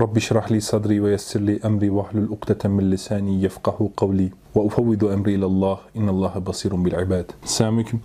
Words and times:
Rabbi 0.00 0.20
şrah 0.20 0.52
li 0.52 0.60
sadri 0.60 1.04
ve 1.04 1.10
yessir 1.10 1.46
li 1.46 1.60
emri 1.64 1.96
ve 1.96 2.00
hlul 2.00 2.30
ukdeten 2.30 2.70
min 2.70 2.90
lisani 2.90 3.42
yefkahu 3.42 3.92
kavli 3.96 4.32
ve 4.56 4.60
ufavvidu 4.60 5.12
emri 5.12 5.32
ilallah 5.32 5.78
innallaha 5.94 6.46
basirun 6.46 6.84
bil 6.84 6.92
ibad. 6.92 7.24
Selamünaleyküm. 7.44 8.00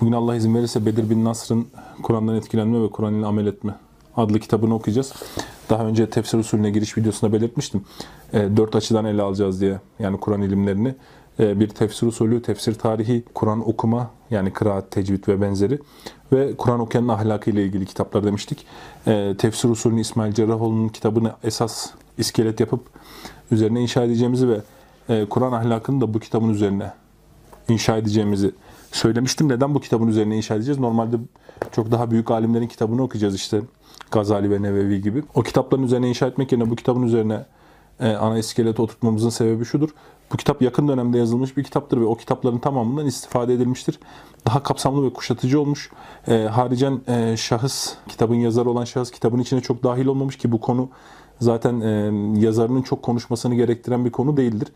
Bugün 0.00 0.12
Allah 0.12 0.36
izin 0.36 0.54
verirse 0.54 0.86
Bedir 0.86 1.10
bin 1.10 1.24
Nasr'ın 1.24 1.66
Kur'an'dan 2.02 2.34
etkilenme 2.34 2.82
ve 2.82 2.90
Kur'an 2.90 3.14
ile 3.14 3.26
amel 3.26 3.46
etme 3.46 3.74
adlı 4.16 4.40
kitabını 4.40 4.74
okuyacağız. 4.74 5.12
Daha 5.70 5.86
önce 5.86 6.10
tefsir 6.10 6.38
usulüne 6.38 6.70
giriş 6.70 6.98
videosunda 6.98 7.32
belirtmiştim. 7.32 7.84
E, 8.32 8.56
dört 8.56 8.76
açıdan 8.76 9.04
ele 9.04 9.22
alacağız 9.22 9.60
diye. 9.60 9.80
Yani 9.98 10.20
Kur'an 10.20 10.42
ilimlerini. 10.42 10.94
E, 11.40 11.60
bir 11.60 11.68
tefsir 11.68 12.06
usulü, 12.06 12.42
tefsir 12.42 12.74
tarihi, 12.74 13.24
Kur'an 13.34 13.68
okuma 13.68 14.10
yani 14.30 14.52
kıraat, 14.52 14.90
tecvid 14.90 15.28
ve 15.28 15.40
benzeri 15.40 15.78
ve 16.32 16.56
Kur'an 16.56 16.80
okuyanın 16.80 17.08
ahlakı 17.08 17.50
ile 17.50 17.64
ilgili 17.64 17.86
kitaplar 17.86 18.24
demiştik. 18.24 18.66
E, 19.06 19.34
tefsir 19.38 19.68
usulünü 19.68 20.00
İsmail 20.00 20.32
Cerrahoğlu'nun 20.32 20.88
kitabını 20.88 21.32
esas 21.44 21.90
iskelet 22.18 22.60
yapıp 22.60 22.80
üzerine 23.50 23.80
inşa 23.82 24.04
edeceğimizi 24.04 24.48
ve 24.48 24.60
e, 25.08 25.24
Kur'an 25.24 25.52
ahlakını 25.52 26.00
da 26.00 26.14
bu 26.14 26.20
kitabın 26.20 26.48
üzerine 26.48 26.92
inşa 27.68 27.96
edeceğimizi 27.96 28.50
söylemiştim. 28.92 29.48
Neden 29.48 29.74
bu 29.74 29.80
kitabın 29.80 30.08
üzerine 30.08 30.36
inşa 30.36 30.54
edeceğiz? 30.54 30.80
Normalde 30.80 31.16
çok 31.72 31.90
daha 31.90 32.10
büyük 32.10 32.30
alimlerin 32.30 32.66
kitabını 32.66 33.02
okuyacağız 33.02 33.34
işte. 33.34 33.60
Gazali 34.10 34.50
ve 34.50 34.62
Nevevi 34.62 35.02
gibi. 35.02 35.22
O 35.34 35.42
kitapların 35.42 35.82
üzerine 35.82 36.08
inşa 36.08 36.26
etmek 36.26 36.52
yerine 36.52 36.70
bu 36.70 36.76
kitabın 36.76 37.02
üzerine 37.02 37.44
e, 38.00 38.08
ana 38.08 38.38
iskeleti 38.38 38.82
oturtmamızın 38.82 39.30
sebebi 39.30 39.64
şudur. 39.64 39.88
Bu 40.32 40.36
kitap 40.36 40.62
yakın 40.62 40.88
dönemde 40.88 41.18
yazılmış 41.18 41.56
bir 41.56 41.64
kitaptır 41.64 42.00
ve 42.00 42.04
o 42.04 42.14
kitapların 42.14 42.58
tamamından 42.58 43.06
istifade 43.06 43.54
edilmiştir. 43.54 44.00
Daha 44.46 44.62
kapsamlı 44.62 45.06
ve 45.06 45.12
kuşatıcı 45.12 45.60
olmuş. 45.60 45.90
E, 46.28 46.34
haricen 46.42 47.00
e, 47.08 47.36
şahıs, 47.36 47.94
kitabın 48.08 48.34
yazarı 48.34 48.70
olan 48.70 48.84
şahıs 48.84 49.10
kitabın 49.10 49.38
içine 49.38 49.60
çok 49.60 49.82
dahil 49.82 50.06
olmamış 50.06 50.38
ki 50.38 50.52
bu 50.52 50.60
konu 50.60 50.88
zaten 51.40 51.80
e, 51.80 52.12
yazarının 52.40 52.82
çok 52.82 53.02
konuşmasını 53.02 53.54
gerektiren 53.54 54.04
bir 54.04 54.12
konu 54.12 54.36
değildir. 54.36 54.68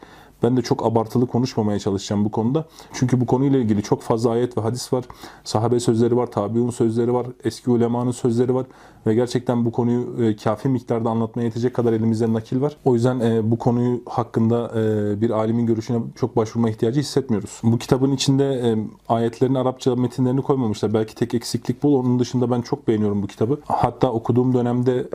Ben 0.43 0.57
de 0.57 0.63
çok 0.63 0.87
abartılı 0.87 1.27
konuşmamaya 1.27 1.79
çalışacağım 1.79 2.25
bu 2.25 2.31
konuda. 2.31 2.65
Çünkü 2.93 3.21
bu 3.21 3.27
konuyla 3.27 3.59
ilgili 3.59 3.83
çok 3.83 4.03
fazla 4.03 4.31
ayet 4.31 4.59
ve 4.59 4.61
hadis 4.61 4.93
var. 4.93 5.05
Sahabe 5.45 5.81
sözleri 5.81 6.17
var, 6.17 6.27
tabiun 6.27 6.71
sözleri 6.71 7.15
var, 7.15 7.27
eski 7.45 7.71
ulemanın 7.71 8.11
sözleri 8.11 8.55
var. 8.55 8.67
Ve 9.07 9.15
gerçekten 9.15 9.65
bu 9.65 9.73
konuyu 9.73 10.25
e, 10.25 10.37
kafi 10.37 10.69
miktarda 10.69 11.11
anlatmaya 11.11 11.45
yetecek 11.45 11.75
kadar 11.75 11.93
elimizde 11.93 12.33
nakil 12.33 12.61
var. 12.61 12.77
O 12.85 12.95
yüzden 12.95 13.21
e, 13.21 13.51
bu 13.51 13.59
konuyu 13.59 14.03
hakkında 14.07 14.73
e, 14.77 15.21
bir 15.21 15.31
alimin 15.31 15.67
görüşüne 15.67 15.99
çok 16.17 16.37
başvurma 16.37 16.71
ihtiyacı 16.71 17.01
hissetmiyoruz. 17.01 17.61
Bu 17.63 17.79
kitabın 17.79 18.13
içinde 18.13 18.77
ayetlerin 19.09 19.55
Arapça 19.55 19.97
metinlerini 19.97 20.43
koymamışlar. 20.43 20.95
Belki 20.95 21.15
tek 21.15 21.35
eksiklik 21.35 21.83
bu. 21.83 21.99
Onun 21.99 22.19
dışında 22.19 22.51
ben 22.51 22.63
çok 22.63 22.89
beğeniyorum 22.89 23.23
bu 23.23 23.27
kitabı. 23.27 23.59
Hatta 23.67 24.13
okuduğum 24.13 24.55
dönemde 24.55 25.09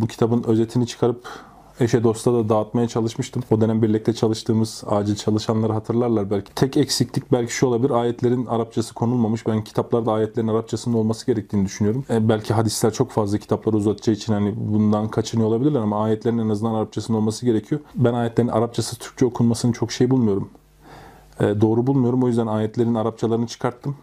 bu 0.00 0.06
kitabın 0.06 0.42
özetini 0.42 0.86
çıkarıp 0.86 1.28
eşe 1.80 2.04
dosta 2.04 2.32
da 2.32 2.48
dağıtmaya 2.48 2.88
çalışmıştım. 2.88 3.42
O 3.50 3.60
dönem 3.60 3.82
birlikte 3.82 4.12
çalıştığımız 4.12 4.84
acil 4.86 5.16
çalışanları 5.16 5.72
hatırlarlar 5.72 6.30
belki. 6.30 6.54
Tek 6.54 6.76
eksiklik 6.76 7.32
belki 7.32 7.52
şu 7.52 7.66
olabilir. 7.66 7.90
Ayetlerin 7.90 8.46
Arapçası 8.46 8.94
konulmamış. 8.94 9.46
Ben 9.46 9.64
kitaplarda 9.64 10.12
ayetlerin 10.12 10.48
Arapçasının 10.48 10.96
olması 10.96 11.26
gerektiğini 11.26 11.64
düşünüyorum. 11.64 12.04
E, 12.10 12.28
belki 12.28 12.54
hadisler 12.54 12.92
çok 12.92 13.10
fazla 13.10 13.38
kitapları 13.38 13.76
uzatacağı 13.76 14.14
için 14.14 14.32
hani 14.32 14.54
bundan 14.56 15.08
kaçınıyor 15.08 15.48
olabilirler 15.48 15.80
ama 15.80 16.04
ayetlerin 16.04 16.38
en 16.38 16.48
azından 16.48 16.74
Arapçasının 16.74 17.16
olması 17.16 17.46
gerekiyor. 17.46 17.80
Ben 17.94 18.14
ayetlerin 18.14 18.48
Arapçası 18.48 18.96
Türkçe 18.96 19.26
okunmasını 19.26 19.72
çok 19.72 19.92
şey 19.92 20.10
bulmuyorum. 20.10 20.50
E, 21.40 21.60
doğru 21.60 21.86
bulmuyorum. 21.86 22.22
O 22.22 22.28
yüzden 22.28 22.46
ayetlerin 22.46 22.94
Arapçalarını 22.94 23.46
çıkarttım. 23.46 23.96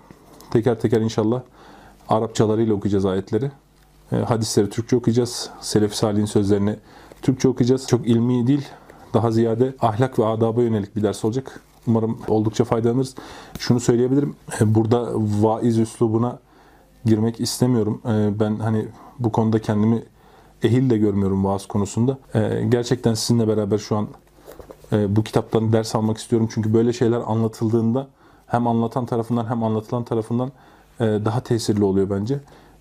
Teker 0.51 0.79
teker 0.79 1.01
inşallah 1.01 1.41
Arapçalarıyla 2.09 2.73
okuyacağız 2.73 3.05
ayetleri. 3.05 3.51
E, 4.11 4.15
hadisleri 4.15 4.69
Türkçe 4.69 4.95
okuyacağız. 4.95 5.49
Selef 5.61 5.95
Salih'in 5.95 6.25
sözlerini 6.25 6.75
Türkçe 7.23 7.47
okuyacağız. 7.47 7.87
Çok 7.87 8.07
ilmi 8.07 8.47
değil, 8.47 8.67
daha 9.13 9.31
ziyade 9.31 9.75
ahlak 9.81 10.19
ve 10.19 10.25
adaba 10.25 10.61
yönelik 10.61 10.95
bir 10.95 11.03
ders 11.03 11.25
olacak. 11.25 11.59
Umarım 11.87 12.19
oldukça 12.27 12.63
faydalanırız. 12.63 13.15
Şunu 13.59 13.79
söyleyebilirim. 13.79 14.35
E, 14.61 14.75
burada 14.75 15.11
vaiz 15.15 15.79
üslubuna 15.79 16.39
girmek 17.05 17.39
istemiyorum. 17.39 18.01
E, 18.05 18.39
ben 18.39 18.55
hani 18.55 18.87
bu 19.19 19.31
konuda 19.31 19.61
kendimi 19.61 20.03
ehil 20.63 20.89
de 20.89 20.97
görmüyorum 20.97 21.45
vaaz 21.45 21.65
konusunda. 21.65 22.17
E, 22.35 22.65
gerçekten 22.69 23.13
sizinle 23.13 23.47
beraber 23.47 23.77
şu 23.77 23.97
an 23.97 24.07
bu 24.91 25.23
kitaptan 25.23 25.73
ders 25.73 25.95
almak 25.95 26.17
istiyorum. 26.17 26.49
Çünkü 26.53 26.73
böyle 26.73 26.93
şeyler 26.93 27.21
anlatıldığında 27.25 28.07
hem 28.47 28.67
anlatan 28.67 29.05
tarafından 29.05 29.45
hem 29.45 29.63
anlatılan 29.63 30.03
tarafından 30.03 30.51
daha 30.99 31.39
tesirli 31.39 31.83
oluyor 31.83 32.09
bence. 32.09 32.39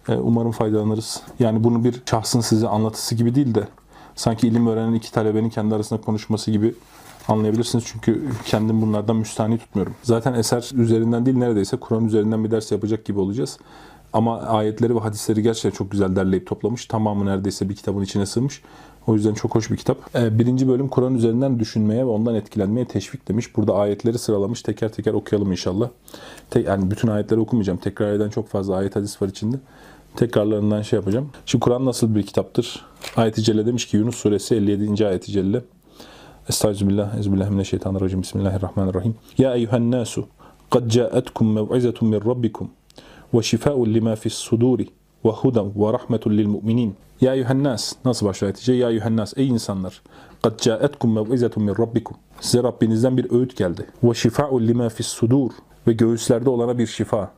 Umarım 0.08 0.50
faydalanırız. 0.50 1.22
Yani 1.38 1.64
bunu 1.64 1.84
bir 1.84 2.02
şahsın 2.10 2.40
size 2.40 2.68
anlatısı 2.68 3.14
gibi 3.14 3.34
değil 3.34 3.54
de 3.54 3.68
sanki 4.16 4.48
ilim 4.48 4.66
öğrenen 4.66 4.94
iki 4.94 5.12
talebenin 5.12 5.50
kendi 5.50 5.74
arasında 5.74 6.00
konuşması 6.00 6.50
gibi 6.50 6.74
anlayabilirsiniz. 7.28 7.84
Çünkü 7.86 8.22
kendim 8.44 8.82
bunlardan 8.82 9.16
müstahni 9.16 9.58
tutmuyorum. 9.58 9.94
Zaten 10.02 10.34
eser 10.34 10.70
üzerinden 10.74 11.26
değil 11.26 11.36
neredeyse 11.36 11.76
Kur'an 11.76 12.04
üzerinden 12.04 12.44
bir 12.44 12.50
ders 12.50 12.72
yapacak 12.72 13.04
gibi 13.04 13.20
olacağız. 13.20 13.58
Ama 14.12 14.40
ayetleri 14.40 14.94
ve 14.94 14.98
hadisleri 15.00 15.42
gerçekten 15.42 15.70
çok 15.70 15.90
güzel 15.90 16.16
derleyip 16.16 16.46
toplamış. 16.46 16.86
Tamamı 16.86 17.26
neredeyse 17.26 17.68
bir 17.68 17.76
kitabın 17.76 18.02
içine 18.02 18.26
sığmış. 18.26 18.62
O 19.06 19.14
yüzden 19.14 19.34
çok 19.34 19.54
hoş 19.54 19.70
bir 19.70 19.76
kitap. 19.76 20.16
Ee, 20.16 20.38
birinci 20.38 20.68
bölüm 20.68 20.88
Kur'an 20.88 21.14
üzerinden 21.14 21.58
düşünmeye 21.58 22.00
ve 22.00 22.10
ondan 22.10 22.34
etkilenmeye 22.34 22.86
teşvik 22.86 23.28
demiş. 23.28 23.56
Burada 23.56 23.74
ayetleri 23.74 24.18
sıralamış. 24.18 24.62
Teker 24.62 24.92
teker 24.92 25.12
okuyalım 25.12 25.52
inşallah. 25.52 25.88
Yani 26.66 26.90
bütün 26.90 27.08
ayetleri 27.08 27.40
okumayacağım. 27.40 27.78
Tekrar 27.78 28.12
eden 28.12 28.30
çok 28.30 28.48
fazla 28.48 28.76
ayet 28.76 28.96
hadis 28.96 29.22
var 29.22 29.28
içinde 29.28 29.56
tekrarlarından 30.16 30.82
şey 30.82 30.96
yapacağım. 30.96 31.30
Şimdi 31.46 31.64
Kur'an 31.64 31.84
nasıl 31.84 32.14
bir 32.14 32.22
kitaptır? 32.22 32.84
Ayet-i 33.16 33.42
Celle 33.42 33.66
demiş 33.66 33.86
ki 33.86 33.96
Yunus 33.96 34.16
suresi 34.16 34.54
57. 34.54 35.06
ayet-i 35.06 35.32
Celle. 35.32 35.62
Estağfirullah, 36.48 37.18
ezbillahimineşşeytanirracim, 37.18 38.22
bismillahirrahmanirrahim. 38.22 39.14
Ya 39.38 39.54
eyyühen 39.54 39.90
nasu, 39.90 40.26
kad 40.70 40.90
ca'etkum 40.90 41.52
mev'izetun 41.52 42.08
min 42.08 42.20
rabbikum 42.20 42.70
ve 43.34 43.42
şifaun 43.42 43.94
lima 43.94 44.16
fis 44.16 44.34
suduri 44.34 44.88
ve 45.24 45.30
hudem 45.30 45.72
ve 45.76 45.92
rahmetun 45.92 46.30
lil 46.30 46.46
mu'minin. 46.46 46.94
Ya 47.20 47.34
eyyühennas, 47.34 47.92
nasıl 48.04 48.26
başlıyor 48.26 48.54
ayet-i 48.54 48.72
Ya 48.72 48.90
eyyühennas, 48.90 49.32
ey 49.36 49.48
insanlar, 49.48 50.02
kad 50.42 50.60
ca'etkum 50.60 51.12
mev'izetun 51.12 51.62
min 51.62 51.78
rabbikum. 51.78 52.16
Size 52.40 52.62
Rabbinizden 52.62 53.16
bir 53.16 53.32
öğüt 53.32 53.56
geldi. 53.56 53.86
Ve 54.04 54.14
şifaun 54.14 54.66
lima 54.66 54.88
fis 54.88 55.22
ve 55.86 55.92
göğüslerde 55.92 56.50
olana 56.50 56.78
bir 56.78 56.86
şifa. 56.86 57.30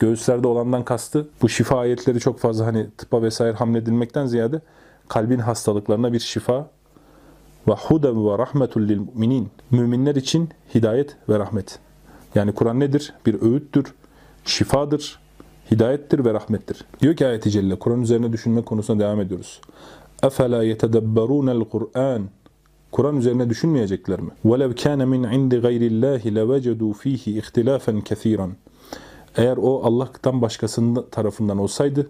göğüslerde 0.00 0.48
olandan 0.48 0.84
kastı 0.84 1.28
bu 1.42 1.48
şifa 1.48 1.78
ayetleri 1.78 2.20
çok 2.20 2.38
fazla 2.38 2.66
hani 2.66 2.86
tıpa 2.98 3.22
vesaire 3.22 3.56
hamledilmekten 3.56 4.26
ziyade 4.26 4.60
kalbin 5.08 5.38
hastalıklarına 5.38 6.12
bir 6.12 6.20
şifa 6.20 6.70
ve 7.68 7.72
huden 7.72 8.26
ve 8.26 8.38
rahmetul 8.38 8.82
lil 8.82 8.98
müminin. 8.98 9.48
Müminler 9.70 10.14
için 10.14 10.48
hidayet 10.74 11.16
ve 11.28 11.38
rahmet. 11.38 11.78
Yani 12.34 12.52
Kur'an 12.52 12.80
nedir? 12.80 13.14
Bir 13.26 13.42
öğüttür, 13.42 13.94
şifadır, 14.44 15.18
hidayettir 15.70 16.24
ve 16.24 16.34
rahmettir. 16.34 16.84
Diyor 17.00 17.16
ki 17.16 17.26
ayet-i 17.26 17.50
celle, 17.50 17.78
Kur'an 17.78 18.02
üzerine 18.02 18.32
düşünme 18.32 18.62
konusuna 18.62 19.00
devam 19.00 19.20
ediyoruz. 19.20 19.60
اَفَلَا 20.22 20.74
يَتَدَبَّرُونَ 20.74 21.62
الْقُرْآنِ 21.62 22.22
Kur'an 22.92 23.16
üzerine 23.16 23.50
düşünmeyecekler 23.50 24.20
mi? 24.20 24.30
وَلَوْ 24.44 24.74
كَانَ 24.74 25.02
مِنْ 25.02 25.26
عِنْدِ 25.26 25.52
غَيْرِ 25.66 25.82
اللّٰهِ 25.90 26.22
لَوَجَدُوا 26.38 26.92
ف۪يهِ 26.94 27.40
اِخْتِلَافًا 27.40 27.92
كَثِيرًا 28.00 28.50
eğer 29.35 29.57
o 29.57 29.83
Allah'tan 29.83 30.41
başkasının 30.41 31.05
tarafından 31.11 31.57
olsaydı 31.57 32.09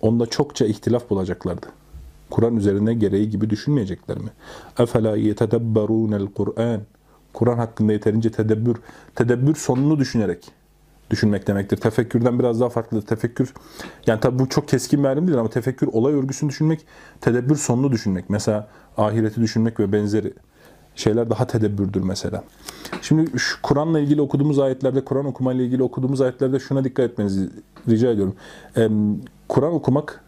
onda 0.00 0.26
çokça 0.26 0.66
ihtilaf 0.66 1.10
bulacaklardı. 1.10 1.66
Kur'an 2.30 2.56
üzerine 2.56 2.94
gereği 2.94 3.30
gibi 3.30 3.50
düşünmeyecekler 3.50 4.18
mi? 4.18 4.30
Efela 4.78 5.16
yetedebberûnel 5.16 6.26
Kur'an. 6.26 6.80
Kur'an 7.32 7.56
hakkında 7.56 7.92
yeterince 7.92 8.30
tedebbür, 8.30 8.76
tedebbür 9.14 9.54
sonunu 9.54 9.98
düşünerek 9.98 10.44
düşünmek 11.10 11.46
demektir. 11.46 11.76
Tefekkürden 11.76 12.38
biraz 12.38 12.60
daha 12.60 12.68
farklıdır. 12.68 13.06
Tefekkür, 13.06 13.54
yani 14.06 14.20
tabi 14.20 14.38
bu 14.38 14.48
çok 14.48 14.68
keskin 14.68 15.04
bir 15.04 15.08
ayrım 15.08 15.26
değil 15.26 15.38
ama 15.38 15.50
tefekkür 15.50 15.86
olay 15.86 16.14
örgüsünü 16.14 16.50
düşünmek, 16.50 16.86
tedebbür 17.20 17.56
sonunu 17.56 17.92
düşünmek. 17.92 18.30
Mesela 18.30 18.68
ahireti 18.96 19.40
düşünmek 19.40 19.80
ve 19.80 19.92
benzeri 19.92 20.34
şeyler 20.96 21.30
daha 21.30 21.46
tedebbürdür 21.46 22.00
mesela. 22.00 22.44
Şimdi 23.02 23.38
şu 23.38 23.62
Kur'an'la 23.62 24.00
ilgili 24.00 24.20
okuduğumuz 24.20 24.58
ayetlerde, 24.58 25.04
Kur'an 25.04 25.26
okumayla 25.26 25.64
ilgili 25.64 25.82
okuduğumuz 25.82 26.20
ayetlerde 26.20 26.58
şuna 26.58 26.84
dikkat 26.84 27.10
etmenizi 27.10 27.50
rica 27.88 28.10
ediyorum. 28.10 28.34
Ee, 28.76 28.88
Kur'an 29.48 29.72
okumak, 29.72 30.24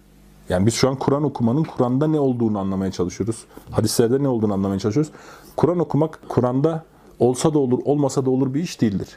yani 0.49 0.67
biz 0.67 0.75
şu 0.75 0.89
an 0.89 0.95
Kur'an 0.95 1.25
okumanın 1.25 1.65
Kur'an'da 1.65 2.07
ne 2.07 2.21
olduğunu 2.21 2.59
anlamaya 2.59 2.93
çalışıyoruz. 2.93 3.45
Hadislerde 3.71 4.23
ne 4.23 4.29
olduğunu 4.29 4.53
anlamaya 4.53 4.79
çalışıyoruz. 4.79 5.13
Kur'an 5.57 5.79
okumak, 5.79 6.21
Kur'an'da 6.29 6.85
olsa 7.19 7.55
da 7.55 7.59
olur, 7.59 7.79
olmasa 7.85 8.27
da 8.27 8.31
olur 8.31 8.55
bir 8.55 8.63
iş 8.63 8.81
değildir. 8.81 9.09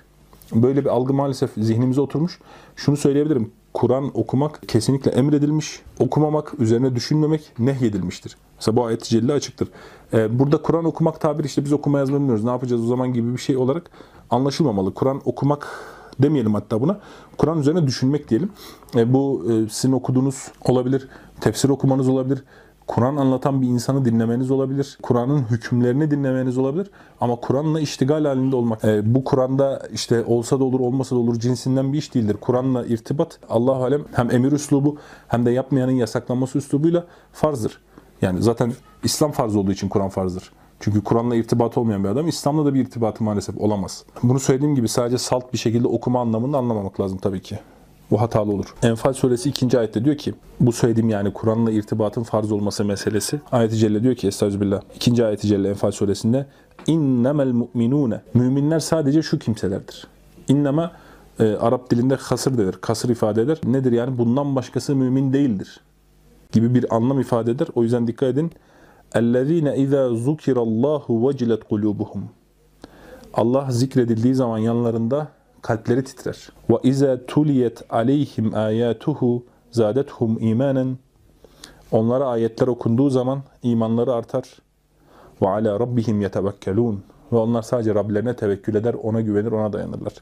Böyle 0.56 0.82
bir 0.82 0.90
algı 0.90 1.14
maalesef 1.14 1.52
zihnimize 1.58 2.02
oturmuş. 2.02 2.40
Şunu 2.76 2.98
söyleyebilirim. 2.98 3.52
Kur'an 3.74 4.12
okumak 4.14 4.68
kesinlikle 4.68 5.12
emredilmiş. 5.12 5.82
Okumamak, 6.00 6.54
üzerine 6.60 6.96
düşünmemek 6.96 7.52
nehyedilmiştir. 7.60 8.38
Mesela 8.56 8.76
bu 8.76 8.86
ayet-i 8.86 9.10
celle 9.10 9.34
açıktır. 9.34 9.68
Ee, 10.14 10.40
burada 10.40 10.62
Kur'an 10.62 10.86
okumak 10.86 11.22
tabiri 11.22 11.48
işte 11.48 11.66
biz 11.66 11.74
okuma 11.74 12.00
yazma 12.00 12.18
bilmiyoruz. 12.18 12.44
Ne 12.44 12.50
yapacağız 12.50 12.84
o 12.84 12.88
zaman 12.88 13.14
gibi 13.14 13.34
bir 13.34 13.42
şey 13.42 13.58
olarak 13.58 13.92
anlaşılmamalı. 14.30 14.94
Kur'an 14.94 15.22
okumak 15.26 15.86
demeyelim 16.20 16.54
hatta 16.54 16.82
buna. 16.82 17.00
Kur'an 17.38 17.60
üzerine 17.60 17.88
düşünmek 17.88 18.30
diyelim. 18.30 18.50
E, 18.96 19.14
bu 19.14 19.46
e, 19.52 19.70
sizin 19.70 19.94
okuduğunuz 19.94 20.52
olabilir, 20.62 21.08
tefsir 21.42 21.70
okumanız 21.70 22.10
olabilir, 22.10 22.44
Kur'an 22.88 23.16
anlatan 23.16 23.62
bir 23.62 23.68
insanı 23.68 24.06
dinlemeniz 24.06 24.52
olabilir. 24.52 24.98
Kur'an'ın 25.02 25.40
hükümlerini 25.52 26.12
dinlemeniz 26.12 26.58
olabilir. 26.58 26.92
Ama 27.22 27.36
Kur'an'la 27.36 27.80
iştigal 27.80 28.26
halinde 28.26 28.56
olmak. 28.56 28.84
e, 28.84 29.16
bu 29.16 29.24
Kur'an'da 29.24 29.82
işte 29.94 30.26
olsa 30.26 30.60
da 30.60 30.64
olur 30.64 30.80
olmasa 30.80 31.16
da 31.16 31.20
olur 31.20 31.40
cinsinden 31.40 31.94
bir 31.94 31.98
iş 31.98 32.14
değildir. 32.14 32.38
Kur'an'la 32.42 32.86
irtibat 32.86 33.40
Allah 33.50 33.76
alem 33.76 34.02
hem 34.14 34.32
emir 34.32 34.52
üslubu 34.52 34.98
hem 35.28 35.46
de 35.46 35.52
yapmayanın 35.52 35.92
yasaklanması 35.92 36.58
üslubuyla 36.58 37.06
farzdır. 37.34 37.82
Yani 38.22 38.42
zaten 38.42 38.74
İslam 39.04 39.32
farz 39.32 39.56
olduğu 39.56 39.72
için 39.72 39.90
Kur'an 39.90 40.10
farzdır. 40.10 40.52
Çünkü 40.80 41.04
Kur'an'la 41.04 41.36
irtibat 41.36 41.78
olmayan 41.78 42.04
bir 42.04 42.10
adam 42.10 42.28
İslam'la 42.28 42.66
da 42.66 42.74
bir 42.74 42.80
irtibatı 42.80 43.24
maalesef 43.24 43.58
olamaz. 43.58 44.06
Bunu 44.24 44.40
söylediğim 44.40 44.76
gibi 44.76 44.88
sadece 44.88 45.18
salt 45.18 45.54
bir 45.54 45.58
şekilde 45.58 45.88
okuma 45.88 46.22
anlamında 46.22 46.58
anlamamak 46.58 47.00
lazım 47.00 47.18
tabii 47.18 47.42
ki. 47.42 47.60
Bu 48.11 48.21
hatalı 48.21 48.53
olur. 48.53 48.75
Enfal 48.83 49.13
suresi 49.13 49.49
2. 49.49 49.79
ayette 49.79 50.05
diyor 50.05 50.17
ki 50.17 50.35
bu 50.61 50.73
söylediğim 50.73 51.09
yani 51.09 51.33
Kur'an'la 51.33 51.71
irtibatın 51.71 52.23
farz 52.23 52.53
olması 52.53 52.85
meselesi. 52.85 53.41
Ayet-i 53.53 53.77
Celle 53.77 54.03
diyor 54.03 54.15
ki 54.15 54.29
Estağfirullah. 54.29 54.81
2. 54.95 55.25
ayet-i 55.25 55.49
Celle 55.49 55.69
Enfal 55.69 55.91
suresinde 55.91 56.47
innemel 56.87 57.53
mu'minune. 57.53 58.21
Müminler 58.35 58.81
sadece 58.81 59.23
şu 59.23 59.39
kimselerdir. 59.39 60.07
İnnema 60.49 60.93
e, 61.41 61.45
Arap 61.45 61.91
dilinde 61.91 62.17
kasır 62.17 62.59
denir. 62.59 62.73
Kasır 62.81 63.09
ifade 63.09 63.43
eder. 63.43 63.59
Nedir 63.65 63.93
yani? 63.93 64.19
Bundan 64.19 64.57
başkası 64.57 64.97
mümin 64.97 65.33
değildir. 65.33 65.81
Gibi 66.53 66.75
bir 66.75 66.97
anlam 66.97 67.21
ifade 67.21 67.51
eder. 67.51 67.69
O 67.75 67.83
yüzden 67.83 68.07
dikkat 68.07 68.29
edin. 68.29 68.53
اَلَّذ۪ينَ 69.15 69.69
اِذَا 69.85 70.03
ذُكِرَ 70.27 70.55
اللّٰهُ 70.55 71.03
وَجِلَتْ 71.07 71.63
قُلُوبُهُمْ 71.63 72.21
Allah 73.35 73.67
zikredildiği 73.71 74.35
zaman 74.35 74.59
yanlarında 74.59 75.29
kalpleri 75.62 76.04
titrer. 76.04 76.50
Ve 76.70 76.76
iza 76.84 77.26
tuliyet 77.26 77.82
aleyhim 77.90 78.56
ayatuhu 78.56 79.46
zadethum 79.72 80.38
imanen 80.40 80.98
Onlara 81.92 82.26
ayetler 82.26 82.68
okunduğu 82.68 83.10
zaman 83.10 83.42
imanları 83.64 84.14
artar. 84.14 84.44
Ve 85.42 85.50
ala 85.50 85.80
rabbihim 85.80 86.22
yetevekkelun 86.22 87.04
ve 87.32 87.38
onlar 87.38 87.62
sadece 87.62 87.96
Rablerine 87.96 88.36
tevekkül 88.36 88.76
eder, 88.76 88.94
ona 89.04 89.22
güvenir, 89.22 89.52
ona 89.52 89.74
dayanırlar. 89.74 90.14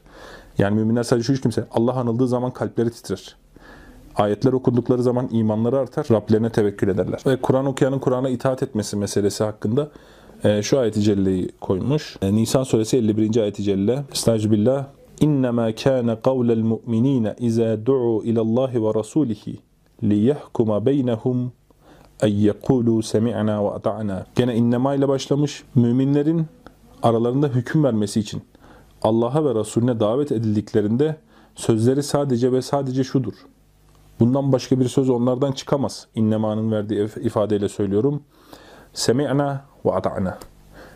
Yani 0.58 0.74
müminler 0.74 1.02
sadece 1.02 1.26
şu 1.26 1.32
üç 1.32 1.40
kimse. 1.40 1.64
Allah 1.70 1.92
anıldığı 1.92 2.28
zaman 2.28 2.50
kalpleri 2.50 2.90
titrer. 2.90 3.36
Ayetler 4.16 4.52
okundukları 4.52 5.02
zaman 5.02 5.28
imanları 5.32 5.78
artar, 5.78 6.06
Rablerine 6.10 6.50
tevekkül 6.50 6.88
ederler. 6.88 7.22
Ve 7.26 7.36
Kur'an 7.36 7.66
okuyanın 7.66 7.98
Kur'an'a 7.98 8.28
itaat 8.28 8.62
etmesi 8.62 8.96
meselesi 8.96 9.44
hakkında 9.44 9.88
e, 10.44 10.62
şu 10.62 10.78
ayeti 10.78 11.02
celleyi 11.02 11.48
koymuş. 11.60 12.16
E, 12.22 12.34
Nisan 12.34 12.62
suresi 12.62 12.96
51. 12.96 13.36
ayeti 13.36 13.62
celle. 13.62 14.04
Estağfirullah. 14.12 14.86
İnnemâ 15.20 15.74
kâne 15.74 16.20
kavlel 16.20 16.62
mu'minîne 16.62 17.34
izâ 17.38 17.86
du'u 17.86 18.24
ilallâhi 18.24 18.82
ve 18.82 18.86
rasûlihi 18.86 19.56
liyahkuma 20.02 20.86
beynehum 20.86 21.52
en 22.22 22.28
yekulu 22.28 23.02
semi'na 23.02 23.64
ve 23.64 23.70
ata'na. 23.70 24.26
Gene 24.34 24.56
innema 24.56 24.94
ile 24.94 25.08
başlamış. 25.08 25.64
Müminlerin 25.74 26.46
aralarında 27.02 27.48
hüküm 27.48 27.84
vermesi 27.84 28.20
için 28.20 28.42
Allah'a 29.02 29.44
ve 29.44 29.54
Resulüne 29.60 30.00
davet 30.00 30.32
edildiklerinde 30.32 31.16
sözleri 31.54 32.02
sadece 32.02 32.52
ve 32.52 32.62
sadece 32.62 33.04
şudur. 33.04 33.34
Bundan 34.20 34.52
başka 34.52 34.80
bir 34.80 34.88
söz 34.88 35.10
onlardan 35.10 35.52
çıkamaz. 35.52 36.06
İnnema'nın 36.14 36.72
verdiği 36.72 37.08
ifadeyle 37.22 37.68
söylüyorum. 37.68 38.22
Semi'na 38.92 39.64
ve 39.84 39.92
ata'na. 39.92 40.38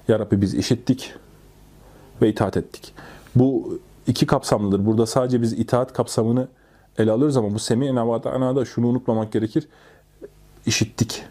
Ya 0.09 0.19
Rabbi 0.19 0.41
biz 0.41 0.55
işittik 0.55 1.15
ve 2.23 2.29
itaat 2.29 2.57
ettik. 2.57 2.95
Bu 3.35 3.79
iki 4.07 4.27
kapsamlıdır. 4.27 4.87
Burada 4.87 5.07
sadece 5.07 5.43
biz 5.43 5.53
itaat 5.53 5.93
kapsamını 5.93 6.49
ele 6.99 7.11
alıyoruz 7.11 7.37
ama 7.37 7.55
bu 7.55 7.59
semi'na 7.59 8.09
ve 8.09 8.15
ata'na 8.15 8.57
da 8.57 8.65
şunu 8.65 8.87
unutmamak 8.87 9.33
gerekir. 9.33 9.69
İşittik. 10.67 11.23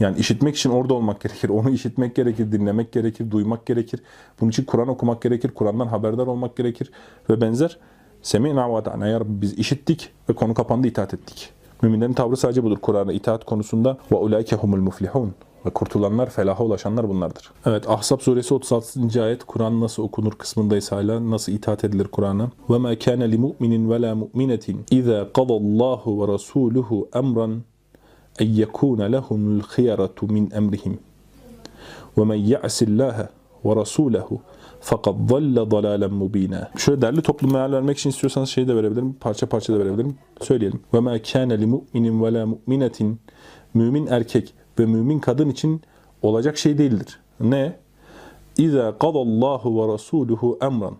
Yani 0.00 0.18
işitmek 0.18 0.56
için 0.56 0.70
orada 0.70 0.94
olmak 0.94 1.20
gerekir. 1.20 1.48
Onu 1.48 1.70
işitmek 1.70 2.16
gerekir, 2.16 2.52
dinlemek 2.52 2.92
gerekir, 2.92 3.30
duymak 3.30 3.66
gerekir. 3.66 4.00
Bunun 4.40 4.50
için 4.50 4.64
Kur'an 4.64 4.88
okumak 4.88 5.22
gerekir, 5.22 5.50
Kur'an'dan 5.50 5.86
haberdar 5.86 6.26
olmak 6.26 6.56
gerekir 6.56 6.90
ve 7.30 7.40
benzer. 7.40 7.78
Semi'na 8.22 8.72
ve 8.72 8.76
ata'na 8.76 9.06
ya 9.06 9.20
biz 9.24 9.52
işittik 9.52 10.12
ve 10.28 10.32
konu 10.32 10.54
kapandı 10.54 10.86
itaat 10.86 11.14
ettik. 11.14 11.50
Müminlerin 11.82 12.12
tavrı 12.12 12.36
sadece 12.36 12.64
budur 12.64 12.78
Kur'an'a 12.82 13.12
itaat 13.12 13.44
konusunda. 13.44 13.98
Ve 14.12 14.16
ulaike 14.16 14.56
humul 14.56 14.78
muflihun. 14.78 15.34
Ve 15.66 15.70
kurtulanlar, 15.70 16.30
felaha 16.30 16.64
ulaşanlar 16.64 17.08
bunlardır. 17.08 17.50
Evet 17.66 17.88
Ahzab 17.88 18.20
suresi 18.20 18.54
36. 18.54 19.22
ayet 19.22 19.44
Kur'an 19.44 19.80
nasıl 19.80 20.02
okunur 20.02 20.32
kısmındayız 20.32 20.92
hala. 20.92 21.30
Nasıl 21.30 21.52
itaat 21.52 21.84
edilir 21.84 22.04
Kur'an'a? 22.04 22.50
Mu'minin 22.68 23.90
ve 23.90 24.02
la 24.02 24.14
mu'minetin 24.14 24.84
iza 24.90 25.32
qadallahu 25.32 26.22
ve 26.22 26.32
rasuluhu 26.32 27.08
emran 27.14 27.62
en 28.38 28.46
yekuna 28.46 29.04
lehumul 29.04 29.60
khiyaratu 29.60 30.26
min 30.26 30.50
emrihim. 30.54 30.98
Ve 32.18 32.24
men 32.24 32.34
ya'sillaha 32.34 33.28
ve 33.64 33.76
rasulahu 33.76 34.40
fakat 34.80 35.14
dalle 35.28 35.70
dalalen 35.70 36.12
mubina. 36.12 36.70
Şöyle 36.76 37.02
derli 37.02 37.22
toplu 37.22 37.48
meal 37.48 37.72
vermek 37.72 37.98
için 37.98 38.10
istiyorsanız 38.10 38.48
şey 38.48 38.68
de 38.68 38.76
verebilirim. 38.76 39.12
Parça 39.12 39.46
parça 39.46 39.74
da 39.74 39.78
verebilirim. 39.78 40.14
Söyleyelim. 40.40 40.80
Ve 40.94 41.00
ma 41.00 41.18
kana 41.32 41.54
li 41.54 41.66
mu'minin 41.66 42.22
ve 42.22 42.32
la 42.34 42.46
mu'minetin. 42.46 43.20
Mümin 43.74 44.06
erkek 44.06 44.54
ve 44.78 44.86
mümin 44.86 45.18
kadın 45.18 45.48
için 45.48 45.82
olacak 46.22 46.58
şey 46.58 46.78
değildir. 46.78 47.20
Ne? 47.40 47.76
İza 48.58 48.98
qadallahu 48.98 49.82
ve 49.82 49.92
rasuluhu 49.92 50.58
emran. 50.62 50.96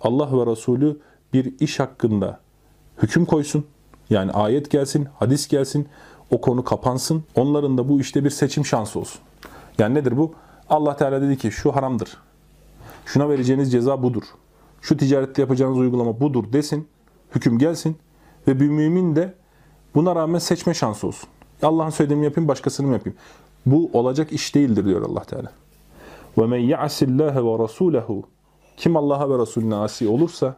Allah 0.00 0.38
ve 0.38 0.50
Resulü 0.50 1.00
bir 1.32 1.60
iş 1.60 1.80
hakkında 1.80 2.40
hüküm 3.02 3.24
koysun. 3.24 3.64
Yani 4.10 4.32
ayet 4.32 4.70
gelsin, 4.70 5.08
hadis 5.18 5.48
gelsin, 5.48 5.88
o 6.30 6.40
konu 6.40 6.64
kapansın. 6.64 7.24
Onların 7.34 7.78
da 7.78 7.88
bu 7.88 8.00
işte 8.00 8.24
bir 8.24 8.30
seçim 8.30 8.66
şansı 8.66 9.00
olsun. 9.00 9.20
Yani 9.78 9.94
nedir 9.94 10.16
bu? 10.16 10.32
Allah 10.68 10.96
Teala 10.96 11.22
dedi 11.22 11.38
ki 11.38 11.50
şu 11.50 11.76
haramdır. 11.76 12.16
Şuna 13.06 13.28
vereceğiniz 13.28 13.72
ceza 13.72 14.02
budur. 14.02 14.22
Şu 14.80 14.96
ticarette 14.96 15.42
yapacağınız 15.42 15.78
uygulama 15.78 16.20
budur 16.20 16.52
desin. 16.52 16.88
Hüküm 17.34 17.58
gelsin. 17.58 17.96
Ve 18.48 18.60
bir 18.60 18.68
mümin 18.68 19.16
de 19.16 19.34
buna 19.94 20.16
rağmen 20.16 20.38
seçme 20.38 20.74
şansı 20.74 21.06
olsun. 21.06 21.28
Allah'ın 21.62 21.90
söylediğimi 21.90 22.24
yapayım, 22.24 22.48
başkasını 22.48 22.86
mı 22.86 22.92
yapayım? 22.92 23.18
Bu 23.66 23.90
olacak 23.92 24.32
iş 24.32 24.54
değildir 24.54 24.84
diyor 24.84 25.02
Allah 25.02 25.22
Teala. 25.22 25.52
Ve 26.38 26.46
men 26.46 26.58
ya'sillâhe 26.58 27.36
ve 27.36 27.48
rasûlehu 27.48 28.22
Kim 28.76 28.96
Allah'a 28.96 29.30
ve 29.30 29.42
Resulüne 29.42 29.74
asi 29.74 30.08
olursa, 30.08 30.54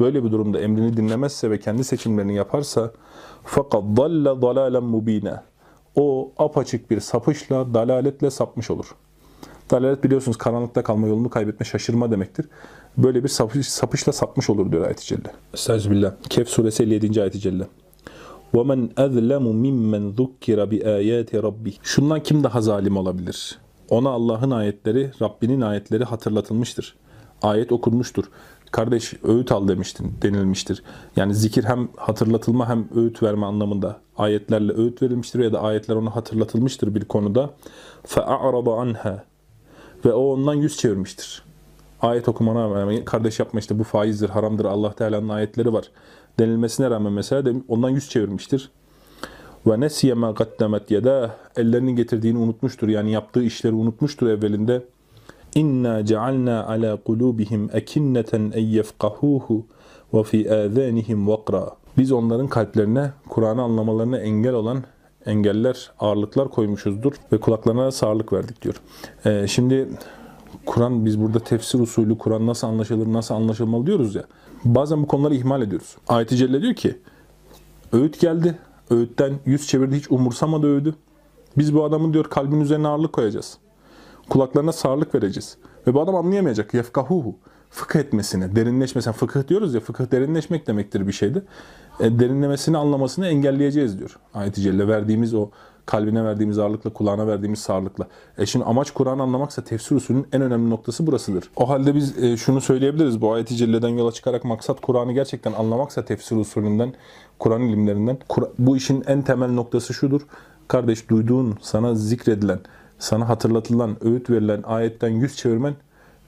böyle 0.00 0.24
bir 0.24 0.32
durumda 0.32 0.60
emrini 0.60 0.96
dinlemezse 0.96 1.50
ve 1.50 1.60
kendi 1.60 1.84
seçimlerini 1.84 2.34
yaparsa 2.34 2.92
fakat 3.44 3.82
dalle 3.82 4.42
dalalen 4.42 4.82
mubine. 4.82 5.40
O 5.96 6.32
apaçık 6.38 6.90
bir 6.90 7.00
sapışla, 7.00 7.74
dalaletle 7.74 8.30
sapmış 8.30 8.70
olur. 8.70 8.94
Dalalet 9.70 10.04
biliyorsunuz 10.04 10.38
karanlıkta 10.38 10.82
kalma 10.82 11.06
yolunu 11.06 11.30
kaybetme, 11.30 11.66
şaşırma 11.66 12.10
demektir. 12.10 12.48
Böyle 12.96 13.24
bir 13.24 13.28
sapış, 13.28 13.68
sapışla 13.68 14.12
sapmış 14.12 14.50
olur 14.50 14.72
diyor 14.72 14.86
ayet-i 14.86 15.06
celle. 15.06 15.32
Estağfirullah. 15.54 16.12
Kehf 16.28 16.48
suresi 16.48 16.82
57. 16.82 17.22
ayet-i 17.22 17.40
celle. 17.40 17.66
وَمَنْ 18.53 18.81
أَذْلَمُ 19.05 19.45
مِمَّنْ 19.65 20.03
ذُكِّرَ 20.19 20.59
بِآيَاتِ 20.71 21.31
رَبِّهِ 21.47 21.73
Şundan 21.83 22.23
kim 22.23 22.43
daha 22.43 22.61
zalim 22.61 22.97
olabilir? 22.97 23.57
Ona 23.89 24.09
Allah'ın 24.09 24.51
ayetleri, 24.51 25.11
Rabbinin 25.21 25.61
ayetleri 25.61 26.03
hatırlatılmıştır. 26.03 26.95
Ayet 27.41 27.71
okunmuştur. 27.71 28.25
Kardeş 28.71 29.13
öğüt 29.23 29.51
al 29.51 29.67
demiştin, 29.67 30.13
denilmiştir. 30.21 30.83
Yani 31.15 31.35
zikir 31.35 31.63
hem 31.63 31.87
hatırlatılma 31.97 32.69
hem 32.69 32.87
öğüt 32.95 33.23
verme 33.23 33.45
anlamında 33.45 33.99
ayetlerle 34.17 34.73
öğüt 34.73 35.01
verilmiştir 35.01 35.39
ya 35.39 35.53
da 35.53 35.61
ayetler 35.61 35.95
ona 35.95 36.15
hatırlatılmıştır 36.15 36.95
bir 36.95 37.05
konuda. 37.05 37.49
فَأَعْرَضَ 38.07 38.65
عَنْهَا 38.65 39.17
Ve 40.05 40.13
o 40.13 40.33
ondan 40.33 40.53
yüz 40.53 40.77
çevirmiştir. 40.77 41.43
Ayet 42.01 42.27
okumana 42.27 42.75
rağmen 42.75 43.05
kardeş 43.05 43.39
yapma 43.39 43.59
işte 43.59 43.79
bu 43.79 43.83
faizdir, 43.83 44.29
haramdır, 44.29 44.65
Allah 44.65 44.93
Teala'nın 44.93 45.29
ayetleri 45.29 45.73
var 45.73 45.91
denilmesine 46.38 46.90
rağmen 46.90 47.12
mesela 47.12 47.52
ondan 47.68 47.90
yüz 47.90 48.08
çevirmiştir. 48.08 48.70
Ve 49.66 49.80
nesiye 49.80 50.14
ma 50.14 50.30
gaddemet 50.30 50.90
yeda 50.90 51.36
ellerinin 51.56 51.96
getirdiğini 51.96 52.38
unutmuştur. 52.38 52.88
Yani 52.88 53.12
yaptığı 53.12 53.42
işleri 53.42 53.74
unutmuştur 53.74 54.26
evvelinde. 54.26 54.84
İnna 55.54 56.04
cealna 56.04 56.66
ala 56.66 56.96
kulubihim 56.96 57.70
ekinneten 57.72 58.52
en 58.54 58.64
yefkahuhu 58.64 59.66
ve 60.14 60.22
fi 60.22 60.52
azanihim 60.52 61.28
vakra. 61.28 61.70
Biz 61.98 62.12
onların 62.12 62.46
kalplerine 62.46 63.10
Kur'an'ı 63.28 63.62
anlamalarına 63.62 64.18
engel 64.18 64.54
olan 64.54 64.84
engeller, 65.26 65.90
ağırlıklar 66.00 66.48
koymuşuzdur 66.48 67.12
ve 67.32 67.40
kulaklarına 67.40 67.90
sağırlık 67.90 68.32
verdik 68.32 68.62
diyor. 68.62 68.80
Ee, 69.26 69.46
şimdi 69.48 69.88
Kur'an 70.66 71.04
biz 71.04 71.20
burada 71.20 71.38
tefsir 71.38 71.80
usulü 71.80 72.18
Kur'an 72.18 72.46
nasıl 72.46 72.66
anlaşılır, 72.66 73.12
nasıl 73.12 73.34
anlaşılmalı 73.34 73.86
diyoruz 73.86 74.14
ya. 74.14 74.24
Bazen 74.64 75.02
bu 75.02 75.06
konuları 75.06 75.34
ihmal 75.34 75.62
ediyoruz. 75.62 75.96
Ayet-i 76.08 76.36
Celle 76.36 76.62
diyor 76.62 76.74
ki 76.74 76.98
öğüt 77.92 78.20
geldi. 78.20 78.58
Öğütten 78.90 79.32
yüz 79.46 79.66
çevirdi 79.66 79.96
hiç 79.96 80.10
umursamadı 80.10 80.66
öğüdü. 80.66 80.94
Biz 81.58 81.74
bu 81.74 81.84
adamın 81.84 82.12
diyor 82.12 82.24
kalbin 82.24 82.60
üzerine 82.60 82.88
ağırlık 82.88 83.12
koyacağız. 83.12 83.58
Kulaklarına 84.28 84.72
sağırlık 84.72 85.14
vereceğiz. 85.14 85.56
Ve 85.86 85.94
bu 85.94 86.00
adam 86.00 86.14
anlayamayacak. 86.14 86.74
Yefkahuhu. 86.74 87.36
Fıkıh 87.70 88.00
etmesine, 88.00 88.56
derinleşmesine. 88.56 89.12
Fıkıh 89.12 89.48
diyoruz 89.48 89.74
ya, 89.74 89.80
fıkıh 89.80 90.10
derinleşmek 90.10 90.66
demektir 90.66 91.06
bir 91.06 91.12
şeydi. 91.12 91.42
E, 92.00 92.18
derinlemesini 92.18 92.78
anlamasını 92.78 93.26
engelleyeceğiz 93.26 93.98
diyor. 93.98 94.18
Ayet-i 94.34 94.60
Celle 94.60 94.88
verdiğimiz 94.88 95.34
o 95.34 95.50
kalbine 95.88 96.24
verdiğimiz 96.24 96.58
ağırlıkla, 96.58 96.90
kulağına 96.92 97.26
verdiğimiz 97.26 97.58
sağırlıkla. 97.58 98.06
E 98.38 98.46
şimdi 98.46 98.64
amaç 98.64 98.90
Kur'an'ı 98.90 99.22
anlamaksa 99.22 99.64
tefsir 99.64 99.96
usulünün 99.96 100.26
en 100.32 100.42
önemli 100.42 100.70
noktası 100.70 101.06
burasıdır. 101.06 101.50
O 101.56 101.68
halde 101.68 101.94
biz 101.94 102.18
e, 102.18 102.36
şunu 102.36 102.60
söyleyebiliriz. 102.60 103.20
Bu 103.20 103.32
ayet-i 103.32 103.56
celleden 103.56 103.88
yola 103.88 104.12
çıkarak 104.12 104.44
maksat 104.44 104.80
Kur'an'ı 104.80 105.12
gerçekten 105.12 105.52
anlamaksa 105.52 106.04
tefsir 106.04 106.36
usulünden, 106.36 106.94
Kur'an 107.38 107.62
ilimlerinden. 107.62 108.18
Kur- 108.28 108.50
bu 108.58 108.76
işin 108.76 109.04
en 109.06 109.22
temel 109.22 109.50
noktası 109.50 109.94
şudur. 109.94 110.20
Kardeş 110.68 111.08
duyduğun, 111.08 111.58
sana 111.62 111.94
zikredilen, 111.94 112.60
sana 112.98 113.28
hatırlatılan, 113.28 113.96
öğüt 114.00 114.30
verilen 114.30 114.62
ayetten 114.62 115.10
yüz 115.10 115.36
çevirmen 115.36 115.74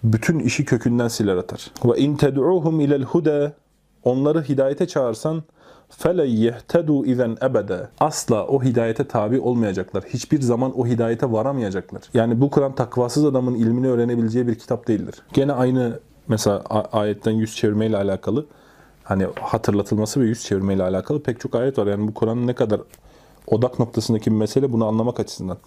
bütün 0.04 0.38
işi 0.38 0.64
kökünden 0.64 1.08
siler 1.08 1.36
atar. 1.36 1.70
Ve 1.84 1.98
in 1.98 2.16
ted'uhum 2.16 2.80
ilel 2.80 3.02
huda 3.02 3.52
onları 4.04 4.42
hidayete 4.42 4.86
çağırsan 4.86 5.42
fele 5.89 6.25
yehtedu 6.27 7.05
izen 7.05 7.37
ebede. 7.43 7.87
Asla 7.99 8.47
o 8.47 8.63
hidayete 8.63 9.07
tabi 9.07 9.39
olmayacaklar. 9.39 10.03
Hiçbir 10.03 10.41
zaman 10.41 10.79
o 10.79 10.87
hidayete 10.87 11.31
varamayacaklar. 11.31 12.01
Yani 12.13 12.41
bu 12.41 12.49
Kur'an 12.49 12.75
takvasız 12.75 13.25
adamın 13.25 13.55
ilmini 13.55 13.87
öğrenebileceği 13.87 14.47
bir 14.47 14.55
kitap 14.55 14.87
değildir. 14.87 15.15
Gene 15.33 15.53
aynı 15.53 15.99
mesela 16.27 16.63
a- 16.69 16.99
ayetten 16.99 17.31
yüz 17.31 17.55
çevirmeyle 17.55 17.97
alakalı 17.97 18.45
hani 19.03 19.27
hatırlatılması 19.41 20.21
ve 20.21 20.25
yüz 20.25 20.43
çevirmeyle 20.43 20.83
alakalı 20.83 21.23
pek 21.23 21.39
çok 21.39 21.55
ayet 21.55 21.77
var. 21.77 21.87
Yani 21.87 22.07
bu 22.07 22.13
Kur'an'ın 22.13 22.47
ne 22.47 22.53
kadar 22.53 22.81
odak 23.47 23.79
noktasındaki 23.79 24.31
bir 24.31 24.35
mesele 24.35 24.73
bunu 24.73 24.85
anlamak 24.87 25.19
açısından. 25.19 25.57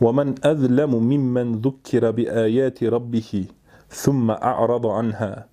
وَمَنْ 0.00 0.34
أَذْلَمُ 0.40 0.90
مِمَّنْ 1.12 1.62
ذُكِّرَ 1.62 2.04
بِآيَاتِ 2.18 2.78
رَبِّهِ 2.90 3.44
ثُمَّ 3.90 4.30
أَعْرَضَ 4.50 4.86
عَنْهَا 4.86 5.44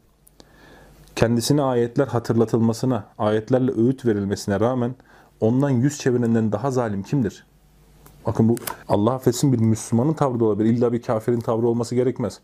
kendisine 1.21 1.63
ayetler 1.63 2.07
hatırlatılmasına, 2.07 3.05
ayetlerle 3.19 3.73
öğüt 3.73 4.07
verilmesine 4.07 4.61
rağmen 4.61 4.95
ondan 5.41 5.71
yüz 5.71 5.99
çevirenden 5.99 6.53
daha 6.53 6.71
zalim 6.71 7.03
kimdir? 7.03 7.47
Bakın 8.27 8.49
bu 8.49 8.57
Allah 8.89 9.15
affetsin 9.15 9.53
bir 9.53 9.59
Müslümanın 9.59 10.13
tavrı 10.13 10.41
da 10.41 10.45
olabilir. 10.45 10.71
İlla 10.71 10.93
bir 10.93 11.03
kafirin 11.03 11.41
tavrı 11.41 11.67
olması 11.67 11.95
gerekmez. 11.95 12.41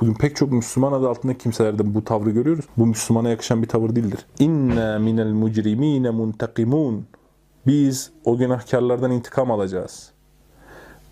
Bugün 0.00 0.14
pek 0.14 0.36
çok 0.36 0.52
Müslüman 0.52 0.92
adı 0.92 1.08
altındaki 1.08 1.38
kimselerde 1.38 1.94
bu 1.94 2.04
tavrı 2.04 2.30
görüyoruz. 2.30 2.64
Bu 2.76 2.86
Müslümana 2.86 3.28
yakışan 3.28 3.62
bir 3.62 3.68
tavır 3.68 3.96
değildir. 3.96 4.26
İnna 4.38 4.98
minel 4.98 5.32
mucrimine 5.32 6.10
muntakimun. 6.10 7.06
Biz 7.66 8.10
o 8.24 8.36
günahkarlardan 8.36 9.10
intikam 9.10 9.50
alacağız. 9.50 10.15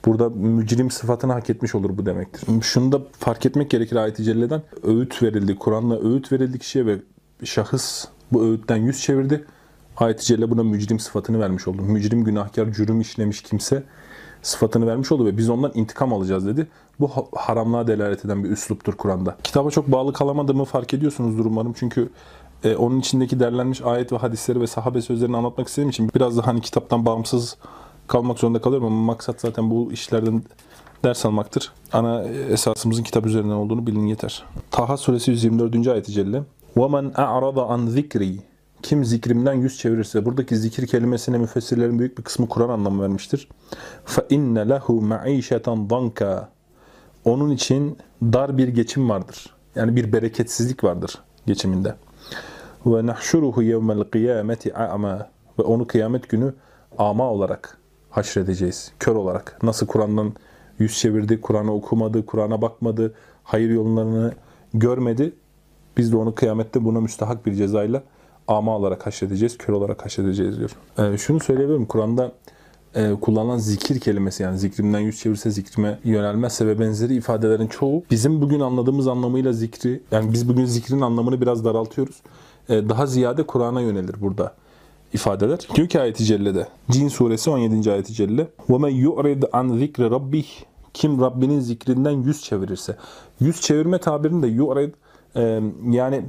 Burada 0.06 0.28
mücrim 0.30 0.90
sıfatını 0.90 1.32
hak 1.32 1.50
etmiş 1.50 1.74
olur 1.74 1.98
bu 1.98 2.06
demektir. 2.06 2.62
Şunu 2.62 2.92
da 2.92 3.00
fark 3.18 3.46
etmek 3.46 3.70
gerekir 3.70 3.96
ayet-i 3.96 4.24
celleden. 4.24 4.62
Öğüt 4.82 5.22
verildi, 5.22 5.58
Kur'an'la 5.58 6.00
öğüt 6.00 6.32
verildi 6.32 6.58
kişiye 6.58 6.86
ve 6.86 6.98
şahıs 7.44 8.04
bu 8.32 8.44
öğütten 8.44 8.76
yüz 8.76 9.02
çevirdi. 9.02 9.44
Ayet-i 9.96 10.24
celle 10.24 10.50
buna 10.50 10.62
mücrim 10.62 10.98
sıfatını 10.98 11.40
vermiş 11.40 11.68
oldu. 11.68 11.82
Mücrim, 11.82 12.24
günahkar, 12.24 12.72
cürüm 12.72 13.00
işlemiş 13.00 13.42
kimse 13.42 13.82
sıfatını 14.42 14.86
vermiş 14.86 15.12
oldu 15.12 15.26
ve 15.26 15.36
biz 15.36 15.50
ondan 15.50 15.72
intikam 15.74 16.12
alacağız 16.12 16.46
dedi. 16.46 16.66
Bu 17.00 17.08
ha- 17.08 17.24
haramlığa 17.32 17.86
delalet 17.86 18.24
eden 18.24 18.44
bir 18.44 18.50
üsluptur 18.50 18.92
Kur'an'da. 18.92 19.36
Kitaba 19.44 19.70
çok 19.70 19.92
bağlı 19.92 20.12
kalamadığımı 20.12 20.64
fark 20.64 20.94
ediyorsunuzdur 20.94 21.44
umarım. 21.44 21.72
Çünkü 21.72 22.08
e, 22.64 22.76
onun 22.76 23.00
içindeki 23.00 23.40
derlenmiş 23.40 23.82
ayet 23.82 24.12
ve 24.12 24.16
hadisleri 24.16 24.60
ve 24.60 24.66
sahabe 24.66 25.02
sözlerini 25.02 25.36
anlatmak 25.36 25.68
istediğim 25.68 25.90
için 25.90 26.10
biraz 26.14 26.36
da 26.36 26.46
hani 26.46 26.60
kitaptan 26.60 27.06
bağımsız 27.06 27.56
kalmak 28.07 28.39
zorunda 28.39 28.61
kalıyorum 28.61 28.87
ama 28.87 29.01
maksat 29.01 29.41
zaten 29.41 29.69
bu 29.69 29.91
işlerden 29.91 30.43
ders 31.03 31.25
almaktır. 31.25 31.71
Ana 31.93 32.23
esasımızın 32.23 33.03
kitap 33.03 33.25
üzerinden 33.25 33.53
olduğunu 33.53 33.87
bilin 33.87 34.07
yeter. 34.07 34.43
Taha 34.71 34.97
suresi 34.97 35.31
124. 35.31 35.87
ayet-i 35.87 36.11
celle. 36.11 36.43
وَمَنْ 36.75 37.13
أَعْرَضَ 37.13 37.55
عَنْ 37.55 37.89
ذِكْرِي 37.89 38.37
Kim 38.83 39.05
zikrimden 39.05 39.53
yüz 39.53 39.77
çevirirse, 39.77 40.25
buradaki 40.25 40.57
zikir 40.57 40.87
kelimesine 40.87 41.37
müfessirlerin 41.37 41.99
büyük 41.99 42.17
bir 42.17 42.23
kısmı 42.23 42.49
Kur'an 42.49 42.69
anlamı 42.69 43.01
vermiştir. 43.03 43.47
فَاِنَّ 44.05 44.73
لَهُ 44.73 44.85
مَعِيشَةً 44.85 45.87
ضَنْكَا 45.87 46.43
Onun 47.25 47.49
için 47.49 47.97
dar 48.21 48.57
bir 48.57 48.67
geçim 48.67 49.09
vardır. 49.09 49.55
Yani 49.75 49.95
bir 49.95 50.13
bereketsizlik 50.13 50.83
vardır 50.83 51.21
geçiminde. 51.47 51.95
Ve 52.85 53.05
nahşuruhu 53.05 53.63
yevmel 53.63 54.03
kıyameti 54.03 54.75
a'ma 54.75 55.29
ve 55.59 55.63
onu 55.63 55.87
kıyamet 55.87 56.29
günü 56.29 56.53
ama 56.97 57.31
olarak 57.31 57.77
haşredeceğiz. 58.16 58.92
Kör 59.00 59.14
olarak. 59.14 59.58
Nasıl 59.62 59.86
Kur'an'dan 59.86 60.32
yüz 60.78 60.98
çevirdi, 60.98 61.40
Kur'an'ı 61.40 61.74
okumadı, 61.74 62.26
Kur'an'a 62.26 62.62
bakmadı, 62.62 63.14
hayır 63.44 63.70
yollarını 63.70 64.32
görmedi. 64.74 65.32
Biz 65.96 66.12
de 66.12 66.16
onu 66.16 66.34
kıyamette 66.34 66.84
buna 66.84 67.00
müstahak 67.00 67.46
bir 67.46 67.54
cezayla 67.54 68.02
ama 68.48 68.76
olarak 68.76 69.06
haşredeceğiz, 69.06 69.58
kör 69.58 69.72
olarak 69.72 70.04
haşredeceğiz 70.04 70.58
diyor. 70.58 70.70
Ee, 70.98 71.18
şunu 71.18 71.40
söyleyebilirim. 71.40 71.86
Kur'an'da 71.86 72.32
e, 72.94 73.12
kullanılan 73.20 73.58
zikir 73.58 74.00
kelimesi 74.00 74.42
yani 74.42 74.58
zikrimden 74.58 75.00
yüz 75.00 75.20
çevirse 75.20 75.50
zikrime 75.50 75.98
yönelmezse 76.04 76.66
ve 76.66 76.78
benzeri 76.78 77.14
ifadelerin 77.14 77.66
çoğu 77.66 78.02
bizim 78.10 78.42
bugün 78.42 78.60
anladığımız 78.60 79.08
anlamıyla 79.08 79.52
zikri 79.52 80.02
yani 80.10 80.32
biz 80.32 80.48
bugün 80.48 80.64
zikrin 80.64 81.00
anlamını 81.00 81.40
biraz 81.40 81.64
daraltıyoruz. 81.64 82.22
E, 82.68 82.88
daha 82.88 83.06
ziyade 83.06 83.42
Kur'an'a 83.42 83.80
yönelir 83.80 84.14
burada 84.20 84.54
ifadeler. 85.13 85.59
Diyor 85.75 85.87
ki 85.87 86.01
ayet-i 86.01 86.25
cellede 86.25 86.67
Cin 86.91 87.07
suresi 87.07 87.49
17. 87.49 87.91
ayet-i 87.91 88.13
celle 88.13 88.47
وَمَنْ 88.69 88.91
يُعْرِضْ 88.91 89.49
عَنْ 89.49 89.79
ذِكْرِ 89.79 90.09
رَبِّهِ 90.09 90.45
Kim 90.93 91.21
Rabbinin 91.21 91.59
zikrinden 91.59 92.11
yüz 92.11 92.43
çevirirse. 92.43 92.97
Yüz 93.39 93.61
çevirme 93.61 93.97
tabirinde 93.97 94.47
yu'rid 94.47 94.93
e, 95.35 95.61
yani 95.89 96.25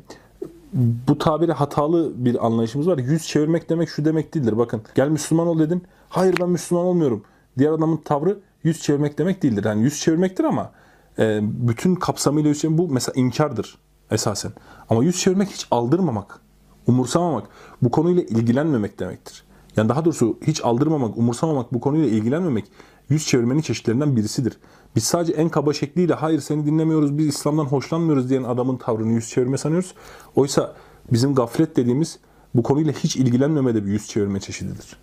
bu 1.08 1.18
tabiri 1.18 1.52
hatalı 1.52 2.12
bir 2.25 2.46
anlayışımız 2.46 2.88
var. 2.88 2.99
Yüz 2.99 3.26
çevirmek 3.26 3.70
demek 3.70 3.88
şu 3.88 4.04
demek 4.04 4.34
değildir. 4.34 4.58
Bakın 4.58 4.82
gel 4.94 5.08
Müslüman 5.08 5.46
ol 5.46 5.58
dedin. 5.58 5.82
Hayır 6.08 6.34
ben 6.40 6.49
Müslüman 6.49 6.84
olmuyorum. 6.84 7.25
Diğer 7.58 7.72
adamın 7.72 7.96
tavrı 7.96 8.38
yüz 8.64 8.82
çevirmek 8.82 9.18
demek 9.18 9.42
değildir. 9.42 9.64
Yani 9.64 9.82
yüz 9.82 10.00
çevirmektir 10.00 10.44
ama 10.44 10.70
e, 11.18 11.40
bütün 11.42 11.94
kapsamıyla 11.94 12.49
yüz 12.49 12.60
çevirmek 12.60 12.78
bu 12.78 12.92
mesela 12.92 13.12
inkardır 13.16 13.78
esasen. 14.10 14.52
Ama 14.88 15.04
yüz 15.04 15.20
çevirmek 15.20 15.49
hiç 15.49 15.66
aldırmamak, 15.70 16.40
umursamamak, 16.87 17.49
bu 17.82 17.90
konuyla 17.90 18.22
ilgilenmemek 18.22 19.00
demektir. 19.00 19.44
Yani 19.76 19.88
daha 19.88 20.04
doğrusu 20.04 20.38
hiç 20.46 20.64
aldırmamak, 20.64 21.18
umursamamak, 21.18 21.75
bu 21.75 21.80
konuyla 21.80 22.08
ilgilenmemek 22.08 22.64
yüz 23.08 23.26
çevirmenin 23.26 23.60
çeşitlerinden 23.60 24.16
birisidir. 24.16 24.56
Biz 24.96 25.04
sadece 25.04 25.32
en 25.32 25.49
kaba 25.49 25.72
şekliyle 25.72 26.14
hayır 26.14 26.40
seni 26.40 26.66
dinlemiyoruz, 26.66 27.18
biz 27.18 27.26
İslam'dan 27.26 27.64
hoşlanmıyoruz 27.64 28.30
diyen 28.30 28.42
adamın 28.42 28.76
tavrını 28.76 29.12
yüz 29.12 29.28
çevirme 29.28 29.58
sanıyoruz. 29.58 29.94
Oysa 30.37 30.75
bizim 31.12 31.34
gaflet 31.34 31.76
dediğimiz 31.76 32.18
bu 32.54 32.62
konuyla 32.62 32.92
hiç 32.92 33.16
ilgilenmeme 33.16 33.75
de 33.75 33.87
bir 33.87 33.90
yüz 33.90 34.08
çevirme 34.08 34.40
çeşididir. 34.40 34.96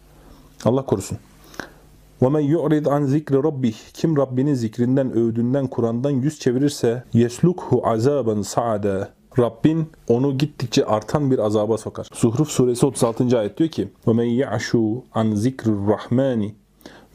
Allah 0.65 0.85
korusun. 0.85 1.17
وَمَنْ 2.21 2.41
يُعْرِضْ 2.41 2.83
عَنْ 2.83 3.03
ذِكْرِ 3.13 3.35
رَبِّهِ 3.47 3.73
Kim 3.93 4.17
Rabbinin 4.17 4.53
zikrinden, 4.53 5.11
övdüğünden, 5.11 5.67
Kur'an'dan 5.67 6.09
yüz 6.09 6.39
çevirirse 6.39 7.03
يَسْلُكْهُ 7.13 7.81
عَذَابًا 7.81 8.43
سَعَدًا 8.43 9.07
Rabbin 9.39 9.89
onu 10.07 10.37
gittikçe 10.37 10.85
artan 10.85 11.31
bir 11.31 11.39
azaba 11.39 11.77
sokar. 11.77 12.09
Zuhruf 12.13 12.49
suresi 12.49 12.85
36. 12.85 13.39
ayet 13.39 13.57
diyor 13.57 13.69
ki 13.69 13.87
وَمَنْ 14.05 14.45
يَعْشُوا 14.45 15.01
عَنْ 15.13 15.35
ذِكْرِ 15.35 15.65
الرَّحْمَانِ 15.65 16.51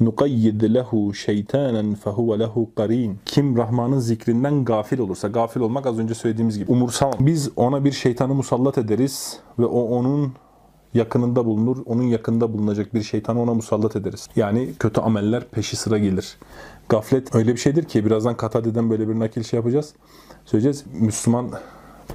نُقَيِّدْ 0.00 0.60
لَهُ 0.76 0.90
شَيْطَانًا 1.12 1.96
فَهُوَ 1.96 2.42
لَهُ 2.42 2.66
قَرِينٌ 2.76 3.14
Kim 3.26 3.56
Rahman'ın 3.56 3.98
zikrinden 3.98 4.64
gafil 4.64 4.98
olursa, 4.98 5.28
gafil 5.28 5.60
olmak 5.60 5.86
az 5.86 5.98
önce 5.98 6.14
söylediğimiz 6.14 6.58
gibi, 6.58 6.72
umursamam. 6.72 7.14
Biz 7.20 7.50
ona 7.56 7.84
bir 7.84 7.92
şeytanı 7.92 8.34
musallat 8.34 8.78
ederiz 8.78 9.38
ve 9.58 9.64
o 9.64 9.80
onun 9.80 10.32
yakınında 10.94 11.46
bulunur, 11.46 11.76
onun 11.86 12.02
yakında 12.02 12.52
bulunacak 12.52 12.94
bir 12.94 13.02
şeytanı 13.02 13.42
ona 13.42 13.54
musallat 13.54 13.96
ederiz. 13.96 14.28
Yani 14.36 14.68
kötü 14.78 15.00
ameller 15.00 15.44
peşi 15.50 15.76
sıra 15.76 15.98
gelir. 15.98 16.36
Gaflet 16.88 17.34
öyle 17.34 17.52
bir 17.52 17.60
şeydir 17.60 17.84
ki 17.84 18.06
birazdan 18.06 18.36
Katade'den 18.36 18.90
böyle 18.90 19.08
bir 19.08 19.18
nakil 19.18 19.42
şey 19.42 19.56
yapacağız. 19.56 19.94
Söyleyeceğiz. 20.44 20.84
Müslüman 21.00 21.50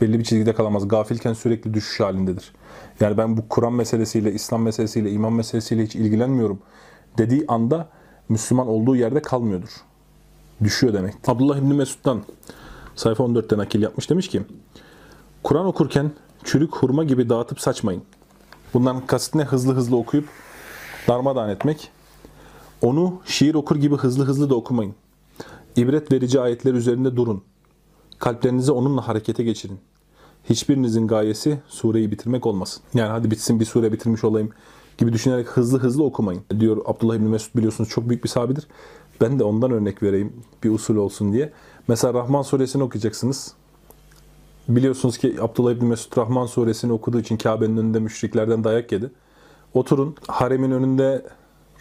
belli 0.00 0.18
bir 0.18 0.24
çizgide 0.24 0.54
kalamaz. 0.54 0.88
Gafilken 0.88 1.32
sürekli 1.32 1.74
düşüş 1.74 2.00
halindedir. 2.00 2.52
Yani 3.00 3.16
ben 3.16 3.36
bu 3.36 3.48
Kur'an 3.48 3.72
meselesiyle, 3.72 4.32
İslam 4.32 4.62
meselesiyle, 4.62 5.10
iman 5.10 5.32
meselesiyle 5.32 5.84
hiç 5.84 5.96
ilgilenmiyorum 5.96 6.58
dediği 7.18 7.44
anda 7.48 7.88
Müslüman 8.28 8.68
olduğu 8.68 8.96
yerde 8.96 9.22
kalmıyordur. 9.22 9.70
Düşüyor 10.64 10.94
demek. 10.94 11.14
Abdullah 11.26 11.58
İbni 11.58 11.74
Mesud'dan 11.74 12.22
sayfa 12.96 13.24
14'te 13.24 13.58
nakil 13.58 13.82
yapmış 13.82 14.10
demiş 14.10 14.28
ki 14.28 14.42
Kur'an 15.42 15.66
okurken 15.66 16.10
çürük 16.44 16.76
hurma 16.76 17.04
gibi 17.04 17.28
dağıtıp 17.28 17.60
saçmayın. 17.60 18.02
Bundan 18.74 19.06
kasıt 19.06 19.34
ne? 19.34 19.44
Hızlı 19.44 19.74
hızlı 19.74 19.96
okuyup 19.96 20.28
darmadağın 21.08 21.48
etmek. 21.48 21.90
Onu 22.82 23.20
şiir 23.24 23.54
okur 23.54 23.76
gibi 23.76 23.96
hızlı 23.96 24.24
hızlı 24.24 24.50
da 24.50 24.54
okumayın. 24.54 24.94
İbret 25.76 26.12
verici 26.12 26.40
ayetler 26.40 26.74
üzerinde 26.74 27.16
durun. 27.16 27.42
Kalplerinizi 28.22 28.72
onunla 28.72 29.08
harekete 29.08 29.44
geçirin. 29.44 29.78
Hiçbirinizin 30.44 31.06
gayesi 31.06 31.58
sureyi 31.68 32.10
bitirmek 32.10 32.46
olmasın. 32.46 32.82
Yani 32.94 33.08
hadi 33.08 33.30
bitsin 33.30 33.60
bir 33.60 33.64
sure 33.64 33.92
bitirmiş 33.92 34.24
olayım 34.24 34.50
gibi 34.98 35.12
düşünerek 35.12 35.48
hızlı 35.48 35.78
hızlı 35.78 36.04
okumayın. 36.04 36.42
Diyor 36.60 36.82
Abdullah 36.84 37.16
İbni 37.16 37.28
Mesud 37.28 37.56
biliyorsunuz 37.56 37.90
çok 37.90 38.08
büyük 38.08 38.24
bir 38.24 38.28
sahabidir. 38.28 38.66
Ben 39.20 39.38
de 39.38 39.44
ondan 39.44 39.70
örnek 39.70 40.02
vereyim 40.02 40.32
bir 40.64 40.70
usul 40.70 40.96
olsun 40.96 41.32
diye. 41.32 41.52
Mesela 41.88 42.14
Rahman 42.14 42.42
suresini 42.42 42.82
okuyacaksınız. 42.82 43.54
Biliyorsunuz 44.68 45.18
ki 45.18 45.36
Abdullah 45.40 45.72
İbni 45.72 45.88
Mesud 45.88 46.16
Rahman 46.16 46.46
suresini 46.46 46.92
okuduğu 46.92 47.20
için 47.20 47.36
Kabe'nin 47.36 47.76
önünde 47.76 48.00
müşriklerden 48.00 48.64
dayak 48.64 48.92
yedi. 48.92 49.10
Oturun 49.74 50.16
haremin 50.28 50.70
önünde 50.70 51.26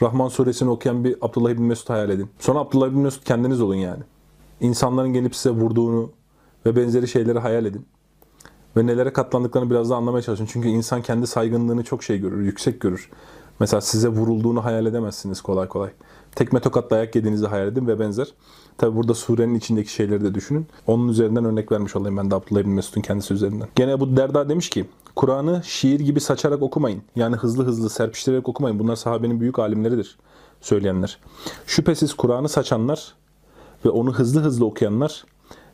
Rahman 0.01 0.27
suresini 0.27 0.69
okuyan 0.69 1.03
bir 1.03 1.15
Abdullah 1.21 1.49
İbni 1.49 1.65
Mesud 1.65 1.89
hayal 1.89 2.09
edin. 2.09 2.29
Sonra 2.39 2.59
Abdullah 2.59 2.87
İbni 2.87 3.01
Mesud 3.01 3.23
kendiniz 3.23 3.61
olun 3.61 3.75
yani. 3.75 4.03
İnsanların 4.61 5.13
gelip 5.13 5.35
size 5.35 5.49
vurduğunu 5.49 6.11
ve 6.65 6.75
benzeri 6.75 7.07
şeyleri 7.07 7.39
hayal 7.39 7.65
edin. 7.65 7.85
Ve 8.77 8.87
nelere 8.87 9.13
katlandıklarını 9.13 9.69
biraz 9.69 9.89
daha 9.89 9.97
anlamaya 9.97 10.21
çalışın. 10.21 10.45
Çünkü 10.45 10.67
insan 10.67 11.01
kendi 11.01 11.27
saygınlığını 11.27 11.83
çok 11.83 12.03
şey 12.03 12.17
görür, 12.17 12.41
yüksek 12.41 12.81
görür. 12.81 13.09
Mesela 13.59 13.81
size 13.81 14.07
vurulduğunu 14.07 14.65
hayal 14.65 14.85
edemezsiniz 14.85 15.41
kolay 15.41 15.67
kolay. 15.67 15.89
Tekme 16.35 16.59
tokat 16.59 16.91
dayak 16.91 17.15
yediğinizi 17.15 17.47
hayal 17.47 17.67
edin 17.67 17.87
ve 17.87 17.99
benzer. 17.99 18.27
Tabi 18.77 18.95
burada 18.95 19.13
surenin 19.13 19.55
içindeki 19.55 19.93
şeyleri 19.93 20.23
de 20.23 20.33
düşünün. 20.33 20.67
Onun 20.87 21.07
üzerinden 21.07 21.45
örnek 21.45 21.71
vermiş 21.71 21.95
olayım 21.95 22.17
ben 22.17 22.31
de 22.31 22.35
Abdullah 22.35 22.61
İbni 22.61 22.73
Mesud'un 22.73 23.01
kendisi 23.01 23.33
üzerinden. 23.33 23.67
Gene 23.75 23.99
bu 23.99 24.17
Derda 24.17 24.49
demiş 24.49 24.69
ki, 24.69 24.85
Kur'an'ı 25.15 25.61
şiir 25.63 25.99
gibi 25.99 26.19
saçarak 26.19 26.61
okumayın. 26.61 27.01
Yani 27.15 27.35
hızlı 27.35 27.65
hızlı 27.65 27.89
serpiştirerek 27.89 28.49
okumayın. 28.49 28.79
Bunlar 28.79 28.95
sahabenin 28.95 29.39
büyük 29.39 29.59
alimleridir 29.59 30.17
söyleyenler. 30.61 31.19
Şüphesiz 31.67 32.13
Kur'an'ı 32.13 32.49
saçanlar 32.49 33.13
ve 33.85 33.89
onu 33.89 34.13
hızlı 34.13 34.41
hızlı 34.41 34.65
okuyanlar 34.65 35.25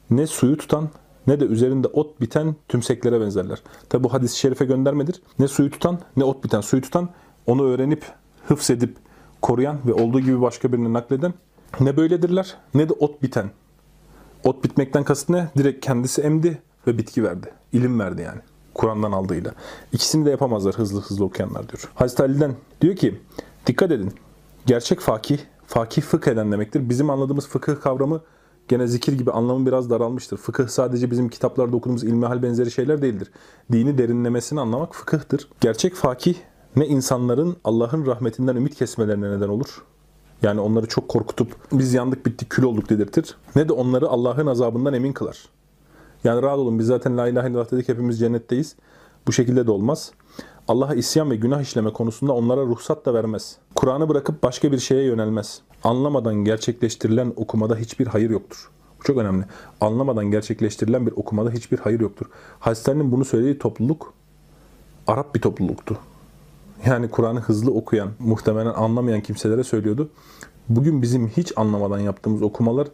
ne 0.09 0.27
suyu 0.27 0.57
tutan 0.57 0.89
ne 1.27 1.39
de 1.39 1.45
üzerinde 1.45 1.87
ot 1.87 2.21
biten 2.21 2.55
tümseklere 2.67 3.21
benzerler. 3.21 3.61
Tabi 3.89 4.03
bu 4.03 4.13
hadis-i 4.13 4.37
şerife 4.37 4.65
göndermedir. 4.65 5.21
Ne 5.39 5.47
suyu 5.47 5.71
tutan 5.71 5.99
ne 6.17 6.23
ot 6.23 6.43
biten. 6.43 6.61
Suyu 6.61 6.81
tutan 6.81 7.09
onu 7.45 7.63
öğrenip, 7.63 8.05
hıfzedip, 8.47 8.97
koruyan 9.41 9.77
ve 9.85 9.93
olduğu 9.93 10.19
gibi 10.19 10.41
başka 10.41 10.73
birini 10.73 10.93
nakleden 10.93 11.33
ne 11.79 11.97
böyledirler 11.97 12.55
ne 12.73 12.89
de 12.89 12.93
ot 12.93 13.23
biten. 13.23 13.51
Ot 14.43 14.63
bitmekten 14.63 15.03
kasıt 15.03 15.29
ne? 15.29 15.49
Direkt 15.57 15.85
kendisi 15.85 16.21
emdi 16.21 16.61
ve 16.87 16.97
bitki 16.97 17.23
verdi. 17.23 17.51
İlim 17.73 17.99
verdi 17.99 18.21
yani. 18.21 18.41
Kur'an'dan 18.73 19.11
aldığıyla. 19.11 19.53
İkisini 19.93 20.25
de 20.25 20.29
yapamazlar 20.29 20.75
hızlı 20.75 21.01
hızlı 21.01 21.25
okuyanlar 21.25 21.69
diyor. 21.69 21.89
Hazreti 21.95 22.23
Ali'den 22.23 22.55
diyor 22.81 22.95
ki 22.95 23.21
dikkat 23.67 23.91
edin. 23.91 24.13
Gerçek 24.65 24.99
fakih, 24.99 25.39
fakih 25.67 26.01
fıkh 26.01 26.27
eden 26.27 26.51
demektir. 26.51 26.89
Bizim 26.89 27.09
anladığımız 27.09 27.47
fıkıh 27.47 27.81
kavramı 27.81 28.21
gene 28.67 28.87
zikir 28.87 29.13
gibi 29.13 29.31
anlamı 29.31 29.65
biraz 29.65 29.89
daralmıştır. 29.89 30.37
Fıkıh 30.37 30.67
sadece 30.67 31.11
bizim 31.11 31.29
kitaplarda 31.29 31.75
okuduğumuz 31.75 32.03
ilmihal 32.03 32.43
benzeri 32.43 32.71
şeyler 32.71 33.01
değildir. 33.01 33.31
Dini 33.71 33.97
derinlemesini 33.97 34.59
anlamak 34.59 34.95
fıkıhtır. 34.95 35.47
Gerçek 35.61 35.95
fakih 35.95 36.35
ne 36.75 36.87
insanların 36.87 37.55
Allah'ın 37.63 38.05
rahmetinden 38.05 38.55
ümit 38.55 38.75
kesmelerine 38.75 39.31
neden 39.31 39.49
olur. 39.49 39.83
Yani 40.41 40.59
onları 40.61 40.87
çok 40.87 41.09
korkutup 41.09 41.55
biz 41.71 41.93
yandık 41.93 42.25
bittik 42.25 42.49
kül 42.49 42.63
olduk 42.63 42.89
dedirtir. 42.89 43.35
Ne 43.55 43.69
de 43.69 43.73
onları 43.73 44.07
Allah'ın 44.07 44.47
azabından 44.47 44.93
emin 44.93 45.13
kılar. 45.13 45.45
Yani 46.23 46.41
rahat 46.41 46.59
olun 46.59 46.79
biz 46.79 46.85
zaten 46.85 47.17
la 47.17 47.27
ilahe 47.27 47.49
illallah 47.49 47.71
dedik 47.71 47.89
hepimiz 47.89 48.19
cennetteyiz. 48.19 48.75
Bu 49.27 49.31
şekilde 49.31 49.67
de 49.67 49.71
olmaz. 49.71 50.11
Allah'a 50.67 50.95
isyan 50.95 51.31
ve 51.31 51.35
günah 51.35 51.61
işleme 51.61 51.93
konusunda 51.93 52.33
onlara 52.33 52.61
ruhsat 52.61 53.05
da 53.05 53.13
vermez. 53.13 53.57
Kur'an'ı 53.75 54.09
bırakıp 54.09 54.43
başka 54.43 54.71
bir 54.71 54.79
şeye 54.79 55.03
yönelmez. 55.03 55.61
Anlamadan 55.83 56.35
gerçekleştirilen 56.35 57.33
okumada 57.35 57.75
hiçbir 57.75 58.07
hayır 58.07 58.29
yoktur. 58.29 58.69
Bu 58.99 59.03
çok 59.03 59.17
önemli. 59.17 59.45
Anlamadan 59.81 60.25
gerçekleştirilen 60.25 61.05
bir 61.05 61.11
okumada 61.11 61.51
hiçbir 61.51 61.79
hayır 61.79 61.99
yoktur. 61.99 62.25
Ali'nin 62.61 63.11
bunu 63.11 63.25
söylediği 63.25 63.59
topluluk 63.59 64.13
Arap 65.07 65.35
bir 65.35 65.41
topluluktu. 65.41 65.97
Yani 66.85 67.09
Kur'an'ı 67.09 67.39
hızlı 67.39 67.71
okuyan, 67.71 68.09
muhtemelen 68.19 68.73
anlamayan 68.73 69.21
kimselere 69.21 69.63
söylüyordu. 69.63 70.09
Bugün 70.69 71.01
bizim 71.01 71.27
hiç 71.27 71.53
anlamadan 71.55 71.99
yaptığımız 71.99 72.41
okumalar 72.41 72.87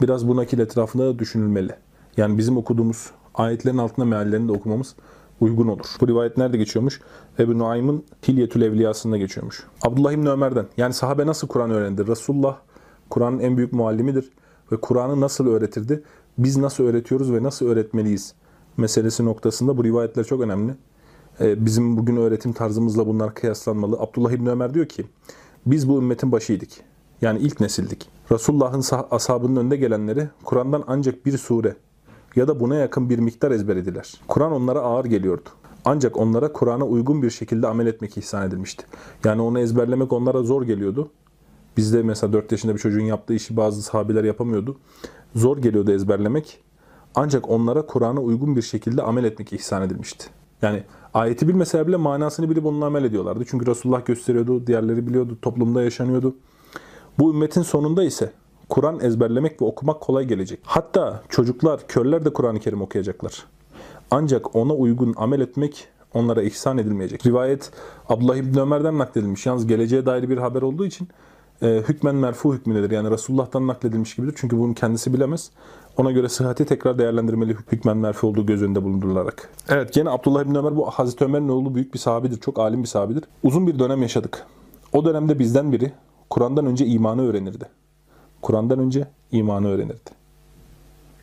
biraz 0.00 0.28
bu 0.28 0.36
nakil 0.36 0.58
etrafında 0.58 1.06
da 1.06 1.18
düşünülmeli. 1.18 1.72
Yani 2.16 2.38
bizim 2.38 2.56
okuduğumuz 2.56 3.10
ayetlerin 3.34 3.78
altında 3.78 4.06
meallerini 4.06 4.48
de 4.48 4.52
okumamız 4.52 4.94
uygun 5.40 5.68
olur. 5.68 5.86
Bu 6.00 6.08
rivayet 6.08 6.36
nerede 6.36 6.56
geçiyormuş? 6.56 7.00
Ebu 7.38 7.58
Nuaym'ın 7.58 8.04
Hilyetül 8.28 8.62
Evliyası'nda 8.62 9.16
geçiyormuş. 9.16 9.66
Abdullah 9.82 10.12
İbni 10.12 10.28
Ömer'den. 10.28 10.66
Yani 10.76 10.94
sahabe 10.94 11.26
nasıl 11.26 11.48
Kur'an 11.48 11.70
öğrendi? 11.70 12.06
Resulullah 12.06 12.56
Kur'an'ın 13.10 13.38
en 13.38 13.56
büyük 13.56 13.72
muallimidir. 13.72 14.32
Ve 14.72 14.76
Kur'an'ı 14.76 15.20
nasıl 15.20 15.46
öğretirdi? 15.46 16.02
Biz 16.38 16.56
nasıl 16.56 16.84
öğretiyoruz 16.84 17.32
ve 17.32 17.42
nasıl 17.42 17.66
öğretmeliyiz? 17.66 18.34
Meselesi 18.76 19.24
noktasında 19.24 19.76
bu 19.76 19.84
rivayetler 19.84 20.24
çok 20.24 20.40
önemli. 20.40 20.74
Ee, 21.40 21.64
bizim 21.64 21.96
bugün 21.96 22.16
öğretim 22.16 22.52
tarzımızla 22.52 23.06
bunlar 23.06 23.34
kıyaslanmalı. 23.34 23.96
Abdullah 23.96 24.30
İbni 24.30 24.50
Ömer 24.50 24.74
diyor 24.74 24.86
ki, 24.86 25.06
biz 25.66 25.88
bu 25.88 25.98
ümmetin 25.98 26.32
başıydık. 26.32 26.70
Yani 27.22 27.38
ilk 27.38 27.60
nesildik. 27.60 28.08
Resulullah'ın 28.32 28.84
ashabının 29.10 29.56
önde 29.56 29.76
gelenleri 29.76 30.28
Kur'an'dan 30.44 30.84
ancak 30.86 31.26
bir 31.26 31.38
sure 31.38 31.76
ya 32.36 32.48
da 32.48 32.60
buna 32.60 32.74
yakın 32.74 33.10
bir 33.10 33.18
miktar 33.18 33.50
ezberediler. 33.50 34.14
Kur'an 34.28 34.52
onlara 34.52 34.80
ağır 34.80 35.04
geliyordu. 35.04 35.48
Ancak 35.84 36.16
onlara 36.16 36.52
Kur'an'a 36.52 36.84
uygun 36.84 37.22
bir 37.22 37.30
şekilde 37.30 37.66
amel 37.66 37.86
etmek 37.86 38.16
ihsan 38.16 38.48
edilmişti. 38.48 38.84
Yani 39.24 39.42
onu 39.42 39.60
ezberlemek 39.60 40.12
onlara 40.12 40.42
zor 40.42 40.62
geliyordu. 40.62 41.10
Bizde 41.76 42.02
mesela 42.02 42.32
4 42.32 42.52
yaşında 42.52 42.74
bir 42.74 42.78
çocuğun 42.78 43.04
yaptığı 43.04 43.34
işi 43.34 43.56
bazı 43.56 43.82
sahabeler 43.82 44.24
yapamıyordu. 44.24 44.76
Zor 45.34 45.58
geliyordu 45.58 45.92
ezberlemek. 45.92 46.60
Ancak 47.14 47.50
onlara 47.50 47.86
Kur'an'a 47.86 48.20
uygun 48.20 48.56
bir 48.56 48.62
şekilde 48.62 49.02
amel 49.02 49.24
etmek 49.24 49.52
ihsan 49.52 49.82
edilmişti. 49.82 50.26
Yani 50.62 50.82
ayeti 51.14 51.48
bilmeseler 51.48 51.86
bile 51.86 51.96
manasını 51.96 52.50
bilip 52.50 52.66
onunla 52.66 52.86
amel 52.86 53.04
ediyorlardı. 53.04 53.44
Çünkü 53.48 53.66
Resulullah 53.66 54.06
gösteriyordu, 54.06 54.66
diğerleri 54.66 55.06
biliyordu, 55.06 55.38
toplumda 55.42 55.82
yaşanıyordu. 55.82 56.36
Bu 57.18 57.32
ümmetin 57.32 57.62
sonunda 57.62 58.04
ise 58.04 58.32
Kur'an 58.70 59.00
ezberlemek 59.00 59.62
ve 59.62 59.64
okumak 59.64 60.00
kolay 60.00 60.24
gelecek. 60.24 60.60
Hatta 60.64 61.22
çocuklar, 61.28 61.80
körler 61.88 62.24
de 62.24 62.32
Kur'an-ı 62.32 62.60
Kerim 62.60 62.82
okuyacaklar. 62.82 63.46
Ancak 64.10 64.56
ona 64.56 64.74
uygun 64.74 65.14
amel 65.16 65.40
etmek 65.40 65.88
onlara 66.14 66.42
ihsan 66.42 66.78
edilmeyecek. 66.78 67.26
Rivayet 67.26 67.70
Abdullah 68.08 68.36
İbni 68.36 68.60
Ömer'den 68.60 68.98
nakledilmiş. 68.98 69.46
Yalnız 69.46 69.66
geleceğe 69.66 70.06
dair 70.06 70.28
bir 70.28 70.38
haber 70.38 70.62
olduğu 70.62 70.86
için 70.86 71.08
e, 71.62 71.82
hükmen 71.88 72.14
merfu 72.14 72.54
hükmündedir. 72.54 72.90
Yani 72.90 73.10
Resulullah'tan 73.10 73.66
nakledilmiş 73.66 74.16
gibidir. 74.16 74.34
Çünkü 74.36 74.58
bunu 74.58 74.74
kendisi 74.74 75.12
bilemez. 75.12 75.50
Ona 75.96 76.10
göre 76.10 76.28
sıhhati 76.28 76.64
tekrar 76.64 76.98
değerlendirmeli 76.98 77.56
hükmen 77.72 77.96
merfu 77.96 78.26
olduğu 78.26 78.46
göz 78.46 78.62
önünde 78.62 78.84
bulundurularak. 78.84 79.50
Evet 79.68 79.92
gene 79.92 80.10
Abdullah 80.10 80.44
İbni 80.44 80.58
Ömer 80.58 80.76
bu 80.76 80.90
Hazreti 80.90 81.24
Ömer'in 81.24 81.48
oğlu 81.48 81.74
büyük 81.74 81.94
bir 81.94 81.98
sahabidir. 81.98 82.40
Çok 82.40 82.58
alim 82.58 82.82
bir 82.82 82.88
sahabidir. 82.88 83.24
Uzun 83.42 83.66
bir 83.66 83.78
dönem 83.78 84.02
yaşadık. 84.02 84.46
O 84.92 85.04
dönemde 85.04 85.38
bizden 85.38 85.72
biri 85.72 85.92
Kur'an'dan 86.30 86.66
önce 86.66 86.86
imanı 86.86 87.28
öğrenirdi. 87.28 87.64
Kur'an'dan 88.42 88.78
önce 88.78 89.08
imanı 89.32 89.68
öğrenirdi. 89.68 90.10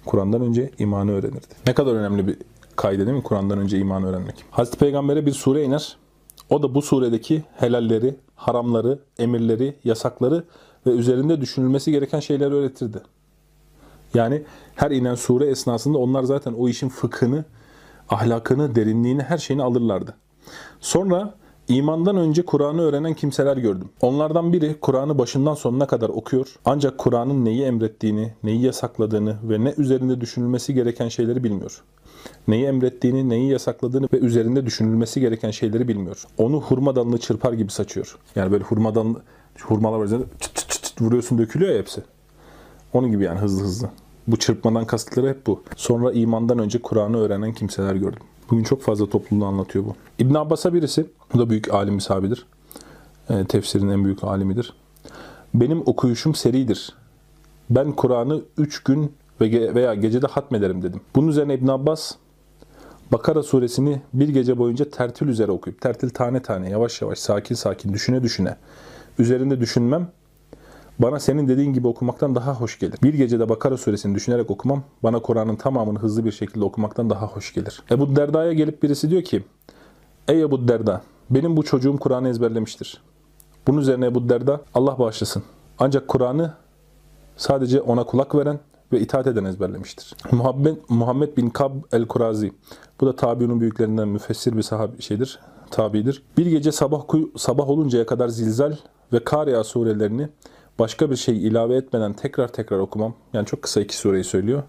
Kur'an'dan 0.06 0.41
önce 0.41 0.71
imanı 0.80 1.12
öğrenirdi. 1.12 1.47
Ne 1.67 1.73
kadar 1.73 1.95
önemli 1.95 2.27
bir 2.27 2.38
kaydı 2.75 3.06
değil 3.06 3.17
mi 3.17 3.23
Kur'an'dan 3.23 3.60
önce 3.60 3.77
imanı 3.77 4.08
öğrenmek. 4.08 4.45
Hazreti 4.51 4.77
Peygamber'e 4.77 5.25
bir 5.25 5.32
sure 5.32 5.63
iner. 5.63 5.97
O 6.49 6.63
da 6.63 6.75
bu 6.75 6.82
suredeki 6.82 7.43
helalleri, 7.56 8.15
haramları, 8.36 8.99
emirleri, 9.19 9.75
yasakları 9.84 10.43
ve 10.86 10.91
üzerinde 10.91 11.41
düşünülmesi 11.41 11.91
gereken 11.91 12.19
şeyleri 12.19 12.53
öğretirdi. 12.53 13.01
Yani 14.13 14.43
her 14.75 14.91
inen 14.91 15.15
sure 15.15 15.45
esnasında 15.45 15.97
onlar 15.97 16.23
zaten 16.23 16.53
o 16.53 16.69
işin 16.69 16.89
fıkhını, 16.89 17.45
ahlakını, 18.10 18.75
derinliğini, 18.75 19.23
her 19.23 19.38
şeyini 19.38 19.63
alırlardı. 19.63 20.15
Sonra 20.80 21.34
İmandan 21.67 22.17
önce 22.17 22.45
Kur'an'ı 22.45 22.82
öğrenen 22.82 23.13
kimseler 23.13 23.58
gördüm. 23.58 23.89
Onlardan 24.01 24.53
biri 24.53 24.75
Kur'an'ı 24.82 25.17
başından 25.17 25.53
sonuna 25.53 25.88
kadar 25.88 26.10
okuyor. 26.10 26.56
Ancak 26.65 26.97
Kur'an'ın 26.97 27.45
neyi 27.45 27.63
emrettiğini, 27.63 28.34
neyi 28.43 28.62
yasakladığını 28.62 29.38
ve 29.43 29.63
ne 29.63 29.73
üzerinde 29.77 30.21
düşünülmesi 30.21 30.73
gereken 30.73 31.08
şeyleri 31.08 31.43
bilmiyor. 31.43 31.84
Neyi 32.47 32.65
emrettiğini, 32.65 33.30
neyi 33.30 33.51
yasakladığını 33.51 34.08
ve 34.13 34.17
üzerinde 34.17 34.65
düşünülmesi 34.65 35.19
gereken 35.21 35.51
şeyleri 35.51 35.88
bilmiyor. 35.88 36.23
Onu 36.38 36.62
hurma 36.62 36.95
dalını 36.95 37.17
çırpar 37.17 37.53
gibi 37.53 37.71
saçıyor. 37.71 38.17
Yani 38.36 38.51
böyle 38.51 38.63
hurma 38.63 38.95
dalını, 38.95 39.17
hurmalar 39.62 39.99
var 39.99 40.08
çıt 40.39 40.56
çıt 40.56 40.69
çıt, 40.69 40.84
çıt 40.84 41.01
vuruyorsun 41.01 41.38
dökülüyor 41.38 41.71
ya 41.71 41.80
hepsi. 41.80 42.01
Onun 42.93 43.12
gibi 43.12 43.23
yani 43.23 43.39
hızlı 43.39 43.63
hızlı. 43.63 43.89
Bu 44.27 44.38
çırpmadan 44.38 44.86
kasıtları 44.86 45.30
hep 45.30 45.47
bu. 45.47 45.63
Sonra 45.75 46.12
imandan 46.12 46.60
önce 46.60 46.82
Kur'an'ı 46.82 47.17
öğrenen 47.17 47.53
kimseler 47.53 47.95
gördüm. 47.95 48.23
Bugün 48.49 48.63
çok 48.63 48.81
fazla 48.81 49.10
topluluğu 49.10 49.45
anlatıyor 49.45 49.86
bu. 49.86 49.95
İbn 50.19 50.36
Abbas'a 50.36 50.73
birisi, 50.73 51.05
bu 51.33 51.39
da 51.39 51.49
büyük 51.49 51.73
alim 51.73 51.99
sahabidir. 51.99 52.45
E, 53.29 53.45
tefsirin 53.45 53.89
en 53.89 54.05
büyük 54.05 54.23
alimidir. 54.23 54.73
Benim 55.53 55.81
okuyuşum 55.86 56.36
seridir. 56.36 56.93
Ben 57.69 57.91
Kur'an'ı 57.91 58.41
üç 58.57 58.83
gün 58.83 59.13
veya 59.41 59.93
gecede 59.93 60.27
hatmederim 60.27 60.81
dedim. 60.81 61.01
Bunun 61.15 61.27
üzerine 61.27 61.53
İbn 61.53 61.67
Abbas 61.67 62.15
Bakara 63.12 63.43
suresini 63.43 64.01
bir 64.13 64.29
gece 64.29 64.57
boyunca 64.57 64.89
tertil 64.89 65.27
üzere 65.27 65.51
okuyup, 65.51 65.81
tertil 65.81 66.10
tane 66.10 66.41
tane, 66.41 66.69
yavaş 66.69 67.01
yavaş, 67.01 67.19
sakin 67.19 67.55
sakin, 67.55 67.93
düşüne 67.93 68.23
düşüne, 68.23 68.57
üzerinde 69.19 69.60
düşünmem 69.60 70.12
bana 70.99 71.19
senin 71.19 71.47
dediğin 71.47 71.73
gibi 71.73 71.88
okumaktan 71.88 72.36
daha 72.36 72.53
hoş 72.53 72.79
gelir. 72.79 72.99
Bir 73.03 73.13
gecede 73.13 73.49
Bakara 73.49 73.77
suresini 73.77 74.15
düşünerek 74.15 74.51
okumam, 74.51 74.83
bana 75.03 75.19
Kur'an'ın 75.19 75.55
tamamını 75.55 75.99
hızlı 75.99 76.25
bir 76.25 76.31
şekilde 76.31 76.63
okumaktan 76.63 77.10
daha 77.10 77.27
hoş 77.27 77.53
gelir. 77.53 77.83
Ebu 77.91 78.15
Derda'ya 78.15 78.53
gelip 78.53 78.83
birisi 78.83 79.10
diyor 79.10 79.21
ki, 79.21 79.43
Ey 80.27 80.41
Ebu 80.41 80.67
Derda, 80.67 81.01
benim 81.29 81.57
bu 81.57 81.63
çocuğum 81.63 81.97
Kur'an'ı 81.97 82.29
ezberlemiştir. 82.29 83.01
Bunun 83.67 83.77
üzerine 83.77 84.05
Ebu 84.05 84.29
Derda, 84.29 84.62
Allah 84.73 84.99
bağışlasın. 84.99 85.43
Ancak 85.79 86.07
Kur'an'ı 86.07 86.53
sadece 87.38 87.81
ona 87.81 88.03
kulak 88.03 88.36
veren 88.36 88.60
ve 88.91 88.99
itaat 88.99 89.27
eden 89.27 89.43
ezberlemiştir. 89.43 90.15
Muhammed, 90.31 90.77
Muhammed 90.89 91.38
bin 91.38 91.49
Kab 91.49 91.71
el-Kurazi, 91.91 92.51
bu 93.01 93.05
da 93.05 93.15
tabiunun 93.15 93.62
büyüklerinden 93.62 94.07
müfessir 94.07 94.57
bir 94.57 94.62
sahabi 94.62 95.01
şeydir, 95.01 95.39
tabidir. 95.71 96.23
Bir 96.38 96.45
gece 96.45 96.71
sabah 96.71 97.01
sabah 97.38 97.69
oluncaya 97.69 98.05
kadar 98.05 98.27
zilzal 98.27 98.75
ve 99.13 99.23
Kariya 99.23 99.63
surelerini 99.63 100.29
başka 100.79 101.11
bir 101.11 101.15
şey 101.15 101.47
ilave 101.47 101.75
etmeden 101.75 102.13
tekrar 102.13 102.47
tekrar 102.47 102.79
okumam, 102.79 103.13
yani 103.33 103.45
çok 103.45 103.61
kısa 103.61 103.81
iki 103.81 103.97
sureyi 103.97 104.23
söylüyor 104.23 104.63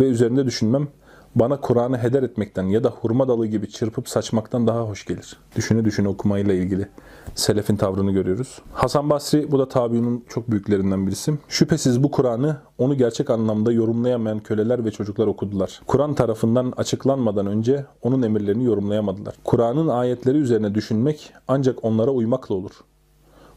ve 0.00 0.04
üzerinde 0.04 0.46
düşünmem 0.46 0.88
bana 1.34 1.60
Kur'an'ı 1.60 1.98
heder 1.98 2.22
etmekten 2.22 2.62
ya 2.62 2.84
da 2.84 2.88
hurma 2.88 3.28
dalı 3.28 3.46
gibi 3.46 3.70
çırpıp 3.70 4.08
saçmaktan 4.08 4.66
daha 4.66 4.80
hoş 4.80 5.04
gelir. 5.04 5.36
Düşüne 5.56 5.84
düşüne 5.84 6.08
okumayla 6.08 6.54
ilgili 6.54 6.88
selefin 7.34 7.76
tavrını 7.76 8.12
görüyoruz. 8.12 8.58
Hasan 8.72 9.10
Basri 9.10 9.52
bu 9.52 9.58
da 9.58 9.68
tabiunun 9.68 10.24
çok 10.28 10.50
büyüklerinden 10.50 11.06
birisi. 11.06 11.34
Şüphesiz 11.48 12.02
bu 12.02 12.10
Kur'an'ı 12.10 12.56
onu 12.78 12.96
gerçek 12.98 13.30
anlamda 13.30 13.72
yorumlayamayan 13.72 14.40
köleler 14.40 14.84
ve 14.84 14.90
çocuklar 14.90 15.26
okudular. 15.26 15.80
Kur'an 15.86 16.14
tarafından 16.14 16.72
açıklanmadan 16.76 17.46
önce 17.46 17.86
onun 18.02 18.22
emirlerini 18.22 18.64
yorumlayamadılar. 18.64 19.34
Kur'an'ın 19.44 19.88
ayetleri 19.88 20.38
üzerine 20.38 20.74
düşünmek 20.74 21.32
ancak 21.48 21.84
onlara 21.84 22.10
uymakla 22.10 22.54
olur. 22.54 22.72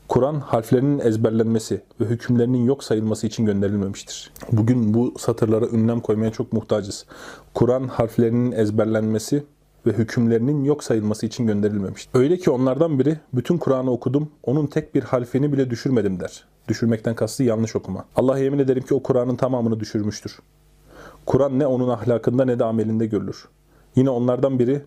Kur'an 0.07 0.39
harflerinin 0.39 0.99
ezberlenmesi 0.99 1.81
ve 2.01 2.05
hükümlerinin 2.05 2.65
yok 2.65 2.83
sayılması 2.83 3.27
için 3.27 3.45
gönderilmemiştir. 3.45 4.31
Bugün 4.51 4.93
bu 4.93 5.13
satırlara 5.19 5.67
ünlem 5.67 5.99
koymaya 5.99 6.31
çok 6.31 6.53
muhtacız. 6.53 7.05
Kur'an 7.53 7.87
harflerinin 7.87 8.51
ezberlenmesi 8.51 9.43
ve 9.85 9.91
hükümlerinin 9.91 10.63
yok 10.63 10.83
sayılması 10.83 11.25
için 11.25 11.47
gönderilmemiştir. 11.47 12.19
Öyle 12.19 12.37
ki 12.37 12.49
onlardan 12.49 12.99
biri 12.99 13.19
bütün 13.33 13.57
Kur'an'ı 13.57 13.91
okudum, 13.91 14.29
onun 14.43 14.67
tek 14.67 14.95
bir 14.95 15.03
harfini 15.03 15.53
bile 15.53 15.69
düşürmedim 15.69 16.19
der. 16.19 16.45
Düşürmekten 16.67 17.15
kastı 17.15 17.43
yanlış 17.43 17.75
okuma. 17.75 18.05
Allah 18.15 18.39
yemin 18.39 18.59
ederim 18.59 18.83
ki 18.83 18.93
o 18.93 19.03
Kur'an'ın 19.03 19.35
tamamını 19.35 19.79
düşürmüştür. 19.79 20.39
Kur'an 21.25 21.59
ne 21.59 21.67
onun 21.67 21.89
ahlakında 21.89 22.45
ne 22.45 22.59
de 22.59 22.63
amelinde 22.63 23.05
görülür. 23.05 23.47
Yine 23.95 24.09
onlardan 24.09 24.59
biri 24.59 24.81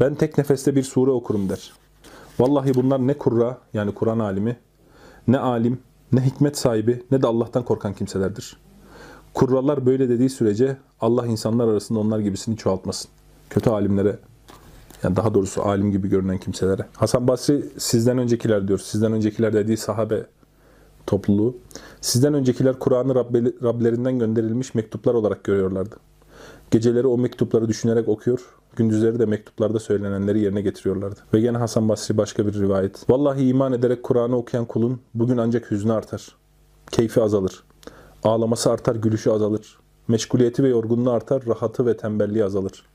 ben 0.00 0.14
tek 0.14 0.38
nefeste 0.38 0.76
bir 0.76 0.82
sure 0.82 1.10
okurum 1.10 1.48
der. 1.48 1.72
Vallahi 2.38 2.74
bunlar 2.74 3.06
ne 3.06 3.18
kurra 3.18 3.58
yani 3.74 3.94
Kur'an 3.94 4.18
alimi, 4.18 4.56
ne 5.28 5.38
alim, 5.38 5.78
ne 6.12 6.20
hikmet 6.20 6.58
sahibi 6.58 7.02
ne 7.10 7.22
de 7.22 7.26
Allah'tan 7.26 7.64
korkan 7.64 7.94
kimselerdir. 7.94 8.56
Kurralar 9.34 9.86
böyle 9.86 10.08
dediği 10.08 10.30
sürece 10.30 10.76
Allah 11.00 11.26
insanlar 11.26 11.68
arasında 11.68 11.98
onlar 11.98 12.18
gibisini 12.18 12.56
çoğaltmasın. 12.56 13.10
Kötü 13.50 13.70
alimlere 13.70 14.18
yani 15.02 15.16
daha 15.16 15.34
doğrusu 15.34 15.62
alim 15.62 15.92
gibi 15.92 16.08
görünen 16.08 16.38
kimselere. 16.38 16.86
Hasan 16.96 17.28
Basri 17.28 17.64
sizden 17.78 18.18
öncekiler 18.18 18.68
diyor. 18.68 18.78
Sizden 18.78 19.12
öncekiler 19.12 19.52
dediği 19.52 19.76
sahabe 19.76 20.26
topluluğu. 21.06 21.56
Sizden 22.00 22.34
öncekiler 22.34 22.78
Kur'an'ı 22.78 23.14
Rablerinden 23.62 24.18
gönderilmiş 24.18 24.74
mektuplar 24.74 25.14
olarak 25.14 25.44
görüyorlardı. 25.44 25.96
Geceleri 26.70 27.06
o 27.06 27.18
mektupları 27.18 27.68
düşünerek 27.68 28.08
okuyor, 28.08 28.40
gündüzleri 28.78 29.18
de 29.18 29.26
mektuplarda 29.26 29.78
söylenenleri 29.78 30.40
yerine 30.40 30.60
getiriyorlardı. 30.60 31.20
Ve 31.34 31.40
gene 31.40 31.58
Hasan 31.58 31.88
Basri 31.88 32.16
başka 32.16 32.46
bir 32.46 32.54
rivayet. 32.54 33.10
Vallahi 33.10 33.48
iman 33.48 33.72
ederek 33.72 34.02
Kur'an'ı 34.02 34.36
okuyan 34.36 34.64
kulun 34.64 35.00
bugün 35.14 35.36
ancak 35.36 35.70
hüznü 35.70 35.92
artar. 35.92 36.36
Keyfi 36.90 37.22
azalır. 37.22 37.64
Ağlaması 38.22 38.72
artar, 38.72 38.94
gülüşü 38.96 39.30
azalır. 39.30 39.78
Meşguliyeti 40.08 40.62
ve 40.62 40.68
yorgunluğu 40.68 41.10
artar, 41.10 41.42
rahatı 41.46 41.86
ve 41.86 41.96
tembelliği 41.96 42.44
azalır. 42.44 42.86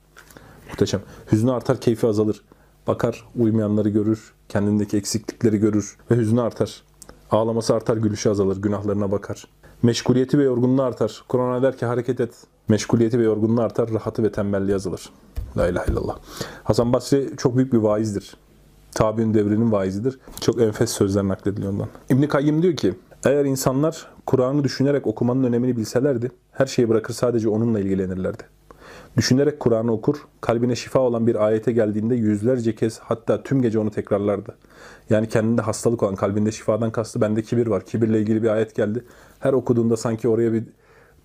Muhteşem. 0.70 1.02
Hüznü 1.32 1.52
artar, 1.52 1.82
keyfi 1.82 2.08
azalır. 2.08 2.42
Bakar, 2.88 3.26
uymayanları 3.40 3.90
görür, 3.90 4.34
kendindeki 4.50 4.98
eksiklikleri 4.98 5.58
görür 5.58 5.98
ve 6.12 6.16
hüznü 6.16 6.42
artar. 6.42 6.84
Ağlaması 7.32 7.76
artar, 7.76 7.98
gülüşü 7.98 8.30
azalır, 8.30 8.62
günahlarına 8.62 9.12
bakar. 9.12 9.48
Meşguliyeti 9.84 10.38
ve 10.38 10.44
yorgunluğu 10.44 10.84
artar. 10.84 11.24
Kur'an 11.28 11.64
der 11.64 11.78
ki 11.78 11.86
hareket 11.86 12.20
et. 12.20 12.34
Meşguliyeti 12.68 13.20
ve 13.20 13.24
yorgunluğu 13.24 13.62
artar, 13.62 13.94
rahatı 13.94 14.24
ve 14.24 14.32
tembelliği 14.32 14.76
azalır. 14.76 15.10
La 15.58 15.68
ilahe 15.68 15.92
illallah. 15.92 16.18
Hasan 16.64 16.94
Basri 16.94 17.30
çok 17.38 17.58
büyük 17.58 17.74
bir 17.74 17.78
vaizdir. 17.78 18.38
Tabi'nin 18.92 19.34
devrinin 19.34 19.72
vaizidir. 19.72 20.20
Çok 20.42 20.62
enfes 20.62 20.92
sözler 20.92 21.24
naklediliyor 21.24 21.74
ondan. 21.74 21.88
İbn 22.10 22.28
Kayyim 22.28 22.62
diyor 22.62 22.76
ki, 22.76 22.94
eğer 23.26 23.46
insanlar 23.46 24.08
Kur'an'ı 24.26 24.64
düşünerek 24.64 25.08
okumanın 25.08 25.44
önemini 25.44 25.78
bilselerdi, 25.78 26.32
her 26.52 26.66
şeyi 26.66 26.90
bırakır 26.90 27.14
sadece 27.14 27.50
onunla 27.50 27.80
ilgilenirlerdi. 27.80 28.44
Düşünerek 29.18 29.60
Kur'an'ı 29.60 29.92
okur, 29.92 30.16
kalbine 30.42 30.76
şifa 30.76 31.00
olan 31.00 31.28
bir 31.28 31.46
ayete 31.46 31.72
geldiğinde 31.72 32.16
yüzlerce 32.16 32.76
kez 32.76 33.00
hatta 33.00 33.44
tüm 33.44 33.62
gece 33.62 33.80
onu 33.80 33.92
tekrarlardı. 33.92 34.56
Yani 35.10 35.30
kendinde 35.30 35.62
hastalık 35.62 36.04
olan, 36.04 36.16
kalbinde 36.16 36.52
şifadan 36.52 36.92
kastı 36.92 37.22
bende 37.22 37.42
kibir 37.42 37.68
var. 37.68 37.86
Kibirle 37.86 38.20
ilgili 38.20 38.44
bir 38.44 38.50
ayet 38.50 38.76
geldi. 38.76 39.04
Her 39.40 39.54
okuduğunda 39.54 39.98
sanki 39.98 40.28
oraya 40.28 40.54
bir 40.54 40.64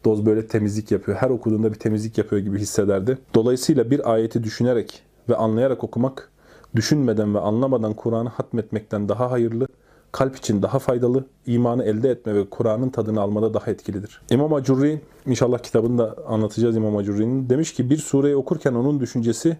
doz 0.04 0.26
böyle 0.26 0.46
temizlik 0.46 0.90
yapıyor. 0.90 1.18
Her 1.18 1.30
okuduğunda 1.30 1.72
bir 1.72 1.78
temizlik 1.78 2.18
yapıyor 2.18 2.42
gibi 2.42 2.58
hissederdi. 2.58 3.18
Dolayısıyla 3.34 3.90
bir 3.90 4.12
ayeti 4.12 4.44
düşünerek 4.44 5.02
ve 5.28 5.36
anlayarak 5.36 5.84
okumak, 5.84 6.30
düşünmeden 6.76 7.34
ve 7.34 7.38
anlamadan 7.38 7.94
Kur'an'ı 7.94 8.28
hatmetmekten 8.28 9.08
daha 9.08 9.30
hayırlı, 9.30 9.68
kalp 10.12 10.36
için 10.36 10.62
daha 10.62 10.78
faydalı, 10.78 11.24
imanı 11.46 11.84
elde 11.84 12.10
etme 12.10 12.34
ve 12.34 12.50
Kur'an'ın 12.50 12.90
tadını 12.90 13.20
almada 13.20 13.54
daha 13.54 13.70
etkilidir. 13.70 14.22
İmam 14.30 14.54
Acurri, 14.54 15.00
inşallah 15.26 15.58
kitabını 15.58 15.98
da 15.98 16.16
anlatacağız 16.26 16.76
İmam 16.76 16.96
Acurri'nin, 16.96 17.50
demiş 17.50 17.74
ki 17.74 17.90
bir 17.90 17.96
sureyi 17.96 18.36
okurken 18.36 18.74
onun 18.74 19.00
düşüncesi 19.00 19.56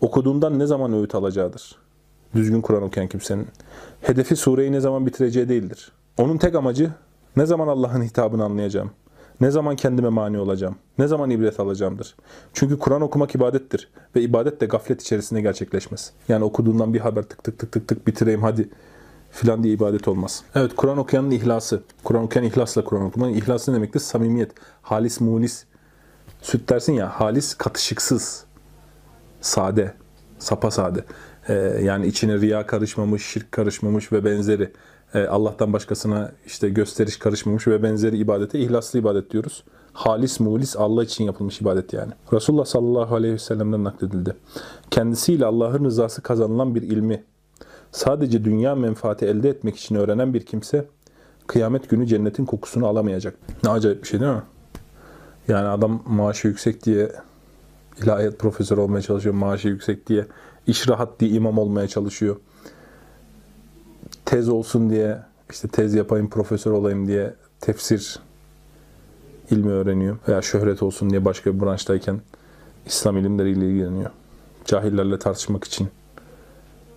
okuduğundan 0.00 0.58
ne 0.58 0.66
zaman 0.66 0.92
öğüt 0.92 1.14
alacağıdır. 1.14 1.76
Düzgün 2.34 2.60
Kur'an 2.60 2.82
okuyan 2.82 3.08
kimsenin. 3.08 3.46
Hedefi 4.00 4.36
sureyi 4.36 4.72
ne 4.72 4.80
zaman 4.80 5.06
bitireceği 5.06 5.48
değildir. 5.48 5.92
Onun 6.18 6.38
tek 6.38 6.54
amacı 6.54 6.90
ne 7.36 7.46
zaman 7.46 7.68
Allah'ın 7.68 8.02
hitabını 8.02 8.44
anlayacağım, 8.44 8.90
ne 9.40 9.50
zaman 9.50 9.76
kendime 9.76 10.08
mani 10.08 10.38
olacağım? 10.38 10.76
Ne 10.98 11.06
zaman 11.06 11.30
ibret 11.30 11.60
alacağımdır? 11.60 12.16
Çünkü 12.52 12.78
Kur'an 12.78 13.02
okumak 13.02 13.34
ibadettir. 13.34 13.88
Ve 14.16 14.20
ibadet 14.22 14.60
de 14.60 14.66
gaflet 14.66 15.02
içerisinde 15.02 15.40
gerçekleşmez. 15.40 16.12
Yani 16.28 16.44
okuduğundan 16.44 16.94
bir 16.94 17.00
haber 17.00 17.22
tık 17.22 17.44
tık 17.44 17.58
tık 17.58 17.72
tık 17.72 17.88
tık 17.88 18.06
bitireyim 18.06 18.42
hadi 18.42 18.68
filan 19.30 19.62
diye 19.62 19.74
ibadet 19.74 20.08
olmaz. 20.08 20.42
Evet 20.54 20.76
Kur'an 20.76 20.98
okuyanın 20.98 21.30
ihlası. 21.30 21.82
Kur'an 22.04 22.22
okuyan 22.22 22.46
ihlasla 22.46 22.84
Kur'an 22.84 23.02
okumanın 23.02 23.32
ihlası 23.32 23.70
ne 23.70 23.76
demektir? 23.76 24.00
Samimiyet. 24.00 24.52
Halis 24.82 25.20
munis. 25.20 25.64
Süt 26.42 26.68
dersin 26.68 26.92
ya 26.92 27.20
halis 27.20 27.54
katışıksız. 27.54 28.44
Sade. 29.40 29.94
Sapa 30.38 30.70
sade. 30.70 31.04
Ee, 31.48 31.54
yani 31.82 32.06
içine 32.06 32.40
riya 32.40 32.66
karışmamış, 32.66 33.26
şirk 33.26 33.52
karışmamış 33.52 34.12
ve 34.12 34.24
benzeri. 34.24 34.72
E, 35.14 35.26
Allah'tan 35.26 35.72
başkasına 35.72 36.32
işte 36.46 36.68
gösteriş 36.68 37.18
karışmamış 37.18 37.66
ve 37.66 37.82
benzeri 37.82 38.18
ibadete 38.18 38.58
ihlaslı 38.58 38.98
ibadet 38.98 39.30
diyoruz. 39.30 39.64
Halis 39.92 40.40
mulis 40.40 40.76
Allah 40.76 41.04
için 41.04 41.24
yapılmış 41.24 41.60
ibadet 41.60 41.92
yani. 41.92 42.12
Resulullah 42.32 42.64
sallallahu 42.64 43.14
aleyhi 43.14 43.34
ve 43.34 43.38
sellem'den 43.38 43.84
nakledildi. 43.84 44.36
Kendisiyle 44.90 45.46
Allah'ın 45.46 45.84
rızası 45.84 46.22
kazanılan 46.22 46.74
bir 46.74 46.82
ilmi 46.82 47.24
sadece 47.92 48.44
dünya 48.44 48.74
menfaati 48.74 49.26
elde 49.26 49.48
etmek 49.48 49.76
için 49.76 49.94
öğrenen 49.94 50.34
bir 50.34 50.46
kimse 50.46 50.86
kıyamet 51.46 51.90
günü 51.90 52.06
cennetin 52.06 52.44
kokusunu 52.44 52.86
alamayacak. 52.86 53.34
Ne 53.64 53.70
acayip 53.70 54.02
bir 54.02 54.08
şey 54.08 54.20
değil 54.20 54.32
mi? 54.32 54.42
Yani 55.48 55.68
adam 55.68 56.02
maaşı 56.06 56.48
yüksek 56.48 56.84
diye 56.84 57.12
ilahiyat 58.02 58.38
profesörü 58.38 58.80
olmaya 58.80 59.02
çalışıyor, 59.02 59.34
maaşı 59.34 59.68
yüksek 59.68 60.06
diye, 60.06 60.26
iş 60.66 60.88
rahat 60.88 61.20
diye 61.20 61.30
imam 61.30 61.58
olmaya 61.58 61.88
çalışıyor 61.88 62.36
tez 64.30 64.48
olsun 64.48 64.90
diye 64.90 65.18
işte 65.50 65.68
tez 65.68 65.94
yapayım, 65.94 66.30
profesör 66.30 66.70
olayım 66.70 67.06
diye 67.06 67.34
tefsir 67.60 68.18
ilmi 69.50 69.70
öğreniyor. 69.70 70.16
Veya 70.28 70.42
şöhret 70.42 70.82
olsun 70.82 71.10
diye 71.10 71.24
başka 71.24 71.54
bir 71.54 71.60
branştayken 71.60 72.20
İslam 72.86 73.16
ilimleriyle 73.16 73.70
ilgileniyor. 73.70 74.10
Cahillerle 74.64 75.18
tartışmak 75.18 75.64
için 75.64 75.88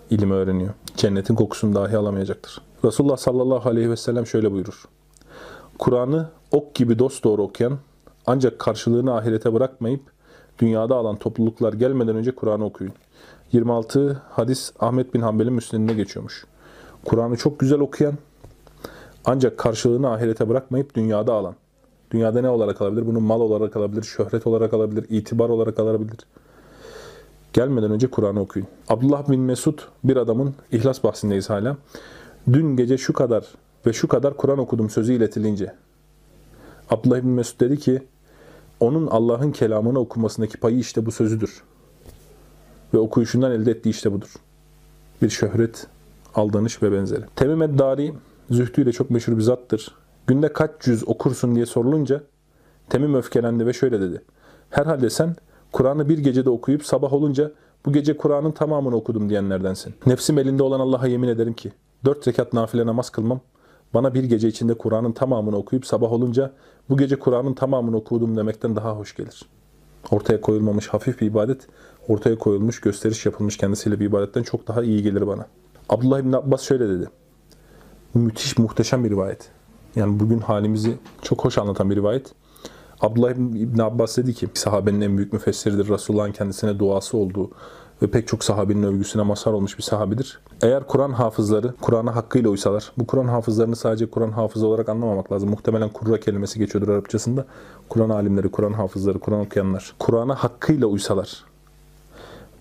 ilim 0.09 0.31
öğreniyor. 0.31 0.73
Cennetin 0.97 1.35
kokusunu 1.35 1.75
dahi 1.75 1.97
alamayacaktır. 1.97 2.61
Resulullah 2.85 3.17
sallallahu 3.17 3.69
aleyhi 3.69 3.89
ve 3.89 3.97
sellem 3.97 4.27
şöyle 4.27 4.51
buyurur. 4.51 4.85
Kur'an'ı 5.79 6.29
ok 6.51 6.75
gibi 6.75 6.99
dosdoğru 6.99 7.41
okuyan 7.41 7.77
ancak 8.25 8.59
karşılığını 8.59 9.17
ahirete 9.17 9.53
bırakmayıp 9.53 10.01
dünyada 10.59 10.95
alan 10.95 11.15
topluluklar 11.15 11.73
gelmeden 11.73 12.15
önce 12.15 12.35
Kur'an'ı 12.35 12.65
okuyun. 12.65 12.93
26 13.51 14.21
hadis 14.29 14.71
Ahmet 14.79 15.13
bin 15.13 15.21
Hanbel'in 15.21 15.53
müsnedine 15.53 15.93
geçiyormuş. 15.93 16.45
Kur'an'ı 17.05 17.37
çok 17.37 17.59
güzel 17.59 17.79
okuyan 17.79 18.13
ancak 19.25 19.57
karşılığını 19.57 20.11
ahirete 20.11 20.49
bırakmayıp 20.49 20.95
dünyada 20.95 21.33
alan. 21.33 21.55
Dünyada 22.11 22.41
ne 22.41 22.49
olarak 22.49 22.81
alabilir? 22.81 23.07
Bunu 23.07 23.19
mal 23.19 23.41
olarak 23.41 23.77
alabilir, 23.77 24.03
şöhret 24.03 24.47
olarak 24.47 24.73
alabilir, 24.73 25.05
itibar 25.09 25.49
olarak 25.49 25.79
alabilir. 25.79 26.17
Gelmeden 27.53 27.91
önce 27.91 28.07
Kur'an'ı 28.07 28.41
okuyun. 28.41 28.67
Abdullah 28.89 29.29
bin 29.29 29.41
Mesud 29.41 29.79
bir 30.03 30.17
adamın 30.17 30.55
ihlas 30.71 31.03
bahsindeyiz 31.03 31.49
hala. 31.49 31.77
Dün 32.53 32.77
gece 32.77 32.97
şu 32.97 33.13
kadar 33.13 33.45
ve 33.85 33.93
şu 33.93 34.07
kadar 34.07 34.37
Kur'an 34.37 34.57
okudum 34.57 34.89
sözü 34.89 35.13
iletilince. 35.13 35.75
Abdullah 36.89 37.17
bin 37.17 37.29
Mesud 37.29 37.59
dedi 37.59 37.79
ki 37.79 38.03
onun 38.79 39.07
Allah'ın 39.07 39.51
kelamını 39.51 39.99
okumasındaki 39.99 40.57
payı 40.57 40.79
işte 40.79 41.05
bu 41.05 41.11
sözüdür. 41.11 41.63
Ve 42.93 42.97
okuyuşundan 42.97 43.51
elde 43.51 43.71
ettiği 43.71 43.89
işte 43.89 44.11
budur. 44.11 44.33
Bir 45.21 45.29
şöhret, 45.29 45.87
aldanış 46.35 46.83
ve 46.83 46.91
benzeri. 46.91 47.21
Temim 47.35 47.61
Eddari 47.61 48.13
zühdüyle 48.49 48.91
çok 48.91 49.09
meşhur 49.09 49.37
bir 49.37 49.41
zattır. 49.41 49.95
Günde 50.27 50.53
kaç 50.53 50.71
cüz 50.79 51.07
okursun 51.07 51.55
diye 51.55 51.65
sorulunca 51.65 52.23
Temim 52.89 53.15
öfkelendi 53.15 53.65
ve 53.65 53.73
şöyle 53.73 54.01
dedi. 54.01 54.21
Herhalde 54.69 55.09
sen 55.09 55.35
Kur'an'ı 55.71 56.09
bir 56.09 56.17
gecede 56.17 56.49
okuyup 56.49 56.85
sabah 56.85 57.13
olunca 57.13 57.51
bu 57.85 57.93
gece 57.93 58.17
Kur'an'ın 58.17 58.51
tamamını 58.51 58.95
okudum 58.95 59.29
diyenlerdensin. 59.29 59.93
Nefsim 60.05 60.37
elinde 60.37 60.63
olan 60.63 60.79
Allah'a 60.79 61.07
yemin 61.07 61.27
ederim 61.27 61.53
ki 61.53 61.71
dört 62.05 62.27
rekat 62.27 62.53
nafile 62.53 62.85
namaz 62.85 63.09
kılmam, 63.09 63.39
bana 63.93 64.13
bir 64.13 64.23
gece 64.23 64.47
içinde 64.47 64.73
Kur'an'ın 64.73 65.11
tamamını 65.11 65.57
okuyup 65.57 65.85
sabah 65.85 66.11
olunca 66.11 66.51
bu 66.89 66.97
gece 66.97 67.15
Kur'an'ın 67.15 67.53
tamamını 67.53 67.97
okudum 67.97 68.37
demekten 68.37 68.75
daha 68.75 68.97
hoş 68.97 69.15
gelir. 69.15 69.45
Ortaya 70.11 70.41
koyulmamış 70.41 70.87
hafif 70.87 71.21
bir 71.21 71.27
ibadet, 71.27 71.67
ortaya 72.07 72.37
koyulmuş, 72.37 72.81
gösteriş 72.81 73.25
yapılmış 73.25 73.57
kendisiyle 73.57 73.99
bir 73.99 74.05
ibadetten 74.05 74.43
çok 74.43 74.67
daha 74.67 74.83
iyi 74.83 75.03
gelir 75.03 75.27
bana. 75.27 75.45
Abdullah 75.89 76.19
İbni 76.19 76.37
Abbas 76.37 76.61
şöyle 76.61 76.89
dedi. 76.89 77.09
Müthiş, 78.13 78.57
muhteşem 78.57 79.03
bir 79.03 79.09
rivayet. 79.09 79.49
Yani 79.95 80.19
bugün 80.19 80.39
halimizi 80.39 80.97
çok 81.21 81.45
hoş 81.45 81.57
anlatan 81.57 81.89
bir 81.89 81.95
rivayet. 81.95 82.31
Abdullah 83.01 83.31
İbni 83.31 83.83
Abbas 83.83 84.17
dedi 84.17 84.33
ki, 84.33 84.47
sahabenin 84.53 85.01
en 85.01 85.17
büyük 85.17 85.33
müfessiridir. 85.33 85.89
Resulullah'ın 85.89 86.31
kendisine 86.31 86.79
duası 86.79 87.17
olduğu 87.17 87.51
ve 88.01 88.07
pek 88.07 88.27
çok 88.27 88.43
sahabenin 88.43 88.83
övgüsüne 88.83 89.21
mazhar 89.23 89.53
olmuş 89.53 89.77
bir 89.77 89.83
sahabidir. 89.83 90.39
Eğer 90.61 90.87
Kur'an 90.87 91.11
hafızları 91.11 91.73
Kur'an'a 91.81 92.15
hakkıyla 92.15 92.49
uysalar, 92.49 92.91
bu 92.97 93.07
Kur'an 93.07 93.27
hafızlarını 93.27 93.75
sadece 93.75 94.09
Kur'an 94.09 94.31
hafızı 94.31 94.67
olarak 94.67 94.89
anlamamak 94.89 95.31
lazım. 95.31 95.49
Muhtemelen 95.49 95.89
kurra 95.89 96.19
kelimesi 96.19 96.59
geçiyordur 96.59 96.89
Arapçasında. 96.89 97.45
Kur'an 97.89 98.09
alimleri, 98.09 98.51
Kur'an 98.51 98.73
hafızları, 98.73 99.19
Kur'an 99.19 99.39
okuyanlar. 99.39 99.95
Kur'an'a 99.99 100.35
hakkıyla 100.35 100.87
uysalar 100.87 101.45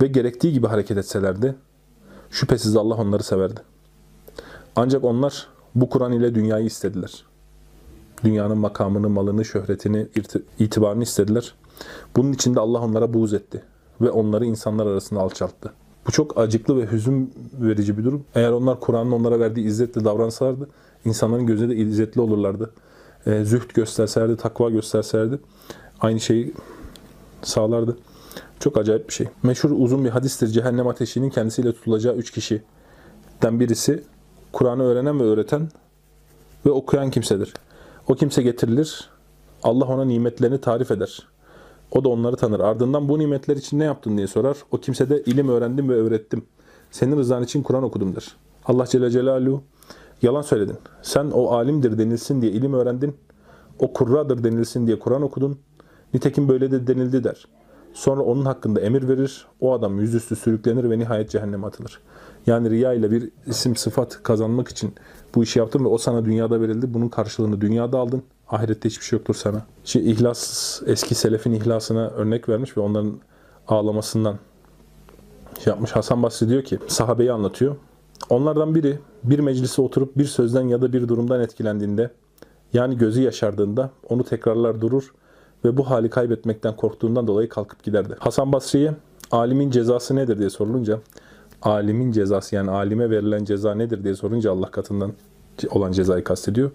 ve 0.02 0.06
gerektiği 0.06 0.52
gibi 0.52 0.66
hareket 0.66 0.98
etselerdi, 0.98 1.54
şüphesiz 2.32 2.76
Allah 2.76 2.94
onları 2.94 3.22
severdi. 3.22 3.60
Ancak 4.76 5.04
onlar 5.04 5.46
bu 5.74 5.88
Kur'an 5.88 6.12
ile 6.12 6.34
dünyayı 6.34 6.66
istediler. 6.66 7.24
Dünyanın 8.24 8.58
makamını, 8.58 9.08
malını, 9.08 9.44
şöhretini, 9.44 10.06
itibarını 10.58 11.02
istediler. 11.02 11.54
Bunun 12.16 12.32
için 12.32 12.54
de 12.54 12.60
Allah 12.60 12.80
onlara 12.80 13.14
buğz 13.14 13.34
etti 13.34 13.62
ve 14.00 14.10
onları 14.10 14.44
insanlar 14.44 14.86
arasında 14.86 15.20
alçalttı. 15.20 15.72
Bu 16.06 16.12
çok 16.12 16.38
acıklı 16.38 16.76
ve 16.76 16.92
hüzün 16.92 17.34
verici 17.60 17.98
bir 17.98 18.04
durum. 18.04 18.24
Eğer 18.34 18.50
onlar 18.50 18.80
Kur'an'ın 18.80 19.12
onlara 19.12 19.40
verdiği 19.40 19.66
izzetle 19.66 20.04
davransalardı, 20.04 20.68
insanların 21.04 21.46
gözünde 21.46 21.74
de 21.74 21.76
izzetli 21.76 22.20
olurlardı. 22.20 22.70
Zühd 23.26 23.70
gösterselerdi, 23.74 24.36
takva 24.36 24.70
gösterselerdi, 24.70 25.38
aynı 26.00 26.20
şeyi 26.20 26.54
sağlardı. 27.42 27.96
Çok 28.62 28.76
acayip 28.76 29.08
bir 29.08 29.12
şey. 29.12 29.28
Meşhur 29.42 29.70
uzun 29.70 30.04
bir 30.04 30.10
hadistir. 30.10 30.46
Cehennem 30.46 30.88
ateşinin 30.88 31.30
kendisiyle 31.30 31.72
tutulacağı 31.72 32.14
üç 32.14 32.30
kişiden 32.30 33.60
birisi 33.60 34.02
Kur'an'ı 34.52 34.82
öğrenen 34.82 35.20
ve 35.20 35.24
öğreten 35.24 35.68
ve 36.66 36.70
okuyan 36.70 37.10
kimsedir. 37.10 37.54
O 38.08 38.14
kimse 38.14 38.42
getirilir. 38.42 39.10
Allah 39.62 39.84
ona 39.84 40.04
nimetlerini 40.04 40.60
tarif 40.60 40.90
eder. 40.90 41.28
O 41.90 42.04
da 42.04 42.08
onları 42.08 42.36
tanır. 42.36 42.60
Ardından 42.60 43.08
bu 43.08 43.18
nimetler 43.18 43.56
için 43.56 43.78
ne 43.78 43.84
yaptın 43.84 44.16
diye 44.16 44.26
sorar. 44.26 44.56
O 44.70 44.78
kimse 44.78 45.10
de 45.10 45.22
ilim 45.22 45.48
öğrendim 45.48 45.88
ve 45.88 45.94
öğrettim. 45.94 46.44
Senin 46.90 47.16
rızan 47.16 47.42
için 47.42 47.62
Kur'an 47.62 47.82
okudum 47.82 48.16
der. 48.16 48.36
Allah 48.64 48.86
Celle 48.86 49.10
Celaluhu 49.10 49.62
yalan 50.22 50.42
söyledin. 50.42 50.76
Sen 51.02 51.30
o 51.30 51.46
alimdir 51.46 51.98
denilsin 51.98 52.42
diye 52.42 52.52
ilim 52.52 52.74
öğrendin. 52.74 53.16
O 53.78 53.92
kurradır 53.92 54.44
denilsin 54.44 54.86
diye 54.86 54.98
Kur'an 54.98 55.22
okudun. 55.22 55.58
Nitekim 56.14 56.48
böyle 56.48 56.70
de 56.70 56.86
denildi 56.86 57.24
der. 57.24 57.46
Sonra 57.94 58.22
onun 58.22 58.44
hakkında 58.44 58.80
emir 58.80 59.08
verir. 59.08 59.46
O 59.60 59.72
adam 59.72 60.00
yüzüstü 60.00 60.36
sürüklenir 60.36 60.90
ve 60.90 60.98
nihayet 60.98 61.30
cehenneme 61.30 61.66
atılır. 61.66 62.00
Yani 62.46 62.70
riya 62.70 62.92
ile 62.92 63.10
bir 63.10 63.30
isim 63.46 63.76
sıfat 63.76 64.22
kazanmak 64.22 64.68
için 64.68 64.94
bu 65.34 65.42
işi 65.42 65.58
yaptın 65.58 65.84
ve 65.84 65.88
o 65.88 65.98
sana 65.98 66.24
dünyada 66.24 66.60
verildi. 66.60 66.94
Bunun 66.94 67.08
karşılığını 67.08 67.60
dünyada 67.60 67.98
aldın. 67.98 68.22
Ahirette 68.48 68.88
hiçbir 68.88 69.04
şey 69.04 69.18
yoktur 69.18 69.34
sana. 69.34 69.66
Şimdi 69.84 70.10
ihlas, 70.10 70.82
eski 70.86 71.14
selefin 71.14 71.52
ihlasına 71.52 72.08
örnek 72.08 72.48
vermiş 72.48 72.76
ve 72.76 72.80
onların 72.80 73.12
ağlamasından 73.68 74.38
şey 75.64 75.70
yapmış. 75.70 75.90
Hasan 75.92 76.22
Basri 76.22 76.48
diyor 76.48 76.62
ki, 76.62 76.78
sahabeyi 76.86 77.32
anlatıyor. 77.32 77.76
Onlardan 78.30 78.74
biri 78.74 78.98
bir 79.24 79.38
meclise 79.38 79.82
oturup 79.82 80.18
bir 80.18 80.24
sözden 80.24 80.68
ya 80.68 80.82
da 80.82 80.92
bir 80.92 81.08
durumdan 81.08 81.40
etkilendiğinde, 81.40 82.10
yani 82.72 82.98
gözü 82.98 83.22
yaşardığında 83.22 83.90
onu 84.08 84.24
tekrarlar 84.24 84.80
durur 84.80 85.14
ve 85.64 85.76
bu 85.76 85.90
hali 85.90 86.10
kaybetmekten 86.10 86.76
korktuğundan 86.76 87.26
dolayı 87.26 87.48
kalkıp 87.48 87.82
giderdi. 87.82 88.16
Hasan 88.18 88.52
Basri'ye 88.52 88.94
alimin 89.30 89.70
cezası 89.70 90.16
nedir 90.16 90.38
diye 90.38 90.50
sorulunca, 90.50 91.00
alimin 91.62 92.12
cezası 92.12 92.54
yani 92.54 92.70
alime 92.70 93.10
verilen 93.10 93.44
ceza 93.44 93.74
nedir 93.74 94.04
diye 94.04 94.14
sorunca 94.14 94.52
Allah 94.52 94.70
katından 94.70 95.12
olan 95.70 95.92
cezayı 95.92 96.24
kastediyor 96.24 96.70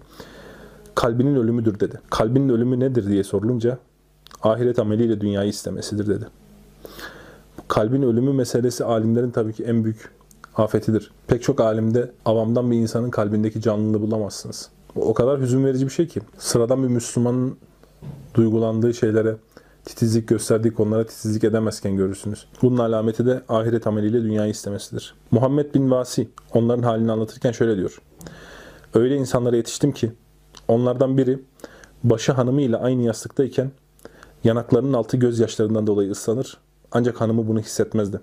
kalbinin 0.98 1.36
ölümüdür 1.36 1.80
dedi. 1.80 2.00
Kalbinin 2.10 2.48
ölümü 2.48 2.80
nedir 2.80 3.06
diye 3.08 3.24
sorulunca 3.24 3.78
ahiret 4.42 4.78
ameliyle 4.78 5.20
dünyayı 5.20 5.50
istemesidir 5.50 6.06
dedi. 6.06 6.26
Kalbin 7.68 8.02
ölümü 8.02 8.32
meselesi 8.32 8.84
alimlerin 8.84 9.30
tabii 9.30 9.52
ki 9.52 9.64
en 9.64 9.84
büyük 9.84 10.10
afetidir. 10.56 11.10
Pek 11.26 11.42
çok 11.42 11.60
alimde 11.60 12.10
avamdan 12.24 12.70
bir 12.70 12.76
insanın 12.76 13.10
kalbindeki 13.10 13.60
canlılığı 13.60 14.00
bulamazsınız. 14.00 14.70
O 14.96 15.14
kadar 15.14 15.40
hüzün 15.40 15.64
verici 15.64 15.86
bir 15.86 15.90
şey 15.90 16.06
ki 16.06 16.20
sıradan 16.38 16.82
bir 16.82 16.88
Müslümanın 16.88 17.56
duygulandığı 18.34 18.94
şeylere 18.94 19.36
titizlik 19.84 20.28
gösterdiği 20.28 20.74
konulara 20.74 21.06
titizlik 21.06 21.44
edemezken 21.44 21.96
görürsünüz. 21.96 22.46
Bunun 22.62 22.78
alameti 22.78 23.26
de 23.26 23.42
ahiret 23.48 23.86
ameliyle 23.86 24.22
dünyayı 24.22 24.50
istemesidir. 24.50 25.14
Muhammed 25.30 25.74
bin 25.74 25.90
Vasi 25.90 26.28
onların 26.54 26.82
halini 26.82 27.12
anlatırken 27.12 27.52
şöyle 27.52 27.76
diyor. 27.76 28.00
Öyle 28.94 29.16
insanlara 29.16 29.56
yetiştim 29.56 29.92
ki 29.92 30.12
Onlardan 30.68 31.18
biri 31.18 31.38
başı 32.04 32.32
hanımıyla 32.32 32.78
aynı 32.80 33.02
yastıktayken 33.02 33.70
yanaklarının 34.44 34.92
altı 34.92 35.16
gözyaşlarından 35.16 35.86
dolayı 35.86 36.10
ıslanır 36.10 36.58
ancak 36.92 37.20
hanımı 37.20 37.48
bunu 37.48 37.60
hissetmezdi. 37.60 38.20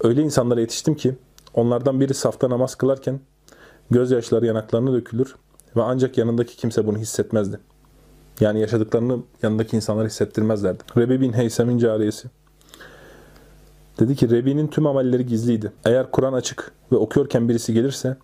Öyle 0.00 0.22
insanlara 0.22 0.60
yetiştim 0.60 0.94
ki 0.94 1.16
onlardan 1.54 2.00
biri 2.00 2.14
safta 2.14 2.50
namaz 2.50 2.74
kılarken 2.74 3.20
gözyaşları 3.90 4.46
yanaklarına 4.46 4.92
dökülür 4.92 5.34
ve 5.76 5.82
ancak 5.82 6.18
yanındaki 6.18 6.56
kimse 6.56 6.86
bunu 6.86 6.98
hissetmezdi. 6.98 7.60
Yani 8.40 8.60
yaşadıklarını 8.60 9.18
yanındaki 9.42 9.76
insanlar 9.76 10.06
hissettirmezlerdi. 10.06 10.82
Rebi 10.96 11.20
bin 11.20 11.32
Heysem'in 11.32 11.78
cariyesi. 11.78 12.28
Dedi 14.00 14.16
ki 14.16 14.30
Rebi'nin 14.30 14.68
tüm 14.68 14.86
amelleri 14.86 15.26
gizliydi. 15.26 15.72
Eğer 15.84 16.10
Kur'an 16.10 16.32
açık 16.32 16.72
ve 16.92 16.96
okuyorken 16.96 17.48
birisi 17.48 17.74
gelirse 17.74 18.16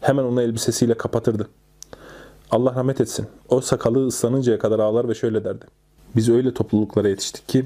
hemen 0.00 0.24
onu 0.24 0.42
elbisesiyle 0.42 0.94
kapatırdı. 0.94 1.48
Allah 2.50 2.74
rahmet 2.74 3.00
etsin. 3.00 3.26
O 3.48 3.60
sakalı 3.60 4.06
ıslanıncaya 4.06 4.58
kadar 4.58 4.78
ağlar 4.78 5.08
ve 5.08 5.14
şöyle 5.14 5.44
derdi. 5.44 5.64
Biz 6.16 6.28
öyle 6.28 6.54
topluluklara 6.54 7.08
yetiştik 7.08 7.48
ki 7.48 7.64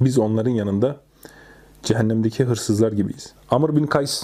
biz 0.00 0.18
onların 0.18 0.50
yanında 0.50 0.96
cehennemdeki 1.82 2.44
hırsızlar 2.44 2.92
gibiyiz. 2.92 3.32
Amr 3.50 3.76
bin 3.76 3.86
Kays, 3.86 4.22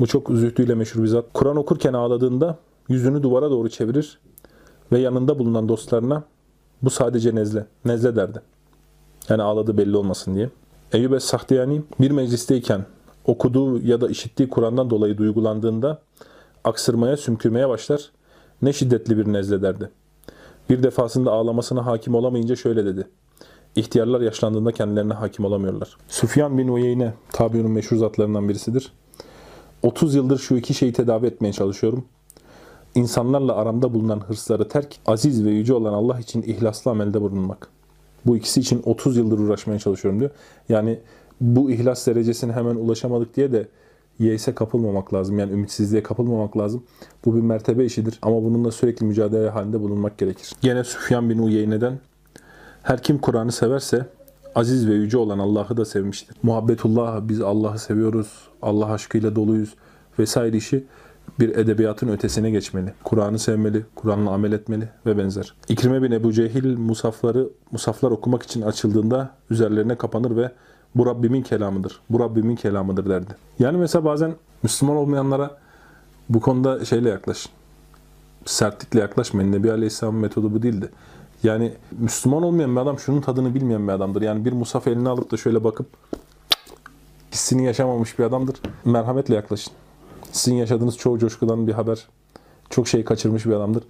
bu 0.00 0.06
çok 0.06 0.30
zühdüyle 0.30 0.74
meşhur 0.74 1.02
bir 1.02 1.08
zat. 1.08 1.24
Kur'an 1.34 1.56
okurken 1.56 1.92
ağladığında 1.92 2.58
yüzünü 2.88 3.22
duvara 3.22 3.50
doğru 3.50 3.70
çevirir 3.70 4.18
ve 4.92 4.98
yanında 4.98 5.38
bulunan 5.38 5.68
dostlarına 5.68 6.24
bu 6.82 6.90
sadece 6.90 7.34
nezle, 7.34 7.66
nezle 7.84 8.16
derdi. 8.16 8.42
Yani 9.28 9.42
ağladığı 9.42 9.78
belli 9.78 9.96
olmasın 9.96 10.34
diye. 10.34 10.50
Eyyub 10.92 11.12
Es-Sahtiyani 11.12 11.82
bir 12.00 12.10
meclisteyken 12.10 12.84
okuduğu 13.24 13.82
ya 13.82 14.00
da 14.00 14.08
işittiği 14.08 14.48
Kur'an'dan 14.48 14.90
dolayı 14.90 15.18
duygulandığında 15.18 15.98
aksırmaya, 16.64 17.16
sümkürmeye 17.16 17.68
başlar 17.68 18.10
ne 18.62 18.72
şiddetli 18.72 19.18
bir 19.18 19.32
nezle 19.32 19.62
derdi. 19.62 19.90
Bir 20.70 20.82
defasında 20.82 21.32
ağlamasına 21.32 21.86
hakim 21.86 22.14
olamayınca 22.14 22.56
şöyle 22.56 22.84
dedi. 22.84 23.06
İhtiyarlar 23.76 24.20
yaşlandığında 24.20 24.72
kendilerine 24.72 25.14
hakim 25.14 25.44
olamıyorlar. 25.44 25.96
Sufyan 26.08 26.58
bin 26.58 26.68
Uyeyne 26.68 27.14
tabiunun 27.32 27.70
meşhur 27.70 27.96
zatlarından 27.96 28.48
birisidir. 28.48 28.92
30 29.82 30.14
yıldır 30.14 30.38
şu 30.38 30.56
iki 30.56 30.74
şeyi 30.74 30.92
tedavi 30.92 31.26
etmeye 31.26 31.52
çalışıyorum. 31.52 32.04
İnsanlarla 32.94 33.56
aramda 33.56 33.94
bulunan 33.94 34.20
hırsları 34.20 34.68
terk, 34.68 34.96
aziz 35.06 35.44
ve 35.44 35.50
yüce 35.50 35.74
olan 35.74 35.92
Allah 35.92 36.20
için 36.20 36.42
ihlaslı 36.42 36.90
amelde 36.90 37.20
bulunmak. 37.20 37.68
Bu 38.26 38.36
ikisi 38.36 38.60
için 38.60 38.82
30 38.84 39.16
yıldır 39.16 39.38
uğraşmaya 39.38 39.78
çalışıyorum 39.78 40.20
diyor. 40.20 40.30
Yani 40.68 40.98
bu 41.40 41.70
ihlas 41.70 42.06
derecesine 42.06 42.52
hemen 42.52 42.74
ulaşamadık 42.74 43.36
diye 43.36 43.52
de 43.52 43.68
yeyse 44.18 44.54
kapılmamak 44.54 45.14
lazım. 45.14 45.38
Yani 45.38 45.52
ümitsizliğe 45.52 46.02
kapılmamak 46.02 46.56
lazım. 46.56 46.82
Bu 47.24 47.36
bir 47.36 47.40
mertebe 47.40 47.84
işidir. 47.84 48.18
Ama 48.22 48.42
bununla 48.42 48.70
sürekli 48.70 49.06
mücadele 49.06 49.48
halinde 49.48 49.80
bulunmak 49.80 50.18
gerekir. 50.18 50.52
Gene 50.60 50.84
Süfyan 50.84 51.30
bin 51.30 51.38
Uyeyne'den 51.38 51.98
her 52.82 53.02
kim 53.02 53.18
Kur'an'ı 53.18 53.52
severse 53.52 54.06
aziz 54.54 54.88
ve 54.88 54.94
yüce 54.94 55.18
olan 55.18 55.38
Allah'ı 55.38 55.76
da 55.76 55.84
sevmiştir. 55.84 56.36
Muhabbetullah, 56.42 57.28
biz 57.28 57.40
Allah'ı 57.40 57.78
seviyoruz, 57.78 58.48
Allah 58.62 58.86
aşkıyla 58.86 59.36
doluyuz 59.36 59.74
vesaire 60.18 60.56
işi 60.56 60.84
bir 61.40 61.48
edebiyatın 61.48 62.08
ötesine 62.08 62.50
geçmeli. 62.50 62.94
Kur'an'ı 63.04 63.38
sevmeli, 63.38 63.84
Kur'an'la 63.94 64.30
amel 64.30 64.52
etmeli 64.52 64.88
ve 65.06 65.18
benzer. 65.18 65.54
İkrime 65.68 66.02
bin 66.02 66.12
Ebu 66.12 66.32
Cehil 66.32 66.76
musafları, 66.78 67.48
musaflar 67.72 68.10
okumak 68.10 68.42
için 68.42 68.62
açıldığında 68.62 69.30
üzerlerine 69.50 69.94
kapanır 69.94 70.36
ve 70.36 70.52
bu 70.94 71.06
Rabbimin 71.06 71.42
kelamıdır. 71.42 72.00
Bu 72.10 72.20
Rabbimin 72.20 72.56
kelamıdır 72.56 73.08
derdi. 73.08 73.34
Yani 73.58 73.78
mesela 73.78 74.04
bazen 74.04 74.34
Müslüman 74.62 74.96
olmayanlara 74.96 75.58
bu 76.28 76.40
konuda 76.40 76.84
şeyle 76.84 77.08
yaklaş. 77.08 77.48
Sertlikle 78.44 79.00
yaklaşmayın. 79.00 79.52
Nebi 79.52 79.72
Aleyhisselam 79.72 80.16
metodu 80.16 80.54
bu 80.54 80.62
değildi. 80.62 80.90
Yani 81.42 81.72
Müslüman 81.98 82.42
olmayan 82.42 82.76
bir 82.76 82.80
adam 82.80 82.98
şunun 82.98 83.20
tadını 83.20 83.54
bilmeyen 83.54 83.88
bir 83.88 83.92
adamdır. 83.92 84.22
Yani 84.22 84.44
bir 84.44 84.52
musaf 84.52 84.86
eline 84.86 85.08
alıp 85.08 85.30
da 85.30 85.36
şöyle 85.36 85.64
bakıp 85.64 85.86
hissini 87.32 87.64
yaşamamış 87.64 88.18
bir 88.18 88.24
adamdır. 88.24 88.56
Merhametle 88.84 89.34
yaklaşın. 89.34 89.72
Sizin 90.32 90.56
yaşadığınız 90.56 90.96
çoğu 90.96 91.18
coşkudan 91.18 91.66
bir 91.66 91.72
haber. 91.72 92.08
Çok 92.70 92.88
şey 92.88 93.04
kaçırmış 93.04 93.46
bir 93.46 93.52
adamdır. 93.52 93.82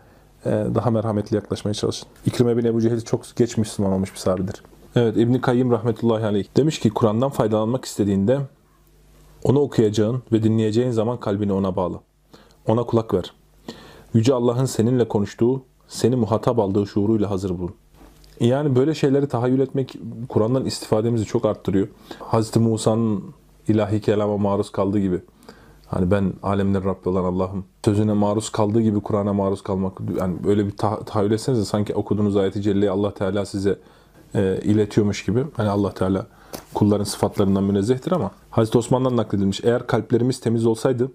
Ee, 0.46 0.50
daha 0.74 0.90
merhametli 0.90 1.34
yaklaşmaya 1.34 1.74
çalışın. 1.74 2.08
İkrime 2.26 2.56
bin 2.56 2.64
Ebu 2.64 2.80
Cehil 2.80 3.00
çok 3.00 3.36
geç 3.36 3.56
Müslüman 3.56 3.92
olmuş 3.92 4.12
bir 4.12 4.18
sahabedir. 4.18 4.62
Evet 4.96 5.16
İbn 5.16 5.34
Kayyim 5.34 5.70
rahmetullahi 5.70 6.24
aleyh 6.24 6.44
demiş 6.56 6.78
ki 6.78 6.90
Kur'an'dan 6.90 7.30
faydalanmak 7.30 7.84
istediğinde 7.84 8.40
onu 9.44 9.60
okuyacağın 9.60 10.22
ve 10.32 10.42
dinleyeceğin 10.42 10.90
zaman 10.90 11.20
kalbini 11.20 11.52
ona 11.52 11.76
bağla. 11.76 12.00
Ona 12.66 12.82
kulak 12.82 13.14
ver. 13.14 13.32
Yüce 14.14 14.34
Allah'ın 14.34 14.64
seninle 14.64 15.08
konuştuğu, 15.08 15.62
seni 15.88 16.16
muhatap 16.16 16.58
aldığı 16.58 16.86
şuuruyla 16.86 17.30
hazır 17.30 17.58
bulun. 17.58 17.74
Yani 18.40 18.76
böyle 18.76 18.94
şeyleri 18.94 19.28
tahayyül 19.28 19.60
etmek 19.60 19.96
Kur'an'dan 20.28 20.64
istifademizi 20.64 21.24
çok 21.24 21.44
arttırıyor. 21.44 21.88
Hz. 22.32 22.56
Musa'nın 22.56 23.24
ilahi 23.68 24.00
kelama 24.00 24.36
maruz 24.36 24.70
kaldığı 24.72 24.98
gibi. 24.98 25.20
Hani 25.90 26.10
ben 26.10 26.32
alemlerin 26.42 26.84
Rabbi 26.84 27.08
olan 27.08 27.24
Allah'ım 27.24 27.64
sözüne 27.84 28.12
maruz 28.12 28.50
kaldığı 28.50 28.80
gibi 28.80 29.00
Kur'an'a 29.00 29.32
maruz 29.32 29.62
kalmak. 29.62 29.98
Yani 30.18 30.44
böyle 30.44 30.66
bir 30.66 30.72
tah- 30.72 31.04
tahayyül 31.04 31.32
etsenize 31.32 31.64
sanki 31.64 31.94
okuduğunuz 31.94 32.36
ayeti 32.36 32.62
celleyi 32.62 32.90
Allah 32.90 33.14
Teala 33.14 33.46
size 33.46 33.78
e, 34.34 34.60
iletiyormuş 34.62 35.24
gibi. 35.24 35.44
Hani 35.56 35.68
Allah 35.68 35.94
Teala 35.94 36.26
kulların 36.74 37.04
sıfatlarından 37.04 37.64
münezzehtir 37.64 38.12
ama 38.12 38.30
Hazreti 38.50 38.78
Osman'dan 38.78 39.16
nakledilmiş. 39.16 39.64
Eğer 39.64 39.86
kalplerimiz 39.86 40.40
temiz 40.40 40.66
olsaydı 40.66 41.12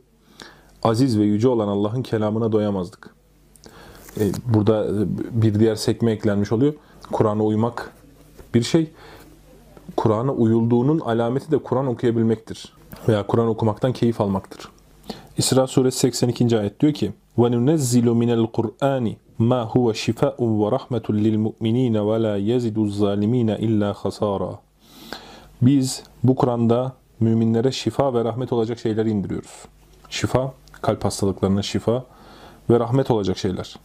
aziz 0.83 1.19
ve 1.19 1.23
yüce 1.23 1.47
olan 1.47 1.67
Allah'ın 1.67 2.03
kelamına 2.03 2.51
doyamazdık. 2.51 3.15
E, 4.19 4.31
burada 4.45 4.87
bir 5.31 5.59
diğer 5.59 5.75
sekme 5.75 6.11
eklenmiş 6.11 6.51
oluyor. 6.51 6.73
Kur'an'a 7.11 7.43
uymak 7.43 7.91
bir 8.53 8.63
şey. 8.63 8.91
Kur'an'a 9.97 10.31
uyulduğunun 10.31 10.99
alameti 10.99 11.51
de 11.51 11.57
Kur'an 11.57 11.87
okuyabilmektir 11.87 12.73
veya 13.07 13.27
Kur'an 13.27 13.47
okumaktan 13.47 13.93
keyif 13.93 14.21
almaktır. 14.21 14.69
İsra 15.37 15.67
suresi 15.67 15.99
82. 15.99 16.59
ayet 16.59 16.79
diyor 16.79 16.93
ki 16.93 17.13
وَنُنَزِّلُ 17.37 18.07
مِنَ 18.21 18.29
الْقُرْآنِ 18.39 19.15
مَا 19.39 19.61
هُوَ 19.73 19.93
شِفَاءٌ 19.93 20.35
وَرَحْمَةٌ 20.37 21.05
لِلْمُؤْمِنِينَ 21.25 21.95
وَلَا 22.09 22.35
يَزِدُ 22.51 22.77
الظَّالِمِينَ 22.87 23.49
اِلَّا 23.65 23.93
خَسَارًا 23.93 24.55
Biz 25.61 26.03
bu 26.23 26.35
Kur'an'da 26.35 26.93
müminlere 27.19 27.71
şifa 27.71 28.13
ve 28.13 28.23
rahmet 28.23 28.53
olacak 28.53 28.79
şeyler 28.79 29.05
indiriyoruz. 29.05 29.65
Şifa, 30.09 30.53
kalp 30.81 31.05
hastalıklarına 31.05 31.61
şifa 31.61 32.03
ve 32.69 32.79
rahmet 32.79 33.11
olacak 33.11 33.37
şeyler. 33.37 33.75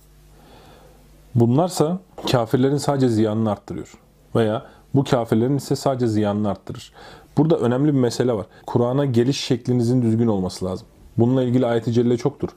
Bunlarsa 1.34 1.98
kafirlerin 2.30 2.76
sadece 2.76 3.08
ziyanını 3.08 3.50
arttırıyor. 3.50 3.92
Veya 4.34 4.66
bu 4.94 5.04
kafirlerin 5.04 5.56
ise 5.56 5.76
sadece 5.76 6.06
ziyanını 6.06 6.50
arttırır. 6.50 6.92
Burada 7.37 7.57
önemli 7.57 7.93
bir 7.93 7.99
mesele 7.99 8.33
var. 8.33 8.45
Kur'an'a 8.65 9.05
geliş 9.05 9.39
şeklinizin 9.39 10.01
düzgün 10.01 10.27
olması 10.27 10.65
lazım. 10.65 10.87
Bununla 11.17 11.43
ilgili 11.43 11.65
ayet-i 11.65 11.93
celle 11.93 12.17
çoktur. 12.17 12.49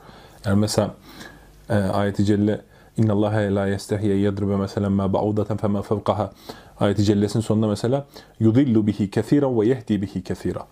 Yani 0.46 0.58
mesela 0.58 0.94
e, 1.70 1.74
ayet-i 1.74 2.24
celle 2.24 2.60
اِنَّ 2.98 3.10
اللّٰهَ 3.16 3.36
لَا 3.56 3.64
يَسْتَحْيَ 3.74 4.10
يَدْرِبَ 4.26 4.50
مَسَلًا 4.64 4.88
مَا 4.98 5.06
بَعُودَةً 5.14 5.56
فَمَا 5.56 5.82
فَوْقَهَا 5.82 6.30
Ayet-i 6.80 7.04
cellesinin 7.04 7.42
sonunda 7.42 7.66
mesela 7.66 8.06
يُضِلُّ 8.40 8.86
بِهِ 8.86 9.10
كَثِيرًا 9.10 9.46
وَيَهْدِي 9.46 10.00
بِهِ 10.02 10.22
كَثِيرًا 10.22 10.62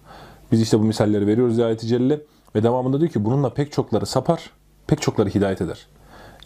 Biz 0.53 0.61
işte 0.63 0.79
bu 0.79 0.83
misalleri 0.83 1.27
veriyoruz 1.27 1.59
ya 1.59 1.67
ayet-i 1.67 1.87
celle 1.87 2.21
ve 2.55 2.63
devamında 2.63 3.01
diyor 3.01 3.11
ki 3.11 3.25
bununla 3.25 3.51
pek 3.51 3.73
çokları 3.73 4.07
sapar, 4.07 4.51
pek 4.87 5.03
çokları 5.03 5.29
hidayet 5.29 5.61
eder. 5.61 5.87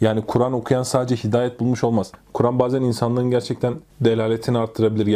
Yani 0.01 0.23
Kur'an 0.27 0.53
okuyan 0.53 0.83
sadece 0.83 1.17
hidayet 1.17 1.61
bulmuş 1.61 1.85
olmaz. 1.85 2.13
Kur'an 2.33 2.59
bazen 2.59 2.83
insanlığın 2.83 3.31
gerçekten 3.31 3.75
delaletini 4.01 4.59
arttırabilir 4.59 5.07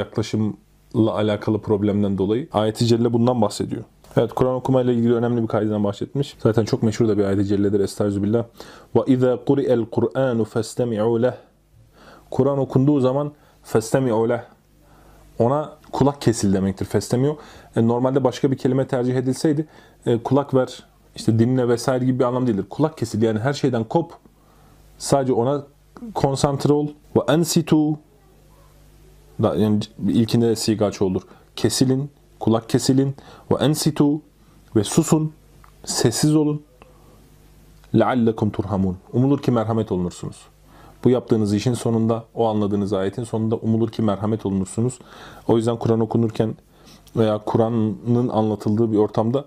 yaklaşımla 0.90 1.14
alakalı 1.14 1.60
problemden 1.60 2.18
dolayı. 2.18 2.48
Ayet-i 2.54 2.86
Celle 2.86 3.14
bundan 3.14 3.42
bahsediyor. 3.42 3.84
Evet 4.18 4.34
Kur'an 4.34 4.56
okumayla 4.56 4.94
ilgili 4.94 5.14
önemli 5.14 5.42
bir 5.42 5.48
kaydeden 5.48 5.84
bahsetmiş. 5.84 6.36
Zaten 6.44 6.66
çok 6.66 6.84
meşhur 6.84 7.08
da 7.08 7.18
bir 7.18 7.24
ayet-i 7.24 7.46
celledir. 7.46 7.80
Estağfirullah. 7.80 8.46
Ve 8.96 9.00
izâ 9.08 9.46
kuri'el 9.46 9.86
Kur'anu 9.86 10.46
festemi'u 10.46 11.22
leh. 11.22 11.34
Kur'an 12.32 12.58
okunduğu 12.58 13.00
zaman 13.00 13.32
festemi'u 13.64 14.30
leh. 14.30 14.42
Ona 15.40 15.78
kulak 15.92 16.22
kesil 16.22 16.54
demektir. 16.54 16.86
Festemi'u. 16.86 17.38
E, 17.76 17.88
normalde 17.88 18.24
başka 18.24 18.52
bir 18.52 18.58
kelime 18.58 18.88
tercih 18.88 19.16
edilseydi 19.16 19.68
e, 20.06 20.18
kulak 20.18 20.54
ver, 20.54 20.84
işte 21.16 21.40
dinle 21.40 21.68
vesaire 21.68 22.06
gibi 22.06 22.20
bir 22.20 22.24
anlam 22.24 22.48
değildir. 22.48 22.66
Kulak 22.70 22.98
kesil 22.98 23.22
yani 23.22 23.40
her 23.40 23.54
şeyden 23.54 23.84
kop. 23.84 24.12
Sadece 24.98 25.34
ona 25.34 25.64
konsantre 26.14 26.74
ol. 26.74 26.88
Ve 27.16 27.20
ensitu 27.34 27.98
yani 29.43 29.81
ilkinde 30.09 30.57
sigaç 30.57 31.03
olur. 31.03 31.23
Kesilin, 31.57 32.11
kulak 32.41 32.69
kesilin. 32.69 33.17
Ve 33.51 33.65
ensitu 33.65 34.21
ve 34.77 34.85
susun, 34.85 35.33
sessiz 35.85 36.37
olun. 36.37 36.63
لَعَلَّكُمْ 37.95 38.51
turhamun. 38.51 38.97
Umulur 39.13 39.43
ki 39.43 39.51
merhamet 39.51 39.93
olunursunuz. 39.93 40.37
Bu 41.05 41.11
yaptığınız 41.11 41.55
işin 41.55 41.75
sonunda, 41.75 42.25
o 42.35 42.49
anladığınız 42.49 42.93
ayetin 42.93 43.25
sonunda 43.25 43.57
umulur 43.57 43.89
ki 43.91 44.03
merhamet 44.03 44.47
olunursunuz. 44.47 44.99
O 45.49 45.57
yüzden 45.57 45.77
Kur'an 45.77 46.01
okunurken 46.01 46.55
veya 47.17 47.39
Kur'an'ın 47.39 48.29
anlatıldığı 48.29 48.93
bir 48.93 48.97
ortamda 48.97 49.45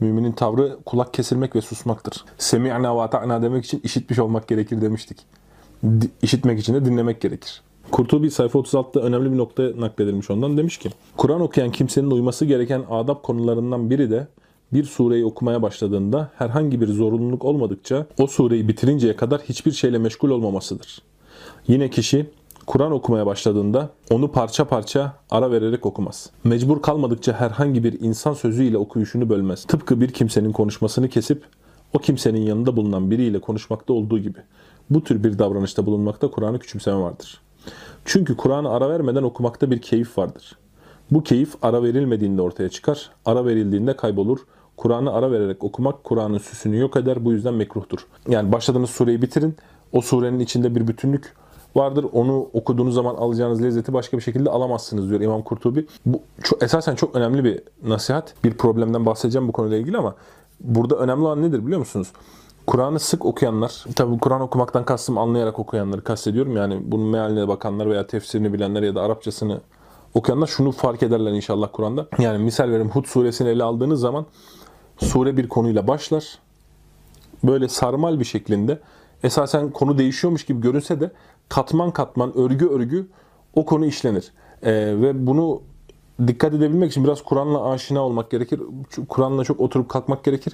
müminin 0.00 0.32
tavrı 0.32 0.78
kulak 0.86 1.14
kesilmek 1.14 1.56
ve 1.56 1.60
susmaktır. 1.60 2.24
Semi'na 2.38 2.96
ve 2.96 3.02
ata'na 3.02 3.42
demek 3.42 3.64
için 3.64 3.80
işitmiş 3.84 4.18
olmak 4.18 4.48
gerekir 4.48 4.80
demiştik. 4.80 5.18
Di- 5.84 6.10
İşitmek 6.22 6.60
için 6.60 6.74
de 6.74 6.84
dinlemek 6.84 7.20
gerekir. 7.20 7.62
Kurtubi 7.91 8.31
sayfa 8.31 8.59
36'da 8.59 9.01
önemli 9.01 9.31
bir 9.31 9.37
nokta 9.37 9.63
nakledilmiş 9.77 10.31
ondan. 10.31 10.57
Demiş 10.57 10.77
ki, 10.77 10.89
Kur'an 11.17 11.41
okuyan 11.41 11.71
kimsenin 11.71 12.11
uyması 12.11 12.45
gereken 12.45 12.83
adab 12.89 13.21
konularından 13.21 13.89
biri 13.89 14.11
de 14.11 14.27
bir 14.73 14.83
sureyi 14.83 15.25
okumaya 15.25 15.61
başladığında 15.61 16.31
herhangi 16.35 16.81
bir 16.81 16.87
zorunluluk 16.87 17.45
olmadıkça 17.45 18.05
o 18.19 18.27
sureyi 18.27 18.67
bitirinceye 18.67 19.15
kadar 19.15 19.41
hiçbir 19.41 19.71
şeyle 19.71 19.97
meşgul 19.97 20.29
olmamasıdır. 20.29 21.01
Yine 21.67 21.89
kişi 21.89 22.29
Kur'an 22.67 22.91
okumaya 22.91 23.25
başladığında 23.25 23.89
onu 24.09 24.31
parça 24.31 24.65
parça 24.65 25.13
ara 25.29 25.51
vererek 25.51 25.85
okumaz. 25.85 26.29
Mecbur 26.43 26.81
kalmadıkça 26.81 27.33
herhangi 27.33 27.83
bir 27.83 28.01
insan 28.01 28.33
sözüyle 28.33 28.77
okuyuşunu 28.77 29.29
bölmez. 29.29 29.65
Tıpkı 29.65 30.01
bir 30.01 30.11
kimsenin 30.11 30.51
konuşmasını 30.51 31.09
kesip 31.09 31.43
o 31.93 31.99
kimsenin 31.99 32.41
yanında 32.41 32.77
bulunan 32.77 33.11
biriyle 33.11 33.39
konuşmakta 33.39 33.93
olduğu 33.93 34.19
gibi. 34.19 34.39
Bu 34.89 35.03
tür 35.03 35.23
bir 35.23 35.39
davranışta 35.39 35.85
bulunmakta 35.85 36.31
Kur'an'ı 36.31 36.59
küçümseme 36.59 36.97
vardır. 36.97 37.41
Çünkü 38.05 38.37
Kur'an'ı 38.37 38.69
ara 38.69 38.89
vermeden 38.89 39.23
okumakta 39.23 39.71
bir 39.71 39.81
keyif 39.81 40.17
vardır. 40.17 40.57
Bu 41.11 41.23
keyif 41.23 41.55
ara 41.61 41.83
verilmediğinde 41.83 42.41
ortaya 42.41 42.69
çıkar, 42.69 43.09
ara 43.25 43.45
verildiğinde 43.45 43.95
kaybolur. 43.95 44.39
Kur'an'ı 44.77 45.13
ara 45.13 45.31
vererek 45.31 45.63
okumak 45.63 46.03
Kur'an'ın 46.03 46.37
süsünü 46.37 46.79
yok 46.79 46.97
eder, 46.97 47.25
bu 47.25 47.31
yüzden 47.31 47.53
mekruhtur. 47.53 48.07
Yani 48.27 48.51
başladığınız 48.51 48.89
sureyi 48.89 49.21
bitirin, 49.21 49.55
o 49.93 50.01
surenin 50.01 50.39
içinde 50.39 50.75
bir 50.75 50.87
bütünlük 50.87 51.33
vardır. 51.75 52.05
Onu 52.13 52.49
okuduğunuz 52.53 52.93
zaman 52.93 53.15
alacağınız 53.15 53.63
lezzeti 53.63 53.93
başka 53.93 54.17
bir 54.17 54.21
şekilde 54.21 54.49
alamazsınız 54.49 55.09
diyor 55.09 55.21
İmam 55.21 55.41
Kurtubi. 55.41 55.85
Bu 56.05 56.21
çok, 56.43 56.63
esasen 56.63 56.95
çok 56.95 57.15
önemli 57.15 57.43
bir 57.43 57.61
nasihat. 57.83 58.33
Bir 58.43 58.53
problemden 58.53 59.05
bahsedeceğim 59.05 59.47
bu 59.47 59.51
konuyla 59.51 59.77
ilgili 59.77 59.97
ama 59.97 60.15
burada 60.59 60.95
önemli 60.95 61.23
olan 61.23 61.41
nedir 61.41 61.65
biliyor 61.65 61.79
musunuz? 61.79 62.07
Kur'an'ı 62.67 62.99
sık 62.99 63.25
okuyanlar, 63.25 63.85
tabi 63.95 64.19
Kur'an 64.19 64.41
okumaktan 64.41 64.85
kastım 64.85 65.17
anlayarak 65.17 65.59
okuyanları 65.59 66.03
kastediyorum. 66.03 66.57
Yani 66.57 66.79
bunun 66.83 67.07
mealine 67.07 67.47
bakanlar 67.47 67.89
veya 67.89 68.07
tefsirini 68.07 68.53
bilenler 68.53 68.83
ya 68.83 68.95
da 68.95 69.01
Arapçasını 69.01 69.61
okuyanlar 70.13 70.47
şunu 70.47 70.71
fark 70.71 71.03
ederler 71.03 71.31
inşallah 71.31 71.69
Kur'an'da. 71.73 72.07
Yani 72.19 72.43
misal 72.43 72.69
verim 72.69 72.89
Hud 72.89 73.05
suresini 73.05 73.49
ele 73.49 73.63
aldığınız 73.63 73.99
zaman 73.99 74.25
sure 74.97 75.37
bir 75.37 75.49
konuyla 75.49 75.87
başlar. 75.87 76.39
Böyle 77.43 77.67
sarmal 77.67 78.19
bir 78.19 78.25
şeklinde 78.25 78.79
esasen 79.23 79.71
konu 79.71 79.97
değişiyormuş 79.97 80.45
gibi 80.45 80.61
görünse 80.61 80.99
de 80.99 81.11
katman 81.49 81.91
katman, 81.91 82.37
örgü 82.37 82.67
örgü 82.67 83.07
o 83.55 83.65
konu 83.65 83.85
işlenir. 83.85 84.31
Ee, 84.63 84.71
ve 84.73 85.27
bunu 85.27 85.61
dikkat 86.27 86.53
edebilmek 86.53 86.91
için 86.91 87.03
biraz 87.03 87.21
Kur'an'la 87.21 87.69
aşina 87.69 87.99
olmak 87.99 88.31
gerekir. 88.31 88.61
Kur'an'la 89.09 89.43
çok 89.43 89.59
oturup 89.59 89.89
kalkmak 89.89 90.23
gerekir. 90.23 90.53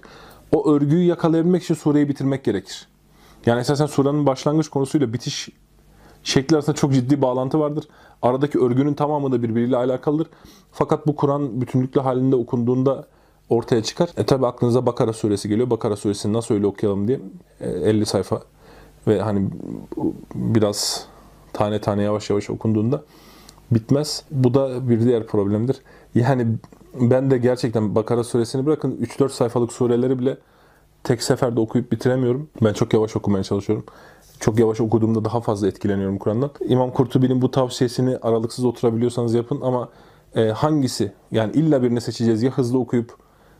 O 0.52 0.72
örgüyü 0.72 1.06
yakalayabilmek 1.06 1.64
için 1.64 1.74
sureyi 1.74 2.10
bitirmek 2.10 2.43
gerekir. 2.43 2.88
Yani 3.45 3.60
esasen 3.60 3.86
surenin 3.86 4.26
başlangıç 4.26 4.70
konusuyla 4.70 5.14
bitiş 5.14 5.49
şekli 6.24 6.56
arasında 6.56 6.76
çok 6.76 6.93
ciddi 6.93 7.22
bağlantı 7.22 7.60
vardır. 7.60 7.88
Aradaki 8.22 8.60
örgünün 8.60 8.93
tamamı 8.93 9.32
da 9.32 9.43
birbiriyle 9.43 9.78
alakalıdır. 9.78 10.28
Fakat 10.72 11.08
bu 11.08 11.16
Kur'an 11.16 11.62
bütünlüklü 11.62 12.02
halinde 12.02 12.36
okunduğunda 12.36 13.08
ortaya 13.49 13.84
çıkar. 13.84 14.10
E 14.18 14.26
tabi 14.26 14.47
aklınıza 14.47 14.86
Bakara 14.86 15.14
suresi 15.14 15.49
geliyor. 15.49 15.70
Bakara 15.70 15.95
suresini 15.95 16.34
nasıl 16.34 16.56
öyle 16.56 16.68
okuyalım 16.68 17.08
diye. 17.08 17.20
E, 17.60 17.70
50 17.70 18.06
sayfa 18.06 18.41
ve 19.08 19.22
hani 19.22 19.49
biraz 20.36 21.06
tane 21.54 21.82
tane 21.82 22.04
yavaş 22.04 22.30
yavaş 22.30 22.49
okunduğunda 22.49 23.04
bitmez. 23.72 24.24
Bu 24.32 24.54
da 24.54 24.89
bir 24.89 25.02
diğer 25.02 25.28
problemdir. 25.28 25.82
Yani 26.16 26.47
ben 26.94 27.32
de 27.32 27.38
gerçekten 27.38 27.96
Bakara 27.96 28.24
suresini 28.24 28.66
bırakın 28.66 28.98
3-4 29.02 29.30
sayfalık 29.30 29.74
sureleri 29.74 30.20
bile 30.20 30.38
tek 31.04 31.24
seferde 31.24 31.60
okuyup 31.60 31.92
bitiremiyorum. 31.92 32.50
Ben 32.64 32.74
çok 32.74 32.94
yavaş 32.94 33.16
okumaya 33.16 33.44
çalışıyorum. 33.44 33.86
Çok 34.39 34.60
yavaş 34.60 34.82
okuduğumda 34.82 35.26
daha 35.26 35.42
fazla 35.42 35.68
etkileniyorum 35.68 36.18
Kur'an'dan. 36.18 36.52
İmam 36.68 36.92
Kurtubi'nin 36.92 37.42
bu 37.42 37.52
tavsiyesini 37.52 38.18
aralıksız 38.18 38.66
oturabiliyorsanız 38.66 39.34
yapın 39.34 39.62
ama 39.62 39.89
e, 40.36 40.48
hangisi? 40.48 41.12
Yani 41.32 41.52
illa 41.54 41.84
birini 41.84 42.02
seçeceğiz. 42.02 42.44
Ya 42.44 42.52
hızlı 42.52 42.80
okuyup 42.80 43.16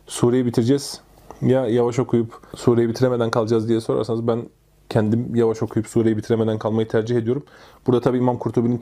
sureyi 0.06 0.46
bitireceğiz 0.46 1.00
Ya 1.42 1.66
yavaş 1.66 1.98
okuyup 1.98 2.40
sureyi 2.56 2.88
bitiremeden 2.88 3.30
kalacağız 3.30 3.68
diye 3.68 3.80
sorarsanız 3.80 4.26
ben 4.26 4.42
kendim 4.88 5.34
yavaş 5.34 5.62
okuyup 5.62 5.86
sureyi 5.86 6.16
bitiremeden 6.16 6.58
kalmayı 6.58 6.88
tercih 6.88 7.16
ediyorum. 7.16 7.44
Burada 7.86 8.00
tabii 8.00 8.18
İmam 8.18 8.38
Kurtubi'nin 8.38 8.80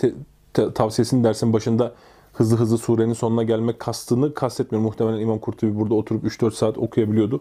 tavsiyesini 0.75 1.25
dersin 1.25 1.53
başında 1.53 1.95
hızlı 2.33 2.57
hızlı 2.57 2.79
surenin 2.79 3.13
sonuna 3.13 3.43
gelmek 3.43 3.79
kastını 3.79 4.35
kastetmiyorum. 4.35 4.87
Muhtemelen 4.87 5.21
İmam 5.21 5.39
Kurtubi 5.39 5.77
burada 5.77 5.95
oturup 5.95 6.25
3-4 6.25 6.51
saat 6.51 6.79
okuyabiliyordu. 6.79 7.41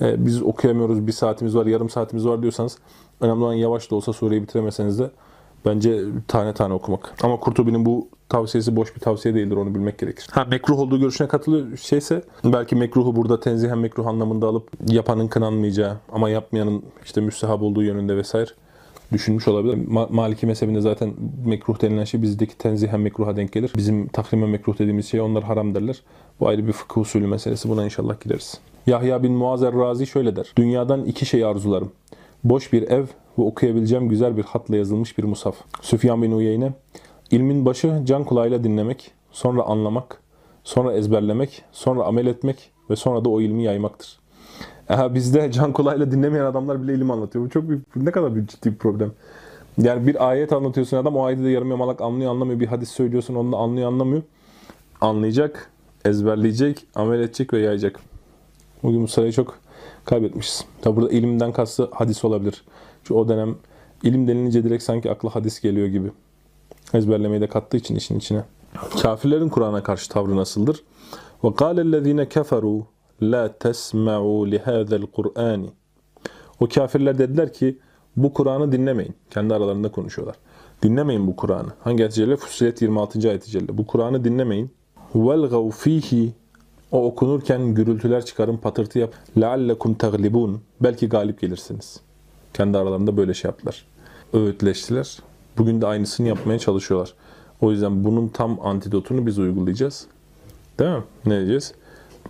Ee, 0.00 0.26
biz 0.26 0.42
okuyamıyoruz, 0.42 1.06
bir 1.06 1.12
saatimiz 1.12 1.56
var, 1.56 1.66
yarım 1.66 1.90
saatimiz 1.90 2.26
var 2.26 2.42
diyorsanız 2.42 2.78
önemli 3.20 3.44
olan 3.44 3.54
yavaş 3.54 3.90
da 3.90 3.94
olsa 3.94 4.12
sureyi 4.12 4.42
bitiremeseniz 4.42 4.98
de 4.98 5.10
bence 5.66 6.04
tane 6.28 6.54
tane 6.54 6.74
okumak. 6.74 7.14
Ama 7.22 7.40
Kurtubi'nin 7.40 7.86
bu 7.86 8.08
tavsiyesi 8.28 8.76
boş 8.76 8.96
bir 8.96 9.00
tavsiye 9.00 9.34
değildir 9.34 9.56
onu 9.56 9.74
bilmek 9.74 9.98
gerekir. 9.98 10.26
Ha 10.30 10.44
mekruh 10.44 10.78
olduğu 10.78 11.00
görüşüne 11.00 11.28
katılıyor 11.28 11.76
şeyse 11.76 12.22
belki 12.44 12.76
mekruhu 12.76 13.16
burada 13.16 13.40
tenzihen 13.40 13.78
mekruh 13.78 14.06
anlamında 14.06 14.46
alıp 14.46 14.68
yapanın 14.88 15.28
kınanmayacağı 15.28 15.96
ama 16.12 16.30
yapmayanın 16.30 16.82
işte 17.04 17.20
müstehab 17.20 17.62
olduğu 17.62 17.82
yönünde 17.82 18.16
vesaire 18.16 18.50
düşünmüş 19.12 19.48
olabilir. 19.48 19.74
Ma- 19.74 20.12
Maliki 20.12 20.46
mezhebinde 20.46 20.80
zaten 20.80 21.14
mekruh 21.46 21.82
denilen 21.82 22.04
şey 22.04 22.22
bizdeki 22.22 22.58
tenzihen 22.58 23.00
mekruha 23.00 23.36
denk 23.36 23.52
gelir. 23.52 23.72
Bizim 23.76 24.08
takrimen 24.08 24.48
mekruh 24.48 24.78
dediğimiz 24.78 25.06
şey 25.06 25.20
onlar 25.20 25.44
haram 25.44 25.74
derler. 25.74 26.02
Bu 26.40 26.48
ayrı 26.48 26.66
bir 26.66 26.72
fıkıh 26.72 27.00
usulü 27.00 27.26
meselesi. 27.26 27.68
Buna 27.68 27.84
inşallah 27.84 28.20
gireriz. 28.24 28.60
Yahya 28.86 29.22
bin 29.22 29.32
Muazzer 29.32 29.74
Razi 29.74 30.06
şöyle 30.06 30.36
der. 30.36 30.52
Dünyadan 30.56 31.04
iki 31.04 31.26
şey 31.26 31.44
arzularım. 31.44 31.92
Boş 32.44 32.72
bir 32.72 32.82
ev 32.82 33.04
ve 33.38 33.42
okuyabileceğim 33.42 34.08
güzel 34.08 34.36
bir 34.36 34.42
hatla 34.42 34.76
yazılmış 34.76 35.18
bir 35.18 35.24
musaf. 35.24 35.56
Süfyan 35.80 36.22
bin 36.22 36.32
Uyeyne. 36.32 36.72
İlmin 37.30 37.66
başı 37.66 38.02
can 38.04 38.24
kulağıyla 38.24 38.64
dinlemek, 38.64 39.10
sonra 39.32 39.62
anlamak, 39.62 40.22
sonra 40.64 40.92
ezberlemek, 40.92 41.62
sonra 41.72 42.04
amel 42.04 42.26
etmek 42.26 42.70
ve 42.90 42.96
sonra 42.96 43.24
da 43.24 43.28
o 43.28 43.40
ilmi 43.40 43.62
yaymaktır. 43.62 44.21
Aha, 44.91 45.15
bizde 45.15 45.51
can 45.51 45.73
kulağıyla 45.73 46.11
dinlemeyen 46.11 46.45
adamlar 46.45 46.83
bile 46.83 46.93
ilim 46.93 47.11
anlatıyor. 47.11 47.45
Bu 47.45 47.49
çok 47.49 47.69
büyük, 47.69 47.95
ne 47.95 48.11
kadar 48.11 48.35
büyük 48.35 48.49
ciddi 48.49 48.71
bir 48.71 48.77
problem. 48.77 49.11
Yani 49.77 50.07
bir 50.07 50.29
ayet 50.29 50.53
anlatıyorsun 50.53 50.97
adam 50.97 51.15
o 51.15 51.23
ayeti 51.23 51.43
de 51.43 51.49
yarım 51.49 51.69
yamalak 51.69 52.01
anlıyor 52.01 52.31
anlamıyor. 52.31 52.59
Bir 52.59 52.67
hadis 52.67 52.89
söylüyorsun 52.89 53.35
onu 53.35 53.51
da 53.51 53.57
anlıyor 53.57 53.87
anlamıyor. 53.87 54.21
Anlayacak, 55.01 55.71
ezberleyecek, 56.05 56.85
amel 56.95 57.19
edecek 57.19 57.53
ve 57.53 57.59
yayacak. 57.59 57.99
Bugün 58.83 59.03
bu 59.03 59.07
sırayı 59.07 59.31
çok 59.31 59.59
kaybetmişiz. 60.05 60.65
Tabi 60.81 60.95
burada 60.95 61.11
ilimden 61.11 61.51
kastı 61.51 61.89
hadis 61.91 62.25
olabilir. 62.25 62.63
Çünkü 63.03 63.13
o 63.13 63.27
dönem 63.27 63.55
ilim 64.03 64.27
denilince 64.27 64.63
direkt 64.63 64.83
sanki 64.83 65.11
akla 65.11 65.35
hadis 65.35 65.61
geliyor 65.61 65.87
gibi. 65.87 66.11
Ezberlemeyi 66.93 67.41
de 67.41 67.47
kattığı 67.47 67.77
için 67.77 67.95
işin 67.95 68.17
içine. 68.17 68.43
Kafirlerin 69.01 69.49
Kur'an'a 69.49 69.83
karşı 69.83 70.09
tavrı 70.09 70.35
nasıldır? 70.35 70.83
وَقَالَ 71.43 71.81
الَّذ۪ينَ 71.81 72.25
كَفَرُوا 72.25 72.81
la 73.22 73.52
tesma'u 73.58 74.50
li 74.50 74.58
hadzal 74.58 75.02
Kur'ani. 75.02 75.70
O 76.60 76.68
kafirler 76.68 77.18
dediler 77.18 77.52
ki 77.52 77.78
bu 78.16 78.32
Kur'an'ı 78.32 78.72
dinlemeyin. 78.72 79.14
Kendi 79.30 79.54
aralarında 79.54 79.90
konuşuyorlar. 79.90 80.36
Dinlemeyin 80.82 81.26
bu 81.26 81.36
Kur'an'ı. 81.36 81.68
Hangi 81.80 82.02
ayet-i 82.02 82.14
celle? 82.14 82.36
Fussilet 82.36 82.82
26. 82.82 83.28
ayet 83.28 83.46
celle. 83.46 83.78
Bu 83.78 83.86
Kur'an'ı 83.86 84.24
dinlemeyin. 84.24 84.70
Velgav 85.14 85.70
fihi 85.70 86.32
o 86.92 87.04
okunurken 87.04 87.74
gürültüler 87.74 88.24
çıkarın, 88.24 88.56
patırtı 88.56 88.98
yap. 88.98 89.14
Leallekum 89.40 89.94
taglibun. 89.94 90.60
Belki 90.80 91.08
galip 91.08 91.40
gelirsiniz. 91.40 92.00
Kendi 92.54 92.78
aralarında 92.78 93.16
böyle 93.16 93.34
şey 93.34 93.48
yaptılar. 93.48 93.86
Öğütleştiler. 94.32 95.18
Bugün 95.58 95.80
de 95.80 95.86
aynısını 95.86 96.28
yapmaya 96.28 96.58
çalışıyorlar. 96.58 97.14
O 97.60 97.70
yüzden 97.70 98.04
bunun 98.04 98.28
tam 98.28 98.66
antidotunu 98.66 99.26
biz 99.26 99.38
uygulayacağız. 99.38 100.06
Değil 100.78 100.90
mi? 100.90 101.02
Ne 101.26 101.36
diyeceğiz? 101.36 101.74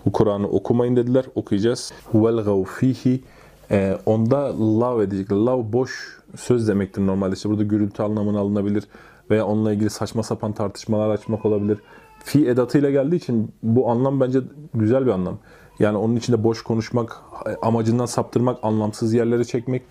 Bu 0.06 0.12
Kur'an'ı 0.12 0.48
okumayın 0.48 0.96
dediler. 0.96 1.24
Okuyacağız. 1.34 1.92
Velgav 2.14 2.64
fihi 2.64 3.22
e, 3.70 3.98
onda 4.06 4.60
lav 4.80 5.00
edecekler. 5.00 5.36
Lav 5.36 5.72
boş 5.72 6.20
söz 6.36 6.68
demektir 6.68 7.06
normalde. 7.06 7.34
İşte 7.34 7.48
burada 7.48 7.62
gürültü 7.62 8.02
anlamına 8.02 8.40
alınabilir 8.40 8.84
veya 9.30 9.46
onunla 9.46 9.72
ilgili 9.72 9.90
saçma 9.90 10.22
sapan 10.22 10.52
tartışmalar 10.52 11.10
açmak 11.10 11.46
olabilir. 11.46 11.78
Fi 12.24 12.48
edatıyla 12.48 12.90
geldiği 12.90 13.16
için 13.16 13.52
bu 13.62 13.90
anlam 13.90 14.20
bence 14.20 14.40
güzel 14.74 15.06
bir 15.06 15.10
anlam. 15.10 15.38
Yani 15.78 15.96
onun 15.96 16.16
içinde 16.16 16.44
boş 16.44 16.62
konuşmak, 16.62 17.22
amacından 17.62 18.06
saptırmak, 18.06 18.58
anlamsız 18.62 19.14
yerlere 19.14 19.44
çekmek 19.44 19.82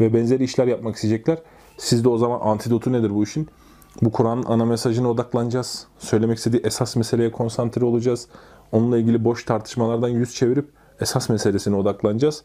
ve 0.00 0.14
benzeri 0.14 0.44
işler 0.44 0.66
yapmak 0.66 0.94
isteyecekler. 0.94 1.38
Siz 1.78 2.04
de 2.04 2.08
o 2.08 2.18
zaman 2.18 2.40
antidotu 2.40 2.92
nedir 2.92 3.14
bu 3.14 3.24
işin? 3.24 3.48
Bu 4.02 4.12
Kur'an'ın 4.12 4.44
ana 4.46 4.64
mesajına 4.64 5.10
odaklanacağız. 5.10 5.86
Söylemek 5.98 6.38
istediği 6.38 6.60
esas 6.64 6.96
meseleye 6.96 7.32
konsantre 7.32 7.84
olacağız. 7.84 8.28
Onunla 8.71 8.97
ilgili 8.97 9.23
boş 9.23 9.45
tartışmalardan 9.45 10.09
yüz 10.09 10.35
çevirip 10.35 10.69
esas 11.01 11.29
meselesine 11.29 11.75
odaklanacağız. 11.75 12.43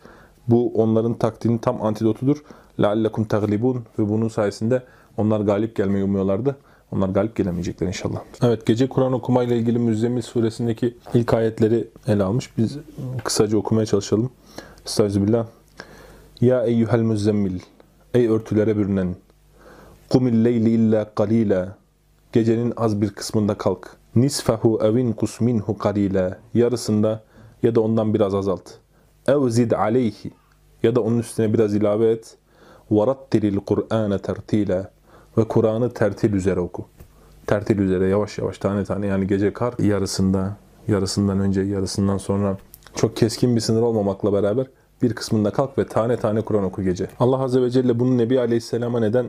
Bu 0.48 0.72
onların 0.74 1.14
taktiğinin 1.14 1.58
tam 1.58 1.82
antidotudur. 1.82 2.44
لَعَلَّكُمْ 2.78 3.26
تَغْلِبُونَ 3.26 3.80
Ve 3.98 4.08
bunun 4.08 4.28
sayesinde 4.28 4.82
onlar 5.16 5.40
galip 5.40 5.76
gelmeyi 5.76 6.04
umuyorlardı. 6.04 6.56
Onlar 6.92 7.08
galip 7.08 7.36
gelemeyecekler 7.36 7.86
inşallah. 7.86 8.20
Evet 8.42 8.66
gece 8.66 8.88
Kur'an 8.88 9.12
okumayla 9.12 9.56
ilgili 9.56 9.78
Müzzemmil 9.78 10.22
suresindeki 10.22 10.96
ilk 11.14 11.34
ayetleri 11.34 11.88
ele 12.06 12.22
almış. 12.22 12.58
Biz 12.58 12.78
kısaca 13.24 13.58
okumaya 13.58 13.86
çalışalım. 13.86 14.30
Estağfirullah. 14.86 15.46
Ya 16.40 16.64
eyyuhel 16.64 17.00
müzzemmil. 17.00 17.60
Ey 18.14 18.28
örtülere 18.28 18.76
bürünen. 18.76 19.16
Kumil 20.10 20.44
leyli 20.44 20.70
illa 20.70 21.14
qalila. 21.14 21.76
Gecenin 22.32 22.72
az 22.76 23.00
bir 23.00 23.10
kısmında 23.10 23.54
kalk. 23.54 23.96
Nisfahu 24.15 24.79
evin 24.83 25.13
kusminhu 25.13 25.77
qalila. 25.77 26.39
Yarısında 26.53 27.23
ya 27.63 27.75
da 27.75 27.81
ondan 27.81 28.13
biraz 28.13 28.35
azalt. 28.35 28.71
Ev 29.27 29.49
zid 29.49 29.71
aleyhi. 29.71 30.31
Ya 30.83 30.95
da 30.95 31.01
onun 31.01 31.19
üstüne 31.19 31.53
biraz 31.53 31.75
ilave 31.75 32.11
et. 32.11 32.37
Varattilil 32.91 33.57
Kur'ane 33.57 34.19
tertila. 34.19 34.91
Ve 35.37 35.47
Kur'an'ı 35.47 35.89
tertil 35.93 36.33
üzere 36.33 36.59
oku. 36.59 36.85
Tertil 37.47 37.79
üzere 37.79 38.07
yavaş 38.07 38.37
yavaş 38.37 38.57
tane 38.57 38.83
tane 38.83 39.07
yani 39.07 39.27
gece 39.27 39.53
kar 39.53 39.73
yarısında, 39.79 40.57
yarısından 40.87 41.39
önce, 41.39 41.61
yarısından 41.61 42.17
sonra 42.17 42.57
çok 42.95 43.17
keskin 43.17 43.55
bir 43.55 43.61
sınır 43.61 43.81
olmamakla 43.81 44.33
beraber 44.33 44.67
bir 45.01 45.13
kısmında 45.13 45.51
kalk 45.51 45.77
ve 45.77 45.87
tane 45.87 46.17
tane 46.17 46.41
Kur'an 46.41 46.63
oku 46.63 46.83
gece. 46.83 47.07
Allah 47.19 47.39
Azze 47.39 47.61
ve 47.61 47.69
Celle 47.69 47.99
bunu 47.99 48.17
Nebi 48.17 48.39
Aleyhisselam'a 48.39 48.99
neden 48.99 49.27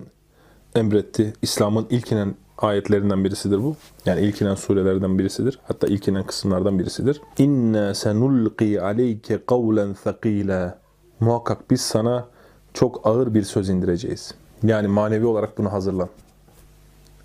emretti? 0.74 1.32
İslam'ın 1.42 1.86
ilk 1.90 2.12
inen 2.12 2.34
ayetlerinden 2.58 3.24
birisidir 3.24 3.58
bu. 3.62 3.76
Yani 4.06 4.20
ilk 4.20 4.42
inen 4.42 4.54
surelerden 4.54 5.18
birisidir. 5.18 5.58
Hatta 5.68 5.86
ilk 5.86 6.08
inen 6.08 6.26
kısımlardan 6.26 6.78
birisidir. 6.78 7.20
İnna 7.38 7.94
senulqi 7.94 8.82
aleyke 8.82 9.38
kavlen 9.46 9.94
thaqila. 9.94 10.78
Muhakkak 11.20 11.70
biz 11.70 11.80
sana 11.80 12.26
çok 12.74 13.06
ağır 13.06 13.34
bir 13.34 13.42
söz 13.42 13.68
indireceğiz. 13.68 14.34
Yani 14.62 14.88
manevi 14.88 15.26
olarak 15.26 15.58
bunu 15.58 15.72
hazırlan. 15.72 16.08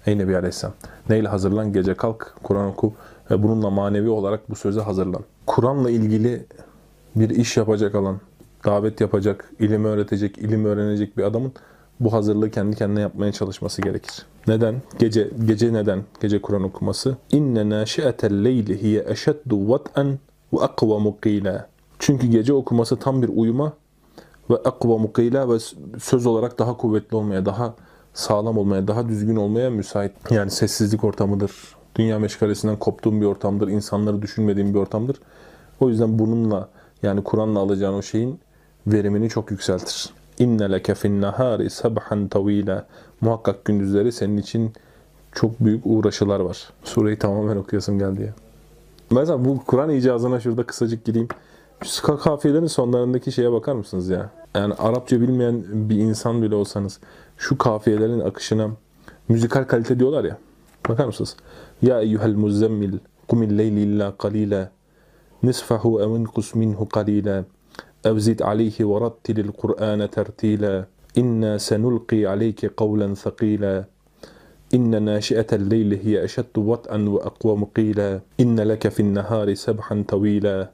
Ey 0.06 0.18
Nebi 0.18 0.38
Aleyhisselam. 0.38 0.74
Neyle 1.10 1.28
hazırlan? 1.28 1.74
Gece 1.74 1.94
kalk, 1.94 2.36
Kur'an 2.44 2.68
oku 2.68 2.94
ve 3.32 3.44
bununla 3.44 3.70
manevi 3.70 4.10
olarak 4.10 4.50
bu 4.50 4.56
söze 4.56 4.82
hazırlan. 4.82 5.22
Kur'an'la 5.46 5.90
ilgili 5.90 6.46
bir 7.16 7.30
iş 7.30 7.58
yapacak 7.58 7.96
olan, 7.96 8.20
davet 8.66 9.02
yapacak, 9.02 9.52
ilim 9.60 9.86
öğretecek, 9.86 10.38
ilim 10.38 10.66
öğrenecek 10.66 11.18
bir 11.18 11.24
adamın 11.24 11.54
bu 12.02 12.14
hazırlığı 12.14 12.52
kendi 12.52 12.76
kendine 12.76 13.02
yapmaya 13.02 13.32
çalışması 13.32 13.82
gerekir. 13.82 14.26
Neden? 14.48 14.76
Gece 15.00 15.30
gece 15.46 15.74
neden? 15.74 16.04
Gece 16.22 16.42
Kur'an 16.42 16.64
okuması. 16.64 17.18
İnne 17.32 17.70
naşi'atel 17.70 18.44
leyli 18.44 18.82
hiye 18.82 19.06
eşeddu 19.08 19.70
vat'en 19.70 20.20
ve 20.54 20.60
akvamu 20.60 21.18
qila. 21.22 21.68
Çünkü 22.00 22.28
gece 22.28 22.54
okuması 22.54 22.96
tam 22.96 23.22
bir 23.22 23.30
uyuma 23.36 23.74
ve 24.50 24.56
akvamu 24.56 25.14
qila 25.14 25.50
ve 25.50 25.58
söz 26.00 26.26
olarak 26.26 26.60
daha 26.60 26.78
kuvvetli 26.78 27.18
olmaya, 27.18 27.46
daha 27.46 27.74
sağlam 28.14 28.58
olmaya, 28.58 28.88
daha 28.88 29.10
düzgün 29.10 29.36
olmaya 29.36 29.70
müsait. 29.70 30.12
Yani 30.32 30.52
sessizlik 30.52 31.04
ortamıdır. 31.04 31.52
Dünya 31.96 32.20
meşgalesinden 32.20 32.80
koptuğum 32.80 33.22
bir 33.22 33.26
ortamdır. 33.26 33.68
insanları 33.68 34.22
düşünmediğim 34.22 34.74
bir 34.74 34.80
ortamdır. 34.80 35.18
O 35.80 35.90
yüzden 35.90 36.20
bununla 36.20 36.70
yani 37.04 37.24
Kur'an'la 37.24 37.60
alacağın 37.60 37.94
o 37.94 38.02
şeyin 38.02 38.40
verimini 38.88 39.30
çok 39.30 39.52
yükseltir. 39.52 40.10
İnne 40.42 40.72
leke 40.72 40.96
fin 40.96 41.22
nahari 41.22 41.70
sabhan 41.70 42.28
tavila. 42.28 42.86
Muhakkak 43.22 43.66
gündüzleri 43.66 44.12
senin 44.12 44.38
için 44.38 44.74
çok 45.32 45.60
büyük 45.60 45.86
uğraşılar 45.86 46.40
var. 46.40 46.70
Sureyi 46.84 47.20
tamamen 47.20 47.56
okuyasım 47.58 48.00
geldi 48.00 48.22
ya. 48.22 48.34
Mesela 49.12 49.46
bu 49.46 49.64
Kur'an 49.66 49.90
icazına 49.90 50.40
şurada 50.40 50.64
kısacık 50.64 51.06
gireyim. 51.06 51.28
Şu 51.84 52.18
kafiyelerin 52.18 52.68
sonlarındaki 52.68 53.32
şeye 53.32 53.52
bakar 53.52 53.74
mısınız 53.74 54.10
ya? 54.10 54.30
Yani 54.56 54.74
Arapça 54.74 55.22
bilmeyen 55.22 55.64
bir 55.74 55.96
insan 55.96 56.42
bile 56.42 56.56
olsanız 56.56 57.00
şu 57.38 57.58
kafiyelerin 57.58 58.20
akışına 58.20 58.70
müzikal 59.30 59.64
kalite 59.64 60.00
diyorlar 60.00 60.24
ya. 60.24 60.38
Bakar 60.90 61.06
mısınız? 61.06 61.36
Ya 61.82 62.02
eyyuhel 62.02 62.36
muzzemmil 62.36 62.98
kumil 63.28 63.58
leyli 63.58 63.80
illa 63.80 64.18
qalila 64.18 64.70
nisfahu 65.44 66.02
ev 66.02 66.20
inkus 66.20 66.56
minhu 66.56 66.90
qalila 66.90 67.44
ev 68.05 68.19
zid 68.19 68.41
aleyhi 68.41 68.91
ve 68.91 69.01
rattilil 69.01 69.53
Kur'ane 69.53 70.09
tertila 70.09 70.87
inna 71.15 71.59
senulqi 71.59 72.29
aleyke 72.29 72.69
kavlen 72.69 73.15
thaqila 73.15 73.85
إن 74.75 75.03
ناشئة 75.03 75.51
الليل 75.61 75.91
هي 76.05 76.25
أشد 76.25 76.59
وطئا 76.59 76.99
وأقوم 77.09 77.65
قيلا 77.65 78.21
إن 78.41 78.61
لك 78.61 78.89
في 78.89 79.01
النهار 79.01 79.55
سبحا 79.55 80.05
طويلا 80.09 80.71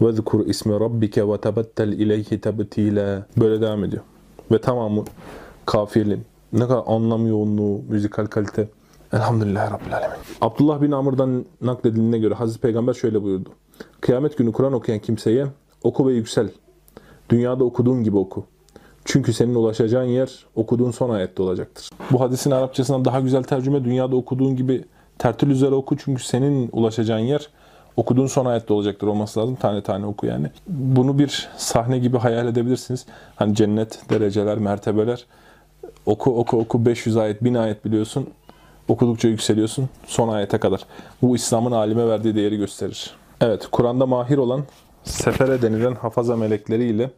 وَذْكُرْ 0.00 0.38
ismi 0.46 0.74
rabbike 0.80 1.22
وَتَبَتَّلْ 1.22 1.90
اِلَيْهِ 2.02 2.28
تَبْتِيلًا 2.46 3.22
Böyle 3.36 3.60
devam 3.60 3.84
ediyor. 3.84 4.02
Ve 4.52 4.60
tamamı 4.60 5.04
kafiyeli. 5.66 6.18
Ne 6.52 6.68
kadar 6.68 6.82
anlam 6.86 7.26
yoğunluğu, 7.26 7.82
müzikal 7.88 8.26
kalite. 8.26 8.68
Elhamdülillahi 9.12 9.72
Rabbil 9.72 9.96
Alemin. 9.96 10.16
Abdullah 10.40 10.82
bin 10.82 10.92
Amr'dan 10.92 11.44
nakledildiğine 11.60 12.18
göre 12.18 12.34
Hazreti 12.34 12.60
Peygamber 12.60 12.94
şöyle 12.94 13.22
buyurdu. 13.22 13.48
Kıyamet 14.00 14.38
günü 14.38 14.52
Kur'an 14.52 14.72
okuyan 14.72 14.98
kimseye 14.98 15.46
oku 15.83 16.07
ve 16.07 16.13
yüksel. 16.13 16.49
Dünyada 17.29 17.63
okuduğun 17.63 18.03
gibi 18.03 18.17
oku. 18.17 18.45
Çünkü 19.05 19.33
senin 19.33 19.55
ulaşacağın 19.55 20.05
yer 20.05 20.45
okuduğun 20.55 20.91
son 20.91 21.09
ayette 21.09 21.43
olacaktır. 21.43 21.89
Bu 22.11 22.21
hadisin 22.21 22.51
Arapçasından 22.51 23.05
daha 23.05 23.19
güzel 23.19 23.43
tercüme 23.43 23.83
dünyada 23.83 24.15
okuduğun 24.15 24.55
gibi 24.55 24.85
tertil 25.17 25.49
üzere 25.49 25.75
oku. 25.75 25.97
Çünkü 25.97 26.23
senin 26.23 26.69
ulaşacağın 26.71 27.19
yer 27.19 27.49
okuduğun 27.97 28.27
son 28.27 28.45
ayette 28.45 28.73
olacaktır 28.73 29.07
olması 29.07 29.39
lazım. 29.39 29.55
Tane 29.55 29.81
tane 29.81 30.05
oku 30.05 30.25
yani. 30.25 30.47
Bunu 30.67 31.19
bir 31.19 31.49
sahne 31.57 31.99
gibi 31.99 32.17
hayal 32.17 32.47
edebilirsiniz. 32.47 33.05
Hani 33.35 33.55
cennet, 33.55 34.09
dereceler, 34.09 34.57
mertebeler. 34.57 35.25
Oku 36.05 36.39
oku 36.39 36.59
oku 36.59 36.85
500 36.85 37.17
ayet, 37.17 37.43
1000 37.43 37.53
ayet 37.53 37.85
biliyorsun. 37.85 38.27
Okudukça 38.87 39.27
yükseliyorsun 39.27 39.89
son 40.07 40.29
ayete 40.29 40.57
kadar. 40.57 40.85
Bu 41.21 41.35
İslam'ın 41.35 41.71
alime 41.71 42.07
verdiği 42.07 42.35
değeri 42.35 42.57
gösterir. 42.57 43.11
Evet, 43.41 43.67
Kur'an'da 43.71 44.05
mahir 44.05 44.37
olan 44.37 44.63
sefere 45.09 45.61
denilen 45.61 45.95
hafaza 45.95 46.37
melekleriyle 46.37 47.11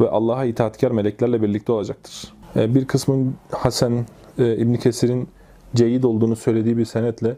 ve 0.00 0.08
Allah'a 0.08 0.44
itaatkar 0.44 0.90
meleklerle 0.90 1.42
birlikte 1.42 1.72
olacaktır. 1.72 2.32
E, 2.56 2.74
Bir 2.74 2.86
kısmın 2.86 3.34
Hasan 3.52 4.06
e, 4.38 4.56
İbn 4.56 4.74
Kesir'in 4.74 5.28
ceyid 5.74 6.04
olduğunu 6.04 6.36
söylediği 6.36 6.78
bir 6.78 6.84
senetle 6.84 7.36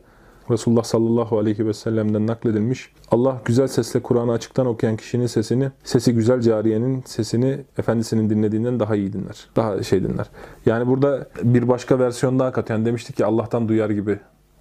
Resulullah 0.50 0.84
sallallahu 0.84 1.38
aleyhi 1.38 1.66
ve 1.66 1.72
sellem'den 1.72 2.26
nakledilmiş. 2.26 2.92
Allah 3.10 3.40
güzel 3.44 3.66
sesle 3.66 4.02
Kur'an'ı 4.02 4.32
açıktan 4.32 4.66
okuyan 4.66 4.96
kişinin 4.96 5.26
sesini, 5.26 5.70
sesi 5.84 6.14
güzel 6.14 6.40
cariyenin 6.40 7.02
sesini 7.06 7.58
efendisinin 7.78 8.30
dinlediğinden 8.30 8.80
daha 8.80 8.96
iyi 8.96 9.12
dinler. 9.12 9.48
Daha 9.56 9.82
şey 9.82 10.02
dinler. 10.02 10.30
Yani 10.66 10.86
burada 10.86 11.26
bir 11.42 11.68
başka 11.68 11.98
versiyon 11.98 12.38
daha 12.38 12.52
katen 12.52 12.84
demiştik 12.84 13.16
ki 13.16 13.24
Allah'tan 13.24 13.68
duyar 13.68 13.90
gibi 13.90 14.18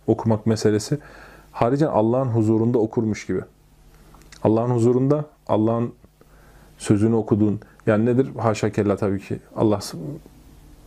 okumak 0.07 0.45
meselesi. 0.45 0.97
Haricen 1.51 1.87
Allah'ın 1.87 2.27
huzurunda 2.27 2.79
okurmuş 2.79 3.27
gibi. 3.27 3.41
Allah'ın 4.43 4.69
huzurunda 4.69 5.25
Allah'ın 5.47 5.93
sözünü 6.77 7.15
okuduğun 7.15 7.59
yani 7.87 8.05
nedir? 8.05 8.29
Haşa 8.37 8.69
kella 8.69 8.95
tabii 8.95 9.19
ki 9.19 9.39
Allah 9.55 9.79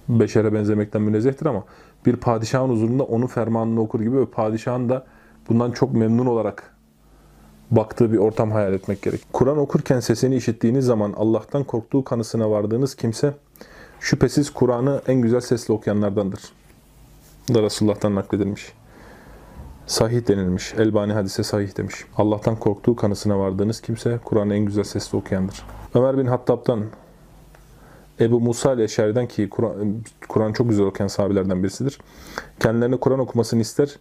beşere 0.08 0.52
benzemekten 0.52 1.02
münezzehtir 1.02 1.46
ama 1.46 1.64
bir 2.06 2.16
padişahın 2.16 2.68
huzurunda 2.68 3.04
onun 3.04 3.26
fermanını 3.26 3.80
okur 3.80 4.00
gibi 4.00 4.16
ve 4.16 4.26
padişahın 4.26 4.88
da 4.88 5.06
bundan 5.48 5.70
çok 5.70 5.92
memnun 5.92 6.26
olarak 6.26 6.74
baktığı 7.70 8.12
bir 8.12 8.18
ortam 8.18 8.50
hayal 8.50 8.72
etmek 8.72 9.02
gerek. 9.02 9.20
Kur'an 9.32 9.58
okurken 9.58 10.00
sesini 10.00 10.36
işittiğiniz 10.36 10.84
zaman 10.84 11.14
Allah'tan 11.16 11.64
korktuğu 11.64 12.04
kanısına 12.04 12.50
vardığınız 12.50 12.94
kimse 12.94 13.34
şüphesiz 14.00 14.50
Kur'an'ı 14.50 15.02
en 15.08 15.20
güzel 15.20 15.40
sesle 15.40 15.74
okuyanlardandır. 15.74 16.40
Da 17.54 17.62
Resulullah'tan 17.62 18.14
nakledilmiş. 18.14 18.72
Sahih 19.86 20.28
denilmiş. 20.28 20.74
Elbani 20.74 21.12
hadise 21.12 21.42
sahih 21.42 21.76
demiş. 21.76 21.94
Allah'tan 22.16 22.56
korktuğu 22.56 22.96
kanısına 22.96 23.38
vardığınız 23.38 23.80
kimse 23.80 24.18
Kur'an'ı 24.24 24.54
en 24.54 24.64
güzel 24.64 24.84
sesle 24.84 25.18
okuyandır. 25.18 25.62
Ömer 25.94 26.18
bin 26.18 26.26
Hattab'dan 26.26 26.84
Ebu 28.20 28.40
Musa 28.40 28.72
ile 28.72 28.84
Eşari'den 28.84 29.26
ki 29.26 29.50
Kur'an 29.50 30.02
Kur'an 30.28 30.52
çok 30.52 30.68
güzel 30.68 30.86
okuyan 30.86 31.08
sahabelerden 31.08 31.62
birisidir. 31.62 31.98
Kendilerine 32.60 32.96
Kur'an 32.96 33.18
okumasını 33.18 33.60
ister 33.60 33.96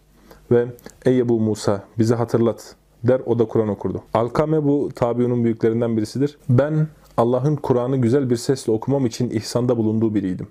ve 0.50 0.66
ey 1.04 1.18
Ebu 1.18 1.40
Musa 1.40 1.82
bizi 1.98 2.14
hatırlat 2.14 2.74
der 3.04 3.20
o 3.26 3.38
da 3.38 3.44
Kur'an 3.44 3.68
okurdu. 3.68 4.02
Alkame 4.14 4.64
bu 4.64 4.88
tabiunun 4.94 5.44
büyüklerinden 5.44 5.96
birisidir. 5.96 6.38
Ben 6.48 6.88
Allah'ın 7.16 7.56
Kur'an'ı 7.56 7.96
güzel 7.96 8.30
bir 8.30 8.36
sesle 8.36 8.72
okumam 8.72 9.06
için 9.06 9.30
ihsanda 9.30 9.76
bulunduğu 9.76 10.14
biriydim. 10.14 10.46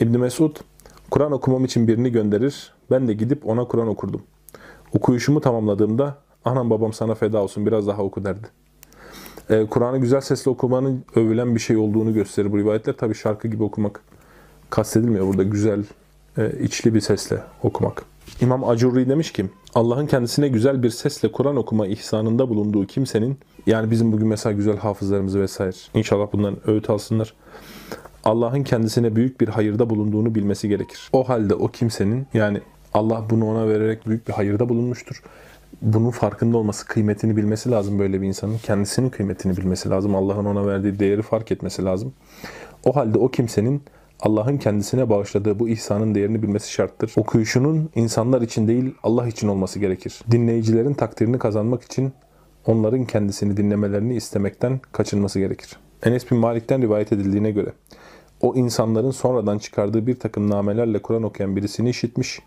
İbn 0.00 0.18
Mesud 0.18 0.56
Kur'an 1.10 1.32
okumam 1.32 1.64
için 1.64 1.88
birini 1.88 2.12
gönderir. 2.12 2.72
Ben 2.90 3.08
de 3.08 3.12
gidip 3.12 3.48
ona 3.48 3.64
Kur'an 3.64 3.88
okurdum. 3.88 4.22
Okuyuşumu 4.94 5.40
tamamladığımda 5.40 6.18
anam 6.44 6.70
babam 6.70 6.92
sana 6.92 7.14
feda 7.14 7.42
olsun 7.42 7.66
biraz 7.66 7.86
daha 7.86 8.02
oku 8.02 8.24
derdi. 8.24 8.46
Ee, 9.50 9.66
Kur'an'ı 9.70 9.98
güzel 9.98 10.20
sesle 10.20 10.50
okumanın 10.50 11.04
övülen 11.16 11.54
bir 11.54 11.60
şey 11.60 11.76
olduğunu 11.76 12.14
gösterir 12.14 12.52
bu 12.52 12.58
rivayetler. 12.58 12.96
Tabi 12.96 13.14
şarkı 13.14 13.48
gibi 13.48 13.62
okumak 13.62 14.00
kastedilmiyor 14.70 15.26
burada. 15.26 15.42
Güzel, 15.42 15.84
e, 16.38 16.52
içli 16.62 16.94
bir 16.94 17.00
sesle 17.00 17.42
okumak. 17.62 18.04
İmam 18.40 18.64
Acurri 18.64 19.08
demiş 19.08 19.32
ki, 19.32 19.46
Allah'ın 19.74 20.06
kendisine 20.06 20.48
güzel 20.48 20.82
bir 20.82 20.90
sesle 20.90 21.32
Kur'an 21.32 21.56
okuma 21.56 21.86
ihsanında 21.86 22.48
bulunduğu 22.48 22.86
kimsenin, 22.86 23.38
yani 23.66 23.90
bizim 23.90 24.12
bugün 24.12 24.28
mesela 24.28 24.52
güzel 24.52 24.76
hafızlarımızı 24.76 25.40
vesaire, 25.40 25.76
inşallah 25.94 26.32
bundan 26.32 26.56
öğüt 26.66 26.90
alsınlar. 26.90 27.34
Allah'ın 28.24 28.62
kendisine 28.62 29.16
büyük 29.16 29.40
bir 29.40 29.48
hayırda 29.48 29.90
bulunduğunu 29.90 30.34
bilmesi 30.34 30.68
gerekir. 30.68 31.10
O 31.12 31.28
halde 31.28 31.54
o 31.54 31.68
kimsenin, 31.68 32.26
yani 32.34 32.60
Allah 32.94 33.24
bunu 33.30 33.50
ona 33.50 33.68
vererek 33.68 34.06
büyük 34.06 34.28
bir 34.28 34.32
hayırda 34.32 34.68
bulunmuştur 34.68 35.22
bunun 35.82 36.10
farkında 36.10 36.56
olması, 36.56 36.86
kıymetini 36.86 37.36
bilmesi 37.36 37.70
lazım 37.70 37.98
böyle 37.98 38.22
bir 38.22 38.26
insanın. 38.26 38.58
Kendisinin 38.58 39.10
kıymetini 39.10 39.56
bilmesi 39.56 39.90
lazım. 39.90 40.14
Allah'ın 40.14 40.44
ona 40.44 40.66
verdiği 40.66 40.98
değeri 40.98 41.22
fark 41.22 41.52
etmesi 41.52 41.84
lazım. 41.84 42.12
O 42.84 42.96
halde 42.96 43.18
o 43.18 43.28
kimsenin 43.28 43.82
Allah'ın 44.20 44.56
kendisine 44.56 45.10
bağışladığı 45.10 45.58
bu 45.58 45.68
ihsanın 45.68 46.14
değerini 46.14 46.42
bilmesi 46.42 46.72
şarttır. 46.72 47.12
Okuyuşunun 47.16 47.90
insanlar 47.94 48.42
için 48.42 48.68
değil 48.68 48.94
Allah 49.02 49.26
için 49.28 49.48
olması 49.48 49.78
gerekir. 49.78 50.20
Dinleyicilerin 50.30 50.94
takdirini 50.94 51.38
kazanmak 51.38 51.82
için 51.82 52.12
onların 52.66 53.04
kendisini 53.04 53.56
dinlemelerini 53.56 54.14
istemekten 54.14 54.80
kaçınması 54.92 55.38
gerekir. 55.38 55.76
Enes 56.02 56.30
bin 56.30 56.38
Malik'ten 56.38 56.82
rivayet 56.82 57.12
edildiğine 57.12 57.50
göre 57.50 57.72
o 58.42 58.54
insanların 58.54 59.10
sonradan 59.10 59.58
çıkardığı 59.58 60.06
bir 60.06 60.18
takım 60.18 60.50
namelerle 60.50 60.98
Kur'an 60.98 61.22
okuyan 61.22 61.56
birisini 61.56 61.90
işitmiş. 61.90 62.40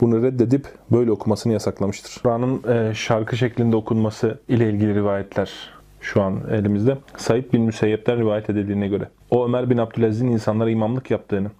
Bunu 0.00 0.22
reddedip 0.22 0.66
böyle 0.92 1.10
okumasını 1.10 1.52
yasaklamıştır. 1.52 2.22
Kur'an'ın 2.22 2.62
e, 2.72 2.94
şarkı 2.94 3.36
şeklinde 3.36 3.76
okunması 3.76 4.38
ile 4.48 4.70
ilgili 4.70 4.94
rivayetler 4.94 5.50
şu 6.00 6.22
an 6.22 6.40
elimizde. 6.50 6.98
Said 7.16 7.52
bin 7.52 7.62
Müseyyep'ten 7.62 8.18
rivayet 8.18 8.50
edildiğine 8.50 8.88
göre. 8.88 9.08
O 9.30 9.44
Ömer 9.44 9.70
bin 9.70 9.78
Abdülaziz'in 9.78 10.28
insanlara 10.28 10.70
imamlık 10.70 11.10
yaptığını 11.10 11.50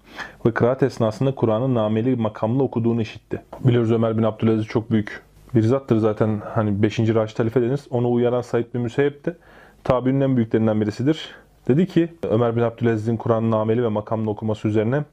ve 0.47 0.53
kıraat 0.53 0.83
esnasında 0.83 1.35
Kur'an'ın 1.35 1.75
nameli 1.75 2.17
makamlı 2.17 2.63
okuduğunu 2.63 3.03
işitti. 3.03 3.43
Biliyoruz 3.65 3.93
Ömer 3.93 4.19
bin 4.19 4.23
Abdülaziz 4.23 4.67
çok 4.67 4.91
büyük 4.91 5.23
bir 5.55 5.63
zattır 5.63 5.97
zaten 5.97 6.41
hani 6.55 6.83
5. 6.83 6.99
Raşid 6.99 7.39
Halife 7.39 7.63
denir. 7.63 7.81
Onu 7.91 8.13
uyaran 8.13 8.41
Said 8.41 8.75
bin 8.75 8.81
Müseyyep 8.81 9.27
de 9.27 9.37
tabiinin 9.85 10.21
en 10.21 10.37
büyüklerinden 10.37 10.81
birisidir. 10.81 11.35
Dedi 11.71 11.87
ki 11.87 12.09
Ömer 12.31 12.57
bin 12.57 12.63
Abdülaziz'in 12.63 13.17
Kur'an'ın 13.17 13.51
nameli 13.51 13.83
ve 13.83 13.89
makamlı 13.89 14.31
okuması 14.31 14.69
üzerine 14.69 15.05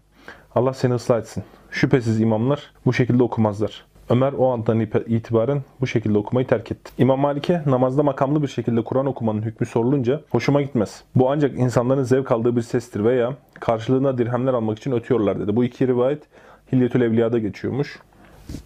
Allah 0.56 0.74
seni 0.74 0.94
ıslah 0.94 1.20
etsin. 1.20 1.44
Şüphesiz 1.72 2.22
imamlar 2.22 2.72
bu 2.86 2.94
şekilde 2.94 3.24
okumazlar. 3.24 3.86
Ömer 4.10 4.34
o 4.38 4.52
andan 4.52 4.80
itibaren 4.80 5.62
bu 5.82 5.88
şekilde 5.88 6.18
okumayı 6.18 6.48
terk 6.48 6.72
etti. 6.72 6.92
İmam 6.98 7.20
Malik'e 7.20 7.62
namazda 7.66 8.04
makamlı 8.04 8.42
bir 8.44 8.48
şekilde 8.48 8.84
Kur'an 8.84 9.06
okumanın 9.06 9.42
hükmü 9.42 9.68
sorulunca 9.68 10.22
hoşuma 10.30 10.62
gitmez. 10.62 11.04
Bu 11.16 11.32
ancak 11.32 11.60
insanların 11.60 12.04
zevk 12.04 12.32
aldığı 12.32 12.56
bir 12.56 12.62
sestir 12.62 13.04
veya 13.04 13.34
karşılığına 13.60 14.18
dirhemler 14.18 14.54
almak 14.54 14.78
için 14.78 14.92
ötüyorlar 14.92 15.40
dedi. 15.40 15.56
Bu 15.56 15.64
iki 15.64 15.88
rivayet 15.88 16.24
Hilyetül 16.72 17.02
Evliya'da 17.02 17.40
geçiyormuş. 17.40 18.00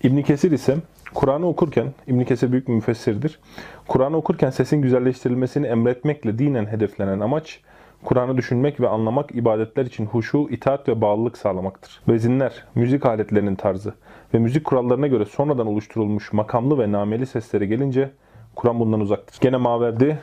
İbn 0.04 0.22
Kesir 0.22 0.52
ise 0.52 0.78
Kur'an'ı 1.14 1.48
okurken, 1.48 1.88
İbn 2.08 2.24
Kesir 2.24 2.52
büyük 2.52 2.68
bir 2.68 2.74
müfessirdir. 2.74 3.40
Kur'an'ı 3.88 4.18
okurken 4.18 4.50
sesin 4.50 4.82
güzelleştirilmesini 4.82 5.68
emretmekle 5.68 6.40
dinen 6.40 6.66
hedeflenen 6.66 7.20
amaç 7.20 7.60
Kur'an'ı 8.06 8.38
düşünmek 8.38 8.82
ve 8.82 8.90
anlamak 8.90 9.36
ibadetler 9.36 9.86
için 9.86 10.06
huşu, 10.06 10.48
itaat 10.50 10.88
ve 10.88 11.02
bağlılık 11.02 11.38
sağlamaktır. 11.38 12.02
Vezinler, 12.08 12.64
müzik 12.76 13.06
aletlerinin 13.06 13.56
tarzı 13.56 13.94
ve 14.34 14.40
müzik 14.40 14.66
kurallarına 14.66 15.08
göre 15.08 15.26
sonradan 15.26 15.68
oluşturulmuş 15.68 16.34
makamlı 16.34 16.80
ve 16.80 16.92
nameli 16.92 17.26
seslere 17.26 17.66
gelince 17.66 18.12
Kur'an 18.56 18.80
bundan 18.80 19.00
uzaktır. 19.00 19.38
Gene 19.42 19.58
Maverdi 19.58 20.20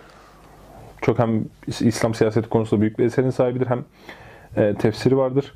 çok 1.02 1.18
hem 1.18 1.44
İslam 1.66 2.14
siyaseti 2.14 2.48
konusunda 2.48 2.80
büyük 2.80 2.98
bir 2.98 3.04
eserin 3.04 3.30
sahibidir 3.30 3.66
hem 3.66 3.84
e, 4.56 4.74
tefsiri 4.74 5.16
vardır. 5.16 5.54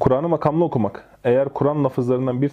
Kur'an'ı 0.00 0.28
makamlı 0.28 0.64
okumak, 0.64 1.08
eğer 1.24 1.48
Kur'an 1.48 1.84
lafızlarından 1.84 2.42
bir, 2.42 2.52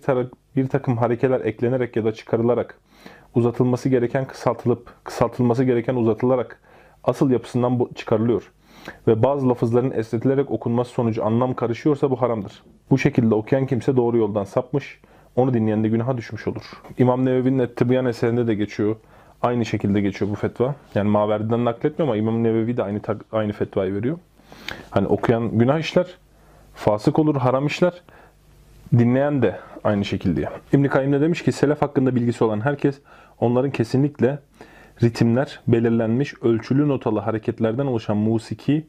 bir 0.55 0.67
takım 0.67 0.97
harekeler 0.97 1.41
eklenerek 1.41 1.95
ya 1.95 2.05
da 2.05 2.13
çıkarılarak 2.13 2.79
uzatılması 3.35 3.89
gereken 3.89 4.25
kısaltılıp, 4.25 4.93
kısaltılması 5.03 5.63
gereken 5.63 5.95
uzatılarak 5.95 6.61
asıl 7.03 7.31
yapısından 7.31 7.89
çıkarılıyor 7.95 8.51
ve 9.07 9.23
bazı 9.23 9.49
lafızların 9.49 9.91
esnetilerek 9.91 10.51
okunması 10.51 10.91
sonucu 10.91 11.25
anlam 11.25 11.53
karışıyorsa 11.53 12.11
bu 12.11 12.21
haramdır. 12.21 12.63
Bu 12.89 12.97
şekilde 12.97 13.35
okuyan 13.35 13.65
kimse 13.65 13.95
doğru 13.95 14.17
yoldan 14.17 14.43
sapmış, 14.43 14.99
onu 15.35 15.53
dinleyen 15.53 15.83
de 15.83 15.89
günaha 15.89 16.17
düşmüş 16.17 16.47
olur. 16.47 16.63
İmam 16.97 17.25
Nevevi'nin 17.25 17.59
Ettibyan 17.59 18.05
eserinde 18.05 18.47
de 18.47 18.55
geçiyor. 18.55 18.95
Aynı 19.41 19.65
şekilde 19.65 20.01
geçiyor 20.01 20.31
bu 20.31 20.35
fetva. 20.35 20.75
Yani 20.95 21.09
Maverdi'den 21.09 21.65
nakletmiyor 21.65 22.07
ama 22.07 22.17
İmam 22.17 22.43
Nevevi 22.43 22.77
de 22.77 22.83
aynı 22.83 23.01
aynı 23.31 23.53
fetvayı 23.53 23.93
veriyor. 23.93 24.17
Hani 24.89 25.07
okuyan 25.07 25.57
günah 25.57 25.79
işler, 25.79 26.07
fasık 26.75 27.19
olur, 27.19 27.35
haram 27.35 27.67
işler. 27.67 28.01
Dinleyen 28.97 29.41
de 29.41 29.59
aynı 29.83 30.05
şekilde. 30.05 30.49
İbn 30.73 30.83
Kayyim 30.83 31.13
de 31.13 31.21
demiş 31.21 31.43
ki 31.43 31.51
selef 31.51 31.81
hakkında 31.81 32.15
bilgisi 32.15 32.43
olan 32.43 32.61
herkes 32.61 32.99
onların 33.39 33.71
kesinlikle 33.71 34.39
ritimler, 35.03 35.59
belirlenmiş 35.67 36.33
ölçülü 36.41 36.87
notalı 36.87 37.19
hareketlerden 37.19 37.85
oluşan 37.85 38.17
musiki, 38.17 38.85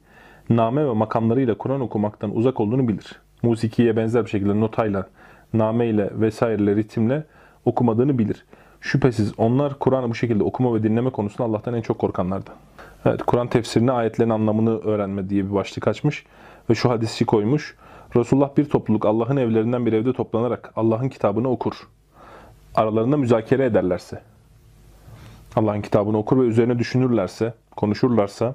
name 0.51 0.87
ve 0.87 0.93
makamlarıyla 0.93 1.55
Kur'an 1.55 1.81
okumaktan 1.81 2.37
uzak 2.37 2.61
olduğunu 2.61 2.89
bilir. 2.89 3.21
Musikiye 3.43 3.97
benzer 3.97 4.25
bir 4.25 4.31
şekilde 4.31 4.61
notayla, 4.61 5.09
name 5.55 5.87
ile 5.87 6.11
vesaireyle 6.15 6.77
ritimle 6.77 7.25
okumadığını 7.65 8.19
bilir. 8.19 8.45
Şüphesiz 8.81 9.33
onlar 9.39 9.79
Kur'an'ı 9.79 10.11
bu 10.11 10.15
şekilde 10.15 10.43
okuma 10.43 10.75
ve 10.75 10.83
dinleme 10.83 11.11
konusunda 11.11 11.45
Allah'tan 11.45 11.75
en 11.75 11.83
çok 11.83 11.99
korkanlardı. 11.99 12.51
Evet, 13.05 13.23
Kur'an 13.23 13.49
tefsirini 13.49 13.93
ayetlerin 13.93 14.31
anlamını 14.31 14.79
öğrenme 14.79 15.31
diye 15.31 15.45
bir 15.45 15.55
başlık 15.55 15.89
açmış 15.89 16.27
ve 16.71 16.75
şu 16.75 16.91
hadisi 16.91 17.25
koymuş. 17.25 17.77
Resulullah 18.17 18.57
bir 18.57 18.65
topluluk 18.65 19.07
Allah'ın 19.07 19.37
evlerinden 19.37 19.87
bir 19.87 19.93
evde 19.93 20.13
toplanarak 20.13 20.73
Allah'ın 20.77 21.09
kitabını 21.09 21.51
okur. 21.51 21.75
Aralarında 22.75 23.17
müzakere 23.17 23.65
ederlerse, 23.65 24.23
Allah'ın 25.57 25.83
kitabını 25.83 26.19
okur 26.19 26.41
ve 26.43 26.47
üzerine 26.47 26.79
düşünürlerse, 26.79 27.55
konuşurlarsa, 27.77 28.55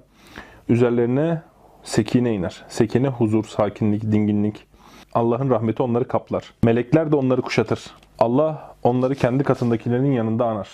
üzerlerine 0.70 1.42
sekine 1.84 2.34
iner. 2.34 2.64
Sekine 2.68 3.08
huzur, 3.08 3.46
sakinlik, 3.46 4.12
dinginlik. 4.12 4.68
Allah'ın 5.14 5.50
rahmeti 5.50 5.84
onları 5.84 6.08
kaplar. 6.08 6.54
Melekler 6.64 7.12
de 7.12 7.16
onları 7.16 7.42
kuşatır. 7.42 7.86
Allah 8.20 8.76
onları 8.84 9.16
kendi 9.16 9.44
katındakilerinin 9.44 10.12
yanında 10.12 10.46
anar. 10.46 10.70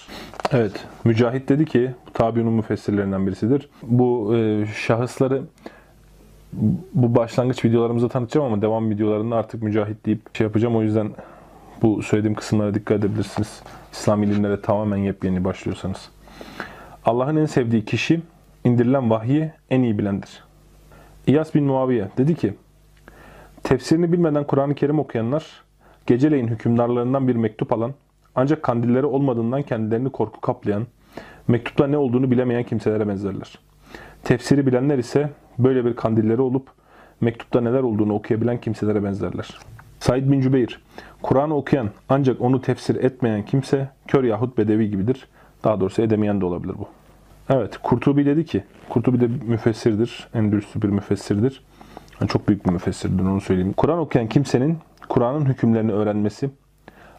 Evet, 0.52 0.86
Mücahit 1.04 1.50
dedi 1.50 1.66
ki, 1.66 1.92
tabiunun 2.14 2.54
müfessirlerinden 2.54 3.28
birisidir. 3.28 3.70
Bu 3.84 4.36
e, 4.36 4.66
şahısları 4.66 5.42
bu 6.94 7.16
başlangıç 7.16 7.66
videolarımızda 7.66 8.10
tanıtacağım 8.10 8.48
ama 8.48 8.62
devam 8.62 8.90
videolarında 8.90 9.36
artık 9.36 9.64
Mücahit 9.64 10.06
deyip 10.06 10.36
şey 10.38 10.48
yapacağım. 10.48 10.76
O 10.76 10.82
yüzden 10.82 11.12
bu 11.82 12.04
söylediğim 12.04 12.36
kısımlara 12.36 12.74
dikkat 12.74 13.00
edebilirsiniz. 13.00 13.62
İslam 13.92 14.24
ilimlere 14.24 14.62
tamamen 14.62 14.98
yepyeni 14.98 15.44
başlıyorsanız. 15.44 16.10
Allah'ın 17.06 17.36
en 17.36 17.46
sevdiği 17.46 17.86
kişi 17.86 18.22
indirilen 18.64 19.10
vahyi 19.10 19.52
en 19.70 19.82
iyi 19.82 19.98
bilendir. 19.98 20.44
İyas 21.28 21.56
bin 21.56 21.64
Muaviye 21.64 22.10
dedi 22.18 22.36
ki, 22.36 22.54
tefsirini 23.64 24.12
bilmeden 24.12 24.44
Kur'an-ı 24.44 24.76
Kerim 24.76 25.00
okuyanlar, 25.00 25.46
geceleyin 26.08 26.48
hükümdarlarından 26.48 27.28
bir 27.28 27.36
mektup 27.36 27.74
alan, 27.74 27.94
ancak 28.36 28.64
kandilleri 28.64 29.06
olmadığından 29.06 29.62
kendilerini 29.62 30.10
korku 30.10 30.42
kaplayan, 30.42 30.88
mektupta 31.48 31.88
ne 31.88 31.98
olduğunu 31.98 32.32
bilemeyen 32.32 32.64
kimselere 32.64 33.08
benzerler. 33.08 33.60
Tefsiri 34.24 34.68
bilenler 34.68 34.98
ise 34.98 35.30
böyle 35.60 35.86
bir 35.86 35.96
kandilleri 35.96 36.42
olup, 36.42 36.68
mektupta 37.22 37.62
neler 37.62 37.84
olduğunu 37.84 38.14
okuyabilen 38.14 38.62
kimselere 38.62 39.04
benzerler. 39.04 39.60
Said 40.00 40.32
bin 40.32 40.42
Cübeyr, 40.42 40.82
Kur'an'ı 41.22 41.56
okuyan 41.56 41.90
ancak 42.10 42.42
onu 42.42 42.62
tefsir 42.62 42.96
etmeyen 42.96 43.46
kimse 43.46 43.90
kör 44.08 44.24
yahut 44.24 44.58
bedevi 44.58 44.90
gibidir. 44.90 45.28
Daha 45.66 45.80
doğrusu 45.80 46.02
edemeyen 46.02 46.42
de 46.42 46.46
olabilir 46.46 46.76
bu. 46.80 46.88
Evet, 47.50 47.78
Kurtubi 47.84 48.26
dedi 48.26 48.46
ki, 48.46 48.64
Kurtubi 48.90 49.22
de 49.22 49.28
müfessirdir, 49.28 50.28
endülüslü 50.34 50.82
bir 50.82 50.88
müfessirdir. 50.88 51.64
Yani 52.22 52.30
çok 52.30 52.48
büyük 52.48 52.66
bir 52.66 52.72
müfessirdir 52.72 53.24
onu 53.24 53.42
söyleyeyim. 53.42 53.74
Kur'an 53.78 54.00
okuyan 54.00 54.28
kimsenin 54.28 54.78
Kur'an'ın 55.10 55.46
hükümlerini 55.46 55.92
öğrenmesi, 55.92 56.50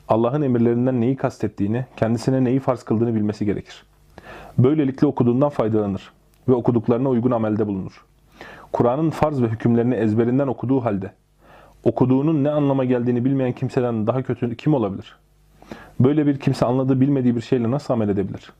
Allah'ın 0.09 0.43
emirlerinden 0.43 1.01
neyi 1.01 1.17
kastettiğini, 1.17 1.87
kendisine 1.97 2.45
neyi 2.45 2.61
farz 2.61 2.83
kıldığını 2.83 3.15
bilmesi 3.15 3.47
gerekir. 3.47 3.85
Böylelikle 4.59 5.07
okuduğundan 5.07 5.49
faydalanır 5.49 6.13
ve 6.49 6.55
okuduklarına 6.55 7.09
uygun 7.09 7.31
amelde 7.31 7.67
bulunur. 7.67 8.05
Kur'an'ın 8.73 9.11
farz 9.11 9.43
ve 9.43 9.49
hükümlerini 9.49 9.95
ezberinden 9.95 10.47
okuduğu 10.47 10.85
halde, 10.85 11.13
okuduğunun 11.85 12.45
ne 12.45 12.51
anlama 12.51 12.85
geldiğini 12.85 13.25
bilmeyen 13.25 13.53
kimseden 13.53 14.07
daha 14.07 14.23
kötü 14.23 14.57
kim 14.57 14.75
olabilir? 14.75 15.17
Böyle 16.01 16.27
bir 16.27 16.39
kimse 16.39 16.67
anladığı 16.67 17.01
bilmediği 17.01 17.37
bir 17.37 17.41
şeyle 17.41 17.71
nasıl 17.71 17.95
amel 17.95 18.09
edebilir? 18.09 18.53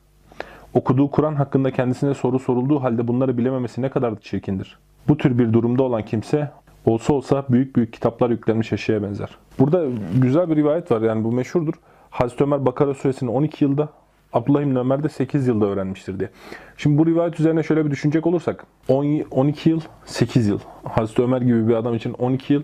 Okuduğu 0.73 1.11
Kur'an 1.11 1.35
hakkında 1.35 1.71
kendisine 1.71 2.13
soru 2.13 2.39
sorulduğu 2.39 2.83
halde 2.83 3.07
bunları 3.07 3.37
bilememesi 3.37 3.81
ne 3.81 3.89
kadar 3.89 4.19
çirkindir. 4.19 4.77
Bu 5.07 5.17
tür 5.17 5.39
bir 5.39 5.53
durumda 5.53 5.83
olan 5.83 6.05
kimse 6.05 6.51
olsa 6.85 7.13
olsa 7.13 7.45
büyük 7.49 7.75
büyük 7.75 7.93
kitaplar 7.93 8.29
yüklenmiş 8.29 8.73
eşeğe 8.73 9.03
benzer. 9.03 9.29
Burada 9.59 9.85
güzel 10.21 10.49
bir 10.49 10.55
rivayet 10.55 10.91
var 10.91 11.01
yani 11.01 11.23
bu 11.23 11.31
meşhurdur. 11.31 11.73
Hazreti 12.09 12.43
Ömer 12.43 12.65
Bakara 12.65 12.93
suresini 12.93 13.29
12 13.29 13.65
yılda, 13.65 13.89
Abdullah 14.33 14.61
İbni 14.61 14.79
Ömer 14.79 15.03
de 15.03 15.09
8 15.09 15.47
yılda 15.47 15.65
öğrenmiştir 15.65 16.19
diye. 16.19 16.29
Şimdi 16.77 16.97
bu 16.97 17.05
rivayet 17.05 17.39
üzerine 17.39 17.63
şöyle 17.63 17.85
bir 17.85 17.91
düşünecek 17.91 18.27
olursak 18.27 18.65
10, 18.87 19.05
12 19.31 19.69
yıl, 19.69 19.81
8 20.05 20.47
yıl. 20.47 20.59
Hazreti 20.83 21.21
Ömer 21.21 21.41
gibi 21.41 21.67
bir 21.67 21.73
adam 21.73 21.95
için 21.95 22.13
12 22.13 22.53
yıl, 22.53 22.63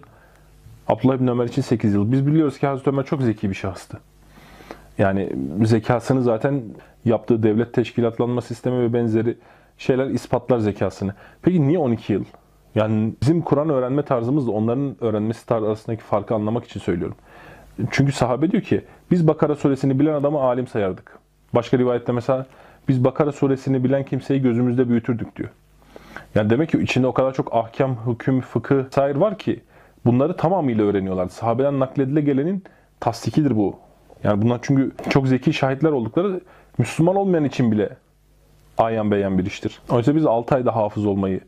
Abdullah 0.87 1.15
İbni 1.15 1.31
Ömer 1.31 1.45
için 1.45 1.61
8 1.61 1.93
yıl. 1.93 2.11
Biz 2.11 2.27
biliyoruz 2.27 2.59
ki 2.59 2.67
Hazreti 2.67 2.89
Ömer 2.89 3.05
çok 3.05 3.21
zeki 3.21 3.49
bir 3.49 3.55
şahıstı. 3.55 3.99
Yani 4.97 5.29
zekasını 5.63 6.23
zaten 6.23 6.63
yaptığı 7.05 7.43
devlet 7.43 7.73
teşkilatlanma 7.73 8.41
sistemi 8.41 8.81
ve 8.81 8.93
benzeri 8.93 9.37
şeyler 9.77 10.05
ispatlar 10.07 10.59
zekasını. 10.59 11.13
Peki 11.41 11.67
niye 11.67 11.79
12 11.79 12.13
yıl? 12.13 12.23
Yani 12.75 13.13
bizim 13.21 13.41
Kur'an 13.41 13.69
öğrenme 13.69 14.01
tarzımızla 14.01 14.51
onların 14.51 14.95
öğrenmesi 15.01 15.45
tarzı 15.45 15.67
arasındaki 15.67 16.03
farkı 16.03 16.35
anlamak 16.35 16.65
için 16.65 16.79
söylüyorum. 16.79 17.15
Çünkü 17.91 18.11
sahabe 18.11 18.51
diyor 18.51 18.63
ki 18.63 18.81
biz 19.11 19.27
Bakara 19.27 19.55
suresini 19.55 19.99
bilen 19.99 20.13
adamı 20.13 20.39
alim 20.39 20.67
sayardık. 20.67 21.19
Başka 21.55 21.77
rivayette 21.77 22.11
mesela 22.11 22.45
biz 22.87 23.03
Bakara 23.03 23.31
suresini 23.31 23.83
bilen 23.83 24.03
kimseyi 24.03 24.41
gözümüzde 24.41 24.89
büyütürdük 24.89 25.35
diyor. 25.35 25.49
Yani 26.35 26.49
demek 26.49 26.69
ki 26.69 26.77
içinde 26.77 27.07
o 27.07 27.13
kadar 27.13 27.33
çok 27.33 27.55
ahkam, 27.55 27.97
hüküm, 28.07 28.41
fıkıh, 28.41 28.91
sair 28.91 29.15
var 29.15 29.37
ki 29.37 29.59
bunları 30.05 30.37
tamamıyla 30.37 30.85
öğreniyorlar. 30.85 31.29
Sahabeden 31.29 31.79
nakledile 31.79 32.21
gelenin 32.21 32.63
tasdikidir 32.99 33.55
bu. 33.55 33.79
Yani 34.23 34.41
bunlar 34.41 34.59
çünkü 34.61 34.91
çok 35.09 35.27
zeki 35.27 35.53
şahitler 35.53 35.91
oldukları 35.91 36.41
Müslüman 36.77 37.15
olmayan 37.15 37.43
için 37.43 37.71
bile 37.71 37.89
ayan 38.77 39.11
beyan 39.11 39.37
bir 39.37 39.45
iştir. 39.45 39.79
Oysa 39.89 40.15
biz 40.15 40.25
6 40.25 40.55
ayda 40.55 40.75
hafız 40.75 41.05
olmayı 41.05 41.39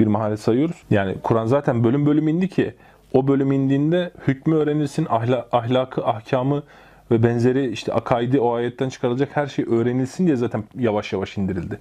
bir 0.00 0.06
maharet 0.06 0.40
sayıyoruz. 0.40 0.76
Yani 0.90 1.14
Kur'an 1.22 1.46
zaten 1.46 1.84
bölüm 1.84 2.06
bölüm 2.06 2.28
indi 2.28 2.48
ki 2.48 2.74
o 3.12 3.28
bölüm 3.28 3.52
indiğinde 3.52 4.10
hükmü 4.28 4.54
öğrenilsin, 4.54 5.06
ahla, 5.10 5.48
ahlakı, 5.52 6.04
ahkamı 6.04 6.62
ve 7.10 7.22
benzeri 7.22 7.70
işte 7.70 7.92
akaidi 7.92 8.40
o 8.40 8.54
ayetten 8.54 8.88
çıkarılacak 8.88 9.28
her 9.36 9.46
şey 9.46 9.64
öğrenilsin 9.68 10.26
diye 10.26 10.36
zaten 10.36 10.64
yavaş 10.78 11.12
yavaş 11.12 11.38
indirildi. 11.38 11.78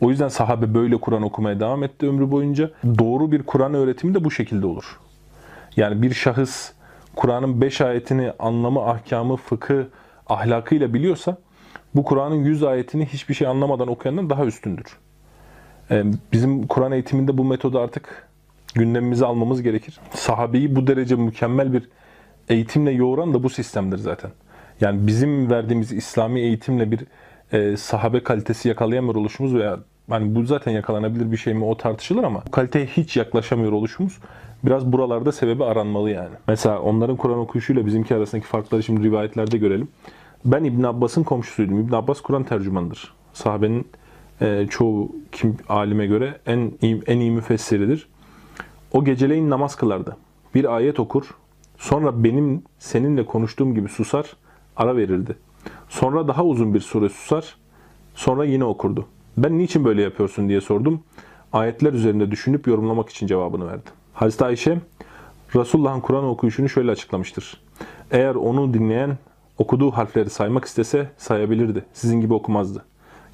O 0.00 0.10
yüzden 0.10 0.28
sahabe 0.28 0.74
böyle 0.74 0.96
Kur'an 0.96 1.22
okumaya 1.22 1.60
devam 1.60 1.82
etti 1.82 2.08
ömrü 2.08 2.30
boyunca. 2.30 2.70
Doğru 2.98 3.32
bir 3.32 3.42
Kur'an 3.42 3.74
öğretimi 3.74 4.14
de 4.14 4.24
bu 4.24 4.30
şekilde 4.30 4.66
olur. 4.66 5.00
Yani 5.76 6.02
bir 6.02 6.14
şahıs 6.14 6.72
Kur'an'ın 7.16 7.60
5 7.60 7.80
ayetini 7.80 8.32
anlamı, 8.38 8.80
ahkamı, 8.80 9.36
fıkı, 9.36 9.88
ahlakıyla 10.26 10.94
biliyorsa 10.94 11.36
bu 11.94 12.04
Kur'an'ın 12.04 12.44
100 12.44 12.62
ayetini 12.62 13.06
hiçbir 13.06 13.34
şey 13.34 13.46
anlamadan 13.46 13.88
okuyandan 13.88 14.30
daha 14.30 14.44
üstündür. 14.44 14.98
Ee, 15.90 16.04
bizim 16.32 16.66
Kur'an 16.66 16.92
eğitiminde 16.92 17.38
bu 17.38 17.44
metodu 17.44 17.78
artık 17.78 18.28
gündemimize 18.74 19.26
almamız 19.26 19.62
gerekir. 19.62 20.00
Sahabeyi 20.14 20.76
bu 20.76 20.86
derece 20.86 21.16
mükemmel 21.16 21.72
bir 21.72 21.88
eğitimle 22.48 22.90
yoğuran 22.90 23.34
da 23.34 23.42
bu 23.42 23.50
sistemdir 23.50 23.98
zaten. 23.98 24.30
Yani 24.80 25.06
bizim 25.06 25.50
verdiğimiz 25.50 25.92
İslami 25.92 26.40
eğitimle 26.40 26.90
bir 26.90 27.06
e, 27.52 27.76
sahabe 27.76 28.22
kalitesi 28.22 28.68
yakalayamıyor 28.68 29.14
oluşumuz 29.14 29.54
veya 29.54 29.78
hani 30.10 30.34
bu 30.34 30.42
zaten 30.42 30.72
yakalanabilir 30.72 31.32
bir 31.32 31.36
şey 31.36 31.54
mi 31.54 31.64
o 31.64 31.76
tartışılır 31.76 32.24
ama 32.24 32.42
kaliteye 32.52 32.86
hiç 32.86 33.16
yaklaşamıyor 33.16 33.72
oluşumuz 33.72 34.18
biraz 34.64 34.92
buralarda 34.92 35.32
sebebi 35.32 35.64
aranmalı 35.64 36.10
yani. 36.10 36.34
Mesela 36.48 36.80
onların 36.80 37.16
Kur'an 37.16 37.38
okuyuşuyla 37.38 37.86
bizimki 37.86 38.14
arasındaki 38.14 38.46
farkları 38.46 38.82
şimdi 38.82 39.02
rivayetlerde 39.02 39.58
görelim. 39.58 39.88
Ben 40.44 40.64
İbn 40.64 40.82
Abbas'ın 40.82 41.22
komşusuydum. 41.22 41.80
İbn 41.80 41.94
Abbas 41.94 42.20
Kur'an 42.20 42.44
tercümanıdır. 42.44 43.14
Sahabenin 43.32 43.88
e, 44.40 44.66
çoğu 44.70 45.12
kim 45.32 45.56
alime 45.68 46.06
göre 46.06 46.38
en 46.46 46.72
iyi, 46.82 47.02
en 47.06 47.20
iyi 47.20 47.30
müfessiridir. 47.30 48.08
O 48.92 49.04
geceleyin 49.04 49.50
namaz 49.50 49.76
kılardı. 49.76 50.16
Bir 50.54 50.76
ayet 50.76 51.00
okur. 51.00 51.34
Sonra 51.78 52.24
benim 52.24 52.62
seninle 52.78 53.26
konuştuğum 53.26 53.74
gibi 53.74 53.88
susar, 53.88 54.36
ara 54.76 54.96
verirdi. 54.96 55.36
Sonra 55.88 56.28
daha 56.28 56.44
uzun 56.44 56.74
bir 56.74 56.80
süre 56.80 57.08
susar. 57.08 57.56
Sonra 58.14 58.44
yine 58.44 58.64
okurdu. 58.64 59.06
Ben 59.36 59.58
niçin 59.58 59.84
böyle 59.84 60.02
yapıyorsun 60.02 60.48
diye 60.48 60.60
sordum. 60.60 61.00
Ayetler 61.52 61.92
üzerinde 61.92 62.30
düşünüp 62.30 62.66
yorumlamak 62.66 63.08
için 63.08 63.26
cevabını 63.26 63.68
verdi. 63.68 63.90
Hazreti 64.14 64.44
Ayşe, 64.44 64.78
Resulullah'ın 65.56 66.00
Kur'an 66.00 66.24
okuyuşunu 66.24 66.68
şöyle 66.68 66.90
açıklamıştır. 66.90 67.60
Eğer 68.10 68.34
onu 68.34 68.74
dinleyen 68.74 69.18
okuduğu 69.58 69.90
harfleri 69.90 70.30
saymak 70.30 70.64
istese 70.64 71.10
sayabilirdi. 71.16 71.84
Sizin 71.92 72.20
gibi 72.20 72.34
okumazdı. 72.34 72.84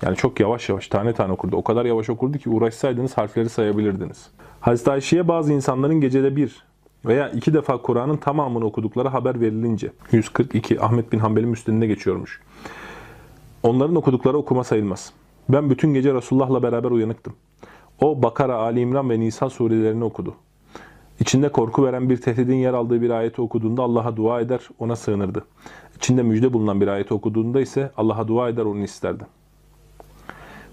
Yani 0.03 0.17
çok 0.17 0.41
yavaş 0.41 0.69
yavaş 0.69 0.89
tane 0.89 1.13
tane 1.13 1.33
okurdu. 1.33 1.57
O 1.57 1.65
kadar 1.65 1.85
yavaş 1.85 2.11
okurdu 2.11 2.39
ki 2.39 2.51
uğraşsaydınız 2.51 3.19
harfleri 3.19 3.49
sayabilirdiniz. 3.49 4.31
Hazreti 4.61 4.91
Ayşe'ye 4.91 5.29
bazı 5.29 5.53
insanların 5.53 6.01
gecede 6.01 6.37
bir 6.37 6.65
veya 7.07 7.29
iki 7.29 7.55
defa 7.55 7.83
Kur'an'ın 7.83 8.17
tamamını 8.17 8.65
okudukları 8.65 9.09
haber 9.09 9.41
verilince 9.41 9.93
142 10.13 10.81
Ahmet 10.81 11.13
bin 11.13 11.19
Hanbel'in 11.19 11.49
müstünde 11.49 11.87
geçiyormuş. 11.87 12.41
Onların 13.63 13.97
okudukları 13.97 14.37
okuma 14.37 14.65
sayılmaz. 14.65 15.13
Ben 15.49 15.71
bütün 15.71 15.95
gece 15.95 16.15
Resulullah'la 16.15 16.63
beraber 16.63 16.91
uyanıktım. 16.91 17.33
O 18.01 18.23
Bakara, 18.23 18.57
Ali 18.57 18.81
İmran 18.81 19.11
ve 19.11 19.21
Nisa 19.21 19.51
surelerini 19.51 20.05
okudu. 20.05 20.35
İçinde 21.21 21.49
korku 21.49 21.85
veren 21.85 22.11
bir 22.11 22.17
tehdidin 22.17 22.55
yer 22.55 22.75
aldığı 22.75 23.03
bir 23.03 23.11
ayeti 23.11 23.43
okuduğunda 23.43 23.83
Allah'a 23.83 24.17
dua 24.17 24.41
eder, 24.41 24.61
ona 24.79 24.97
sığınırdı. 24.97 25.45
İçinde 25.97 26.23
müjde 26.23 26.53
bulunan 26.53 26.81
bir 26.81 26.89
ayeti 26.89 27.15
okuduğunda 27.15 27.61
ise 27.61 27.91
Allah'a 27.97 28.29
dua 28.29 28.49
eder, 28.49 28.65
onu 28.65 28.83
isterdi. 28.83 29.25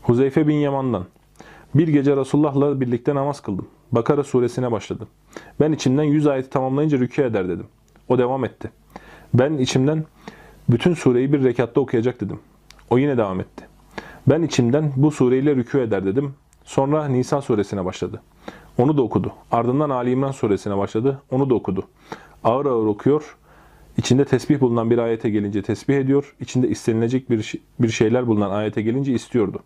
Huzeyfe 0.01 0.47
bin 0.47 0.55
Yaman'dan. 0.55 1.05
Bir 1.75 1.87
gece 1.87 2.15
Resulullah'la 2.15 2.81
birlikte 2.81 3.15
namaz 3.15 3.41
kıldım. 3.41 3.67
Bakara 3.91 4.23
suresine 4.23 4.71
başladı. 4.71 5.07
Ben 5.59 5.71
içimden 5.71 6.03
100 6.03 6.27
ayeti 6.27 6.49
tamamlayınca 6.49 6.97
rükû 6.97 7.25
eder 7.25 7.49
dedim. 7.49 7.65
O 8.07 8.17
devam 8.17 8.45
etti. 8.45 8.71
Ben 9.33 9.57
içimden 9.57 10.05
bütün 10.69 10.93
sureyi 10.93 11.33
bir 11.33 11.43
rekatta 11.43 11.81
okuyacak 11.81 12.21
dedim. 12.21 12.39
O 12.89 12.97
yine 12.97 13.17
devam 13.17 13.39
etti. 13.39 13.68
Ben 14.29 14.41
içimden 14.41 14.91
bu 14.95 15.11
sureyle 15.11 15.51
rükû 15.51 15.81
eder 15.81 16.05
dedim. 16.05 16.33
Sonra 16.63 17.07
Nisa 17.07 17.41
suresine 17.41 17.85
başladı. 17.85 18.21
Onu 18.77 18.97
da 18.97 19.01
okudu. 19.01 19.33
Ardından 19.51 19.89
Ali 19.89 20.11
İmran 20.11 20.31
suresine 20.31 20.77
başladı. 20.77 21.21
Onu 21.31 21.49
da 21.49 21.55
okudu. 21.55 21.83
Ağır 22.43 22.65
ağır 22.65 22.85
okuyor. 22.85 23.37
İçinde 23.97 24.25
tesbih 24.25 24.61
bulunan 24.61 24.89
bir 24.89 24.97
ayete 24.97 25.29
gelince 25.29 25.61
tesbih 25.61 25.97
ediyor. 25.97 26.35
İçinde 26.39 26.69
istenilecek 26.69 27.29
bir, 27.29 27.53
bir 27.79 27.89
şeyler 27.89 28.27
bulunan 28.27 28.49
ayete 28.49 28.81
gelince 28.81 29.13
istiyordu. 29.13 29.59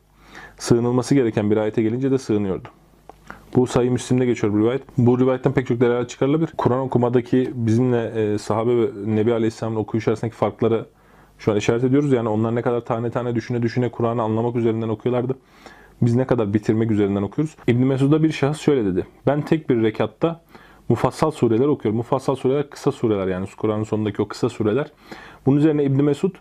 Sığınılması 0.57 1.15
gereken 1.15 1.51
bir 1.51 1.57
ayete 1.57 1.81
gelince 1.81 2.11
de 2.11 2.17
sığınıyordu. 2.17 2.67
Bu 3.55 3.67
sayı 3.67 3.91
Müslim'de 3.91 4.25
geçiyor 4.25 4.53
bu 4.53 4.59
rivayet. 4.59 4.81
Bu 4.97 5.19
rivayetten 5.19 5.53
pek 5.53 5.67
çok 5.67 5.79
delalet 5.79 6.09
çıkarılabilir. 6.09 6.53
Kur'an 6.57 6.79
okumadaki 6.79 7.51
bizimle 7.55 8.05
e, 8.05 8.37
sahabe 8.37 8.77
ve 8.77 8.89
Nebi 9.05 9.33
Aleyhisselam'ın 9.33 9.79
okuyuş 9.79 10.07
arasındaki 10.07 10.35
farkları 10.35 10.85
şu 11.43 11.51
an 11.51 11.57
işaret 11.57 11.83
ediyoruz. 11.83 12.11
Yani 12.11 12.29
onlar 12.29 12.55
ne 12.55 12.61
kadar 12.61 12.81
tane 12.81 13.11
tane 13.11 13.35
düşüne 13.35 13.61
düşüne 13.61 13.91
Kur'an'ı 13.91 14.21
anlamak 14.21 14.55
üzerinden 14.55 14.89
okuyorlardı. 14.89 15.37
Biz 16.01 16.15
ne 16.15 16.27
kadar 16.27 16.53
bitirmek 16.53 16.91
üzerinden 16.91 17.21
okuyoruz. 17.21 17.55
İbn 17.67 17.83
Mesud'a 17.83 18.23
bir 18.23 18.31
şahıs 18.31 18.59
şöyle 18.59 18.85
dedi. 18.85 19.07
Ben 19.27 19.41
tek 19.41 19.69
bir 19.69 19.83
rekatta 19.83 20.41
mufassal 20.89 21.31
sureler 21.31 21.67
okuyorum. 21.67 21.97
Mufassal 21.97 22.35
sureler 22.35 22.69
kısa 22.69 22.91
sureler 22.91 23.27
yani 23.27 23.47
Kur'an'ın 23.57 23.83
sonundaki 23.83 24.21
o 24.21 24.27
kısa 24.27 24.49
sureler. 24.49 24.91
Bunun 25.45 25.57
üzerine 25.57 25.83
İbn 25.83 26.03
Mesud 26.03 26.35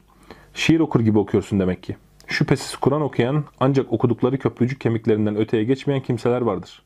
şiir 0.54 0.80
okur 0.80 1.00
gibi 1.00 1.18
okuyorsun 1.18 1.60
demek 1.60 1.82
ki. 1.82 1.96
Şüphesiz 2.26 2.76
Kur'an 2.76 3.02
okuyan 3.02 3.44
ancak 3.60 3.92
okudukları 3.92 4.38
köprücük 4.38 4.80
kemiklerinden 4.80 5.36
öteye 5.36 5.64
geçmeyen 5.64 6.02
kimseler 6.02 6.40
vardır. 6.40 6.82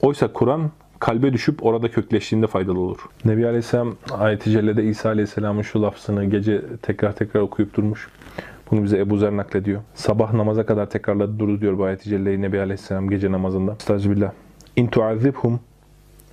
Oysa 0.00 0.32
Kur'an 0.32 0.70
kalbe 1.00 1.32
düşüp 1.32 1.66
orada 1.66 1.90
kökleştiğinde 1.90 2.46
faydalı 2.46 2.80
olur. 2.80 2.98
Nebi 3.24 3.46
Aleyhisselam 3.46 3.94
ayet-i 4.12 4.50
cellede 4.50 4.84
İsa 4.84 5.08
Aleyhisselam'ın 5.08 5.62
şu 5.62 5.82
lafzını 5.82 6.24
gece 6.24 6.62
tekrar 6.82 7.12
tekrar 7.12 7.40
okuyup 7.40 7.74
durmuş. 7.74 8.08
Bunu 8.70 8.84
bize 8.84 8.98
Ebu 8.98 9.16
Zer 9.16 9.36
naklediyor. 9.36 9.80
Sabah 9.94 10.32
namaza 10.32 10.66
kadar 10.66 10.90
tekrarladı 10.90 11.38
durdu 11.38 11.60
diyor 11.60 11.78
bu 11.78 11.84
ayet-i 11.84 12.08
celleyi 12.08 12.42
Nebi 12.42 12.60
Aleyhisselam 12.60 13.10
gece 13.10 13.32
namazında. 13.32 13.72
Estağfirullah. 13.72 14.32
İn 14.76 14.86
tuazibhum 14.86 15.60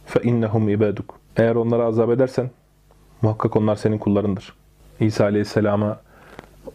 fe 0.05 0.21
innehum 0.23 0.69
ibaduk. 0.69 1.19
Eğer 1.37 1.55
onları 1.55 1.83
azap 1.83 2.09
edersen 2.09 2.49
muhakkak 3.21 3.55
onlar 3.55 3.75
senin 3.75 3.97
kullarındır. 3.97 4.53
İsa 4.99 5.23
Aleyhisselam'a 5.23 5.99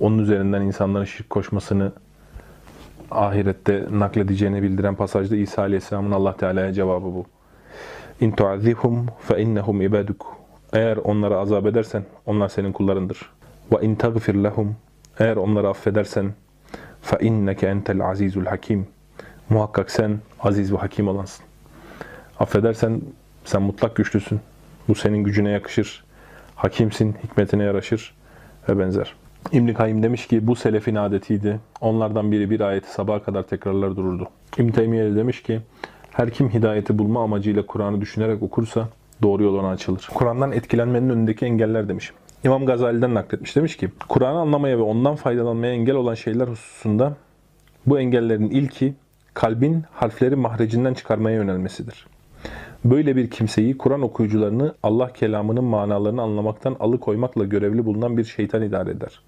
onun 0.00 0.18
üzerinden 0.18 0.62
insanların 0.62 1.04
şirk 1.04 1.30
koşmasını 1.30 1.92
ahirette 3.10 3.86
nakledeceğini 3.90 4.62
bildiren 4.62 4.94
pasajda 4.94 5.36
İsa 5.36 5.62
Aleyhisselam'ın 5.62 6.12
Allah 6.12 6.36
Teala'ya 6.36 6.72
cevabı 6.72 7.04
bu. 7.04 7.26
İn 8.22 8.30
tuazibhum 8.30 9.06
fe 9.20 9.42
innehum 9.42 9.82
ibaduk. 9.82 10.36
Eğer 10.72 10.96
onları 10.96 11.38
azap 11.38 11.66
edersen 11.66 12.04
onlar 12.26 12.48
senin 12.48 12.72
kullarındır. 12.72 13.30
Ve 13.72 13.86
in 13.86 13.94
tagfir 13.94 14.34
lehum. 14.34 14.76
Eğer 15.18 15.36
onları 15.36 15.68
affedersen 15.68 16.32
fe 17.00 17.18
inneke 17.20 17.66
entel 17.66 18.00
azizul 18.10 18.44
hakim. 18.44 18.86
Muhakkak 19.48 19.90
sen 19.90 20.18
aziz 20.40 20.72
ve 20.72 20.76
hakim 20.76 21.08
olansın. 21.08 21.44
Affedersen 22.40 23.00
sen 23.44 23.62
mutlak 23.62 23.96
güçlüsün. 23.96 24.40
Bu 24.88 24.94
senin 24.94 25.24
gücüne 25.24 25.50
yakışır. 25.50 26.04
Hakimsin, 26.54 27.14
hikmetine 27.24 27.64
yaraşır 27.64 28.14
ve 28.68 28.78
benzer. 28.78 29.14
İbn 29.52 29.72
Kayyim 29.72 30.02
demiş 30.02 30.26
ki 30.26 30.46
bu 30.46 30.56
selefin 30.56 30.94
adetiydi. 30.94 31.60
Onlardan 31.80 32.32
biri 32.32 32.50
bir 32.50 32.60
ayeti 32.60 32.92
sabaha 32.92 33.22
kadar 33.22 33.42
tekrarlar 33.42 33.96
dururdu. 33.96 34.28
İbn 34.58 34.68
Teymiye 34.68 35.04
de 35.04 35.16
demiş 35.16 35.42
ki 35.42 35.60
her 36.12 36.30
kim 36.30 36.50
hidayeti 36.50 36.98
bulma 36.98 37.22
amacıyla 37.22 37.66
Kur'an'ı 37.66 38.00
düşünerek 38.00 38.42
okursa 38.42 38.88
doğru 39.22 39.42
yol 39.42 39.54
ona 39.54 39.68
açılır. 39.68 40.08
Kur'an'dan 40.14 40.52
etkilenmenin 40.52 41.10
önündeki 41.10 41.44
engeller 41.44 41.88
demiş. 41.88 42.12
İmam 42.44 42.66
Gazali'den 42.66 43.14
nakletmiş. 43.14 43.56
Demiş 43.56 43.76
ki 43.76 43.90
Kur'an'ı 44.08 44.38
anlamaya 44.38 44.78
ve 44.78 44.82
ondan 44.82 45.16
faydalanmaya 45.16 45.72
engel 45.72 45.94
olan 45.94 46.14
şeyler 46.14 46.48
hususunda 46.48 47.16
bu 47.86 48.00
engellerin 48.00 48.50
ilki 48.50 48.94
kalbin 49.34 49.84
harfleri 49.92 50.36
mahrecinden 50.36 50.94
çıkarmaya 50.94 51.36
yönelmesidir. 51.36 52.06
Böyle 52.84 53.16
bir 53.16 53.30
kimseyi 53.30 53.78
Kur'an 53.78 54.02
okuyucularını 54.02 54.74
Allah 54.82 55.12
kelamının 55.12 55.64
manalarını 55.64 56.22
anlamaktan 56.22 56.76
alıkoymakla 56.80 57.44
görevli 57.44 57.84
bulunan 57.84 58.16
bir 58.16 58.24
şeytan 58.24 58.62
idare 58.62 58.90
eder. 58.90 59.20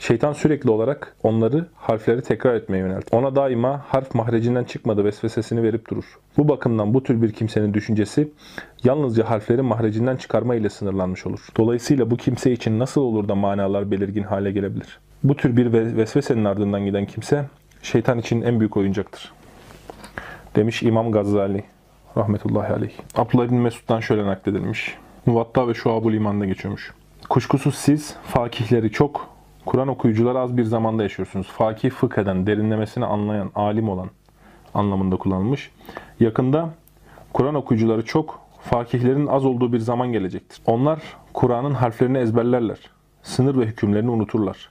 Şeytan 0.00 0.32
sürekli 0.32 0.70
olarak 0.70 1.16
onları 1.22 1.66
harfleri 1.74 2.22
tekrar 2.22 2.54
etmeye 2.54 2.78
yöneltir. 2.78 3.16
Ona 3.16 3.36
daima 3.36 3.84
harf 3.88 4.14
mahrecinden 4.14 4.64
çıkmadı 4.64 5.04
vesvesesini 5.04 5.62
verip 5.62 5.90
durur. 5.90 6.18
Bu 6.38 6.48
bakımdan 6.48 6.94
bu 6.94 7.02
tür 7.02 7.22
bir 7.22 7.32
kimsenin 7.32 7.74
düşüncesi 7.74 8.32
yalnızca 8.84 9.30
harfleri 9.30 9.62
mahrecinden 9.62 10.16
çıkarma 10.16 10.54
ile 10.54 10.68
sınırlanmış 10.68 11.26
olur. 11.26 11.40
Dolayısıyla 11.56 12.10
bu 12.10 12.16
kimse 12.16 12.52
için 12.52 12.78
nasıl 12.78 13.00
olur 13.00 13.28
da 13.28 13.34
manalar 13.34 13.90
belirgin 13.90 14.22
hale 14.22 14.52
gelebilir? 14.52 14.98
Bu 15.24 15.36
tür 15.36 15.56
bir 15.56 15.72
ve- 15.72 15.96
vesvesenin 15.96 16.44
ardından 16.44 16.84
giden 16.84 17.06
kimse 17.06 17.44
şeytan 17.82 18.18
için 18.18 18.42
en 18.42 18.60
büyük 18.60 18.76
oyuncaktır. 18.76 19.32
Demiş 20.56 20.82
İmam 20.82 21.12
Gazali 21.12 21.64
rahmetullahi 22.16 22.72
aleyh. 22.72 22.92
Abdullah 23.16 23.50
bin 23.50 23.58
Mesud'dan 23.58 24.00
şöyle 24.00 24.26
nakledilmiş. 24.26 24.96
Muvatta 25.26 25.68
ve 25.68 25.74
Şuabul 25.74 26.14
İman'da 26.14 26.46
geçiyormuş. 26.46 26.92
Kuşkusuz 27.28 27.74
siz 27.74 28.14
fakihleri 28.24 28.90
çok, 28.92 29.29
Kur'an 29.70 29.88
okuyucuları 29.88 30.38
az 30.38 30.56
bir 30.56 30.64
zamanda 30.64 31.02
yaşıyorsunuz. 31.02 31.46
Fakih 31.46 31.90
fıkh 31.90 32.18
eden, 32.18 32.46
derinlemesine 32.46 33.04
anlayan, 33.04 33.50
alim 33.54 33.88
olan 33.88 34.10
anlamında 34.74 35.16
kullanılmış. 35.16 35.70
Yakında 36.20 36.70
Kur'an 37.32 37.54
okuyucuları 37.54 38.04
çok, 38.04 38.40
fakihlerin 38.60 39.26
az 39.26 39.44
olduğu 39.44 39.72
bir 39.72 39.78
zaman 39.78 40.12
gelecektir. 40.12 40.62
Onlar 40.66 41.00
Kur'an'ın 41.34 41.74
harflerini 41.74 42.18
ezberlerler. 42.18 42.78
Sınır 43.22 43.60
ve 43.60 43.66
hükümlerini 43.66 44.10
unuturlar. 44.10 44.70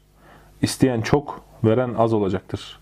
İsteyen 0.61 1.01
çok, 1.01 1.41
veren 1.63 1.93
az 1.93 2.13
olacaktır. 2.13 2.79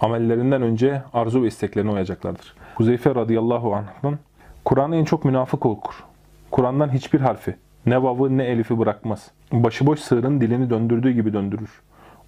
Amellerinden 0.00 0.62
önce 0.62 1.02
arzu 1.12 1.42
ve 1.42 1.46
isteklerine 1.46 1.90
uyacaklardır. 1.90 2.54
Huzeyfe 2.74 3.14
radıyallahu 3.14 3.74
anh'dan 3.74 4.18
Kur'an'ı 4.64 4.96
en 4.96 5.04
çok 5.04 5.24
münafık 5.24 5.66
okur. 5.66 6.04
Kur'an'dan 6.50 6.92
hiçbir 6.92 7.20
harfi, 7.20 7.56
ne 7.86 8.02
vavı 8.02 8.38
ne 8.38 8.44
elifi 8.44 8.78
bırakmaz. 8.78 9.30
Başıboş 9.52 10.00
sığırın 10.00 10.40
dilini 10.40 10.70
döndürdüğü 10.70 11.10
gibi 11.10 11.32
döndürür. 11.32 11.70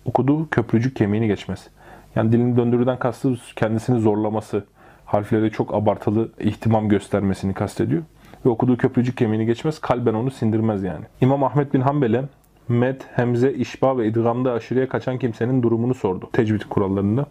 Okuduğu 0.05 0.49
köprücük 0.49 0.97
kemiğini 0.97 1.27
geçmez. 1.27 1.69
Yani 2.17 2.33
dilini 2.33 2.57
döndürdüğüden 2.57 2.99
kastı 2.99 3.35
kendisini 3.57 4.01
zorlaması, 4.01 4.65
harfleri 5.05 5.51
çok 5.51 5.75
abartılı 5.75 6.29
ihtimam 6.41 6.89
göstermesini 6.89 7.55
kastediyor. 7.55 8.03
Ve 8.47 8.49
okuduğu 8.49 8.77
köprücük 8.77 9.17
kemiğini 9.17 9.47
geçmez, 9.47 9.79
kalben 9.79 10.15
onu 10.15 10.31
sindirmez 10.31 10.83
yani. 10.83 11.05
İmam 11.21 11.45
Ahmet 11.45 11.75
bin 11.75 11.81
Hanbel'e 11.81 12.25
med, 12.69 13.01
hemze, 13.15 13.53
işba 13.53 13.99
ve 13.99 14.09
idgamda 14.09 14.53
aşırıya 14.53 14.89
kaçan 14.89 15.19
kimsenin 15.19 15.63
durumunu 15.63 15.95
sordu. 15.95 16.31
Tecvid 16.33 16.63
kurallarında. 16.71 17.27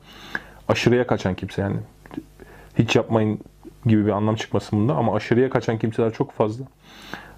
Aşırıya 0.67 1.07
kaçan 1.07 1.35
kimse 1.35 1.61
yani 1.61 1.77
hiç 2.77 2.95
yapmayın 2.95 3.39
gibi 3.85 4.05
bir 4.05 4.11
anlam 4.11 4.35
çıkmasın 4.35 4.79
bunda 4.79 4.95
ama 4.95 5.15
aşırıya 5.15 5.49
kaçan 5.49 5.77
kimseler 5.77 6.13
çok 6.13 6.31
fazla. 6.31 6.65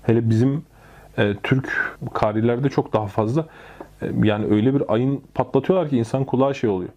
Hele 0.04 0.30
bizim 0.30 0.64
e, 1.20 1.36
Türk 1.43 1.97
karilerde 2.13 2.70
çok 2.70 2.93
daha 2.93 3.07
fazla. 3.07 3.45
E, 4.01 4.11
yani 4.24 4.45
öyle 4.45 4.76
bir 4.76 4.93
ayın 4.93 5.24
patlatıyorlar 5.34 5.89
ki 5.89 5.97
insan 5.97 6.26
kulağı 6.26 6.55
şey 6.55 6.70
oluyor. 6.70 6.91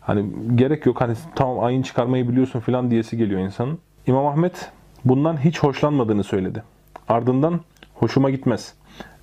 Hani 0.00 0.26
gerek 0.54 0.86
yok 0.86 1.00
hani 1.00 1.14
tamam 1.34 1.64
ayın 1.64 1.82
çıkarmayı 1.82 2.28
biliyorsun 2.28 2.60
falan 2.60 2.90
diyesi 2.90 3.16
geliyor 3.16 3.40
insanın. 3.40 3.78
İmam 4.06 4.26
Ahmet 4.26 4.70
bundan 5.04 5.44
hiç 5.44 5.58
hoşlanmadığını 5.58 6.24
söyledi. 6.24 6.62
Ardından 7.08 7.60
hoşuma 7.94 8.30
gitmez. 8.30 8.74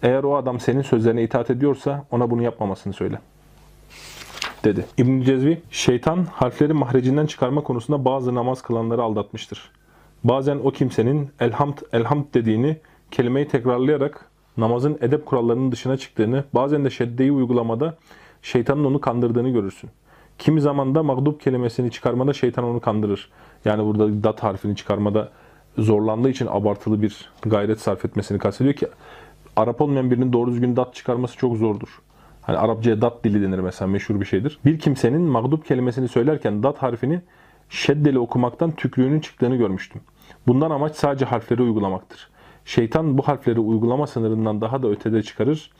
Eğer 0.03 0.23
o 0.23 0.35
adam 0.35 0.59
senin 0.59 0.81
sözlerine 0.81 1.23
itaat 1.23 1.49
ediyorsa 1.49 2.05
ona 2.11 2.31
bunu 2.31 2.41
yapmamasını 2.41 2.93
söyle 2.93 3.19
dedi. 4.63 4.85
İbn 4.97 5.21
Cezvi, 5.21 5.61
şeytan 5.71 6.25
harfleri 6.25 6.73
mahrecinden 6.73 7.25
çıkarma 7.25 7.63
konusunda 7.63 8.05
bazı 8.05 8.35
namaz 8.35 8.61
kılanları 8.61 9.03
aldatmıştır. 9.03 9.71
Bazen 10.23 10.57
o 10.63 10.71
kimsenin 10.71 11.29
elhamd 11.39 11.77
elhamd 11.93 12.25
dediğini 12.33 12.77
kelimeyi 13.11 13.47
tekrarlayarak 13.47 14.26
namazın 14.57 14.97
edep 15.01 15.25
kurallarının 15.25 15.71
dışına 15.71 15.97
çıktığını, 15.97 16.43
bazen 16.53 16.85
de 16.85 16.89
şeddeyi 16.89 17.31
uygulamada 17.31 17.97
şeytanın 18.41 18.83
onu 18.83 19.01
kandırdığını 19.01 19.49
görürsün. 19.49 19.89
Kimi 20.37 20.61
zaman 20.61 20.95
da 20.95 21.03
mağdup 21.03 21.41
kelimesini 21.41 21.91
çıkarmada 21.91 22.33
şeytan 22.33 22.63
onu 22.63 22.79
kandırır. 22.79 23.29
Yani 23.65 23.85
burada 23.85 24.23
dat 24.23 24.43
harfini 24.43 24.75
çıkarmada 24.75 25.31
zorlandığı 25.77 26.29
için 26.29 26.47
abartılı 26.49 27.01
bir 27.01 27.29
gayret 27.41 27.79
sarf 27.79 28.05
etmesini 28.05 28.39
kastediyor 28.39 28.75
ki 28.75 28.87
Arap 29.55 29.81
olmayan 29.81 30.11
birinin 30.11 30.33
doğru 30.33 30.51
düzgün 30.51 30.75
dat 30.75 30.95
çıkarması 30.95 31.37
çok 31.37 31.57
zordur. 31.57 32.01
Hani 32.41 32.57
Arapçaya 32.57 33.01
dat 33.01 33.23
dili 33.23 33.41
denir 33.41 33.59
mesela 33.59 33.87
meşhur 33.87 34.19
bir 34.19 34.25
şeydir. 34.25 34.59
Bir 34.65 34.79
kimsenin 34.79 35.21
mağdup 35.21 35.65
kelimesini 35.65 36.07
söylerken 36.07 36.63
dat 36.63 36.77
harfini 36.77 37.21
şeddeli 37.69 38.19
okumaktan 38.19 38.71
tükrüğünün 38.71 39.19
çıktığını 39.19 39.55
görmüştüm. 39.55 40.01
Bundan 40.47 40.71
amaç 40.71 40.95
sadece 40.95 41.25
harfleri 41.25 41.61
uygulamaktır. 41.61 42.29
Şeytan 42.67 43.17
bu 43.17 43.27
harfleri 43.27 43.59
uygulama 43.59 44.07
sınırından 44.07 44.61
daha 44.61 44.83
da 44.83 44.89
ötede 44.89 45.23
çıkarır 45.23 45.71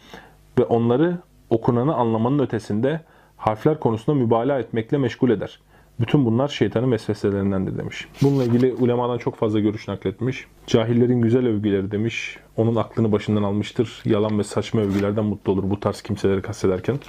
ve 0.60 0.64
onları 0.64 1.18
okunanı 1.50 1.96
anlamanın 1.96 2.40
ötesinde 2.40 3.02
harfler 3.38 3.80
konusunda 3.80 4.20
mübalağa 4.20 4.60
etmekle 4.60 4.98
meşgul 4.98 5.30
eder. 5.30 5.60
Bütün 6.00 6.26
bunlar 6.26 6.48
şeytanın 6.48 6.92
vesveselerindendir 6.92 7.78
demiş. 7.78 8.08
Bununla 8.22 8.44
ilgili 8.44 8.74
ulemadan 8.74 9.18
çok 9.18 9.36
fazla 9.36 9.60
görüş 9.60 9.88
nakletmiş. 9.88 10.46
Cahillerin 10.68 11.22
güzel 11.22 11.48
övgüleri 11.48 11.92
demiş. 11.92 12.38
Onun 12.58 12.76
aklını 12.76 13.12
başından 13.12 13.44
almıştır. 13.44 14.02
Yalan 14.06 14.40
ve 14.40 14.44
saçma 14.44 14.82
övgülerden 14.82 15.26
mutlu 15.26 15.52
olur 15.52 15.70
bu 15.70 15.80
tarz 15.80 16.02
kimseleri 16.02 16.42
kastederken. 16.42 17.00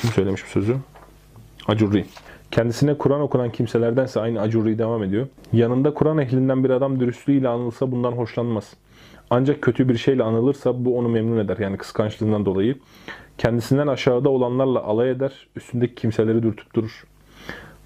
Kim 0.00 0.10
söylemiş 0.10 0.44
bu 0.44 0.48
sözü? 0.48 0.76
Acurri. 1.66 2.04
Kendisine 2.54 2.98
Kur'an 2.98 3.20
okunan 3.20 3.52
kimselerdense 3.52 4.20
aynı 4.20 4.40
Acurri 4.40 4.78
devam 4.78 5.02
ediyor. 5.02 5.26
Yanında 5.52 5.94
Kur'an 5.94 6.18
ehlinden 6.18 6.64
bir 6.64 6.70
adam 6.70 7.00
dürüstlüğüyle 7.00 7.48
anılsa 7.48 7.90
bundan 7.90 8.12
hoşlanmaz. 8.12 8.74
Ancak 9.30 9.62
kötü 9.62 9.88
bir 9.88 9.96
şeyle 9.96 10.22
anılırsa 10.22 10.84
bu 10.84 10.98
onu 10.98 11.08
memnun 11.08 11.38
eder. 11.38 11.56
Yani 11.56 11.76
kıskançlığından 11.76 12.46
dolayı. 12.46 12.76
Kendisinden 13.38 13.86
aşağıda 13.86 14.30
olanlarla 14.30 14.82
alay 14.82 15.10
eder. 15.10 15.32
Üstündeki 15.56 15.94
kimseleri 15.94 16.42
dürtüp 16.42 16.74
durur. 16.74 17.04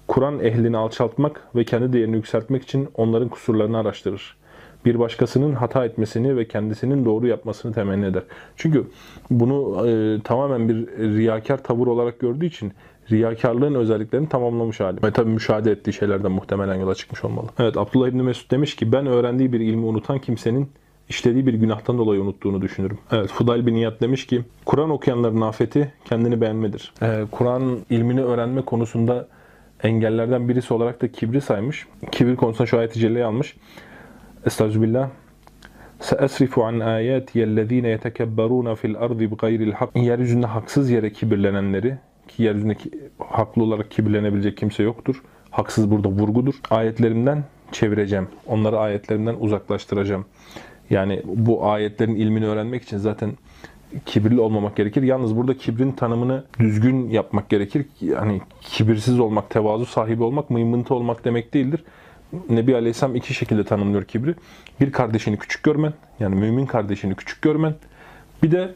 Kur'an 0.07 0.39
ehlini 0.39 0.77
alçaltmak 0.77 1.41
ve 1.55 1.63
kendi 1.63 1.93
değerini 1.93 2.15
yükseltmek 2.15 2.63
için 2.63 2.89
onların 2.95 3.29
kusurlarını 3.29 3.77
araştırır. 3.77 4.37
Bir 4.85 4.99
başkasının 4.99 5.53
hata 5.53 5.85
etmesini 5.85 6.37
ve 6.37 6.47
kendisinin 6.47 7.05
doğru 7.05 7.27
yapmasını 7.27 7.73
temenni 7.73 8.05
eder. 8.05 8.23
Çünkü 8.55 8.87
bunu 9.31 9.87
e, 9.87 10.21
tamamen 10.23 10.69
bir 10.69 10.87
riyakar 11.17 11.63
tavır 11.63 11.87
olarak 11.87 12.19
gördüğü 12.19 12.45
için 12.45 12.73
riyakarlığın 13.11 13.75
özelliklerini 13.75 14.29
tamamlamış 14.29 14.79
hali. 14.79 15.03
Ve 15.03 15.11
tabii 15.11 15.29
müşahede 15.29 15.71
ettiği 15.71 15.93
şeylerden 15.93 16.31
muhtemelen 16.31 16.75
yola 16.75 16.95
çıkmış 16.95 17.25
olmalı. 17.25 17.47
Evet 17.59 17.77
Abdullah 17.77 18.07
İbni 18.07 18.23
Mesud 18.23 18.51
demiş 18.51 18.75
ki 18.75 18.91
ben 18.91 19.05
öğrendiği 19.05 19.53
bir 19.53 19.59
ilmi 19.59 19.85
unutan 19.85 20.19
kimsenin 20.19 20.69
işlediği 21.09 21.47
bir 21.47 21.53
günahtan 21.53 21.97
dolayı 21.97 22.21
unuttuğunu 22.21 22.61
düşünürüm. 22.61 22.97
Evet 23.11 23.29
Fudayl 23.29 23.65
bin 23.65 23.75
Niyad 23.75 24.01
demiş 24.01 24.27
ki 24.27 24.41
Kur'an 24.65 24.89
okuyanların 24.89 25.41
afeti 25.41 25.93
kendini 26.05 26.41
beğenmedir. 26.41 26.93
Ee, 27.01 27.25
Kur'an 27.31 27.77
ilmini 27.89 28.23
öğrenme 28.23 28.61
konusunda 28.61 29.27
engellerden 29.83 30.49
birisi 30.49 30.73
olarak 30.73 31.01
da 31.01 31.11
kibri 31.11 31.41
saymış. 31.41 31.87
Kibir 32.11 32.35
konusunda 32.35 32.65
şu 32.65 32.77
ayeti 32.77 32.99
celleyi 32.99 33.25
almış. 33.25 33.55
Estağfirullah. 34.45 35.09
Seesrifu 35.99 36.65
an 36.65 36.79
ayatiye 36.79 37.45
ellezine 37.45 37.87
yetekebberuna 37.87 38.75
fil 38.75 38.95
ardi 38.97 39.31
bgayril 39.31 39.71
hak. 39.71 39.95
Yeryüzünde 39.95 40.45
haksız 40.45 40.89
yere 40.89 41.13
kibirlenenleri 41.13 41.97
ki 42.29 42.43
yeryüzündeki 42.43 42.91
haklı 43.29 43.63
olarak 43.63 43.91
kibirlenebilecek 43.91 44.57
kimse 44.57 44.83
yoktur. 44.83 45.23
Haksız 45.51 45.91
burada 45.91 46.09
vurgudur. 46.09 46.53
Ayetlerimden 46.69 47.43
çevireceğim. 47.71 48.27
Onları 48.47 48.79
ayetlerimden 48.79 49.35
uzaklaştıracağım. 49.39 50.25
Yani 50.89 51.21
bu 51.25 51.65
ayetlerin 51.65 52.15
ilmini 52.15 52.45
öğrenmek 52.47 52.83
için 52.83 52.97
zaten 52.97 53.31
kibirli 54.05 54.39
olmamak 54.39 54.75
gerekir. 54.75 55.03
Yalnız 55.03 55.37
burada 55.37 55.57
kibrin 55.57 55.91
tanımını 55.91 56.43
düzgün 56.59 57.09
yapmak 57.09 57.49
gerekir. 57.49 57.85
Yani 58.01 58.41
kibirsiz 58.61 59.19
olmak, 59.19 59.49
tevazu 59.49 59.85
sahibi 59.85 60.23
olmak, 60.23 60.49
mıymıntı 60.49 60.93
olmak 60.93 61.25
demek 61.25 61.53
değildir. 61.53 61.83
Nebi 62.49 62.75
Aleyhisselam 62.75 63.15
iki 63.15 63.33
şekilde 63.33 63.63
tanımlıyor 63.63 64.03
kibri. 64.03 64.35
Bir 64.81 64.91
kardeşini 64.91 65.37
küçük 65.37 65.63
görmen, 65.63 65.93
yani 66.19 66.35
mümin 66.35 66.65
kardeşini 66.65 67.15
küçük 67.15 67.41
görmen. 67.41 67.75
Bir 68.43 68.51
de 68.51 68.73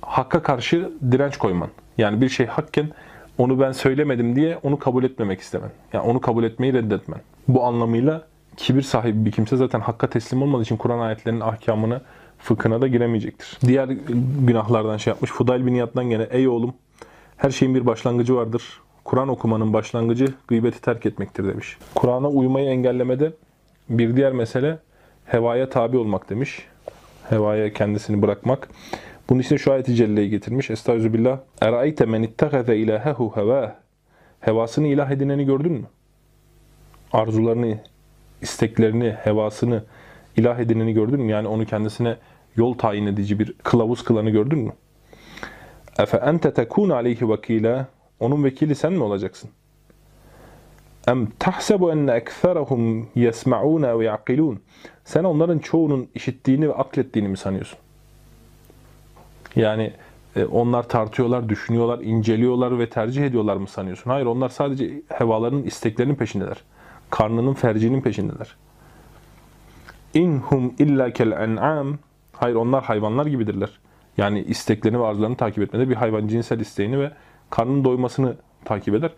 hakka 0.00 0.42
karşı 0.42 0.92
direnç 1.12 1.36
koyman. 1.36 1.68
Yani 1.98 2.20
bir 2.20 2.28
şey 2.28 2.46
hakken 2.46 2.90
onu 3.38 3.60
ben 3.60 3.72
söylemedim 3.72 4.36
diye 4.36 4.58
onu 4.62 4.78
kabul 4.78 5.04
etmemek 5.04 5.40
istemen. 5.40 5.70
Yani 5.92 6.04
onu 6.04 6.20
kabul 6.20 6.44
etmeyi 6.44 6.72
reddetmen. 6.72 7.20
Bu 7.48 7.64
anlamıyla 7.64 8.26
kibir 8.56 8.82
sahibi 8.82 9.24
bir 9.24 9.32
kimse 9.32 9.56
zaten 9.56 9.80
hakka 9.80 10.10
teslim 10.10 10.42
olmadığı 10.42 10.62
için 10.62 10.76
Kur'an 10.76 10.98
ayetlerinin 10.98 11.40
ahkamını, 11.40 12.00
fıkhına 12.38 12.82
da 12.82 12.88
giremeyecektir. 12.88 13.58
Diğer 13.66 13.88
günahlardan 14.46 14.96
şey 14.96 15.10
yapmış. 15.10 15.30
Fudayl 15.30 15.66
bin 15.66 15.74
Yat'tan 15.74 16.10
gene 16.10 16.22
ey 16.22 16.48
oğlum 16.48 16.74
her 17.36 17.50
şeyin 17.50 17.74
bir 17.74 17.86
başlangıcı 17.86 18.36
vardır. 18.36 18.62
Kur'an 19.04 19.28
okumanın 19.28 19.72
başlangıcı 19.72 20.34
gıybeti 20.48 20.80
terk 20.80 21.06
etmektir 21.06 21.48
demiş. 21.48 21.76
Kur'an'a 21.94 22.28
uymayı 22.28 22.68
engellemede 22.68 23.32
bir 23.88 24.16
diğer 24.16 24.32
mesele 24.32 24.78
hevaya 25.24 25.70
tabi 25.70 25.98
olmak 25.98 26.30
demiş. 26.30 26.66
Hevaya 27.28 27.72
kendisini 27.72 28.22
bırakmak. 28.22 28.68
Bunun 29.28 29.40
için 29.40 29.56
şu 29.56 29.72
ayeti 29.72 29.94
celleyi 29.94 30.30
getirmiş. 30.30 30.70
Estağfirullah. 30.70 31.38
Eraeyte 31.60 32.06
men 32.06 32.22
ittehaze 32.22 32.76
ilahehu 32.76 33.32
hevâh. 33.34 33.72
Hevasını 34.40 34.86
ilah 34.86 35.10
edineni 35.10 35.44
gördün 35.44 35.72
mü? 35.72 35.86
Arzularını, 37.12 37.78
isteklerini, 38.42 39.10
hevasını 39.10 39.84
ilah 40.36 40.58
edineni 40.58 40.92
gördün 40.92 41.20
mü? 41.20 41.32
Yani 41.32 41.48
onu 41.48 41.66
kendisine 41.66 42.16
yol 42.56 42.74
tayin 42.74 43.06
edici 43.06 43.38
bir 43.38 43.52
kılavuz 43.52 44.04
kılanı 44.04 44.30
gördün 44.30 44.58
mü? 44.58 44.72
Efe 45.98 46.16
ente 46.16 46.54
tekun 46.54 46.90
aleyhi 46.90 47.28
vekila. 47.28 47.86
Onun 48.20 48.44
vekili 48.44 48.74
sen 48.74 48.92
mi 48.92 49.02
olacaksın? 49.02 49.50
Em 51.08 51.28
tahsebu 51.38 51.92
enne 51.92 52.12
ekserahum 52.12 53.08
yesma'un 53.14 53.98
ve 53.98 54.04
yaqilun. 54.04 54.60
Sen 55.04 55.24
onların 55.24 55.58
çoğunun 55.58 56.08
işittiğini 56.14 56.68
ve 56.68 56.74
aklettiğini 56.74 57.28
mi 57.28 57.36
sanıyorsun? 57.36 57.78
Yani 59.56 59.92
e, 60.36 60.44
onlar 60.44 60.88
tartıyorlar, 60.88 61.48
düşünüyorlar, 61.48 61.98
inceliyorlar 61.98 62.78
ve 62.78 62.88
tercih 62.88 63.24
ediyorlar 63.24 63.56
mı 63.56 63.68
sanıyorsun? 63.68 64.10
Hayır, 64.10 64.26
onlar 64.26 64.48
sadece 64.48 65.02
hevalarının, 65.08 65.62
isteklerinin 65.62 66.14
peşindeler. 66.14 66.62
Karnının, 67.10 67.54
fercinin 67.54 68.00
peşindeler. 68.00 68.56
İnhum 70.14 70.74
illa 70.78 71.10
kel 71.10 71.32
en'am. 71.32 71.98
Hayır, 72.32 72.54
onlar 72.54 72.84
hayvanlar 72.84 73.26
gibidirler. 73.26 73.70
Yani 74.16 74.42
isteklerini 74.42 75.00
ve 75.00 75.06
arzularını 75.06 75.36
takip 75.36 75.62
etmede 75.62 75.88
bir 75.88 75.94
hayvan 75.94 76.28
cinsel 76.28 76.60
isteğini 76.60 77.00
ve 77.00 77.10
karnının 77.50 77.84
doymasını 77.84 78.36
takip 78.64 78.94
eder. 78.94 79.10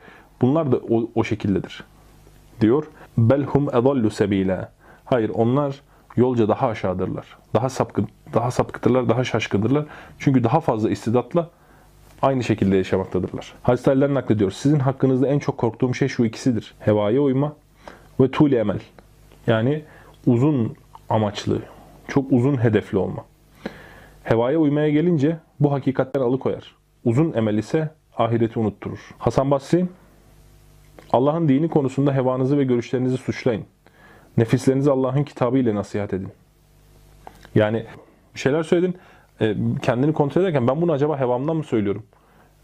Bunlar 0.42 0.72
da 0.72 0.76
o, 0.76 1.10
o 1.14 1.24
şekildedir. 1.24 1.84
Diyor. 2.60 2.84
Belhum 3.18 3.68
edallu 3.68 4.10
sebila. 4.10 4.72
Hayır, 5.04 5.30
onlar 5.34 5.80
yolca 6.16 6.48
daha 6.48 6.68
aşağıdırlar. 6.68 7.38
Daha 7.54 7.68
sapkın, 7.68 8.08
daha 8.34 8.50
sapkıdırlar, 8.50 9.08
daha 9.08 9.24
şaşkındırlar. 9.24 9.86
Çünkü 10.18 10.44
daha 10.44 10.60
fazla 10.60 10.90
istidatla 10.90 11.50
aynı 12.22 12.44
şekilde 12.44 12.76
yaşamaktadırlar. 12.76 13.54
Hazreti 13.62 13.90
Ali'den 13.90 14.14
naklediyor. 14.14 14.50
Sizin 14.50 14.78
hakkınızda 14.78 15.28
en 15.28 15.38
çok 15.38 15.58
korktuğum 15.58 15.94
şey 15.94 16.08
şu 16.08 16.24
ikisidir. 16.24 16.74
Hevaya 16.78 17.20
uyma 17.20 17.56
ve 18.20 18.30
tuğli 18.30 18.56
emel. 18.56 18.80
Yani 19.46 19.84
uzun 20.26 20.76
amaçlı, 21.08 21.62
çok 22.08 22.32
uzun 22.32 22.62
hedefli 22.64 22.98
olma. 22.98 23.24
Hevaya 24.24 24.58
uymaya 24.58 24.88
gelince 24.88 25.36
bu 25.60 25.72
hakikatten 25.72 26.20
alıkoyar. 26.20 26.74
Uzun 27.04 27.32
emel 27.32 27.58
ise 27.58 27.90
ahireti 28.16 28.58
unutturur. 28.58 28.98
Hasan 29.18 29.50
Basri, 29.50 29.86
Allah'ın 31.12 31.48
dini 31.48 31.68
konusunda 31.68 32.14
hevanızı 32.14 32.58
ve 32.58 32.64
görüşlerinizi 32.64 33.16
suçlayın. 33.16 33.64
Nefislerinizi 34.38 34.90
Allah'ın 34.90 35.24
kitabı 35.24 35.58
ile 35.58 35.74
nasihat 35.74 36.14
edin. 36.14 36.28
Yani 37.54 37.86
bir 38.34 38.40
şeyler 38.40 38.62
söyledin, 38.62 38.96
e, 39.40 39.56
kendini 39.82 40.12
kontrol 40.12 40.42
ederken 40.42 40.68
ben 40.68 40.80
bunu 40.80 40.92
acaba 40.92 41.20
hevamdan 41.20 41.56
mı 41.56 41.64
söylüyorum? 41.64 42.02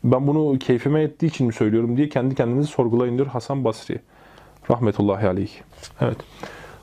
Ben 0.04 0.26
bunu 0.26 0.58
keyfime 0.58 1.02
ettiği 1.02 1.26
için 1.26 1.46
mi 1.46 1.52
söylüyorum 1.52 1.96
diye 1.96 2.08
kendi 2.08 2.34
kendinizi 2.34 2.68
sorgulayın 2.68 3.16
diyor 3.16 3.26
Hasan 3.26 3.64
Basri. 3.64 4.00
Rahmetullahi 4.70 5.26
aleyh. 5.26 5.50
Evet. 6.00 6.16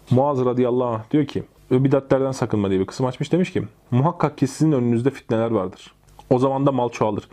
Muaz 0.09 0.45
radıyallahu 0.45 0.87
anh 0.87 1.11
diyor 1.11 1.25
ki, 1.25 1.43
bidatlerden 1.71 2.31
sakınma 2.31 2.69
diye 2.69 2.79
bir 2.79 2.85
kısım 2.85 3.05
açmış. 3.05 3.31
Demiş 3.31 3.53
ki, 3.53 3.63
muhakkak 3.91 4.37
ki 4.37 4.47
sizin 4.47 4.71
önünüzde 4.71 5.09
fitneler 5.09 5.51
vardır. 5.51 5.93
O 6.29 6.39
zaman 6.39 6.65
da 6.65 6.71
mal 6.71 6.89
çoğalır. 6.89 7.29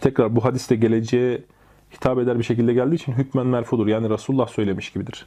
Tekrar 0.00 0.36
bu 0.36 0.44
hadiste 0.44 0.76
geleceğe 0.76 1.42
hitap 1.92 2.18
eder 2.18 2.38
bir 2.38 2.44
şekilde 2.44 2.72
geldiği 2.72 2.94
için 2.94 3.12
hükmen 3.12 3.46
merfudur. 3.46 3.86
Yani 3.86 4.10
Resulullah 4.10 4.48
söylemiş 4.48 4.92
gibidir. 4.92 5.26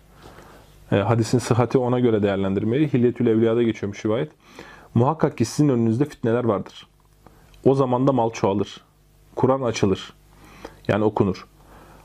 E, 0.91 0.95
hadisin 0.95 1.39
sıhhati 1.39 1.77
ona 1.77 1.99
göre 1.99 2.23
değerlendirmeyi. 2.23 2.93
Hilyetül 2.93 3.27
Evliya'da 3.27 3.63
geçiyormuş 3.63 4.05
rivayet. 4.05 4.31
Muhakkak 4.93 5.37
ki 5.37 5.45
sizin 5.45 5.69
önünüzde 5.69 6.05
fitneler 6.05 6.43
vardır. 6.43 6.87
O 7.65 7.75
zaman 7.75 8.07
da 8.07 8.11
mal 8.11 8.29
çoğalır. 8.29 8.81
Kur'an 9.35 9.61
açılır. 9.61 10.13
Yani 10.87 11.03
okunur. 11.03 11.47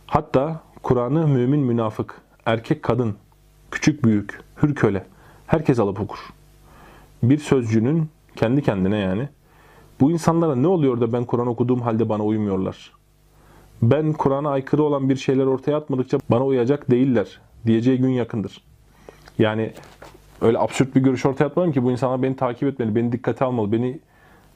Hatta 0.06 0.60
Kur'an'ı 0.82 1.28
mümin 1.28 1.60
münafık, 1.60 2.20
erkek 2.46 2.82
kadın, 2.82 3.16
küçük 3.70 4.04
büyük, 4.04 4.40
hür 4.62 4.74
köle, 4.74 5.06
herkes 5.46 5.78
alıp 5.78 6.00
okur. 6.00 6.18
Bir 7.22 7.38
sözcünün 7.38 8.08
kendi 8.36 8.62
kendine 8.62 8.98
yani, 8.98 9.28
bu 10.00 10.10
insanlara 10.10 10.56
ne 10.56 10.66
oluyor 10.66 11.00
da 11.00 11.12
ben 11.12 11.24
Kur'an 11.24 11.46
okuduğum 11.46 11.80
halde 11.80 12.08
bana 12.08 12.24
uymuyorlar? 12.24 12.92
Ben 13.82 14.12
Kur'an'a 14.12 14.50
aykırı 14.50 14.82
olan 14.82 15.08
bir 15.08 15.16
şeyler 15.16 15.46
ortaya 15.46 15.76
atmadıkça 15.76 16.18
bana 16.30 16.44
uyacak 16.44 16.90
değiller 16.90 17.40
diyeceği 17.66 17.98
gün 17.98 18.08
yakındır. 18.08 18.69
Yani 19.40 19.72
öyle 20.40 20.58
absürt 20.58 20.94
bir 20.94 21.00
görüş 21.00 21.26
ortaya 21.26 21.44
atmadım 21.44 21.72
ki 21.72 21.84
bu 21.84 21.90
insanlar 21.90 22.22
beni 22.22 22.36
takip 22.36 22.68
etmeli, 22.68 22.94
beni 22.94 23.12
dikkate 23.12 23.44
almalı, 23.44 23.72
beni 23.72 24.00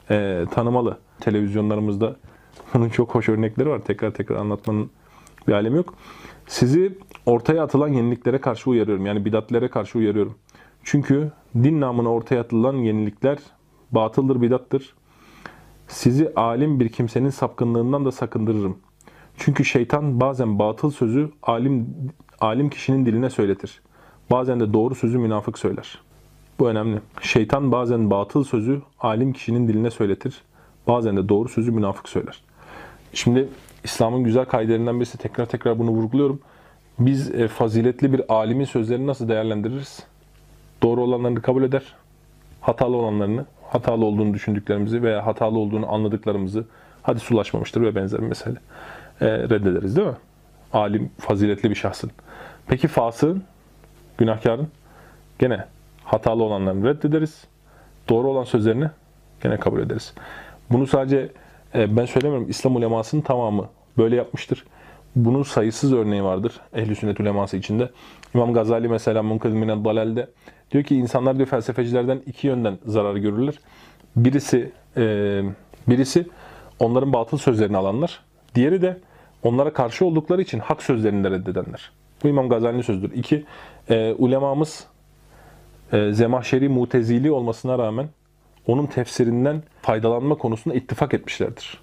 e, 0.09 0.45
tanımalı. 0.51 0.97
Televizyonlarımızda 1.19 2.15
bunun 2.73 2.89
çok 2.89 3.15
hoş 3.15 3.29
örnekleri 3.29 3.69
var. 3.69 3.79
Tekrar 3.79 4.11
tekrar 4.11 4.35
anlatmanın 4.35 4.89
bir 5.47 5.53
alemi 5.53 5.77
yok. 5.77 5.93
Sizi 6.47 6.97
ortaya 7.25 7.63
atılan 7.63 7.87
yeniliklere 7.87 8.37
karşı 8.37 8.69
uyarıyorum. 8.69 9.05
Yani 9.05 9.25
bidatlere 9.25 9.67
karşı 9.67 9.97
uyarıyorum. 9.97 10.35
Çünkü 10.83 11.31
din 11.55 11.81
namına 11.81 12.09
ortaya 12.09 12.41
atılan 12.41 12.73
yenilikler 12.75 13.37
batıldır, 13.91 14.41
bidattır. 14.41 14.95
Sizi 15.87 16.33
alim 16.35 16.79
bir 16.79 16.89
kimsenin 16.89 17.29
sapkınlığından 17.29 18.05
da 18.05 18.11
sakındırırım. 18.11 18.77
Çünkü 19.37 19.65
şeytan 19.65 20.19
bazen 20.19 20.59
batıl 20.59 20.91
sözü 20.91 21.31
alim 21.43 21.87
alim 22.39 22.69
kişinin 22.69 23.05
diline 23.05 23.29
söyletir. 23.29 23.81
Bazen 24.31 24.59
de 24.59 24.73
doğru 24.73 24.95
sözü 24.95 25.17
münafık 25.17 25.59
söyler. 25.59 25.99
Bu 26.59 26.69
önemli. 26.69 26.99
Şeytan 27.21 27.71
bazen 27.71 28.09
batıl 28.09 28.43
sözü 28.43 28.81
alim 28.99 29.33
kişinin 29.33 29.67
diline 29.67 29.91
söyletir. 29.91 30.41
Bazen 30.87 31.17
de 31.17 31.29
doğru 31.29 31.49
sözü 31.49 31.71
münafık 31.71 32.09
söyler. 32.09 32.41
Şimdi 33.13 33.47
İslam'ın 33.83 34.23
güzel 34.23 34.45
kaidelerinden 34.45 34.99
birisi 34.99 35.17
tekrar 35.17 35.45
tekrar 35.45 35.79
bunu 35.79 35.91
vurguluyorum. 35.91 36.39
Biz 36.99 37.35
e, 37.35 37.47
faziletli 37.47 38.13
bir 38.13 38.33
alimin 38.33 38.65
sözlerini 38.65 39.07
nasıl 39.07 39.29
değerlendiririz? 39.29 40.03
Doğru 40.83 41.01
olanlarını 41.01 41.41
kabul 41.41 41.63
eder, 41.63 41.95
hatalı 42.61 42.95
olanlarını, 42.95 43.45
hatalı 43.71 44.05
olduğunu 44.05 44.33
düşündüklerimizi 44.33 45.03
veya 45.03 45.25
hatalı 45.25 45.59
olduğunu 45.59 45.93
anladıklarımızı, 45.93 46.65
hadis 47.01 47.31
ulaşmamıştır 47.31 47.81
ve 47.81 47.95
benzer 47.95 48.19
mesele 48.19 48.59
e, 49.21 49.27
reddederiz 49.27 49.95
değil 49.95 50.07
mi? 50.07 50.17
Alim, 50.73 51.11
faziletli 51.19 51.69
bir 51.69 51.75
şahsın. 51.75 52.11
Peki 52.67 52.87
fasığın, 52.87 53.43
günahkarın 54.17 54.67
gene 55.39 55.65
hatalı 56.03 56.43
olanlarını 56.43 56.87
reddederiz. 56.87 57.43
Doğru 58.09 58.27
olan 58.27 58.43
sözlerini 58.43 58.89
gene 59.43 59.57
kabul 59.57 59.79
ederiz. 59.79 60.13
Bunu 60.71 60.87
sadece 60.87 61.29
e, 61.75 61.97
ben 61.97 62.05
söylemiyorum. 62.05 62.49
İslam 62.49 62.75
ulemasının 62.75 63.21
tamamı 63.21 63.69
böyle 63.97 64.15
yapmıştır. 64.15 64.65
Bunun 65.15 65.43
sayısız 65.43 65.93
örneği 65.93 66.23
vardır 66.23 66.61
ehl 66.73 66.95
sünnet 66.95 67.19
uleması 67.19 67.57
içinde. 67.57 67.89
İmam 68.33 68.53
Gazali 68.53 68.87
mesela 68.87 69.23
Munkaz 69.23 69.53
Minel 69.53 69.85
Dalal'de 69.85 70.27
diyor 70.71 70.83
ki 70.83 70.95
insanlar 70.95 71.35
diyor 71.37 71.47
felsefecilerden 71.47 72.21
iki 72.25 72.47
yönden 72.47 72.77
zarar 72.85 73.15
görürler. 73.15 73.55
Birisi 74.15 74.71
e, 74.97 75.03
birisi 75.87 76.27
onların 76.79 77.13
batıl 77.13 77.37
sözlerini 77.37 77.77
alanlar. 77.77 78.19
Diğeri 78.55 78.81
de 78.81 78.97
onlara 79.43 79.73
karşı 79.73 80.05
oldukları 80.05 80.41
için 80.41 80.59
hak 80.59 80.83
sözlerini 80.83 81.23
de 81.23 81.31
reddedenler. 81.31 81.91
Bu 82.23 82.27
İmam 82.27 82.49
Gazali'nin 82.49 82.81
sözüdür. 82.81 83.11
İki, 83.13 83.45
e, 83.89 84.13
ulemamız 84.17 84.87
e, 85.93 86.11
Zemahşeri 86.11 86.69
mutezili 86.69 87.31
olmasına 87.31 87.77
rağmen 87.77 88.09
onun 88.67 88.85
tefsirinden 88.85 89.63
faydalanma 89.81 90.35
konusunda 90.35 90.75
ittifak 90.75 91.13
etmişlerdir. 91.13 91.81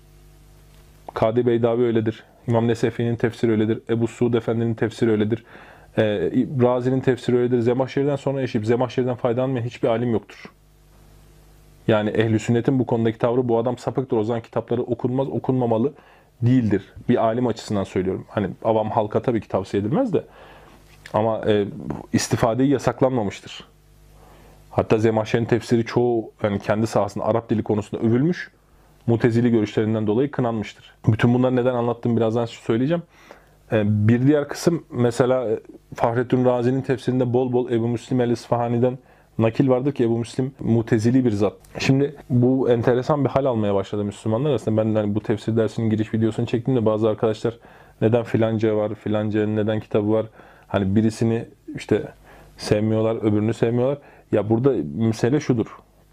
Kadi 1.14 1.46
Beydavi 1.46 1.82
öyledir. 1.82 2.24
İmam 2.48 2.68
Nesefi'nin 2.68 3.16
tefsiri 3.16 3.50
öyledir. 3.50 3.80
Ebu 3.90 4.08
Suud 4.08 4.34
Efendi'nin 4.34 4.74
tefsiri 4.74 5.10
öyledir. 5.10 5.44
E, 5.98 6.04
Razi'nin 6.62 7.00
tefsiri 7.00 7.36
öyledir. 7.36 7.60
Zemahşeri'den 7.60 8.16
sonra 8.16 8.40
yaşayıp 8.40 8.66
Zemahşeri'den 8.66 9.14
faydalanmayan 9.14 9.64
hiçbir 9.64 9.88
alim 9.88 10.12
yoktur. 10.12 10.52
Yani 11.88 12.10
ehli 12.10 12.38
sünnetin 12.38 12.78
bu 12.78 12.86
konudaki 12.86 13.18
tavrı 13.18 13.48
bu 13.48 13.58
adam 13.58 13.78
sapıktır. 13.78 14.16
O 14.16 14.24
zaman 14.24 14.42
kitapları 14.42 14.82
okunmaz, 14.82 15.28
okunmamalı 15.28 15.92
değildir. 16.42 16.92
Bir 17.08 17.24
alim 17.24 17.46
açısından 17.46 17.84
söylüyorum. 17.84 18.24
Hani 18.28 18.48
avam 18.64 18.90
halka 18.90 19.22
tabii 19.22 19.40
ki 19.40 19.48
tavsiye 19.48 19.82
edilmez 19.82 20.12
de. 20.12 20.24
Ama 21.12 21.40
e, 21.46 21.66
istifadeyi 22.12 22.70
yasaklanmamıştır. 22.70 23.64
Hatta 24.70 24.98
Zemahşer'in 24.98 25.44
tefsiri 25.44 25.84
çoğu 25.84 26.30
yani 26.42 26.58
kendi 26.58 26.86
sahasında 26.86 27.24
Arap 27.24 27.50
dili 27.50 27.62
konusunda 27.62 28.06
övülmüş. 28.06 28.50
Mutezili 29.06 29.50
görüşlerinden 29.50 30.06
dolayı 30.06 30.30
kınanmıştır. 30.30 30.94
Bütün 31.08 31.34
bunları 31.34 31.56
neden 31.56 31.74
anlattım 31.74 32.16
birazdan 32.16 32.44
söyleyeceğim. 32.44 33.02
E, 33.72 34.08
bir 34.08 34.26
diğer 34.26 34.48
kısım 34.48 34.84
mesela 34.90 35.50
e, 35.50 35.60
Fahrettin 35.94 36.44
Razi'nin 36.44 36.82
tefsirinde 36.82 37.32
bol 37.32 37.52
bol 37.52 37.70
Ebu 37.70 37.88
Müslim 37.88 38.20
el-İsfahani'den 38.20 38.98
nakil 39.38 39.68
vardır 39.68 39.92
ki 39.92 40.04
Ebu 40.04 40.18
Müslim 40.18 40.52
mutezili 40.60 41.24
bir 41.24 41.30
zat. 41.30 41.52
Şimdi 41.78 42.14
bu 42.30 42.70
enteresan 42.70 43.24
bir 43.24 43.30
hal 43.30 43.44
almaya 43.44 43.74
başladı 43.74 44.04
Müslümanlar 44.04 44.50
arasında. 44.50 44.84
Ben 44.84 44.94
hani 44.94 45.14
bu 45.14 45.20
tefsir 45.20 45.56
dersinin 45.56 45.90
giriş 45.90 46.14
videosunu 46.14 46.46
çektiğimde 46.46 46.86
bazı 46.86 47.08
arkadaşlar 47.08 47.58
neden 48.00 48.22
filanca 48.22 48.76
var, 48.76 48.94
filancanın 48.94 49.56
neden 49.56 49.80
kitabı 49.80 50.12
var. 50.12 50.26
Hani 50.72 50.96
birisini 50.96 51.44
işte 51.76 52.02
sevmiyorlar, 52.56 53.16
öbürünü 53.16 53.54
sevmiyorlar. 53.54 53.98
Ya 54.32 54.50
burada 54.50 54.72
mesele 54.94 55.40
şudur. 55.40 55.66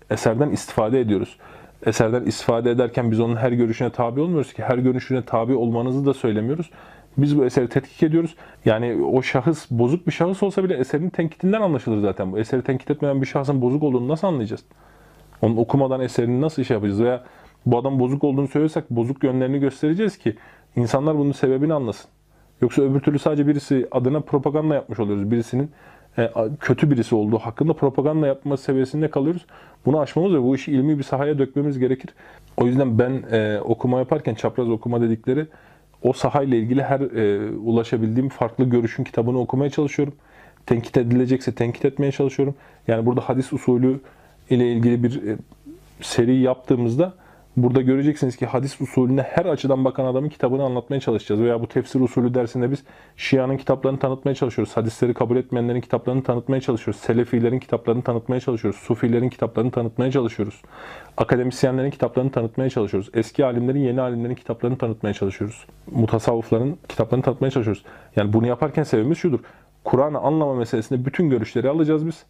Eserden 0.09 0.49
istifade 0.49 0.99
ediyoruz. 0.99 1.37
Eserden 1.85 2.23
istifade 2.23 2.71
ederken 2.71 3.11
biz 3.11 3.19
onun 3.19 3.35
her 3.35 3.51
görüşüne 3.51 3.89
tabi 3.89 4.21
olmuyoruz 4.21 4.53
ki. 4.53 4.63
Her 4.63 4.77
görüşüne 4.77 5.25
tabi 5.25 5.55
olmanızı 5.55 6.05
da 6.05 6.13
söylemiyoruz. 6.13 6.69
Biz 7.17 7.37
bu 7.37 7.45
eseri 7.45 7.69
tetkik 7.69 8.03
ediyoruz. 8.03 8.35
Yani 8.65 9.03
o 9.03 9.21
şahıs 9.21 9.71
bozuk 9.71 10.07
bir 10.07 10.11
şahıs 10.11 10.43
olsa 10.43 10.63
bile 10.63 10.73
eserin 10.73 11.09
tenkitinden 11.09 11.61
anlaşılır 11.61 12.01
zaten. 12.01 12.31
Bu 12.31 12.39
eseri 12.39 12.63
tenkit 12.63 12.91
etmeyen 12.91 13.21
bir 13.21 13.27
şahsın 13.27 13.61
bozuk 13.61 13.83
olduğunu 13.83 14.07
nasıl 14.07 14.27
anlayacağız? 14.27 14.63
Onun 15.41 15.57
okumadan 15.57 16.01
eserini 16.01 16.41
nasıl 16.41 16.61
iş 16.61 16.69
yapacağız? 16.69 17.03
Veya 17.03 17.23
bu 17.65 17.77
adam 17.77 17.99
bozuk 17.99 18.23
olduğunu 18.23 18.47
söylüyorsak 18.47 18.89
bozuk 18.89 19.23
yönlerini 19.23 19.59
göstereceğiz 19.59 20.17
ki 20.17 20.35
insanlar 20.75 21.17
bunun 21.17 21.31
sebebini 21.31 21.73
anlasın. 21.73 22.09
Yoksa 22.61 22.81
öbür 22.81 22.99
türlü 22.99 23.19
sadece 23.19 23.47
birisi 23.47 23.87
adına 23.91 24.19
propaganda 24.19 24.75
yapmış 24.75 24.99
oluyoruz. 24.99 25.31
Birisinin 25.31 25.71
e, 26.17 26.31
kötü 26.59 26.91
birisi 26.91 27.15
olduğu 27.15 27.37
hakkında 27.37 27.73
propaganda 27.73 28.27
yapma 28.27 28.57
seviyesinde 28.57 29.09
kalıyoruz. 29.09 29.45
Bunu 29.85 29.99
aşmamız 29.99 30.33
ve 30.33 30.43
bu 30.43 30.55
işi 30.55 30.71
ilmi 30.71 30.97
bir 30.97 31.03
sahaya 31.03 31.39
dökmemiz 31.39 31.79
gerekir. 31.79 32.09
O 32.57 32.65
yüzden 32.65 32.99
ben 32.99 33.23
e, 33.31 33.59
okuma 33.59 33.99
yaparken 33.99 34.35
çapraz 34.35 34.69
okuma 34.69 35.01
dedikleri 35.01 35.45
o 36.03 36.13
sahayla 36.13 36.57
ilgili 36.57 36.83
her 36.83 36.99
e, 36.99 37.51
ulaşabildiğim 37.51 38.29
farklı 38.29 38.63
görüşün 38.63 39.03
kitabını 39.03 39.39
okumaya 39.39 39.69
çalışıyorum. 39.69 40.13
Tenkit 40.65 40.97
edilecekse 40.97 41.55
tenkit 41.55 41.85
etmeye 41.85 42.11
çalışıyorum. 42.11 42.55
Yani 42.87 43.05
burada 43.05 43.21
hadis 43.21 43.53
usulü 43.53 43.99
ile 44.49 44.71
ilgili 44.71 45.03
bir 45.03 45.21
seri 46.01 46.35
yaptığımızda 46.35 47.13
burada 47.63 47.81
göreceksiniz 47.81 48.35
ki 48.35 48.45
hadis 48.45 48.81
usulüne 48.81 49.21
her 49.21 49.45
açıdan 49.45 49.85
bakan 49.85 50.05
adamın 50.05 50.29
kitabını 50.29 50.63
anlatmaya 50.63 50.99
çalışacağız. 50.99 51.41
Veya 51.41 51.61
bu 51.61 51.67
tefsir 51.67 51.99
usulü 51.99 52.33
dersinde 52.33 52.71
biz 52.71 52.83
Şia'nın 53.17 53.57
kitaplarını 53.57 53.99
tanıtmaya 53.99 54.35
çalışıyoruz. 54.35 54.77
Hadisleri 54.77 55.13
kabul 55.13 55.37
etmeyenlerin 55.37 55.81
kitaplarını 55.81 56.23
tanıtmaya 56.23 56.61
çalışıyoruz. 56.61 57.01
Selefilerin 57.01 57.59
kitaplarını 57.59 58.01
tanıtmaya 58.01 58.39
çalışıyoruz. 58.39 58.79
Sufilerin 58.79 59.29
kitaplarını 59.29 59.71
tanıtmaya 59.71 60.11
çalışıyoruz. 60.11 60.61
Akademisyenlerin 61.17 61.91
kitaplarını 61.91 62.31
tanıtmaya 62.31 62.69
çalışıyoruz. 62.69 63.09
Eski 63.13 63.45
alimlerin, 63.45 63.79
yeni 63.79 64.01
alimlerin 64.01 64.35
kitaplarını 64.35 64.77
tanıtmaya 64.77 65.13
çalışıyoruz. 65.13 65.65
Mutasavvıfların 65.91 66.77
kitaplarını 66.89 67.23
tanıtmaya 67.23 67.51
çalışıyoruz. 67.51 67.83
Yani 68.15 68.33
bunu 68.33 68.47
yaparken 68.47 68.83
sebebimiz 68.83 69.17
şudur. 69.17 69.39
Kur'an'ı 69.83 70.19
anlama 70.19 70.53
meselesinde 70.53 71.05
bütün 71.05 71.29
görüşleri 71.29 71.69
alacağız 71.69 72.07
biz. 72.07 72.25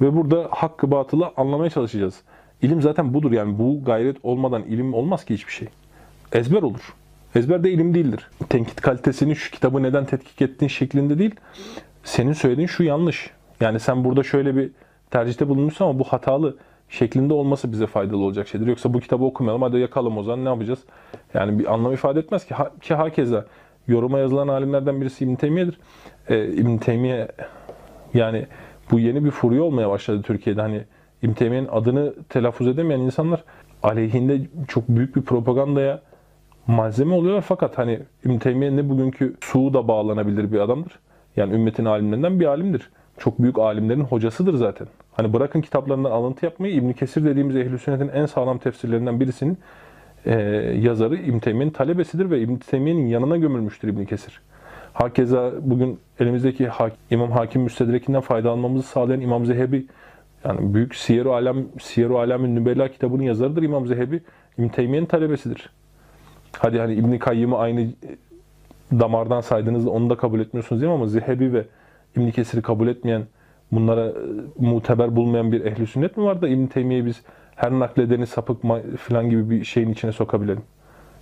Ve 0.00 0.16
burada 0.16 0.48
hakkı 0.50 0.90
batılı 0.90 1.32
anlamaya 1.36 1.70
çalışacağız. 1.70 2.22
İlim 2.62 2.82
zaten 2.82 3.14
budur 3.14 3.32
yani 3.32 3.58
bu 3.58 3.84
gayret 3.84 4.16
olmadan 4.22 4.62
ilim 4.62 4.94
olmaz 4.94 5.24
ki 5.24 5.34
hiçbir 5.34 5.52
şey. 5.52 5.68
Ezber 6.32 6.62
olur. 6.62 6.94
Ezber 7.34 7.64
de 7.64 7.70
ilim 7.70 7.94
değildir. 7.94 8.30
Tenkit 8.48 8.80
kalitesini 8.80 9.36
şu 9.36 9.50
kitabı 9.50 9.82
neden 9.82 10.04
tetkik 10.04 10.42
ettiğin 10.42 10.68
şeklinde 10.68 11.18
değil. 11.18 11.34
Senin 12.04 12.32
söylediğin 12.32 12.66
şu 12.66 12.82
yanlış. 12.82 13.30
Yani 13.60 13.80
sen 13.80 14.04
burada 14.04 14.22
şöyle 14.22 14.56
bir 14.56 14.70
tercihte 15.10 15.48
bulunmuşsun 15.48 15.84
ama 15.84 15.98
bu 15.98 16.04
hatalı 16.04 16.56
şeklinde 16.88 17.34
olması 17.34 17.72
bize 17.72 17.86
faydalı 17.86 18.22
olacak 18.22 18.48
şeydir. 18.48 18.66
Yoksa 18.66 18.94
bu 18.94 19.00
kitabı 19.00 19.24
okumayalım 19.24 19.62
hadi 19.62 19.78
yakalım 19.78 20.18
o 20.18 20.22
zaman 20.22 20.44
ne 20.44 20.48
yapacağız? 20.48 20.78
Yani 21.34 21.58
bir 21.58 21.74
anlam 21.74 21.92
ifade 21.92 22.20
etmez 22.20 22.46
ki. 22.46 22.54
Ha, 22.54 22.70
ki 22.82 22.94
hakeza 22.94 23.46
yoruma 23.88 24.18
yazılan 24.18 24.48
alimlerden 24.48 25.00
birisi 25.00 25.24
İbn 25.24 25.34
Teymiye'dir. 25.34 25.78
Ee, 26.28 26.46
İbn 26.46 26.76
Teymiye 26.76 27.28
yani 28.14 28.46
bu 28.90 28.98
yeni 28.98 29.24
bir 29.24 29.30
furya 29.30 29.62
olmaya 29.62 29.90
başladı 29.90 30.22
Türkiye'de. 30.22 30.60
Hani 30.60 30.84
İbn 31.26 31.32
Teymiye'nin 31.32 31.68
adını 31.68 32.14
telaffuz 32.28 32.68
edemeyen 32.68 33.00
insanlar 33.00 33.44
aleyhinde 33.82 34.40
çok 34.68 34.88
büyük 34.88 35.16
bir 35.16 35.22
propagandaya 35.22 36.00
malzeme 36.66 37.14
oluyorlar. 37.14 37.44
Fakat 37.48 37.78
hani 37.78 38.00
İbn 38.24 38.38
Teymiye 38.38 38.76
ne 38.76 38.88
bugünkü 38.88 39.36
Suud'a 39.40 39.88
bağlanabilir 39.88 40.52
bir 40.52 40.60
adamdır. 40.60 40.98
Yani 41.36 41.54
ümmetin 41.54 41.84
alimlerinden 41.84 42.40
bir 42.40 42.46
alimdir. 42.46 42.90
Çok 43.18 43.38
büyük 43.38 43.58
alimlerin 43.58 44.00
hocasıdır 44.00 44.54
zaten. 44.54 44.86
Hani 45.12 45.32
bırakın 45.32 45.60
kitaplarından 45.60 46.10
alıntı 46.10 46.44
yapmayı 46.44 46.74
İbn 46.74 46.92
Kesir 46.92 47.24
dediğimiz 47.24 47.56
ehl 47.56 47.78
Sünnet'in 47.78 48.08
en 48.08 48.26
sağlam 48.26 48.58
tefsirlerinden 48.58 49.20
birisinin 49.20 49.58
e, 50.26 50.40
yazarı 50.80 51.16
İbn 51.16 51.38
Teymiye'nin 51.38 51.72
talebesidir 51.72 52.30
ve 52.30 52.40
İbn 52.40 52.56
Teymiye'nin 52.56 53.06
yanına 53.06 53.36
gömülmüştür 53.36 53.88
İbn 53.88 54.04
Kesir. 54.04 54.40
Hakeza 54.92 55.52
bugün 55.60 55.98
elimizdeki 56.20 56.68
İmam 57.10 57.30
Hakim 57.30 57.62
Müstedrekinden 57.62 58.20
faydalanmamızı 58.20 58.88
sağlayan 58.88 59.20
İmam 59.20 59.46
Zehebi 59.46 59.86
yani 60.46 60.74
büyük 60.74 60.94
Siyer-i 60.94 61.28
Alem, 61.28 61.66
Siyer-i 61.80 62.14
Alem'in 62.14 62.56
Nübella 62.56 62.88
kitabının 62.88 63.22
yazarıdır 63.22 63.62
İmam 63.62 63.86
Zehebi. 63.86 64.20
İbn 64.58 64.68
Teymiye'nin 64.68 65.06
talebesidir. 65.06 65.70
Hadi 66.58 66.78
hani 66.78 66.94
İbn 66.94 67.18
Kayyım'ı 67.18 67.58
aynı 67.58 67.86
damardan 68.92 69.40
saydığınızda 69.40 69.90
onu 69.90 70.10
da 70.10 70.16
kabul 70.16 70.40
etmiyorsunuz 70.40 70.82
değil 70.82 70.92
mi? 70.92 70.94
Ama 70.94 71.06
Zehebi 71.06 71.52
ve 71.52 71.64
İbn 72.16 72.30
Kesir'i 72.30 72.62
kabul 72.62 72.88
etmeyen, 72.88 73.22
bunlara 73.72 74.06
e, 74.06 74.14
muteber 74.58 75.16
bulmayan 75.16 75.52
bir 75.52 75.64
ehli 75.64 75.86
sünnet 75.86 76.16
mi 76.16 76.24
var 76.24 76.42
da 76.42 76.48
İbn 76.48 76.66
Teymiye 76.66 77.06
biz 77.06 77.22
her 77.56 77.72
nakledeni 77.72 78.26
sapık 78.26 78.62
falan 78.98 79.30
gibi 79.30 79.50
bir 79.50 79.64
şeyin 79.64 79.90
içine 79.90 80.12
sokabilelim? 80.12 80.62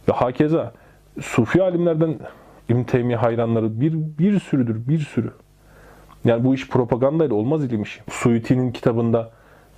Ve 0.09 0.13
hakeza 0.13 0.73
Sufi 1.21 1.63
alimlerden 1.63 2.19
İbn 2.69 2.83
Teymiye 2.83 3.17
hayranları 3.17 3.81
bir, 3.81 3.93
bir 4.19 4.41
sürüdür, 4.41 4.89
bir 4.89 4.99
sürü. 4.99 5.31
Yani 6.25 6.45
bu 6.45 6.55
iş 6.55 6.69
propagandayla 6.69 7.35
olmaz 7.35 7.65
ilim 7.65 7.83
işi. 7.83 8.01
Kitabında 8.73 9.31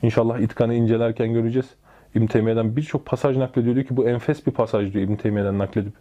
inşallah 0.02 0.38
itkanı 0.38 0.74
incelerken 0.74 1.32
göreceğiz. 1.32 1.66
İbn 2.14 2.26
Teymiye'den 2.26 2.76
birçok 2.76 3.06
pasaj 3.06 3.36
naklediyor. 3.36 3.74
Diyor 3.74 3.86
ki 3.86 3.96
bu 3.96 4.08
enfes 4.08 4.46
bir 4.46 4.52
pasaj 4.52 4.92
diyor 4.92 5.04
İbn 5.04 5.14
Teymiye'den 5.16 5.58
nakledip. 5.58 5.92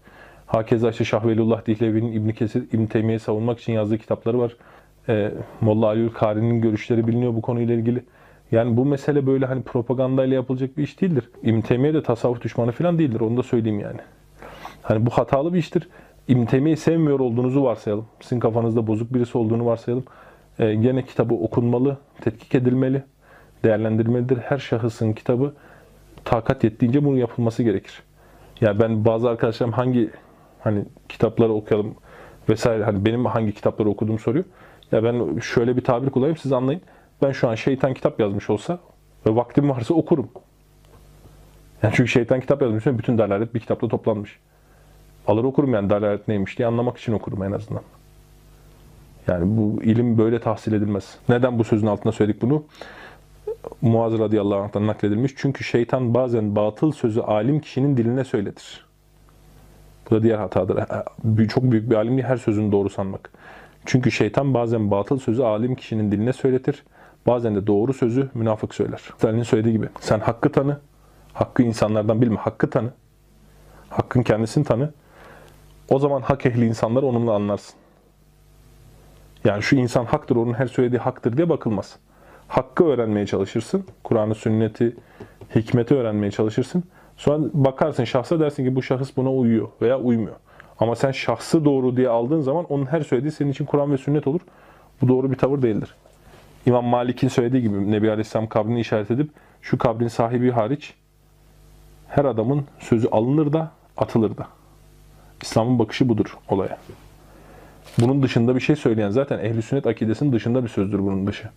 Hakeza 0.46 0.90
işte 0.90 1.04
Şahvelullah 1.04 1.66
Dihlevi'nin 1.66 2.12
İbn 2.12 2.30
Kesir, 2.30 2.64
İbn 2.74 2.86
Teymiye'yi 2.86 3.20
savunmak 3.20 3.60
için 3.60 3.74
yazdığı 3.74 3.98
kitapları 3.98 4.40
var. 4.40 4.56
Ee, 5.10 5.32
Molla 5.62 5.86
Aliül 5.86 6.10
Kari'nin 6.10 6.62
görüşleri 6.62 7.08
biliniyor 7.08 7.36
bu 7.36 7.42
konuyla 7.42 7.76
ilgili. 7.76 8.04
Yani 8.52 8.78
bu 8.78 8.86
mesele 8.86 9.28
böyle 9.28 9.46
hani 9.46 9.64
propagandayla 9.64 10.36
yapılacak 10.36 10.78
bir 10.78 10.84
iş 10.84 11.02
değildir. 11.02 11.30
İbn 11.44 11.62
Teymiye 11.62 11.94
de 11.94 12.04
tasavvuf 12.04 12.42
düşmanı 12.42 12.72
falan 12.72 13.00
değildir. 13.00 13.20
Onu 13.20 13.38
da 13.38 13.44
söyleyeyim 13.44 13.80
yani. 13.80 14.00
Hani 14.82 15.06
bu 15.06 15.10
hatalı 15.10 15.54
bir 15.54 15.60
iştir. 15.60 15.90
İbn 16.28 16.46
Teymiye'yi 16.46 16.78
sevmiyor 16.78 17.20
olduğunuzu 17.20 17.64
varsayalım. 17.64 18.06
Sizin 18.22 18.40
kafanızda 18.40 18.88
bozuk 18.88 19.14
birisi 19.14 19.38
olduğunu 19.38 19.66
varsayalım. 19.66 20.06
Ee, 20.60 20.76
gene 20.76 21.06
kitabı 21.06 21.34
okunmalı, 21.34 21.98
tetkik 22.22 22.56
edilmeli, 22.56 23.04
değerlendirilmelidir. 23.64 24.38
Her 24.38 24.58
şahısın 24.58 25.14
kitabı 25.14 25.54
takat 26.26 26.64
yettiğince 26.64 27.06
bunun 27.06 27.18
yapılması 27.18 27.64
gerekir. 27.64 28.04
Yani 28.62 28.80
ben 28.80 29.06
bazı 29.06 29.30
arkadaşlarım 29.30 29.74
hangi 29.74 30.10
hani 30.60 30.86
kitapları 31.10 31.54
okuyalım 31.54 31.96
vesaire 32.50 32.84
hani 32.84 33.06
benim 33.06 33.26
hangi 33.26 33.54
kitapları 33.54 33.90
okuduğumu 33.90 34.20
soruyor. 34.20 34.46
Ya 34.92 35.04
ben 35.04 35.40
şöyle 35.40 35.78
bir 35.78 35.84
tabir 35.84 36.10
kullanayım 36.10 36.38
siz 36.38 36.54
anlayın. 36.54 36.82
Ben 37.22 37.32
şu 37.32 37.50
an 37.50 37.56
şeytan 37.56 37.94
kitap 37.94 38.20
yazmış 38.20 38.50
olsa 38.50 38.80
ve 39.28 39.36
vaktim 39.36 39.70
varsa 39.70 39.94
okurum. 39.94 40.30
Yani 41.84 41.94
çünkü 41.96 42.12
şeytan 42.12 42.40
kitap 42.40 42.62
yazmış 42.62 42.86
bütün 42.86 43.18
dalalet 43.18 43.54
bir 43.54 43.60
kitapta 43.60 43.88
toplanmış. 43.88 44.40
Alır 45.28 45.44
okurum 45.44 45.74
yani 45.74 45.90
dalalet 45.90 46.28
neymiş 46.28 46.58
diye 46.58 46.68
anlamak 46.68 46.98
için 46.98 47.14
okurum 47.14 47.44
en 47.44 47.52
azından. 47.52 47.84
Yani 49.28 49.58
bu 49.58 49.84
ilim 49.84 50.18
böyle 50.18 50.40
tahsil 50.40 50.74
edilmez. 50.74 51.18
Neden 51.30 51.60
bu 51.60 51.64
sözün 51.64 51.88
altında 51.88 52.14
söyledik 52.14 52.42
bunu? 52.42 52.64
Muaz 53.82 54.20
radıyallahu 54.20 54.60
anh'tan 54.60 54.88
nakledilmiş. 54.88 55.34
Çünkü 55.38 55.64
şeytan 55.64 56.14
bazen 56.14 56.56
batıl 56.56 56.92
sözü 56.92 57.22
alim 57.22 57.60
kişinin 57.60 57.98
diline 57.98 58.24
söyletir. 58.24 58.86
Bu 60.10 60.16
da 60.16 60.24
diğer 60.24 60.38
hatadır. 60.38 60.84
Çok 61.48 61.64
büyük 61.64 61.90
bir 61.90 61.96
alim 61.96 62.12
değil 62.12 62.28
her 62.28 62.38
sözünü 62.38 62.72
doğru 62.72 62.90
sanmak. 62.90 63.32
Çünkü 63.86 64.12
şeytan 64.12 64.54
bazen 64.54 64.92
batıl 64.92 65.20
sözü 65.20 65.44
alim 65.44 65.76
kişinin 65.76 66.12
diline 66.12 66.34
söyletir. 66.34 66.84
Bazen 67.28 67.56
de 67.56 67.68
doğru 67.68 67.94
sözü 67.94 68.30
münafık 68.34 68.76
söyler. 68.76 69.02
Stalin'in 69.18 69.44
söylediği 69.44 69.74
gibi. 69.74 69.90
Sen 70.00 70.20
hakkı 70.20 70.52
tanı. 70.52 70.80
Hakkı 71.34 71.64
insanlardan 71.64 72.22
bilme. 72.22 72.38
Hakkı 72.38 72.70
tanı. 72.70 72.90
Hakkın 73.90 74.24
kendisini 74.24 74.64
tanı. 74.64 74.94
O 75.90 76.00
zaman 76.00 76.22
hak 76.22 76.46
ehli 76.46 76.66
insanları 76.66 77.06
onunla 77.06 77.34
anlarsın. 77.34 77.76
Yani 79.46 79.64
şu 79.64 79.76
insan 79.76 80.06
haktır, 80.06 80.36
onun 80.36 80.54
her 80.54 80.68
söylediği 80.68 81.00
haktır 81.00 81.38
diye 81.38 81.50
bakılmaz. 81.50 81.96
Hakkı 82.48 82.84
öğrenmeye 82.84 83.26
çalışırsın. 83.26 83.86
Kur'an'ı, 84.04 84.36
sünneti, 84.36 84.96
hikmeti 85.56 85.96
öğrenmeye 85.96 86.32
çalışırsın. 86.32 86.84
Sonra 87.18 87.44
bakarsın 87.54 88.04
şahsa 88.04 88.40
dersin 88.40 88.66
ki 88.66 88.76
bu 88.76 88.82
şahıs 88.82 89.18
buna 89.18 89.34
uyuyor 89.34 89.68
veya 89.82 90.00
uymuyor. 90.00 90.36
Ama 90.80 90.96
sen 90.96 91.12
şahsı 91.12 91.66
doğru 91.66 91.98
diye 91.98 92.10
aldığın 92.10 92.42
zaman 92.42 92.66
onun 92.66 92.86
her 92.86 93.02
söylediği 93.02 93.32
senin 93.32 93.52
için 93.52 93.66
Kur'an 93.66 93.92
ve 93.92 93.98
sünnet 93.98 94.28
olur. 94.28 94.40
Bu 95.02 95.08
doğru 95.08 95.32
bir 95.32 95.38
tavır 95.38 95.62
değildir. 95.62 95.96
İmam 96.66 96.86
Malik'in 96.86 97.28
söylediği 97.28 97.62
gibi 97.62 97.92
Nebi 97.92 98.10
Aleyhisselam 98.10 98.48
kabrini 98.48 98.80
işaret 98.80 99.12
edip 99.12 99.30
şu 99.62 99.78
kabrin 99.78 100.08
sahibi 100.08 100.52
hariç 100.52 100.94
her 102.08 102.26
adamın 102.26 102.66
sözü 102.80 103.08
alınır 103.08 103.54
da 103.54 103.72
atılır 103.98 104.38
da. 104.38 104.48
İslam'ın 105.42 105.80
bakışı 105.80 106.10
budur 106.10 106.38
olaya. 106.50 106.78
Bunun 108.00 108.24
dışında 108.24 108.56
bir 108.56 108.60
şey 108.60 108.76
söyleyen 108.76 109.10
zaten 109.10 109.40
ehli 109.40 109.62
sünnet 109.62 109.88
akidesinin 109.88 110.34
dışında 110.34 110.64
bir 110.64 110.70
sözdür 110.70 111.00
bunun 111.00 111.28
dışı. 111.28 111.50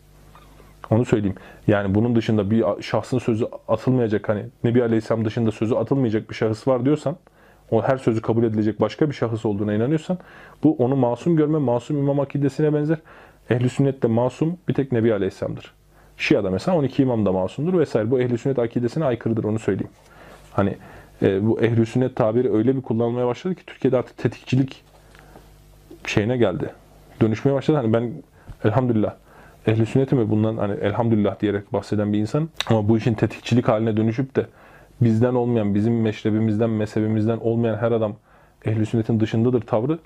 Onu 0.91 1.05
söyleyeyim. 1.05 1.37
Yani 1.67 1.95
bunun 1.95 2.17
dışında 2.17 2.51
bir 2.51 2.65
şahsın 2.81 3.19
sözü 3.19 3.47
atılmayacak 3.69 4.29
hani 4.29 4.45
Nebi 4.65 4.83
Aleyhisselam 4.83 5.25
dışında 5.25 5.51
sözü 5.51 5.75
atılmayacak 5.75 6.31
bir 6.31 6.35
şahıs 6.35 6.69
var 6.69 6.85
diyorsan 6.85 7.17
o 7.71 7.83
her 7.83 7.97
sözü 7.97 8.23
kabul 8.23 8.45
edilecek 8.45 8.81
başka 8.81 9.09
bir 9.09 9.15
şahıs 9.15 9.45
olduğuna 9.45 9.75
inanıyorsan 9.75 10.19
bu 10.63 10.77
onu 10.77 10.97
masum 10.97 11.37
görme, 11.37 11.59
masum 11.59 11.99
imam 11.99 12.21
akidesine 12.21 12.75
benzer. 12.75 12.99
Ehli 13.51 13.69
sünnet 13.69 14.03
de 14.03 14.07
masum 14.07 14.59
bir 14.69 14.75
tek 14.75 14.93
Nebi 14.93 15.15
Aleyhisselam'dır. 15.15 15.75
Şia'da 16.17 16.51
mesela 16.51 16.77
12 16.77 17.03
imam 17.03 17.27
da 17.27 17.33
masumdur 17.33 17.79
vesaire. 17.79 18.11
Bu 18.11 18.21
ehli 18.21 18.39
sünnet 18.39 18.59
akidesine 18.59 19.05
aykırıdır 19.05 19.45
onu 19.45 19.59
söyleyeyim. 19.59 19.93
Hani 20.53 20.77
e, 21.23 21.47
bu 21.47 21.61
ehli 21.61 21.87
sünnet 21.87 22.17
tabiri 22.17 22.53
öyle 22.53 22.77
bir 22.77 22.83
kullanılmaya 22.83 23.27
başladı 23.27 23.55
ki 23.55 23.63
Türkiye'de 23.67 23.97
artık 23.97 24.17
tetikçilik 24.17 24.85
şeyine 26.09 26.37
geldi. 26.37 26.71
Dönüşmeye 27.21 27.55
başladı. 27.55 27.77
Hani 27.77 27.93
ben 27.93 28.13
elhamdülillah 28.65 29.15
ehli 29.67 29.87
sünnetimi 29.87 30.31
bundan 30.31 30.57
hani 30.57 30.75
elhamdülillah 30.75 31.41
diyerek 31.41 31.73
bahseden 31.73 32.13
bir 32.13 32.19
insan 32.19 32.49
ama 32.67 32.89
bu 32.89 32.99
işin 32.99 33.15
tetikçilik 33.15 33.69
haline 33.69 33.97
dönüşüp 33.97 34.37
de 34.37 34.47
bizden 35.01 35.35
olmayan, 35.35 35.75
bizim 35.75 36.01
meşrebimizden, 36.01 36.71
mezhebimizden 36.71 37.39
olmayan 37.39 37.77
her 37.77 37.93
adam 37.93 38.17
ehli 38.65 38.87
sünnetin 38.87 39.21
dışındadır 39.21 39.61
tavrı 39.61 39.99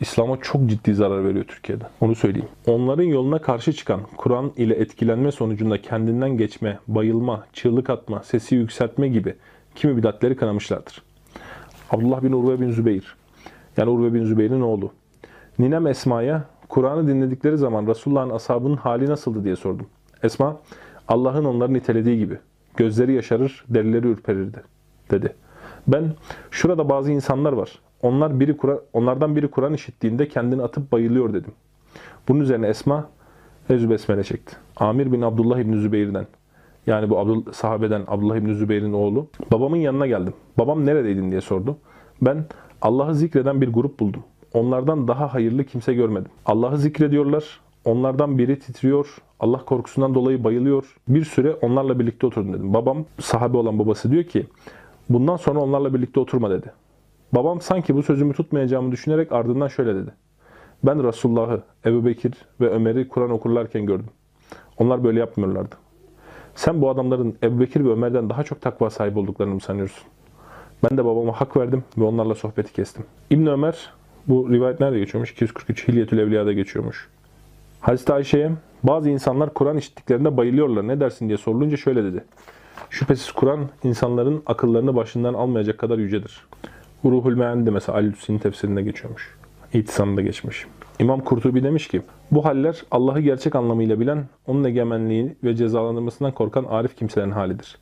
İslam'a 0.00 0.36
çok 0.42 0.66
ciddi 0.66 0.94
zarar 0.94 1.24
veriyor 1.24 1.44
Türkiye'de. 1.44 1.84
Onu 2.00 2.14
söyleyeyim. 2.14 2.48
Onların 2.66 3.02
yoluna 3.02 3.38
karşı 3.38 3.72
çıkan, 3.72 4.00
Kur'an 4.16 4.52
ile 4.56 4.74
etkilenme 4.74 5.32
sonucunda 5.32 5.82
kendinden 5.82 6.36
geçme, 6.36 6.78
bayılma, 6.88 7.46
çığlık 7.52 7.90
atma, 7.90 8.22
sesi 8.22 8.54
yükseltme 8.54 9.08
gibi 9.08 9.34
kimi 9.74 9.96
bidatleri 9.96 10.36
kanamışlardır. 10.36 11.02
Abdullah 11.90 12.22
bin 12.22 12.32
Urve 12.32 12.60
bin 12.60 12.70
Zübeyir, 12.70 13.16
yani 13.76 13.90
Urve 13.90 14.14
bin 14.14 14.24
Zübeyir'in 14.24 14.60
oğlu. 14.60 14.92
Ninem 15.58 15.86
Esma'ya 15.86 16.44
Kur'an'ı 16.68 17.08
dinledikleri 17.08 17.58
zaman 17.58 17.86
Resulullah'ın 17.86 18.30
ashabının 18.30 18.76
hali 18.76 19.08
nasıldı 19.10 19.44
diye 19.44 19.56
sordum. 19.56 19.86
Esma, 20.22 20.56
Allah'ın 21.08 21.44
onları 21.44 21.72
nitelediği 21.72 22.18
gibi. 22.18 22.38
Gözleri 22.76 23.12
yaşarır, 23.12 23.64
derileri 23.68 24.08
ürperirdi, 24.08 24.62
dedi. 25.10 25.34
Ben, 25.88 26.04
şurada 26.50 26.88
bazı 26.88 27.12
insanlar 27.12 27.52
var. 27.52 27.78
Onlar 28.02 28.40
biri 28.40 28.56
Kur'an, 28.56 28.80
onlardan 28.92 29.36
biri 29.36 29.48
Kur'an 29.48 29.72
işittiğinde 29.72 30.28
kendini 30.28 30.62
atıp 30.62 30.92
bayılıyor 30.92 31.34
dedim. 31.34 31.52
Bunun 32.28 32.40
üzerine 32.40 32.66
Esma, 32.66 33.08
Ezü 33.70 33.90
Besmele 33.90 34.24
çekti. 34.24 34.56
Amir 34.76 35.12
bin 35.12 35.22
Abdullah 35.22 35.58
İbni 35.58 35.76
Zübeyir'den, 35.76 36.26
yani 36.86 37.10
bu 37.10 37.18
Abdul, 37.18 37.52
sahabeden 37.52 38.04
Abdullah 38.06 38.36
İbni 38.36 38.54
Zübeyir'in 38.54 38.92
oğlu, 38.92 39.26
babamın 39.52 39.76
yanına 39.76 40.06
geldim. 40.06 40.34
Babam 40.58 40.86
neredeydin 40.86 41.30
diye 41.30 41.40
sordu. 41.40 41.76
Ben, 42.22 42.44
Allah'ı 42.82 43.14
zikreden 43.14 43.60
bir 43.60 43.68
grup 43.72 44.00
buldum. 44.00 44.22
Onlardan 44.54 45.08
daha 45.08 45.34
hayırlı 45.34 45.64
kimse 45.64 45.94
görmedim. 45.94 46.30
Allah'ı 46.46 46.78
zikrediyorlar. 46.78 47.60
Onlardan 47.84 48.38
biri 48.38 48.58
titriyor. 48.58 49.16
Allah 49.40 49.64
korkusundan 49.64 50.14
dolayı 50.14 50.44
bayılıyor. 50.44 50.96
Bir 51.08 51.24
süre 51.24 51.54
onlarla 51.54 51.98
birlikte 51.98 52.26
oturdum 52.26 52.52
dedim. 52.52 52.74
Babam, 52.74 53.04
sahabe 53.20 53.56
olan 53.56 53.78
babası 53.78 54.10
diyor 54.10 54.24
ki, 54.24 54.46
bundan 55.08 55.36
sonra 55.36 55.60
onlarla 55.60 55.94
birlikte 55.94 56.20
oturma 56.20 56.50
dedi. 56.50 56.72
Babam 57.32 57.60
sanki 57.60 57.96
bu 57.96 58.02
sözümü 58.02 58.34
tutmayacağımı 58.34 58.92
düşünerek 58.92 59.32
ardından 59.32 59.68
şöyle 59.68 59.94
dedi. 59.94 60.10
Ben 60.84 61.04
Resulullah'ı, 61.04 61.62
Ebu 61.86 62.04
Bekir 62.04 62.32
ve 62.60 62.70
Ömer'i 62.70 63.08
Kur'an 63.08 63.30
okurlarken 63.30 63.86
gördüm. 63.86 64.08
Onlar 64.78 65.04
böyle 65.04 65.20
yapmıyorlardı. 65.20 65.74
Sen 66.54 66.82
bu 66.82 66.90
adamların 66.90 67.36
Ebu 67.42 67.60
Bekir 67.60 67.84
ve 67.84 67.88
Ömer'den 67.88 68.30
daha 68.30 68.44
çok 68.44 68.60
takva 68.60 68.90
sahibi 68.90 69.18
olduklarını 69.18 69.54
mı 69.54 69.60
sanıyorsun? 69.60 70.04
Ben 70.84 70.98
de 70.98 71.04
babama 71.04 71.32
hak 71.32 71.56
verdim 71.56 71.84
ve 71.98 72.04
onlarla 72.04 72.34
sohbeti 72.34 72.72
kestim. 72.72 73.04
İbn 73.30 73.46
Ömer 73.46 73.92
bu 74.28 74.50
rivayet 74.50 74.80
nerede 74.80 74.98
geçiyormuş? 74.98 75.32
243 75.32 75.88
Hilyetül 75.88 76.18
Evliya'da 76.18 76.52
geçiyormuş. 76.52 77.08
Hazreti 77.80 78.12
Ayşe'ye 78.12 78.50
bazı 78.82 79.10
insanlar 79.10 79.54
Kur'an 79.54 79.76
işittiklerinde 79.76 80.36
bayılıyorlar 80.36 80.88
ne 80.88 81.00
dersin 81.00 81.28
diye 81.28 81.38
sorulunca 81.38 81.76
şöyle 81.76 82.04
dedi. 82.04 82.24
Şüphesiz 82.90 83.32
Kur'an 83.32 83.68
insanların 83.82 84.42
akıllarını 84.46 84.96
başından 84.96 85.34
almayacak 85.34 85.78
kadar 85.78 85.98
yücedir. 85.98 86.46
Ruhul 87.04 87.36
Mean'de 87.36 87.70
mesela 87.70 87.98
Al-Hüseyin 87.98 88.38
tefsirinde 88.38 88.82
geçiyormuş. 88.82 89.36
İtisamında 89.72 90.20
geçmiş. 90.20 90.66
İmam 90.98 91.20
Kurtubi 91.20 91.62
demiş 91.62 91.88
ki, 91.88 92.02
bu 92.30 92.44
haller 92.44 92.82
Allah'ı 92.90 93.20
gerçek 93.20 93.56
anlamıyla 93.56 94.00
bilen, 94.00 94.24
onun 94.46 94.64
egemenliği 94.64 95.36
ve 95.44 95.56
cezalandırmasından 95.56 96.32
korkan 96.32 96.64
arif 96.64 96.96
kimselerin 96.96 97.30
halidir. 97.30 97.78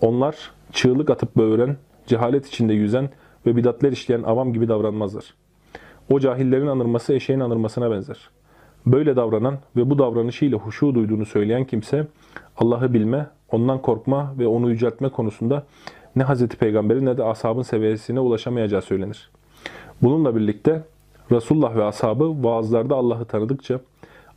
Onlar 0.00 0.50
çığlık 0.72 1.10
atıp 1.10 1.36
böğüren, 1.36 1.76
cehalet 2.06 2.46
içinde 2.46 2.72
yüzen 2.72 3.10
ve 3.46 3.56
bidatler 3.56 3.92
işleyen 3.92 4.22
avam 4.22 4.52
gibi 4.52 4.68
davranmazlar. 4.68 5.39
O 6.10 6.20
cahillerin 6.20 6.66
anırması 6.66 7.12
eşeğin 7.12 7.40
anırmasına 7.40 7.90
benzer. 7.90 8.30
Böyle 8.86 9.16
davranan 9.16 9.58
ve 9.76 9.90
bu 9.90 9.98
davranışıyla 9.98 10.58
huşu 10.58 10.94
duyduğunu 10.94 11.26
söyleyen 11.26 11.64
kimse 11.64 12.06
Allah'ı 12.56 12.94
bilme, 12.94 13.26
ondan 13.52 13.82
korkma 13.82 14.34
ve 14.38 14.46
onu 14.46 14.70
yüceltme 14.70 15.08
konusunda 15.08 15.66
ne 16.16 16.24
Hz. 16.24 16.46
Peygamber'in 16.48 17.06
ne 17.06 17.16
de 17.16 17.24
ashabın 17.24 17.62
seviyesine 17.62 18.20
ulaşamayacağı 18.20 18.82
söylenir. 18.82 19.30
Bununla 20.02 20.36
birlikte 20.36 20.82
Resulullah 21.32 21.76
ve 21.76 21.84
ashabı 21.84 22.44
vaazlarda 22.44 22.94
Allah'ı 22.94 23.24
tanıdıkça 23.24 23.80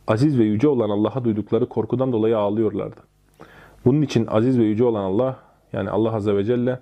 aziz 0.06 0.38
ve 0.38 0.44
yüce 0.44 0.68
olan 0.68 0.90
Allah'a 0.90 1.24
duydukları 1.24 1.66
korkudan 1.66 2.12
dolayı 2.12 2.38
ağlıyorlardı. 2.38 3.00
Bunun 3.84 4.02
için 4.02 4.26
aziz 4.26 4.58
ve 4.58 4.64
yüce 4.64 4.84
olan 4.84 5.04
Allah 5.04 5.36
yani 5.72 5.90
Allah 5.90 6.14
Azze 6.14 6.36
ve 6.36 6.44
Celle 6.44 6.80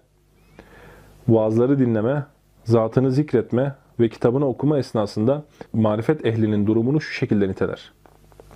vaazları 1.29 1.79
dinleme, 1.79 2.27
zatını 2.65 3.11
zikretme 3.13 3.75
ve 4.01 4.09
kitabını 4.09 4.49
okuma 4.49 4.79
esnasında 4.79 5.45
marifet 5.73 6.27
ehlinin 6.27 6.67
durumunu 6.67 7.01
şu 7.01 7.13
şekilde 7.13 7.49
niteler. 7.49 7.93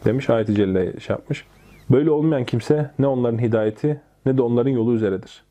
Demiş 0.05 0.31
ayet-i 0.31 0.55
celle 0.55 1.01
şey 1.01 1.15
yapmış. 1.15 1.45
Böyle 1.91 2.11
olmayan 2.11 2.45
kimse 2.45 2.91
ne 2.99 3.07
onların 3.07 3.39
hidayeti 3.39 4.01
ne 4.27 4.39
de 4.39 4.43
onların 4.43 4.71
yolu 4.71 4.95
üzeredir. 4.95 5.45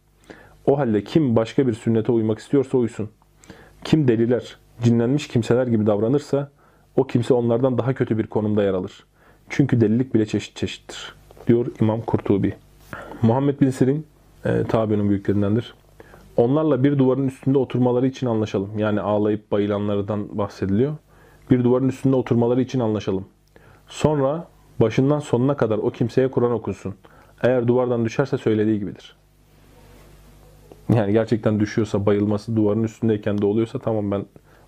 O 0.66 0.78
halde 0.78 1.04
kim 1.04 1.36
başka 1.36 1.68
bir 1.68 1.74
sünnete 1.74 2.12
uymak 2.12 2.40
istiyorsa 2.40 2.78
uysun. 2.78 3.10
Kim 3.84 4.08
deliler, 4.08 4.58
cinlenmiş 4.84 5.28
kimseler 5.28 5.68
gibi 5.68 5.88
davranırsa 5.88 6.52
o 6.96 7.08
kimse 7.08 7.34
onlardan 7.34 7.78
daha 7.78 7.94
kötü 7.94 8.18
bir 8.18 8.28
konumda 8.28 8.64
yer 8.64 8.74
alır. 8.74 9.06
Çünkü 9.50 9.82
delilik 9.82 10.14
bile 10.14 10.26
çeşit 10.26 10.56
çeşittir. 10.56 11.16
Diyor 11.48 11.66
İmam 11.82 12.02
Kurtubi. 12.02 12.54
Muhammed 13.22 13.62
bin 13.62 13.70
Sirin 13.70 14.06
e, 14.46 14.64
tabiinin 14.64 15.10
büyüklerindendir. 15.10 15.74
Onlarla 16.38 16.84
bir 16.84 16.98
duvarın 16.98 17.28
üstünde 17.28 17.58
oturmaları 17.58 18.08
için 18.08 18.28
anlaşalım. 18.28 18.80
Yani 18.80 19.02
ağlayıp 19.02 19.52
bayılanlardan 19.52 20.38
bahsediliyor. 20.38 20.96
Bir 21.52 21.64
duvarın 21.64 21.90
üstünde 21.90 22.16
oturmaları 22.16 22.62
için 22.62 22.80
anlaşalım. 22.80 23.26
Sonra 23.88 24.48
başından 24.82 25.20
sonuna 25.20 25.58
kadar 25.58 25.78
o 25.78 25.90
kimseye 25.90 26.32
Kur'an 26.32 26.52
okusun. 26.52 26.96
Eğer 27.44 27.68
duvardan 27.68 28.06
düşerse 28.06 28.38
söylediği 28.38 28.80
gibidir. 28.80 29.16
Yani 30.94 31.14
gerçekten 31.14 31.60
düşüyorsa, 31.60 32.06
bayılması 32.06 32.56
duvarın 32.56 32.84
üstündeyken 32.84 33.38
de 33.38 33.46
oluyorsa 33.46 33.80
tamam 33.80 34.12
ben 34.12 34.26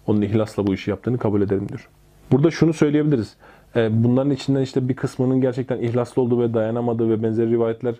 onun 0.07 0.21
ihlasla 0.21 0.67
bu 0.67 0.73
işi 0.73 0.89
yaptığını 0.89 1.17
kabul 1.17 1.41
ederim 1.41 1.69
diyor. 1.69 1.89
Burada 2.31 2.51
şunu 2.51 2.73
söyleyebiliriz. 2.73 3.35
E, 3.75 4.03
Bunların 4.03 4.31
içinden 4.31 4.61
işte 4.61 4.89
bir 4.89 4.95
kısmının 4.95 5.41
gerçekten 5.41 5.77
ihlaslı 5.77 6.21
olduğu 6.21 6.39
ve 6.41 6.53
dayanamadığı 6.53 7.09
ve 7.09 7.23
benzeri 7.23 7.51
rivayetler 7.51 7.95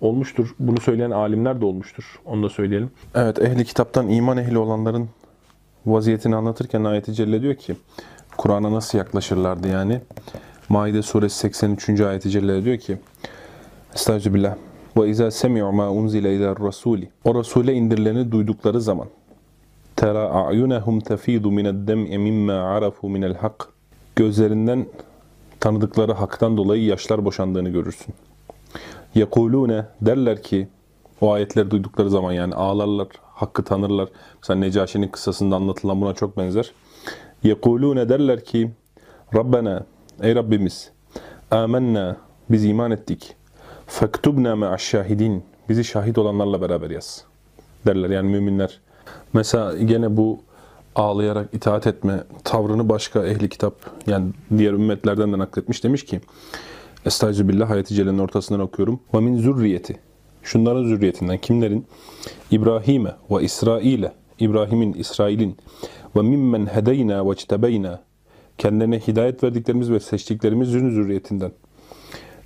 olmuştur. 0.00 0.54
Bunu 0.58 0.80
söyleyen 0.80 1.10
alimler 1.10 1.60
de 1.60 1.64
olmuştur. 1.64 2.20
Onu 2.24 2.42
da 2.42 2.48
söyleyelim. 2.48 2.90
Evet, 3.14 3.38
ehli 3.42 3.64
kitaptan 3.64 4.08
iman 4.08 4.38
ehli 4.38 4.58
olanların 4.58 5.08
vaziyetini 5.86 6.36
anlatırken 6.36 6.84
ayeti 6.84 7.14
celle 7.14 7.42
diyor 7.42 7.54
ki 7.54 7.76
Kur'an'a 8.36 8.72
nasıl 8.72 8.98
yaklaşırlardı 8.98 9.68
yani. 9.68 10.00
Maide 10.68 11.02
suresi 11.02 11.36
83. 11.36 12.00
ayeti 12.00 12.30
celle 12.30 12.64
diyor 12.64 12.78
ki 12.78 12.98
Estağfirullah. 13.94 14.56
Ve 14.96 15.08
izâ 15.08 15.30
semi'u 15.30 15.72
mâ 15.72 15.90
unzile 15.90 16.36
ilâ 16.36 16.52
rasûli. 16.52 17.08
O 17.24 17.30
Rasûle 17.30 17.72
indirileni 17.72 18.32
duydukları 18.32 18.80
zaman 18.80 19.08
tera 19.96 20.30
a'yunehum 20.30 21.00
tefidu 21.00 21.50
mined 21.50 21.88
dem'i 21.88 22.18
mimma 22.18 22.52
arafu 22.52 23.08
minel 23.08 23.34
hak. 23.34 23.68
Gözlerinden 24.16 24.86
tanıdıkları 25.60 26.12
haktan 26.12 26.56
dolayı 26.56 26.84
yaşlar 26.84 27.24
boşandığını 27.24 27.68
görürsün. 27.68 28.14
Yekulune 29.14 29.86
derler 30.00 30.42
ki 30.42 30.68
o 31.20 31.32
ayetleri 31.32 31.70
duydukları 31.70 32.10
zaman 32.10 32.32
yani 32.32 32.54
ağlarlar, 32.54 33.08
hakkı 33.22 33.64
tanırlar. 33.64 34.08
Mesela 34.42 34.60
Necaşi'nin 34.60 35.08
kıssasında 35.08 35.56
anlatılan 35.56 36.00
buna 36.00 36.14
çok 36.14 36.36
benzer. 36.36 36.72
Yekulune 37.42 38.08
derler 38.08 38.44
ki 38.44 38.70
Rabbena 39.34 39.84
ey 40.22 40.34
Rabbimiz 40.34 40.90
amenna 41.50 42.16
biz 42.50 42.64
iman 42.64 42.90
ettik. 42.90 43.34
Fektubna 43.86 44.56
me'aş 44.56 44.82
şahidin 44.82 45.44
bizi 45.68 45.84
şahit 45.84 46.18
olanlarla 46.18 46.60
beraber 46.60 46.90
yaz 46.90 47.24
derler 47.86 48.10
yani 48.10 48.28
müminler. 48.28 48.80
Mesela 49.32 49.76
gene 49.78 50.16
bu 50.16 50.40
ağlayarak 50.94 51.54
itaat 51.54 51.86
etme 51.86 52.24
tavrını 52.44 52.88
başka 52.88 53.26
ehli 53.26 53.48
kitap 53.48 53.74
yani 54.06 54.30
diğer 54.58 54.72
ümmetlerden 54.72 55.32
de 55.32 55.38
nakletmiş 55.38 55.84
demiş 55.84 56.04
ki 56.04 56.20
Estağfirullah 57.06 57.70
ayeti 57.70 57.94
cellenin 57.94 58.18
ortasından 58.18 58.60
okuyorum. 58.60 59.00
Ve 59.14 59.20
min 59.20 59.38
zürriyeti. 59.38 59.98
Şunların 60.42 60.84
zürriyetinden 60.84 61.38
kimlerin? 61.38 61.86
İbrahim'e 62.50 63.14
ve 63.30 63.42
İsrail'e. 63.42 64.12
İbrahim'in, 64.38 64.92
İsrail'in. 64.92 65.56
Ve 66.16 66.22
mimmen 66.22 66.66
hedeyna 66.66 67.30
ve 67.30 67.34
çtebeyna. 67.34 68.02
Kendilerine 68.58 69.00
hidayet 69.00 69.44
verdiklerimiz 69.44 69.90
ve 69.90 70.00
seçtiklerimizin 70.00 70.90
zürriyetinden. 70.90 71.52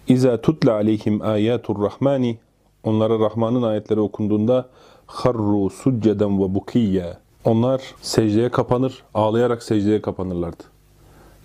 İza 0.08 0.40
tutla 0.40 0.72
aleyhim 0.72 1.22
ayatur 1.22 1.82
rahmani. 1.82 2.38
Onlara 2.84 3.18
Rahman'ın 3.18 3.62
ayetleri 3.62 4.00
okunduğunda 4.00 4.68
harru 5.06 5.70
succeden 5.70 6.38
ve 6.38 6.54
bukiyya. 6.54 7.18
Onlar 7.44 7.82
secdeye 8.02 8.48
kapanır, 8.48 9.02
ağlayarak 9.14 9.62
secdeye 9.62 10.02
kapanırlardı. 10.02 10.62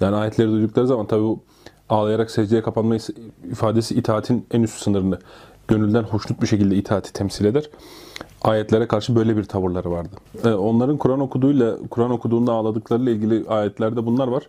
Yani 0.02 0.16
ayetleri 0.16 0.52
duydukları 0.52 0.88
zaman 0.88 1.06
tabi 1.06 1.24
bu 1.24 1.40
ağlayarak 1.90 2.32
secdeye 2.32 2.62
kapanma 2.62 2.98
ifadesi 3.52 3.96
itaatin 3.96 4.46
en 4.52 4.62
üst 4.62 4.82
sınırını, 4.82 5.20
gönülden 5.68 6.04
hoşnut 6.04 6.42
bir 6.42 6.48
şekilde 6.48 6.76
itaati 6.76 7.14
temsil 7.14 7.46
eder. 7.46 7.70
Ayetlere 8.42 8.88
karşı 8.88 9.16
böyle 9.16 9.38
bir 9.38 9.44
tavırları 9.44 9.92
vardı. 9.92 10.16
Ee, 10.44 10.50
onların 10.50 10.98
Kur'an 10.98 11.20
okuduğuyla, 11.20 11.76
Kur'an 11.90 12.12
okuduğunda 12.12 12.52
ağladıklarıyla 12.54 13.12
ilgili 13.12 13.50
ayetlerde 13.50 14.06
bunlar 14.06 14.28
var. 14.28 14.44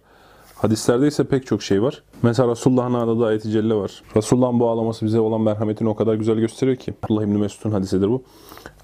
Hadislerde 0.55 1.07
ise 1.07 1.25
pek 1.25 1.47
çok 1.47 1.63
şey 1.63 1.83
var. 1.83 2.03
Mesela 2.23 2.51
Resulullah'ın 2.51 2.95
ağladığı 2.95 3.27
ayeti 3.27 3.51
celle 3.51 3.75
var. 3.75 4.03
Resulullah'ın 4.17 4.61
bu 4.61 4.69
ağlaması 4.69 5.07
bize 5.07 5.21
olan 5.21 5.41
merhametini 5.41 5.89
o 5.89 5.97
kadar 5.97 6.15
güzel 6.15 6.37
gösteriyor 6.37 6.77
ki. 6.77 6.95
Abdullah 7.05 7.23
İbni 7.23 7.39
Mesud'un 7.39 7.71
hadisidir 7.71 8.09
bu. 8.09 8.23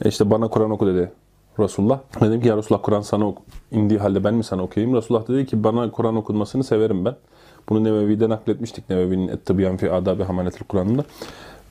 E 0.04 0.08
işte 0.08 0.30
bana 0.30 0.48
Kur'an 0.48 0.70
oku 0.70 0.86
dedi 0.86 1.12
Resulullah. 1.58 2.00
Dedim 2.20 2.40
ki 2.40 2.48
ya 2.48 2.56
Resulullah 2.56 2.82
Kur'an 2.82 3.00
sana 3.00 3.28
ok 3.28 3.38
indiği 3.70 3.98
halde 3.98 4.24
ben 4.24 4.34
mi 4.34 4.44
sana 4.44 4.62
okuyayım? 4.62 4.96
Resulullah 4.96 5.28
dedi 5.28 5.46
ki 5.46 5.64
bana 5.64 5.90
Kur'an 5.90 6.16
okunmasını 6.16 6.64
severim 6.64 7.04
ben. 7.04 7.16
Bunu 7.69 7.83
Nevevi'de 7.83 8.29
nakletmiştik. 8.29 8.89
Nevevi'nin 8.89 9.27
Ettebiyan 9.27 9.77
fi 9.77 9.91
Adabi 9.91 10.23
Hamanetil 10.23 10.65
Kur'an'ında. 10.65 11.03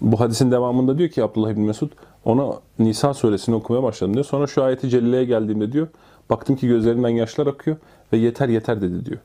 Bu 0.01 0.21
hadisin 0.21 0.51
devamında 0.51 0.99
diyor 0.99 1.09
ki 1.09 1.25
Abdullah 1.25 1.51
İbni 1.51 1.67
Mesud 1.67 1.91
ona 2.25 2.53
Nisa 2.79 3.15
suresini 3.15 3.55
okumaya 3.55 3.83
başladım 3.83 4.15
diyor. 4.15 4.25
Sonra 4.25 4.47
şu 4.47 4.63
ayeti 4.63 4.89
celleye 4.89 5.25
geldiğimde 5.25 5.73
diyor 5.73 5.89
baktım 6.31 6.57
ki 6.57 6.69
gözlerinden 6.69 7.09
yaşlar 7.09 7.47
akıyor 7.47 7.77
ve 8.13 8.17
yeter 8.17 8.49
yeter 8.49 8.83
dedi 8.83 9.07
diyor. 9.07 9.19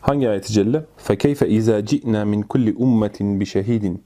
Hangi 0.00 0.28
ayeti 0.28 0.52
celle? 0.52 0.84
فَكَيْفَ 1.06 1.44
اِذَا 1.58 1.80
جِئْنَا 1.80 2.22
مِنْ 2.32 2.42
كُلِّ 2.42 2.76
اُمَّةٍ 2.76 3.18
بِشَهِيدٍ 3.40 3.96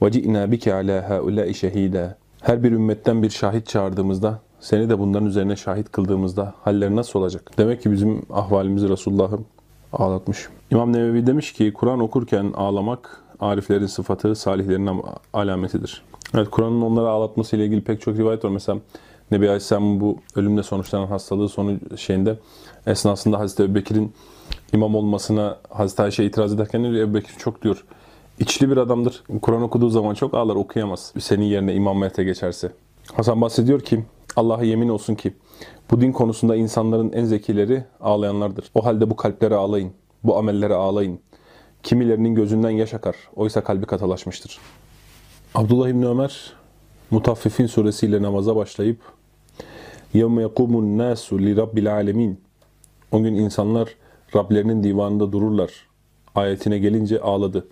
وَجِئْنَا 0.00 0.42
بِكَ 0.52 0.64
عَلَى 0.78 0.96
هَؤُلَاءِ 1.08 1.48
شَهِيدًا 1.52 2.14
Her 2.40 2.62
bir 2.62 2.72
ümmetten 2.72 3.22
bir 3.22 3.30
şahit 3.30 3.66
çağırdığımızda, 3.66 4.40
seni 4.60 4.90
de 4.90 4.98
bunların 4.98 5.26
üzerine 5.26 5.56
şahit 5.56 5.92
kıldığımızda 5.92 6.54
halleri 6.62 6.96
nasıl 6.96 7.18
olacak? 7.18 7.50
Demek 7.58 7.82
ki 7.82 7.92
bizim 7.92 8.22
ahvalimizi 8.30 8.88
Resulullah'ım 8.88 9.44
ağlatmış. 9.93 10.47
İmam 10.71 10.93
Nevevi 10.93 11.27
demiş 11.27 11.53
ki 11.53 11.73
Kur'an 11.73 11.99
okurken 11.99 12.53
ağlamak 12.55 13.23
ariflerin 13.39 13.85
sıfatı, 13.85 14.35
salihlerin 14.35 14.89
alametidir. 15.33 16.03
Evet 16.35 16.49
Kur'an'ın 16.49 16.81
onları 16.81 17.09
ağlatması 17.09 17.55
ile 17.55 17.65
ilgili 17.65 17.81
pek 17.81 18.01
çok 18.01 18.17
rivayet 18.17 18.45
var. 18.45 18.49
Mesela 18.49 18.79
Nebi 19.31 19.45
Aleyhisselam'ın 19.45 19.99
bu 19.99 20.17
ölümle 20.35 20.63
sonuçlanan 20.63 21.07
hastalığı 21.07 21.49
sonu 21.49 21.77
şeyinde 21.97 22.39
esnasında 22.87 23.39
Hazreti 23.39 23.63
Ebubekir'in 23.63 24.13
imam 24.73 24.95
olmasına 24.95 25.57
Hazreti 25.69 26.01
Ayşe 26.01 26.23
itiraz 26.23 26.53
ederken 26.53 26.83
diyor 26.83 26.93
Ebu 26.93 27.13
Bekir 27.13 27.33
çok 27.37 27.61
diyor 27.61 27.83
içli 28.39 28.69
bir 28.69 28.77
adamdır. 28.77 29.23
Kur'an 29.41 29.61
okuduğu 29.61 29.89
zaman 29.89 30.13
çok 30.13 30.33
ağlar 30.33 30.55
okuyamaz. 30.55 31.13
Senin 31.19 31.45
yerine 31.45 31.73
imam 31.73 31.97
mehte 31.97 32.23
geçerse. 32.23 32.71
Hasan 33.13 33.41
bahsediyor 33.41 33.79
ki 33.79 34.03
Allah'a 34.35 34.63
yemin 34.63 34.89
olsun 34.89 35.15
ki 35.15 35.33
bu 35.90 36.00
din 36.00 36.12
konusunda 36.12 36.56
insanların 36.56 37.12
en 37.12 37.24
zekileri 37.24 37.84
ağlayanlardır. 38.00 38.70
O 38.74 38.84
halde 38.84 39.10
bu 39.10 39.16
kalplere 39.16 39.54
ağlayın. 39.54 39.92
Bu 40.24 40.36
amellere 40.36 40.74
ağlayın. 40.74 41.20
Kimilerinin 41.82 42.34
gözünden 42.34 42.70
yaş 42.70 42.94
akar. 42.94 43.16
Oysa 43.36 43.64
kalbi 43.64 43.86
katılaşmıştır. 43.86 44.58
Abdullah 45.54 45.88
İbni 45.88 46.06
Ömer 46.06 46.52
Mutaffifin 47.10 47.66
suresiyle 47.66 48.22
namaza 48.22 48.56
başlayıp 48.56 48.98
يَوْمَ 50.14 50.46
يَقُومُ 50.46 50.72
النَّاسُ 50.72 51.32
لِرَبِّ 51.32 51.74
الْعَالَمِينَ 51.74 52.34
O 53.12 53.22
gün 53.22 53.34
insanlar 53.34 53.88
Rablerinin 54.36 54.84
divanında 54.84 55.32
dururlar. 55.32 55.70
Ayetine 56.34 56.78
gelince 56.78 57.20
ağladı. 57.20 57.68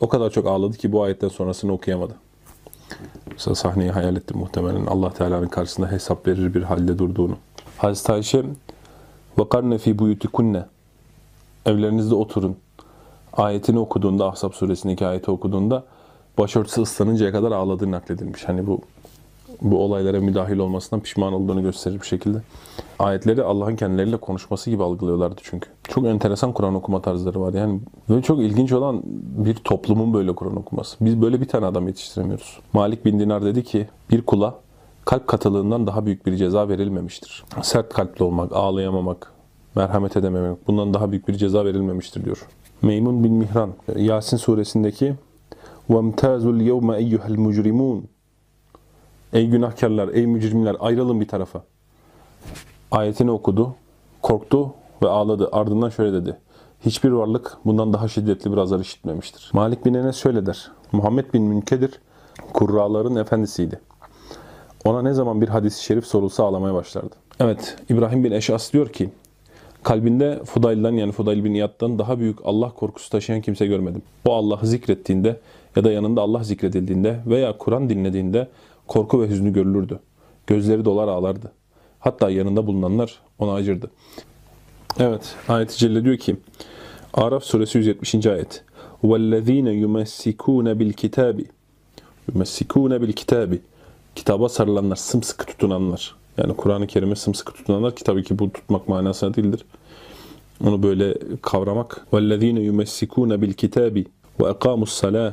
O 0.00 0.08
kadar 0.08 0.30
çok 0.30 0.46
ağladı 0.46 0.76
ki 0.76 0.92
bu 0.92 1.02
ayetten 1.02 1.28
sonrasını 1.28 1.72
okuyamadı. 1.72 2.14
Mesela 3.30 3.54
sahneyi 3.54 3.90
hayal 3.90 4.16
ettim 4.16 4.38
muhtemelen 4.38 4.86
Allah 4.86 5.12
Teala'nın 5.12 5.48
karşısında 5.48 5.92
hesap 5.92 6.26
verir 6.26 6.54
bir 6.54 6.62
halde 6.62 6.98
durduğunu. 6.98 7.36
Hazreti 7.78 8.12
Ayşe 8.12 8.44
وَقَرْنَ 9.38 9.78
ف۪ي 9.78 9.96
بُيُوتِكُنَّ 9.96 10.64
Evlerinizde 11.66 12.14
oturun. 12.14 12.56
Ayetini 13.32 13.78
okuduğunda, 13.78 14.26
Ahzab 14.26 14.52
suresindeki 14.52 15.06
ayeti 15.06 15.30
okuduğunda 15.30 15.84
başörtüsü 16.38 16.82
ıslanıncaya 16.82 17.32
kadar 17.32 17.52
ağladığı 17.52 17.90
nakledilmiş. 17.90 18.48
Hani 18.48 18.66
bu 18.66 18.80
bu 19.60 19.78
olaylara 19.78 20.20
müdahil 20.20 20.58
olmasından 20.58 21.02
pişman 21.02 21.32
olduğunu 21.32 21.62
gösterir 21.62 22.00
bir 22.00 22.06
şekilde. 22.06 22.38
Ayetleri 22.98 23.42
Allah'ın 23.42 23.76
kendileriyle 23.76 24.16
konuşması 24.16 24.70
gibi 24.70 24.82
algılıyorlardı 24.82 25.40
çünkü. 25.44 25.68
Çok 25.88 26.06
enteresan 26.06 26.52
Kur'an 26.52 26.74
okuma 26.74 27.02
tarzları 27.02 27.40
var. 27.40 27.54
Yani 27.54 27.80
böyle 28.08 28.22
çok 28.22 28.40
ilginç 28.40 28.72
olan 28.72 29.02
bir 29.36 29.54
toplumun 29.54 30.14
böyle 30.14 30.34
Kur'an 30.34 30.56
okuması. 30.56 30.96
Biz 31.00 31.22
böyle 31.22 31.40
bir 31.40 31.48
tane 31.48 31.66
adam 31.66 31.88
yetiştiremiyoruz. 31.88 32.58
Malik 32.72 33.04
bin 33.04 33.18
Dinar 33.18 33.44
dedi 33.44 33.64
ki 33.64 33.88
bir 34.10 34.22
kula 34.22 34.54
kalp 35.04 35.26
katılığından 35.26 35.86
daha 35.86 36.06
büyük 36.06 36.26
bir 36.26 36.36
ceza 36.36 36.68
verilmemiştir. 36.68 37.44
Sert 37.62 37.94
kalpli 37.94 38.24
olmak, 38.24 38.52
ağlayamamak, 38.52 39.32
merhamet 39.74 40.16
edememek 40.16 40.66
bundan 40.66 40.94
daha 40.94 41.10
büyük 41.10 41.28
bir 41.28 41.34
ceza 41.34 41.64
verilmemiştir 41.64 42.24
diyor. 42.24 42.46
Meymun 42.82 43.24
bin 43.24 43.32
Mihran 43.32 43.70
Yasin 43.96 44.36
suresindeki 44.36 45.14
وَمْتَازُ 45.90 46.42
الْيَوْمَ 46.42 46.88
اَيُّهَا 47.00 47.26
الْمُجْرِمُونَ 47.34 48.00
Ey 49.33 49.47
günahkarlar, 49.47 50.09
ey 50.13 50.27
mücrimler 50.27 50.75
ayrılın 50.79 51.21
bir 51.21 51.27
tarafa. 51.27 51.63
Ayetini 52.91 53.31
okudu, 53.31 53.75
korktu 54.21 54.73
ve 55.03 55.09
ağladı. 55.09 55.49
Ardından 55.51 55.89
şöyle 55.89 56.13
dedi. 56.13 56.37
Hiçbir 56.85 57.09
varlık 57.09 57.57
bundan 57.65 57.93
daha 57.93 58.07
şiddetli 58.07 58.51
bir 58.51 58.57
azar 58.57 58.79
işitmemiştir. 58.79 59.49
Malik 59.53 59.85
bin 59.85 59.93
Enes 59.93 60.15
şöyle 60.15 60.45
der. 60.45 60.71
Muhammed 60.91 61.33
bin 61.33 61.43
Münkedir 61.43 61.99
kurraların 62.53 63.15
efendisiydi. 63.15 63.79
Ona 64.85 65.01
ne 65.01 65.13
zaman 65.13 65.41
bir 65.41 65.47
hadis-i 65.47 65.83
şerif 65.83 66.05
sorulsa 66.05 66.43
ağlamaya 66.43 66.73
başlardı. 66.73 67.15
Evet, 67.39 67.75
İbrahim 67.89 68.23
bin 68.23 68.31
Eşas 68.31 68.73
diyor 68.73 68.89
ki, 68.89 69.09
kalbinde 69.83 70.41
Fudail'den 70.45 70.91
yani 70.91 71.11
Fudail 71.11 71.43
bin 71.43 71.53
İyad'dan 71.53 71.99
daha 71.99 72.19
büyük 72.19 72.39
Allah 72.43 72.71
korkusu 72.71 73.09
taşıyan 73.09 73.41
kimse 73.41 73.65
görmedim. 73.65 74.01
O 74.25 74.33
Allah'ı 74.33 74.67
zikrettiğinde 74.67 75.39
ya 75.75 75.83
da 75.83 75.91
yanında 75.91 76.21
Allah 76.21 76.43
zikredildiğinde 76.43 77.19
veya 77.25 77.57
Kur'an 77.57 77.89
dinlediğinde 77.89 78.47
korku 78.90 79.22
ve 79.22 79.28
hüznü 79.28 79.52
görülürdü. 79.52 79.98
Gözleri 80.46 80.84
dolar 80.84 81.08
ağlardı. 81.08 81.52
Hatta 82.00 82.30
yanında 82.30 82.66
bulunanlar 82.66 83.20
ona 83.38 83.52
acırdı. 83.52 83.90
Evet, 84.98 85.34
ayet-i 85.48 85.78
celle 85.78 86.04
diyor 86.04 86.16
ki, 86.16 86.36
Araf 87.14 87.44
suresi 87.44 87.78
170. 87.78 88.26
ayet. 88.26 88.64
وَالَّذ۪ينَ 89.04 89.68
يُمَسِّكُونَ 89.84 90.72
بِالْكِتَابِ 90.72 91.44
يُمَسِّكُونَ 92.32 92.96
بِالْكِتَابِ 92.96 93.58
Kitaba 94.14 94.48
sarılanlar, 94.48 94.96
sımsıkı 94.96 95.46
tutunanlar. 95.46 96.14
Yani 96.38 96.56
Kur'an-ı 96.56 96.86
Kerim'e 96.86 97.16
sımsıkı 97.16 97.52
tutunanlar 97.52 97.96
ki 97.96 98.04
tabii 98.04 98.24
ki 98.24 98.38
bu 98.38 98.52
tutmak 98.52 98.88
manasına 98.88 99.34
değildir. 99.34 99.64
Onu 100.64 100.82
böyle 100.82 101.14
kavramak. 101.42 102.06
وَالَّذ۪ينَ 102.12 102.70
يُمَسِّكُونَ 102.70 103.34
بِالْكِتَابِ 103.44 104.06
وَاَقَامُوا 104.38 104.82
الصَّلَاةِ 104.82 105.32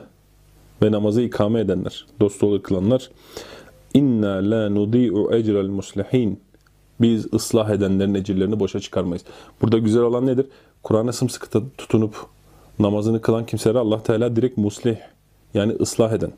ve 0.82 0.92
namazı 0.92 1.22
ikame 1.22 1.60
edenler, 1.60 2.06
dost 2.20 2.62
kılanlar. 2.62 3.10
İnna 3.94 4.50
la 4.50 4.70
nudi'u 4.70 5.34
ecrel 5.34 5.68
muslihin. 5.68 6.40
Biz 7.00 7.32
ıslah 7.34 7.70
edenlerin 7.70 8.14
ecirlerini 8.14 8.60
boşa 8.60 8.80
çıkarmayız. 8.80 9.24
Burada 9.62 9.78
güzel 9.78 10.02
olan 10.02 10.26
nedir? 10.26 10.46
Kur'an'a 10.82 11.12
sımsıkı 11.12 11.50
tutunup 11.78 12.16
namazını 12.78 13.20
kılan 13.20 13.46
kimselere 13.46 13.78
Allah 13.78 14.02
Teala 14.02 14.36
direkt 14.36 14.59
muslih 14.59 14.96
yani 15.55 15.72
ıslah 15.72 16.12
eden 16.12 16.32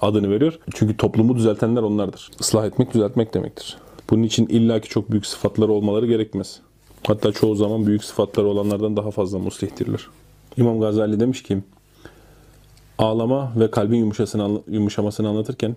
adını 0.00 0.30
veriyor. 0.30 0.58
Çünkü 0.74 0.96
toplumu 0.96 1.36
düzeltenler 1.36 1.82
onlardır. 1.82 2.30
Islah 2.40 2.66
etmek 2.66 2.94
düzeltmek 2.94 3.34
demektir. 3.34 3.76
Bunun 4.10 4.22
için 4.22 4.46
illaki 4.46 4.88
çok 4.88 5.10
büyük 5.10 5.26
sıfatları 5.26 5.72
olmaları 5.72 6.06
gerekmez. 6.06 6.60
Hatta 7.06 7.32
çoğu 7.32 7.54
zaman 7.54 7.86
büyük 7.86 8.04
sıfatları 8.04 8.46
olanlardan 8.46 8.96
daha 8.96 9.10
fazla 9.10 9.38
muslihtirler. 9.38 10.00
İmam 10.56 10.80
Gazali 10.80 11.20
demiş 11.20 11.42
ki 11.42 11.58
ağlama 12.98 13.52
ve 13.56 13.70
kalbin 13.70 14.12
yumuşamasını 14.68 15.28
anlatırken, 15.28 15.76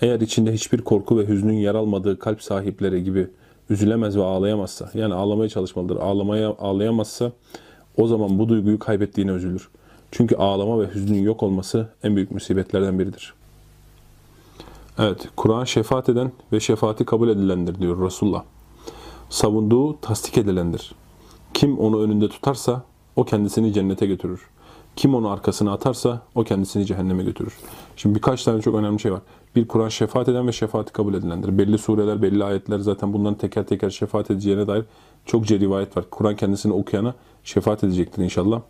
eğer 0.00 0.20
içinde 0.20 0.52
hiçbir 0.52 0.78
korku 0.78 1.18
ve 1.18 1.28
hüznün 1.28 1.56
yer 1.56 1.74
almadığı 1.74 2.18
kalp 2.18 2.42
sahipleri 2.42 3.04
gibi 3.04 3.28
üzülemez 3.70 4.16
ve 4.16 4.24
ağlayamazsa, 4.24 4.90
yani 4.94 5.14
ağlamaya 5.14 5.48
çalışmalıdır, 5.48 5.96
ağlamaya 5.96 6.56
ağlayamazsa, 6.58 7.32
o 7.96 8.06
zaman 8.06 8.38
bu 8.38 8.48
duyguyu 8.48 8.78
kaybettiğine 8.78 9.30
üzülür. 9.30 9.68
Çünkü 10.10 10.36
ağlama 10.36 10.80
ve 10.80 10.94
hüznün 10.94 11.22
yok 11.22 11.42
olması 11.42 11.88
en 12.02 12.16
büyük 12.16 12.30
musibetlerden 12.30 12.98
biridir. 12.98 13.34
Evet, 14.98 15.28
Kur'an 15.36 15.64
şefaat 15.64 16.08
eden 16.08 16.32
ve 16.52 16.60
şefaati 16.60 17.04
kabul 17.04 17.28
edilendir 17.28 17.80
diyor 17.80 18.06
Resulullah. 18.06 18.42
Savunduğu 19.30 20.00
tasdik 20.00 20.38
edilendir. 20.38 20.92
Kim 21.54 21.78
onu 21.78 22.02
önünde 22.02 22.28
tutarsa 22.28 22.82
o 23.16 23.24
kendisini 23.24 23.72
cennete 23.72 24.06
götürür. 24.06 24.40
Kim 24.96 25.14
onu 25.14 25.28
arkasına 25.30 25.72
atarsa 25.72 26.22
o 26.34 26.44
kendisini 26.44 26.86
cehenneme 26.86 27.22
götürür. 27.22 27.58
Şimdi 27.96 28.14
birkaç 28.14 28.44
tane 28.44 28.62
çok 28.62 28.74
önemli 28.74 29.00
şey 29.00 29.12
var. 29.12 29.20
Bir 29.56 29.68
Kur'an 29.68 29.88
şefaat 29.88 30.28
eden 30.28 30.46
ve 30.46 30.52
şefaati 30.52 30.92
kabul 30.92 31.14
edilendir. 31.14 31.58
Belli 31.58 31.78
sureler, 31.78 32.22
belli 32.22 32.44
ayetler 32.44 32.78
zaten 32.78 33.12
bunların 33.12 33.38
teker 33.38 33.66
teker 33.66 33.90
şefaat 33.90 34.30
edeceğine 34.30 34.66
dair 34.66 34.84
çokça 35.26 35.58
rivayet 35.58 35.96
var. 35.96 36.04
Kur'an 36.10 36.36
kendisini 36.36 36.72
okuyana 36.72 37.14
şefaat 37.44 37.84
edecektir 37.84 38.22
inşallah. 38.22 38.60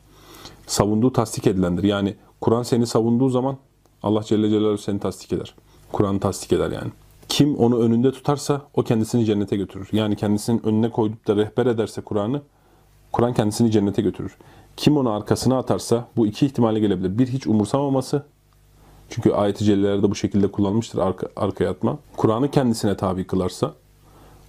Savunduğu 0.67 1.13
tasdik 1.13 1.47
edilendir. 1.47 1.83
Yani 1.83 2.15
Kur'an 2.41 2.63
seni 2.63 2.87
savunduğu 2.87 3.29
zaman 3.29 3.57
Allah 4.03 4.23
Celle 4.23 4.51
Celaluhu 4.51 4.79
seni 4.79 5.01
tasdik 5.01 5.33
eder. 5.33 5.55
Kur'an 5.93 6.19
tasdik 6.19 6.53
eder 6.53 6.71
yani. 6.71 6.91
Kim 7.29 7.57
onu 7.57 7.79
önünde 7.79 8.13
tutarsa 8.13 8.63
o 8.75 8.83
kendisini 8.83 9.25
cennete 9.25 9.57
götürür. 9.57 9.89
Yani 9.93 10.17
kendisinin 10.17 10.67
önüne 10.67 10.91
koyup 10.91 11.27
da 11.27 11.37
rehber 11.37 11.67
ederse 11.67 12.01
Kur'an'ı, 12.01 12.43
Kur'an 13.13 13.35
kendisini 13.35 13.71
cennete 13.71 14.03
götürür. 14.03 14.37
Kim 14.81 14.97
onu 14.97 15.11
arkasına 15.11 15.59
atarsa 15.59 16.09
bu 16.17 16.27
iki 16.27 16.47
ihtimale 16.47 16.81
gelebilir. 16.81 17.19
Bir 17.19 17.27
hiç 17.27 17.47
umursamaması. 17.47 18.23
Çünkü 19.09 19.33
ayet-i 19.33 19.65
cellelerde 19.65 20.11
bu 20.11 20.15
şekilde 20.15 20.49
kullanmıştır 20.49 20.99
arka, 20.99 21.29
arkaya 21.37 21.71
atma. 21.71 21.99
Kur'an'ı 22.17 22.51
kendisine 22.51 22.97
tabi 22.97 23.27
kılarsa 23.27 23.75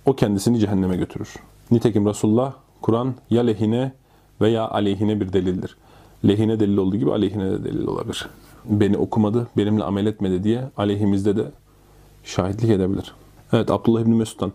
o 0.06 0.14
kendisini 0.14 0.60
cehenneme 0.60 0.98
götürür. 0.98 1.36
Nitekim 1.72 2.06
Resulullah 2.06 2.54
Kur'an 2.82 3.16
ya 3.30 3.44
lehine 3.44 3.92
veya 4.42 4.70
aleyhine 4.70 5.22
bir 5.22 5.34
delildir. 5.34 5.78
Lehine 6.28 6.60
delil 6.60 6.78
olduğu 6.78 6.96
gibi 6.96 7.12
aleyhine 7.12 7.52
de 7.52 7.64
delil 7.64 7.88
olabilir. 7.88 8.30
Beni 8.66 8.98
okumadı, 8.98 9.48
benimle 9.58 9.84
amel 9.84 10.06
etmedi 10.06 10.44
diye 10.44 10.64
aleyhimizde 10.78 11.36
de 11.38 11.52
şahitlik 12.24 12.72
edebilir. 12.72 13.14
Evet 13.54 13.72
Abdullah 13.72 14.02
İbni 14.02 14.16
Mesud'dan. 14.16 14.52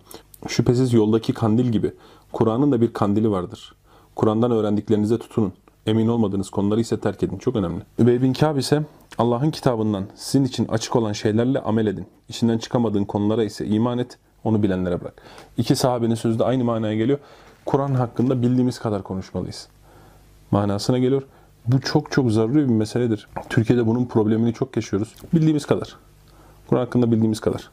Şüphesiz 0.48 0.92
yoldaki 0.92 1.32
kandil 1.32 1.66
gibi 1.66 1.92
Kur'an'ın 2.32 2.72
da 2.72 2.80
bir 2.80 2.92
kandili 2.92 3.30
vardır. 3.30 3.74
Kur'an'dan 4.14 4.50
öğrendiklerinize 4.50 5.18
tutunun. 5.18 5.52
Emin 5.86 6.08
olmadığınız 6.08 6.50
konuları 6.50 6.80
ise 6.80 7.00
terk 7.00 7.22
edin. 7.22 7.38
Çok 7.38 7.56
önemli. 7.56 7.82
Übey 7.98 8.22
bin 8.22 8.32
Kâb 8.32 8.56
ise 8.56 8.82
Allah'ın 9.18 9.50
kitabından 9.50 10.04
sizin 10.14 10.44
için 10.44 10.68
açık 10.68 10.96
olan 10.96 11.12
şeylerle 11.12 11.60
amel 11.60 11.86
edin. 11.86 12.06
İçinden 12.28 12.58
çıkamadığın 12.58 13.04
konulara 13.04 13.44
ise 13.44 13.66
iman 13.66 13.98
et. 13.98 14.18
Onu 14.44 14.62
bilenlere 14.62 15.00
bırak. 15.00 15.22
İki 15.56 15.76
sahabenin 15.76 16.14
sözü 16.14 16.38
de 16.38 16.44
aynı 16.44 16.64
manaya 16.64 16.94
geliyor. 16.94 17.18
Kur'an 17.66 17.94
hakkında 17.94 18.42
bildiğimiz 18.42 18.78
kadar 18.78 19.02
konuşmalıyız. 19.02 19.68
Manasına 20.50 20.98
geliyor. 20.98 21.22
Bu 21.66 21.80
çok 21.80 22.12
çok 22.12 22.32
zaruri 22.32 22.68
bir 22.68 22.74
meseledir. 22.74 23.28
Türkiye'de 23.48 23.86
bunun 23.86 24.04
problemini 24.04 24.54
çok 24.54 24.76
yaşıyoruz. 24.76 25.14
Bildiğimiz 25.34 25.66
kadar. 25.66 25.96
Kur'an 26.66 26.80
hakkında 26.80 27.12
bildiğimiz 27.12 27.40
kadar. 27.40 27.70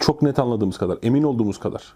Çok 0.00 0.22
net 0.22 0.38
anladığımız 0.38 0.78
kadar, 0.78 0.98
emin 1.02 1.22
olduğumuz 1.22 1.60
kadar. 1.60 1.94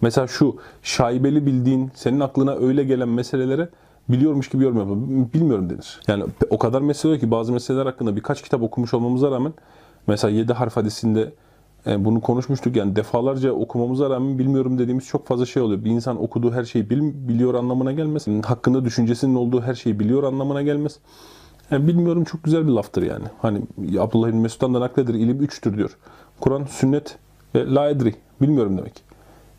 Mesela 0.00 0.26
şu 0.26 0.56
şaibeli 0.82 1.46
bildiğin, 1.46 1.90
senin 1.94 2.20
aklına 2.20 2.54
öyle 2.54 2.84
gelen 2.84 3.08
meselelere 3.08 3.68
biliyormuş 4.12 4.48
gibi 4.48 4.64
yorum 4.64 4.78
yapma. 4.78 4.96
Bilmiyorum 5.34 5.70
denir. 5.70 6.00
Yani 6.08 6.24
o 6.50 6.58
kadar 6.58 6.82
mesele 6.82 7.18
ki 7.18 7.30
bazı 7.30 7.52
meseleler 7.52 7.86
hakkında 7.86 8.16
birkaç 8.16 8.42
kitap 8.42 8.62
okumuş 8.62 8.94
olmamıza 8.94 9.30
rağmen 9.30 9.52
mesela 10.06 10.30
7 10.30 10.52
harf 10.52 10.76
hadisinde 10.76 11.32
e, 11.86 12.04
bunu 12.04 12.20
konuşmuştuk. 12.20 12.76
Yani 12.76 12.96
defalarca 12.96 13.52
okumamıza 13.52 14.10
rağmen 14.10 14.38
bilmiyorum 14.38 14.78
dediğimiz 14.78 15.06
çok 15.06 15.26
fazla 15.26 15.46
şey 15.46 15.62
oluyor. 15.62 15.84
Bir 15.84 15.90
insan 15.90 16.22
okuduğu 16.22 16.52
her 16.52 16.64
şeyi 16.64 16.90
bil, 16.90 17.00
biliyor 17.28 17.54
anlamına 17.54 17.92
gelmez. 17.92 18.26
Hakkında 18.44 18.84
düşüncesinin 18.84 19.34
olduğu 19.34 19.62
her 19.62 19.74
şeyi 19.74 20.00
biliyor 20.00 20.22
anlamına 20.22 20.62
gelmez. 20.62 20.98
Yani 21.70 21.88
bilmiyorum 21.88 22.24
çok 22.24 22.44
güzel 22.44 22.66
bir 22.66 22.72
laftır 22.72 23.02
yani. 23.02 23.24
Hani 23.42 23.62
Abdullah 23.98 24.28
bin 24.28 24.36
Mesud'dan 24.36 24.74
da 24.74 24.80
nakledir. 24.80 25.14
ilim 25.14 25.42
üçtür 25.42 25.76
diyor. 25.76 25.96
Kur'an, 26.40 26.64
sünnet 26.64 27.18
ve 27.54 27.74
la 27.74 27.90
edri. 27.90 28.14
Bilmiyorum 28.42 28.78
demek. 28.78 29.02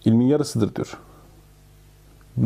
İlmin 0.05 0.25
yarısıdır 0.25 0.75
diyor. 0.75 0.97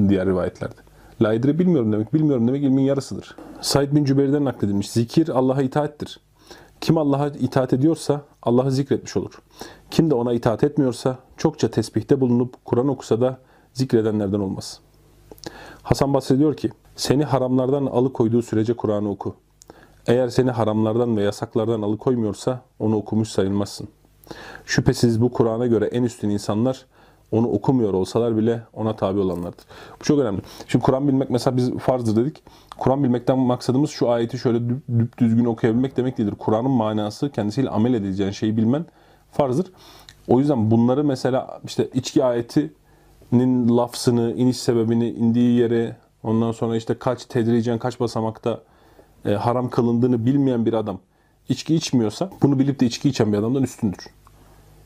Diğer 0.09 0.27
rivayetlerde. 0.27 0.84
La 1.21 1.43
bilmiyorum 1.43 1.91
demek. 1.91 2.13
Bilmiyorum 2.13 2.47
demek 2.47 2.63
ilmin 2.63 2.81
yarısıdır. 2.81 3.35
Said 3.61 3.95
bin 3.95 4.05
Cübeyr'den 4.05 4.45
nakledilmiş. 4.45 4.91
Zikir 4.91 5.29
Allah'a 5.29 5.61
itaattir. 5.61 6.19
Kim 6.81 6.97
Allah'a 6.97 7.27
itaat 7.27 7.73
ediyorsa 7.73 8.21
Allah'ı 8.43 8.71
zikretmiş 8.71 9.17
olur. 9.17 9.31
Kim 9.91 10.09
de 10.09 10.15
ona 10.15 10.33
itaat 10.33 10.63
etmiyorsa 10.63 11.19
çokça 11.37 11.71
tesbihte 11.71 12.21
bulunup 12.21 12.65
Kur'an 12.65 12.87
okusa 12.87 13.21
da 13.21 13.37
zikredenlerden 13.73 14.39
olmaz. 14.39 14.79
Hasan 15.83 16.13
Basri 16.13 16.39
diyor 16.39 16.57
ki, 16.57 16.69
seni 16.95 17.23
haramlardan 17.23 17.85
alıkoyduğu 17.85 18.41
sürece 18.41 18.73
Kur'an'ı 18.73 19.09
oku. 19.09 19.35
Eğer 20.07 20.29
seni 20.29 20.51
haramlardan 20.51 21.17
ve 21.17 21.23
yasaklardan 21.23 21.81
alıkoymuyorsa 21.81 22.61
onu 22.79 22.95
okumuş 22.95 23.29
sayılmazsın. 23.29 23.87
Şüphesiz 24.65 25.21
bu 25.21 25.31
Kur'an'a 25.31 25.67
göre 25.67 25.85
en 25.85 26.03
üstün 26.03 26.29
insanlar 26.29 26.85
onu 27.31 27.47
okumuyor 27.47 27.93
olsalar 27.93 28.37
bile 28.37 28.63
ona 28.73 28.95
tabi 28.95 29.19
olanlardır. 29.19 29.65
Bu 29.99 30.03
çok 30.03 30.19
önemli. 30.19 30.41
Şimdi 30.67 30.85
Kur'an 30.85 31.07
bilmek 31.07 31.29
mesela 31.29 31.57
biz 31.57 31.77
farzdır 31.77 32.15
dedik. 32.15 32.43
Kur'an 32.77 33.03
bilmekten 33.03 33.39
maksadımız 33.39 33.89
şu 33.89 34.09
ayeti 34.09 34.37
şöyle 34.37 34.69
düp 34.69 35.17
düzgün 35.17 35.45
okuyabilmek 35.45 35.97
demek 35.97 36.17
değildir. 36.17 36.35
Kur'an'ın 36.39 36.71
manası 36.71 37.31
kendisiyle 37.31 37.69
amel 37.69 37.93
edileceğin 37.93 38.31
şeyi 38.31 38.57
bilmen 38.57 38.85
farzdır. 39.31 39.71
O 40.27 40.39
yüzden 40.39 40.71
bunları 40.71 41.03
mesela 41.03 41.61
işte 41.65 41.89
içki 41.93 42.23
ayetinin 42.23 43.77
lafzını, 43.77 44.33
iniş 44.33 44.57
sebebini, 44.57 45.09
indiği 45.09 45.59
yere, 45.59 45.97
ondan 46.23 46.51
sonra 46.51 46.75
işte 46.75 46.93
kaç 46.93 47.25
tedricen 47.25 47.79
kaç 47.79 47.99
basamakta 47.99 48.61
e, 49.25 49.31
haram 49.31 49.69
kılındığını 49.69 50.25
bilmeyen 50.25 50.65
bir 50.65 50.73
adam 50.73 50.99
içki 51.49 51.75
içmiyorsa 51.75 52.29
bunu 52.41 52.59
bilip 52.59 52.79
de 52.79 52.85
içki 52.85 53.09
içen 53.09 53.33
bir 53.33 53.37
adamdan 53.37 53.63
üstündür. 53.63 54.07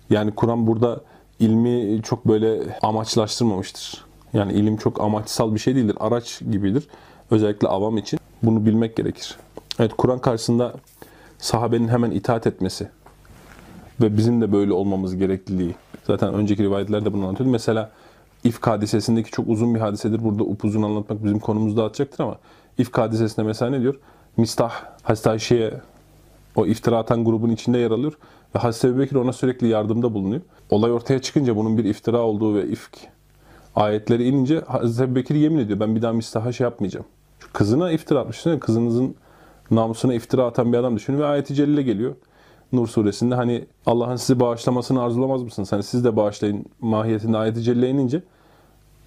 Yani 0.10 0.32
Kur'an 0.32 0.68
burada 0.68 1.02
ilmi 1.40 2.04
çok 2.04 2.28
böyle 2.28 2.78
amaçlaştırmamıştır. 2.82 4.06
Yani 4.34 4.54
ilim 4.54 4.78
çok 4.78 5.02
amaçsal 5.02 5.54
bir 5.56 5.60
şey 5.60 5.76
değildir. 5.76 5.98
Araç 6.00 6.40
gibidir. 6.52 6.88
Özellikle 7.32 7.68
avam 7.68 7.98
için. 7.98 8.20
Bunu 8.44 8.66
bilmek 8.66 8.96
gerekir. 8.96 9.38
Evet 9.80 9.92
Kur'an 9.98 10.20
karşısında 10.20 10.74
sahabenin 11.38 11.88
hemen 11.88 12.12
itaat 12.12 12.48
etmesi 12.48 12.90
ve 14.02 14.18
bizim 14.18 14.42
de 14.42 14.52
böyle 14.52 14.74
olmamız 14.74 15.16
gerekliliği. 15.16 15.76
Zaten 16.08 16.34
önceki 16.34 16.64
rivayetlerde 16.64 17.14
bunu 17.14 17.26
anlatıyordu. 17.26 17.52
Mesela 17.52 17.92
İfk 18.44 18.68
hadisesindeki 18.68 19.32
çok 19.32 19.48
uzun 19.48 19.76
bir 19.76 19.80
hadisedir. 19.80 20.24
Burada 20.24 20.44
upuzun 20.44 20.82
anlatmak 20.84 21.24
bizim 21.24 21.40
konumuzu 21.40 21.78
dağıtacaktır 21.78 22.24
ama 22.24 22.38
İfk 22.78 22.98
hadisesinde 22.98 23.46
mesela 23.46 23.72
ne 23.72 23.82
diyor? 23.82 23.96
Mistah 24.38 24.72
Hazreti 25.04 25.30
Ayşe'ye 25.30 25.74
o 26.56 26.66
iftira 26.66 26.98
atan 26.98 27.26
grubun 27.26 27.50
içinde 27.50 27.78
yer 27.78 27.92
alıyor 27.92 28.14
Ve 28.56 28.60
Hazreti 28.60 28.88
Ebubekir 28.88 29.16
ona 29.16 29.34
sürekli 29.34 29.68
yardımda 29.68 30.14
bulunuyor. 30.14 30.42
Olay 30.70 30.92
ortaya 30.92 31.22
çıkınca 31.22 31.56
bunun 31.56 31.78
bir 31.78 31.84
iftira 31.86 32.22
olduğu 32.22 32.56
ve 32.56 32.68
ifk 32.68 32.98
ayetleri 33.76 34.28
inince 34.28 34.60
Hazreti 34.60 35.12
Ebubekir 35.12 35.36
yemin 35.36 35.60
ediyor. 35.60 35.80
Ben 35.80 35.96
bir 35.96 36.02
daha 36.02 36.14
mistaha 36.14 36.52
şey 36.52 36.64
yapmayacağım. 36.64 37.06
Kızına 37.54 37.92
iftira 37.92 38.20
atmış. 38.20 38.44
Kızınızın 38.60 39.16
namusuna 39.72 40.14
iftira 40.14 40.46
atan 40.46 40.74
bir 40.74 40.78
adam 40.78 40.96
düşünün 40.96 41.20
ve 41.20 41.26
ayeti 41.26 41.56
celile 41.56 41.82
geliyor. 41.82 42.16
Nur 42.72 42.88
suresinde 42.88 43.36
hani 43.36 43.66
Allah'ın 43.86 44.16
sizi 44.16 44.40
bağışlamasını 44.40 45.02
arzulamaz 45.04 45.44
mısınız? 45.44 45.72
Hani 45.72 45.84
siz 45.84 46.06
de 46.06 46.16
bağışlayın 46.16 46.66
mahiyetinde 46.82 47.38
ayeti 47.38 47.62
celile 47.62 47.90
inince 47.90 48.24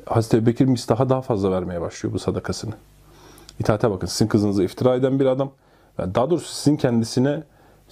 Hazreti 0.07 0.37
Ebubekir 0.37 0.65
mistaha 0.65 1.09
daha 1.09 1.23
fazla 1.23 1.51
vermeye 1.51 1.81
başlıyor 1.81 2.15
bu 2.15 2.19
sadakasını. 2.19 2.75
İtaate 3.59 3.91
bakın. 3.91 4.07
Sizin 4.07 4.27
kızınızı 4.27 4.63
iftira 4.63 4.95
eden 4.95 5.21
bir 5.21 5.27
adam. 5.27 5.51
Daha 5.99 6.31
doğrusu 6.31 6.55
sizin 6.55 6.77
kendisine 6.77 7.43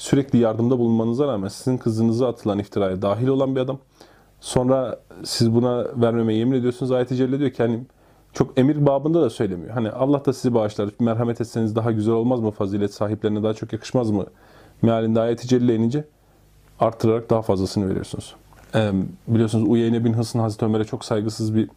sürekli 0.00 0.38
yardımda 0.38 0.78
bulunmanıza 0.78 1.26
rağmen 1.26 1.48
sizin 1.48 1.78
kızınıza 1.78 2.28
atılan 2.28 2.58
iftiraya 2.58 3.02
dahil 3.02 3.26
olan 3.26 3.56
bir 3.56 3.60
adam. 3.60 3.78
Sonra 4.40 5.00
siz 5.24 5.54
buna 5.54 5.86
vermemeye 5.96 6.38
yemin 6.38 6.56
ediyorsunuz. 6.56 6.92
Ayet-i 6.92 7.16
Celle 7.16 7.38
diyor 7.38 7.50
ki 7.50 7.62
hani 7.62 7.80
çok 8.32 8.58
emir 8.58 8.86
babında 8.86 9.22
da 9.22 9.30
söylemiyor. 9.30 9.70
Hani 9.70 9.90
Allah 9.90 10.24
da 10.24 10.32
sizi 10.32 10.54
bağışlar. 10.54 10.90
Merhamet 11.00 11.40
etseniz 11.40 11.76
daha 11.76 11.92
güzel 11.92 12.14
olmaz 12.14 12.40
mı? 12.40 12.50
Fazilet 12.50 12.94
sahiplerine 12.94 13.42
daha 13.42 13.54
çok 13.54 13.72
yakışmaz 13.72 14.10
mı? 14.10 14.26
Mealinde 14.82 15.20
ayet-i 15.20 15.48
Celle 15.48 15.76
inince 15.76 16.04
arttırarak 16.80 17.30
daha 17.30 17.42
fazlasını 17.42 17.88
veriyorsunuz. 17.88 18.34
Ee, 18.74 18.92
biliyorsunuz 19.28 19.68
Uyeyne 19.68 20.04
bin 20.04 20.12
Hısın 20.12 20.38
Hazreti 20.38 20.64
Ömer'e 20.64 20.84
çok 20.84 21.04
saygısız 21.04 21.54
bir 21.54 21.68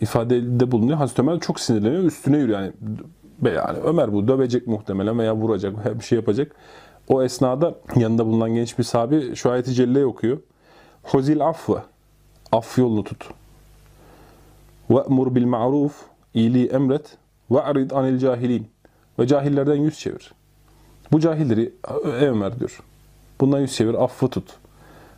ifadede 0.00 0.72
bulunuyor. 0.72 0.98
Hazreti 0.98 1.22
Ömer 1.22 1.40
çok 1.40 1.60
sinirleniyor. 1.60 2.02
Üstüne 2.02 2.38
yürüyor. 2.38 2.60
Yani, 2.60 2.72
yani 3.42 3.78
Ömer 3.78 4.12
bu 4.12 4.28
dövecek 4.28 4.66
muhtemelen 4.66 5.18
veya 5.18 5.36
vuracak 5.36 5.84
veya 5.84 5.98
bir 5.98 6.04
şey 6.04 6.16
yapacak. 6.16 6.52
O 7.08 7.22
esnada 7.22 7.74
yanında 7.96 8.26
bulunan 8.26 8.54
genç 8.54 8.78
bir 8.78 8.84
sahabi 8.84 9.36
şu 9.36 9.50
ayeti 9.50 9.74
celleyi 9.74 10.06
okuyor. 10.06 10.38
Huzil 11.02 11.46
afve. 11.46 11.82
Af 12.52 12.78
yolunu 12.78 13.04
tut. 13.04 13.24
Ve'mur 14.90 15.34
bil 15.34 15.44
ma'ruf. 15.44 15.92
iyiliği 16.34 16.66
emret. 16.66 17.16
Ve'rid 17.50 17.90
anil 17.90 18.18
cahilin. 18.18 18.66
Ve 19.18 19.26
cahillerden 19.26 19.74
yüz 19.74 19.98
çevir. 19.98 20.32
Bu 21.12 21.20
cahilleri 21.20 21.72
Ömer 22.04 22.58
diyor. 22.58 22.80
Bundan 23.40 23.60
yüz 23.60 23.76
çevir, 23.76 23.94
affı 23.94 24.28
tut. 24.28 24.56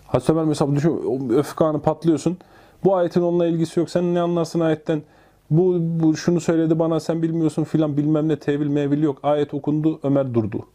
Hazreti 0.07 0.33
Ömer 0.33 0.45
mesela 0.45 0.77
düşün, 0.77 1.03
o 1.07 1.35
öfke 1.35 1.65
anı 1.65 1.83
patlıyorsun. 1.83 2.39
Bu 2.85 2.97
ayetin 2.97 3.23
onunla 3.23 3.47
ilgisi 3.47 3.81
yok. 3.81 3.91
Sen 3.91 4.15
ne 4.15 4.21
anlarsın 4.21 4.61
ayetten? 4.61 5.03
Bu, 5.51 5.77
bu 5.81 6.17
şunu 6.17 6.41
söyledi 6.41 6.79
bana 6.79 7.01
sen 7.01 7.23
bilmiyorsun 7.23 7.65
filan 7.65 7.97
bilmem 7.97 8.29
ne 8.29 8.39
tevil 8.39 8.67
mevil 8.67 9.03
yok. 9.03 9.19
Ayet 9.23 9.55
okundu 9.55 10.01
Ömer 10.03 10.35
durdu. 10.35 10.67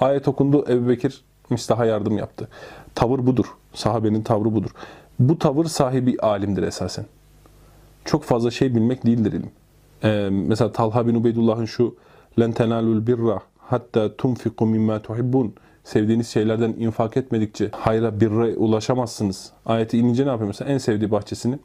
Ayet 0.00 0.28
okundu 0.28 0.64
Ebu 0.68 0.88
Bekir 0.88 1.24
mistaha 1.50 1.84
yardım 1.84 2.18
yaptı. 2.18 2.48
Tavır 2.94 3.26
budur. 3.26 3.46
Sahabenin 3.74 4.22
tavrı 4.22 4.54
budur. 4.54 4.70
Bu 5.18 5.38
tavır 5.38 5.64
sahibi 5.64 6.16
alimdir 6.18 6.62
esasen. 6.62 7.06
Çok 8.04 8.24
fazla 8.24 8.50
şey 8.50 8.74
bilmek 8.74 9.06
değildir 9.06 9.32
ilim. 9.32 9.50
Ee, 10.04 10.28
mesela 10.30 10.72
Talha 10.72 11.06
bin 11.06 11.14
Ubeydullah'ın 11.14 11.64
şu 11.64 11.96
len 12.40 12.52
tenalul 12.52 13.06
birra 13.06 13.40
hatta 13.58 14.16
tunfiku 14.16 14.66
mimma 14.66 15.02
tuhibbun 15.02 15.54
sevdiğiniz 15.84 16.28
şeylerden 16.28 16.74
infak 16.78 17.16
etmedikçe 17.16 17.70
hayra 17.72 18.20
birre 18.20 18.56
ulaşamazsınız. 18.56 19.52
Ayeti 19.66 19.98
inince 19.98 20.24
ne 20.24 20.28
yapıyor 20.28 20.46
mesela? 20.48 20.70
En 20.70 20.78
sevdiği 20.78 21.10
bahçesini 21.10 21.58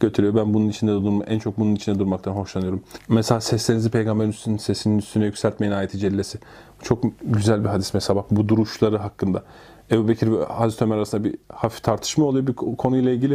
götürüyor. 0.00 0.34
Ben 0.34 0.54
bunun 0.54 0.68
içinde 0.68 0.92
durma, 0.92 1.24
en 1.24 1.38
çok 1.38 1.58
bunun 1.58 1.74
içinde 1.74 1.98
durmaktan 1.98 2.32
hoşlanıyorum. 2.32 2.82
Mesela 3.08 3.40
seslerinizi 3.40 3.90
peygamberin 3.90 4.30
üstüne, 4.30 4.58
sesinin 4.58 4.98
üstüne 4.98 5.24
yükseltmeyin 5.24 5.72
ayeti 5.72 5.98
cellesi. 5.98 6.38
Çok 6.82 7.04
güzel 7.22 7.64
bir 7.64 7.68
hadis 7.68 7.94
mesela 7.94 8.16
bak 8.16 8.26
bu 8.30 8.48
duruşları 8.48 8.96
hakkında. 8.96 9.44
Ebu 9.90 10.08
Bekir 10.08 10.32
ve 10.32 10.44
Hazreti 10.44 10.84
Ömer 10.84 10.96
arasında 10.96 11.24
bir 11.24 11.34
hafif 11.52 11.82
tartışma 11.82 12.24
oluyor 12.24 12.46
bir 12.46 12.52
konuyla 12.52 13.12
ilgili. 13.12 13.34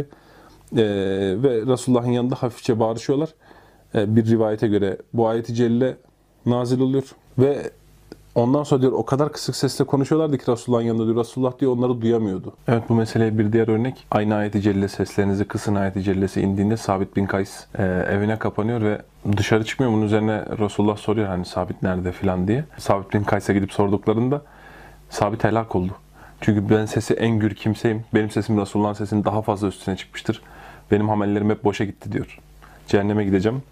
Ee, 0.72 0.78
ve 1.42 1.66
Resulullah'ın 1.66 2.10
yanında 2.10 2.34
hafifçe 2.34 2.80
bağırışıyorlar. 2.80 3.34
Ee, 3.94 4.16
bir 4.16 4.26
rivayete 4.26 4.68
göre 4.68 4.98
bu 5.12 5.28
ayeti 5.28 5.54
celle 5.54 5.96
nazil 6.46 6.80
oluyor. 6.80 7.04
Ve 7.38 7.70
Ondan 8.34 8.62
sonra 8.62 8.80
diyor 8.82 8.92
o 8.92 9.04
kadar 9.04 9.32
kısık 9.32 9.56
sesle 9.56 9.84
konuşuyorlardı 9.84 10.38
ki 10.38 10.52
Resulullah'ın 10.52 10.84
yanında 10.84 11.04
diyor. 11.06 11.16
Resulullah 11.16 11.58
diyor 11.58 11.72
onları 11.72 12.00
duyamıyordu. 12.00 12.52
Evet 12.68 12.82
bu 12.88 12.94
meseleye 12.94 13.38
bir 13.38 13.52
diğer 13.52 13.68
örnek. 13.68 14.06
Aynı 14.10 14.34
ayeti 14.34 14.62
celle 14.62 14.88
seslerinizi 14.88 15.44
kısın 15.44 15.74
ayeti 15.74 16.02
cellesi 16.02 16.40
indiğinde 16.40 16.76
Sabit 16.76 17.16
bin 17.16 17.26
Kays 17.26 17.64
e, 17.78 17.82
evine 17.84 18.38
kapanıyor 18.38 18.80
ve 18.80 19.02
dışarı 19.36 19.64
çıkmıyor. 19.64 19.92
Bunun 19.92 20.02
üzerine 20.02 20.44
Resulullah 20.58 20.96
soruyor 20.96 21.28
hani 21.28 21.44
Sabit 21.44 21.82
nerede 21.82 22.12
filan 22.12 22.48
diye. 22.48 22.64
Sabit 22.78 23.14
bin 23.14 23.24
Kays'a 23.24 23.52
gidip 23.52 23.72
sorduklarında 23.72 24.42
Sabit 25.10 25.44
helak 25.44 25.76
oldu. 25.76 25.92
Çünkü 26.40 26.70
ben 26.70 26.86
sesi 26.86 27.14
en 27.14 27.38
gür 27.38 27.54
kimseyim. 27.54 28.04
Benim 28.14 28.30
sesim 28.30 28.60
Resulullah'ın 28.60 28.92
sesinin 28.92 29.24
daha 29.24 29.42
fazla 29.42 29.68
üstüne 29.68 29.96
çıkmıştır. 29.96 30.42
Benim 30.90 31.10
amellerim 31.10 31.50
hep 31.50 31.64
boşa 31.64 31.84
gitti 31.84 32.12
diyor. 32.12 32.38
Cehenneme 32.86 33.24
gideceğim 33.24 33.62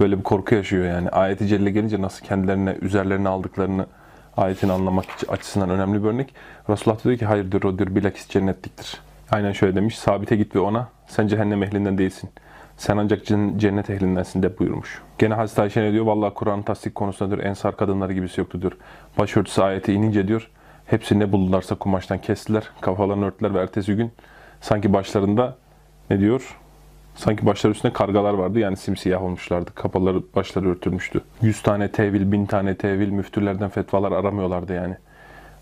böyle 0.00 0.18
bir 0.18 0.22
korku 0.22 0.54
yaşıyor 0.54 0.86
yani. 0.86 1.08
Ayeti 1.08 1.46
Celle 1.46 1.70
gelince 1.70 2.02
nasıl 2.02 2.26
kendilerine, 2.26 2.76
üzerlerine 2.80 3.28
aldıklarını 3.28 3.86
ayetini 4.36 4.72
anlamak 4.72 5.04
açısından 5.28 5.70
önemli 5.70 6.02
bir 6.02 6.08
örnek. 6.08 6.34
Resulullah 6.68 7.04
diyor 7.04 7.18
ki 7.18 7.26
hayır 7.26 7.52
diyor 7.52 7.62
o 7.62 7.78
diyor 7.78 7.94
bilakis 7.94 8.28
cennetliktir. 8.28 9.00
Aynen 9.30 9.52
şöyle 9.52 9.76
demiş. 9.76 9.98
Sabite 9.98 10.36
git 10.36 10.56
ve 10.56 10.60
ona 10.60 10.88
sen 11.06 11.26
cehennem 11.26 11.62
ehlinden 11.62 11.98
değilsin. 11.98 12.30
Sen 12.76 12.96
ancak 12.96 13.26
cennet 13.56 13.90
ehlindensin 13.90 14.42
de 14.42 14.58
buyurmuş. 14.58 15.02
Gene 15.18 15.34
Hazreti 15.34 15.60
Ayşe 15.60 15.82
ne 15.82 15.92
diyor? 15.92 16.04
Vallahi 16.04 16.34
Kur'an 16.34 16.62
tasdik 16.62 16.94
konusunda 16.94 17.36
diyor 17.36 17.46
ensar 17.46 17.76
kadınları 17.76 18.12
gibisi 18.12 18.40
yoktu 18.40 18.62
diyor. 18.62 18.72
Başörtüsü 19.18 19.62
ayeti 19.62 19.92
inince 19.92 20.28
diyor 20.28 20.50
hepsi 20.86 21.18
ne 21.18 21.32
buldularsa 21.32 21.74
kumaştan 21.74 22.18
kestiler, 22.18 22.70
kafalarını 22.80 23.26
örttüler 23.26 23.54
ve 23.54 23.58
ertesi 23.60 23.96
gün 23.96 24.12
sanki 24.60 24.92
başlarında 24.92 25.56
ne 26.10 26.20
diyor? 26.20 26.59
Sanki 27.15 27.45
başları 27.45 27.73
üstünde 27.73 27.93
kargalar 27.93 28.33
vardı 28.33 28.59
yani 28.59 28.77
simsiyah 28.77 29.23
olmuşlardı. 29.23 29.71
Kafaları 29.75 30.21
başları 30.35 30.69
örtülmüştü. 30.69 31.21
100 31.41 31.61
tane 31.61 31.91
tevil, 31.91 32.31
1000 32.31 32.45
tane 32.45 32.75
tevil 32.75 33.09
müftülerden 33.09 33.69
fetvalar 33.69 34.11
aramıyorlardı 34.11 34.73
yani. 34.73 34.95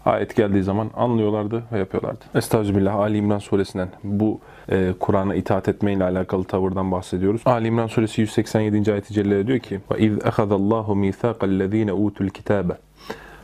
Ayet 0.05 0.35
geldiği 0.35 0.63
zaman 0.63 0.89
anlıyorlardı 0.95 1.63
ve 1.71 1.79
yapıyorlardı. 1.79 2.19
Estağfirullah 2.35 2.95
Ali 2.95 3.17
İmran 3.17 3.39
suresinden 3.39 3.89
bu 4.03 4.39
e, 4.69 4.93
Kur'an'a 4.99 5.35
itaat 5.35 5.67
etmeyle 5.67 6.03
alakalı 6.03 6.43
tavırdan 6.43 6.91
bahsediyoruz. 6.91 7.41
Ali 7.45 7.67
İmran 7.67 7.87
suresi 7.87 8.21
187. 8.21 8.91
ayeti 8.91 9.13
celle 9.13 9.47
diyor 9.47 9.59
ki 9.59 9.79
وَاِذْ 9.89 10.19
اَخَذَ 10.19 10.49
اللّٰهُ 10.49 10.85
مِيثَاقَ 10.85 11.37
الَّذ۪ينَ 11.37 11.89
اُوتُوا 11.89 12.29
الْكِتَابَ 12.29 12.75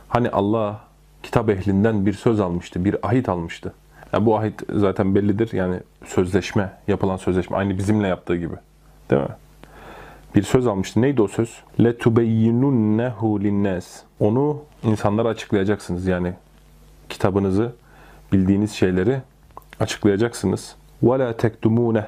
Hani 0.08 0.30
Allah 0.30 0.80
kitap 1.22 1.50
ehlinden 1.50 2.06
bir 2.06 2.12
söz 2.12 2.40
almıştı, 2.40 2.84
bir 2.84 2.96
ahit 3.08 3.28
almıştı. 3.28 3.72
Yani 4.15 4.25
bu 4.25 4.37
ahit 4.37 4.61
zaten 4.73 5.15
bellidir. 5.15 5.53
Yani 5.53 5.79
sözleşme, 6.05 6.71
yapılan 6.87 7.17
sözleşme 7.17 7.57
aynı 7.57 7.77
bizimle 7.77 8.07
yaptığı 8.07 8.35
gibi. 8.35 8.55
Değil 9.09 9.21
mi? 9.21 9.27
Bir 10.35 10.43
söz 10.43 10.67
almıştı. 10.67 11.01
Neydi 11.01 11.21
o 11.21 11.27
söz? 11.27 11.63
Tubeyyinunnehu 11.99 13.43
linnas. 13.43 14.01
Onu 14.19 14.61
insanlara 14.83 15.27
açıklayacaksınız. 15.27 16.07
Yani 16.07 16.33
kitabınızı, 17.09 17.71
bildiğiniz 18.33 18.71
şeyleri 18.71 19.21
açıklayacaksınız. 19.79 20.75
La 21.03 21.37
tektumune. 21.37 22.07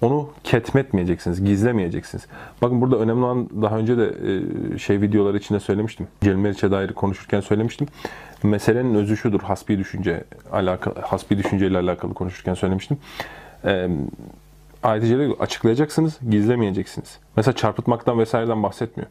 Onu 0.00 0.30
ketmetmeyeceksiniz, 0.44 1.44
gizlemeyeceksiniz. 1.44 2.26
Bakın 2.62 2.80
burada 2.80 2.96
önemli 2.96 3.24
olan 3.24 3.48
daha 3.62 3.78
önce 3.78 3.98
de 3.98 4.14
e, 4.74 4.78
şey 4.78 5.00
videoları 5.00 5.36
içinde 5.36 5.60
söylemiştim. 5.60 6.08
Celmeriç'e 6.20 6.70
dair 6.70 6.92
konuşurken 6.92 7.40
söylemiştim. 7.40 7.86
Meselenin 8.42 8.94
özü 8.94 9.16
şudur. 9.16 9.40
Hasbi 9.40 9.78
düşünce 9.78 10.24
alakalı 10.52 11.00
hasbi 11.00 11.38
düşünceyle 11.38 11.78
alakalı 11.78 12.14
konuşurken 12.14 12.54
söylemiştim. 12.54 12.98
E, 13.64 13.88
ayet 14.82 15.40
açıklayacaksınız, 15.40 16.18
gizlemeyeceksiniz. 16.30 17.18
Mesela 17.36 17.54
çarpıtmaktan 17.54 18.18
vesaireden 18.18 18.62
bahsetmiyor. 18.62 19.10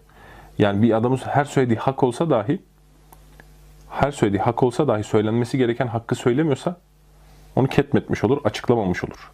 Yani 0.58 0.82
bir 0.82 0.94
adamın 0.94 1.18
her 1.18 1.45
söylediği 1.45 1.80
hak 1.80 2.04
olsa 2.04 2.30
dahi 2.30 2.60
her 3.90 4.12
söylediği 4.12 4.41
hak 4.41 4.64
olsa 4.64 4.88
dahi 4.88 5.04
söylenmesi 5.04 5.58
gereken 5.58 5.88
hakkı 5.88 6.16
söylemiyorsa 6.16 6.78
onu 7.56 7.68
ketmetmiş 7.68 8.24
olur, 8.24 8.38
açıklamamış 8.44 9.04
olur. 9.04 9.32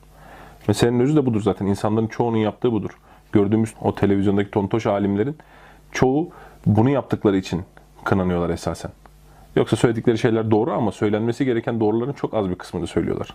Meselenin 0.68 0.99
özü 0.99 1.15
de 1.15 1.26
budur 1.26 1.41
zaten. 1.41 1.65
İnsanların 1.65 2.07
çoğunun 2.07 2.38
yaptığı 2.38 2.72
budur. 2.72 2.98
Gördüğümüz 3.32 3.74
o 3.82 3.95
televizyondaki 3.95 4.52
tontoş 4.52 4.86
alimlerin 4.86 5.38
çoğu 5.91 6.30
bunu 6.65 6.90
yaptıkları 6.90 7.38
için 7.38 7.64
kınanıyorlar 8.03 8.49
esasen. 8.49 8.91
Yoksa 9.57 9.77
söyledikleri 9.77 10.19
şeyler 10.19 10.51
doğru 10.51 10.73
ama 10.73 10.93
söylenmesi 10.93 11.45
gereken 11.45 11.81
doğruların 11.81 12.12
çok 12.12 12.35
az 12.35 12.51
bir 12.51 12.55
kısmını 12.55 12.86
söylüyorlar. 12.86 13.35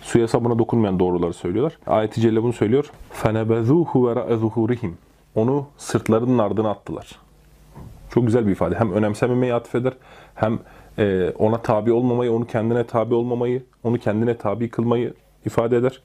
Suya 0.00 0.28
sabuna 0.28 0.58
dokunmayan 0.58 0.98
doğruları 0.98 1.32
söylüyorlar. 1.32 1.78
Ayet-i 1.86 2.20
Celle 2.20 2.42
bunu 2.42 2.52
söylüyor. 2.52 2.90
فَنَبَذُوهُ 3.22 3.86
وَرَأَ 3.86 4.40
ظُهُورِهِمْ 4.40 4.90
Onu 5.34 5.66
sırtlarının 5.76 6.38
ardına 6.38 6.70
attılar. 6.70 7.18
Çok 8.10 8.26
güzel 8.26 8.46
bir 8.46 8.52
ifade. 8.52 8.74
Hem 8.78 8.92
önemsememeyi 8.92 9.54
atfeder, 9.54 9.92
hem 10.34 10.58
e, 10.98 11.32
ona 11.38 11.58
tabi 11.58 11.92
olmamayı, 11.92 12.32
onu 12.32 12.46
kendine 12.46 12.84
tabi 12.84 13.14
olmamayı, 13.14 13.62
onu 13.84 13.98
kendine 13.98 14.36
tabi 14.36 14.68
kılmayı 14.68 15.14
ifade 15.46 15.76
eder. 15.76 16.02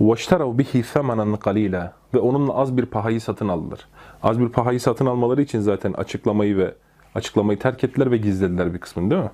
وَاشْتَرَوْ 0.00 0.62
بِهِ 0.62 0.82
ثَمَنًا 0.82 1.36
قَلِيلًا 1.36 1.90
Ve 2.14 2.18
onunla 2.18 2.54
az 2.54 2.76
bir 2.76 2.86
pahayı 2.86 3.20
satın 3.20 3.48
aldılar. 3.48 3.86
Az 4.22 4.40
bir 4.40 4.48
pahayı 4.48 4.80
satın 4.80 5.06
almaları 5.06 5.42
için 5.42 5.60
zaten 5.60 5.92
açıklamayı 5.92 6.56
ve 6.56 6.74
açıklamayı 7.15 7.59
terk 7.59 7.83
ettiler 7.83 8.11
ve 8.11 8.17
gizlediler 8.17 8.73
bir 8.73 8.79
kısmını 8.79 9.11
değil 9.11 9.21
mi? 9.21 9.29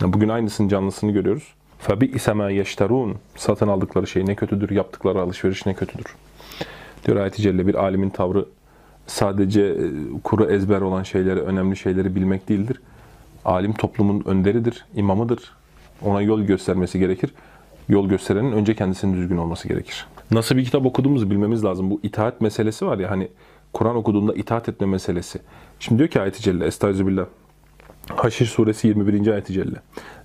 Bugün 0.00 0.28
aynısının 0.28 0.68
canlısını 0.68 1.12
görüyoruz. 1.12 1.54
Fabi 1.78 2.06
isema 2.06 2.50
yeşterun 2.50 3.16
satın 3.36 3.68
aldıkları 3.68 4.06
şey 4.06 4.26
ne 4.26 4.34
kötüdür, 4.34 4.70
yaptıkları 4.70 5.20
alışveriş 5.20 5.66
ne 5.66 5.74
kötüdür. 5.74 6.06
Diyor 7.06 7.16
ayet 7.16 7.36
celle 7.36 7.66
bir 7.66 7.74
alimin 7.74 8.10
tavrı 8.10 8.46
sadece 9.06 9.62
e, 9.62 9.90
kuru 10.24 10.50
ezber 10.50 10.80
olan 10.80 11.02
şeyleri, 11.02 11.40
önemli 11.40 11.76
şeyleri 11.76 12.14
bilmek 12.14 12.48
değildir. 12.48 12.80
Alim 13.44 13.72
toplumun 13.72 14.22
önderidir, 14.26 14.84
imamıdır. 14.94 15.52
Ona 16.02 16.22
yol 16.22 16.40
göstermesi 16.40 16.98
gerekir. 16.98 17.34
Yol 17.88 18.08
gösterenin 18.08 18.52
önce 18.52 18.74
kendisinin 18.74 19.16
düzgün 19.16 19.36
olması 19.36 19.68
gerekir. 19.68 20.06
Nasıl 20.30 20.56
bir 20.56 20.64
kitap 20.64 20.86
okuduğumuzu 20.86 21.30
bilmemiz 21.30 21.64
lazım. 21.64 21.90
Bu 21.90 22.00
itaat 22.02 22.40
meselesi 22.40 22.86
var 22.86 22.98
ya 22.98 23.10
hani 23.10 23.28
Kur'an 23.73 23.95
okuduğunda 23.95 24.33
itaat 24.33 24.69
etme 24.69 24.87
meselesi. 24.87 25.39
Şimdi 25.79 25.99
diyor 25.99 26.09
ki 26.09 26.21
ayet-i 26.21 26.41
celle, 26.41 26.65
estağfirullah. 26.65 27.25
Haşir 28.15 28.45
suresi 28.45 28.87
21. 28.87 29.27
ayet-i 29.27 29.53
celle. 29.53 29.75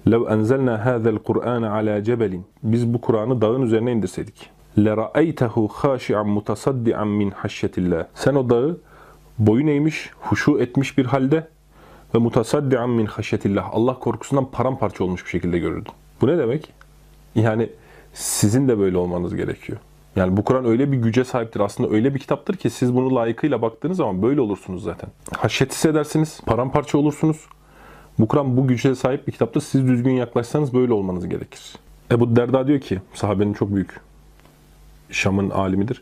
لَوْ 0.07 0.29
أَنْزَلْنَا 0.35 0.85
هَذَا 0.85 1.19
الْقُرْآنَ 1.19 1.67
عَلَى 1.67 2.05
جَبَلٍ 2.05 2.41
Biz 2.63 2.95
bu 2.95 3.01
Kur'an'ı 3.01 3.41
dağın 3.41 3.63
üzerine 3.63 3.93
indirseydik. 3.93 4.51
لَرَأَيْتَهُ 4.79 5.69
خَاشِعًا 5.69 6.39
مُتَصَدِّعًا 6.39 7.05
مِنْ 7.05 7.31
حَشَّةِ 7.31 7.69
اللّٰهِ 7.69 8.07
Sen 8.15 8.35
o 8.35 8.51
dağı 8.51 8.79
boyun 9.39 9.67
eğmiş, 9.67 10.11
huşu 10.21 10.59
etmiş 10.59 10.99
bir 10.99 11.07
halde 11.07 11.49
ve 12.15 12.19
mutasaddian 12.19 12.91
min 12.91 13.07
haşyetillah. 13.07 13.69
Allah 13.73 13.99
korkusundan 13.99 14.51
paramparça 14.51 15.05
olmuş 15.05 15.25
bir 15.25 15.31
şekilde 15.31 15.59
görürdün. 15.59 15.93
Bu 16.21 16.27
ne 16.27 16.39
demek? 16.39 16.73
Yani 17.35 17.71
sizin 18.15 18.69
de 18.69 18.79
böyle 18.79 18.97
olmanız 18.97 19.37
gerekiyor. 19.37 19.79
Yani 20.18 20.38
bu 20.38 20.44
Kur'an 20.44 20.66
öyle 20.66 20.92
bir 20.92 20.98
güce 20.98 21.24
sahiptir. 21.24 21.60
Aslında 21.60 21.96
öyle 21.96 22.16
bir 22.16 22.20
kitaptır 22.20 22.56
ki 22.56 22.70
siz 22.70 22.96
bunu 22.96 23.16
layıkıyla 23.16 23.62
baktığınız 23.62 23.98
zaman 23.98 24.22
böyle 24.22 24.42
olursunuz 24.42 24.84
zaten. 24.84 25.10
Haşyet 25.38 25.72
hissedersiniz, 25.72 26.42
paramparça 26.46 26.98
olursunuz. 26.98 27.38
Bu 28.20 28.28
Kur'an 28.28 28.58
bu 28.58 28.68
güce 28.68 28.96
sahip 28.96 29.28
bir 29.28 29.32
kitaptır. 29.32 29.62
Siz 29.62 29.88
düzgün 29.88 30.12
yaklaşsanız 30.12 30.74
böyle 30.74 30.94
olmanız 30.94 31.30
gerekir. 31.30 31.76
Ebu 32.12 32.36
Derda 32.36 32.68
diyor 32.68 32.80
ki, 32.80 33.02
sahabenin 33.14 33.54
çok 33.54 33.76
büyük 33.76 34.00
Şam'ın 35.10 35.50
alimidir. 35.50 36.02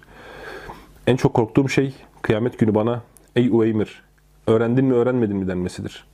En 1.07 1.15
çok 1.15 1.33
korktuğum 1.33 1.69
şey 1.69 1.93
kıyamet 2.21 2.59
günü 2.59 2.75
bana 2.75 3.01
ey 3.35 3.49
Uveymir 3.49 4.03
öğrendin 4.47 4.85
mi 4.85 4.93
öğrenmedin 4.93 5.37
mi 5.37 5.47
denmesidir. 5.47 6.05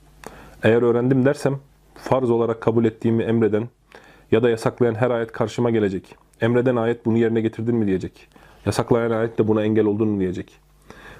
Eğer 0.63 0.81
öğrendim 0.81 1.25
dersem 1.25 1.59
farz 1.95 2.29
olarak 2.29 2.61
kabul 2.61 2.85
ettiğimi 2.85 3.23
emreden 3.23 3.69
ya 4.31 4.43
da 4.43 4.49
yasaklayan 4.49 4.95
her 4.95 5.11
ayet 5.11 5.31
karşıma 5.31 5.69
gelecek. 5.69 6.20
Emreden 6.41 6.75
ayet 6.75 7.05
bunu 7.05 7.17
yerine 7.17 7.41
getirdin 7.41 7.75
mi 7.75 7.87
diyecek. 7.87 8.27
Yasaklayan 8.65 9.11
ayet 9.11 9.37
de 9.37 9.47
buna 9.47 9.63
engel 9.63 9.85
oldun 9.85 10.07
mu 10.07 10.19
diyecek. 10.19 10.51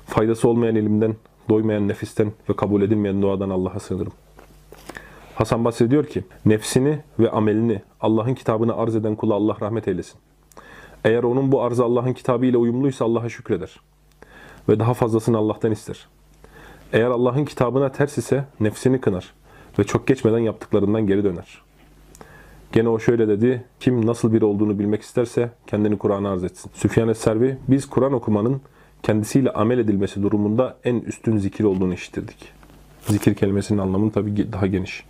Faydası 0.05 0.49
olmayan 0.49 0.75
ilimden, 0.75 1.15
doymayan 1.49 1.87
nefisten 1.87 2.31
ve 2.49 2.55
kabul 2.55 2.81
edilmeyen 2.81 3.21
duadan 3.21 3.49
Allah'a 3.49 3.79
sığınırım. 3.79 4.13
Hasan 5.35 5.65
Basri 5.65 5.91
diyor 5.91 6.05
ki, 6.05 6.23
nefsini 6.45 6.99
ve 7.19 7.31
amelini 7.31 7.81
Allah'ın 8.01 8.33
kitabını 8.33 8.77
arz 8.77 8.95
eden 8.95 9.15
kula 9.15 9.33
Allah 9.33 9.57
rahmet 9.61 9.87
eylesin. 9.87 10.19
Eğer 11.05 11.23
onun 11.23 11.51
bu 11.51 11.61
arzı 11.61 11.83
Allah'ın 11.83 12.13
kitabı 12.13 12.45
ile 12.45 12.57
uyumluysa 12.57 13.05
Allah'a 13.05 13.29
şükreder. 13.29 13.79
Ve 14.69 14.79
daha 14.79 14.93
fazlasını 14.93 15.37
Allah'tan 15.37 15.71
ister. 15.71 16.07
Eğer 16.93 17.07
Allah'ın 17.07 17.45
kitabına 17.45 17.91
ters 17.91 18.17
ise 18.17 18.45
nefsini 18.59 19.01
kınar 19.01 19.33
ve 19.79 19.83
çok 19.83 20.07
geçmeden 20.07 20.39
yaptıklarından 20.39 21.07
geri 21.07 21.23
döner. 21.23 21.61
Gene 22.71 22.89
o 22.89 22.99
şöyle 22.99 23.27
dedi, 23.27 23.63
kim 23.79 24.05
nasıl 24.05 24.33
biri 24.33 24.45
olduğunu 24.45 24.79
bilmek 24.79 25.01
isterse 25.01 25.49
kendini 25.67 25.97
Kur'an'a 25.97 26.31
arz 26.31 26.43
etsin. 26.43 26.71
Süfyan 26.73 27.09
Es-Servi, 27.09 27.57
biz 27.67 27.89
Kur'an 27.89 28.13
okumanın 28.13 28.61
kendisiyle 29.03 29.51
amel 29.51 29.79
edilmesi 29.79 30.23
durumunda 30.23 30.77
en 30.83 30.95
üstün 30.95 31.37
zikir 31.37 31.63
olduğunu 31.63 31.93
işittirdik. 31.93 32.51
Zikir 33.07 33.35
kelimesinin 33.35 33.79
anlamını 33.79 34.11
tabii 34.11 34.51
daha 34.51 34.67
geniş 34.67 35.03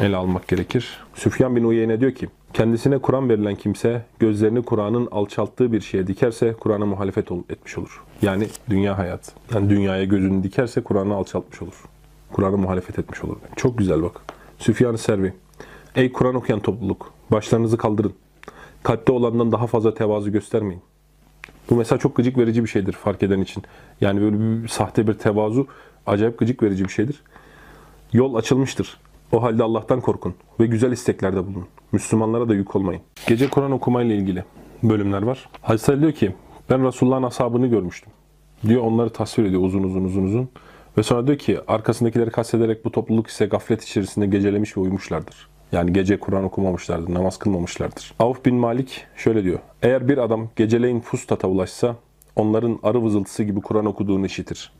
ele 0.00 0.16
almak 0.16 0.48
gerekir. 0.48 0.98
Süfyan 1.14 1.56
bin 1.56 1.64
Uyeyne 1.64 2.00
diyor 2.00 2.12
ki, 2.12 2.28
kendisine 2.52 2.98
Kur'an 2.98 3.28
verilen 3.28 3.54
kimse 3.54 4.02
gözlerini 4.18 4.62
Kur'an'ın 4.62 5.08
alçalttığı 5.10 5.72
bir 5.72 5.80
şeye 5.80 6.06
dikerse 6.06 6.52
Kur'an'a 6.52 6.86
muhalefet 6.86 7.32
etmiş 7.32 7.78
olur. 7.78 8.02
Yani 8.22 8.46
dünya 8.70 8.98
hayatı. 8.98 9.32
Yani 9.54 9.70
dünyaya 9.70 10.04
gözünü 10.04 10.42
dikerse 10.42 10.80
Kur'an'ı 10.80 11.14
alçaltmış 11.14 11.62
olur. 11.62 11.84
Kur'an'a 12.32 12.56
muhalefet 12.56 12.98
etmiş 12.98 13.24
olur. 13.24 13.36
Çok 13.56 13.78
güzel 13.78 14.02
bak. 14.02 14.20
Süfyan-ı 14.58 14.98
Servi. 14.98 15.32
Ey 15.98 16.12
Kur'an 16.12 16.34
okuyan 16.34 16.60
topluluk! 16.60 17.12
Başlarınızı 17.30 17.76
kaldırın. 17.76 18.12
Kalpte 18.82 19.12
olandan 19.12 19.52
daha 19.52 19.66
fazla 19.66 19.94
tevazu 19.94 20.32
göstermeyin. 20.32 20.82
Bu 21.70 21.74
mesela 21.74 21.98
çok 21.98 22.16
gıcık 22.16 22.38
verici 22.38 22.64
bir 22.64 22.68
şeydir 22.68 22.92
fark 22.92 23.22
eden 23.22 23.40
için. 23.40 23.62
Yani 24.00 24.20
böyle 24.20 24.62
bir 24.62 24.68
sahte 24.68 25.06
bir 25.06 25.14
tevazu 25.14 25.66
acayip 26.06 26.38
gıcık 26.38 26.62
verici 26.62 26.84
bir 26.84 26.88
şeydir. 26.88 27.22
Yol 28.12 28.34
açılmıştır. 28.34 28.96
O 29.32 29.42
halde 29.42 29.62
Allah'tan 29.62 30.00
korkun 30.00 30.34
ve 30.60 30.66
güzel 30.66 30.92
isteklerde 30.92 31.46
bulunun. 31.46 31.66
Müslümanlara 31.92 32.48
da 32.48 32.54
yük 32.54 32.76
olmayın. 32.76 33.02
Gece 33.26 33.50
Kur'an 33.50 33.72
okumayla 33.72 34.14
ilgili 34.14 34.44
bölümler 34.82 35.22
var. 35.22 35.48
Hadisler 35.60 36.00
diyor 36.00 36.12
ki 36.12 36.34
ben 36.70 36.86
Resulullah'ın 36.86 37.22
ashabını 37.22 37.66
görmüştüm. 37.66 38.12
Diyor 38.66 38.82
onları 38.82 39.10
tasvir 39.10 39.44
ediyor 39.44 39.62
uzun 39.62 39.82
uzun 39.82 40.04
uzun 40.04 40.24
uzun. 40.24 40.48
Ve 40.98 41.02
sonra 41.02 41.26
diyor 41.26 41.38
ki 41.38 41.60
arkasındakileri 41.68 42.30
kastederek 42.30 42.84
bu 42.84 42.92
topluluk 42.92 43.26
ise 43.26 43.46
gaflet 43.46 43.84
içerisinde 43.84 44.26
gecelemiş 44.26 44.76
ve 44.76 44.80
uyumuşlardır. 44.80 45.48
Yani 45.72 45.92
gece 45.92 46.20
Kur'an 46.20 46.44
okumamışlardır, 46.44 47.14
namaz 47.14 47.38
kılmamışlardır. 47.38 48.14
Avf 48.18 48.44
bin 48.44 48.54
Malik 48.54 49.06
şöyle 49.16 49.44
diyor. 49.44 49.58
Eğer 49.82 50.08
bir 50.08 50.18
adam 50.18 50.48
geceleyin 50.56 51.00
Fustat'a 51.00 51.48
ulaşsa 51.48 51.96
onların 52.36 52.78
arı 52.82 53.04
vızıltısı 53.04 53.42
gibi 53.42 53.60
Kur'an 53.60 53.86
okuduğunu 53.86 54.26
işitir. 54.26 54.72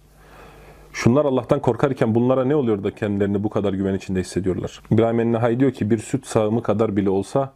Şunlar 0.93 1.24
Allah'tan 1.24 1.60
korkarken 1.60 2.15
bunlara 2.15 2.44
ne 2.44 2.56
oluyor 2.56 2.85
da 2.85 2.94
kendilerini 2.94 3.44
bu 3.44 3.51
kadar 3.51 3.73
güven 3.73 3.94
içinde 3.94 4.20
hissediyorlar? 4.20 4.81
İbrahim 4.90 5.20
Ennehai 5.20 5.60
diyor 5.60 5.73
ki 5.73 5.90
bir 5.90 5.98
süt 5.98 6.27
sağımı 6.27 6.62
kadar 6.62 6.97
bile 6.97 7.10
olsa 7.10 7.52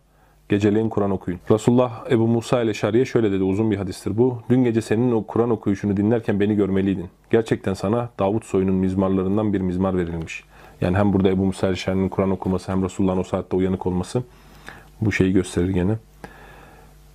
geceleyin 0.49 0.89
Kur'an 0.89 1.11
okuyun. 1.11 1.41
Resulullah 1.51 2.11
Ebu 2.11 2.29
Musa 2.29 2.63
ile 2.63 2.75
Şariye 2.75 3.05
şöyle 3.05 3.33
dedi 3.33 3.43
uzun 3.43 3.71
bir 3.71 3.77
hadistir 3.77 4.19
bu. 4.19 4.39
Dün 4.51 4.65
gece 4.65 4.81
senin 4.81 5.13
o 5.13 5.27
Kur'an 5.27 5.51
okuyuşunu 5.51 5.97
dinlerken 5.97 6.41
beni 6.41 6.55
görmeliydin. 6.55 7.07
Gerçekten 7.31 7.75
sana 7.75 8.09
Davut 8.19 8.45
soyunun 8.45 8.75
mizmarlarından 8.75 9.53
bir 9.53 9.61
mizmar 9.61 9.97
verilmiş. 9.97 10.45
Yani 10.83 10.97
hem 10.97 11.13
burada 11.13 11.29
Ebu 11.29 11.45
Musa 11.47 11.69
ile 11.69 11.77
Şariye'nin 11.77 12.09
Kur'an 12.09 12.31
okuması 12.31 12.73
hem 12.73 12.85
Resulullah'ın 12.85 13.19
o 13.19 13.25
saatte 13.25 13.57
uyanık 13.57 13.87
olması 13.87 14.23
bu 15.01 15.13
şeyi 15.13 15.33
gösterir 15.33 15.69
gene. 15.69 15.97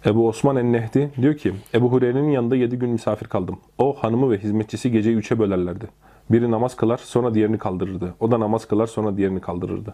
Ebu 0.06 0.28
Osman 0.28 0.56
Ennehdi 0.56 1.12
diyor 1.22 1.38
ki 1.38 1.54
Ebu 1.74 1.92
Hureyre'nin 1.92 2.32
yanında 2.32 2.56
7 2.56 2.80
gün 2.80 2.90
misafir 2.90 3.28
kaldım. 3.28 3.60
O 3.78 3.94
hanımı 3.94 4.32
ve 4.32 4.38
hizmetçisi 4.38 4.92
geceyi 4.92 5.16
üçe 5.16 5.40
bölerlerdi. 5.40 5.86
Biri 6.30 6.52
namaz 6.52 6.76
kılar 6.76 6.98
sonra 6.98 7.34
diğerini 7.34 7.58
kaldırırdı. 7.58 8.14
O 8.20 8.32
da 8.32 8.40
namaz 8.40 8.68
kılar 8.68 8.88
sonra 8.88 9.18
diğerini 9.18 9.40
kaldırırdı. 9.40 9.94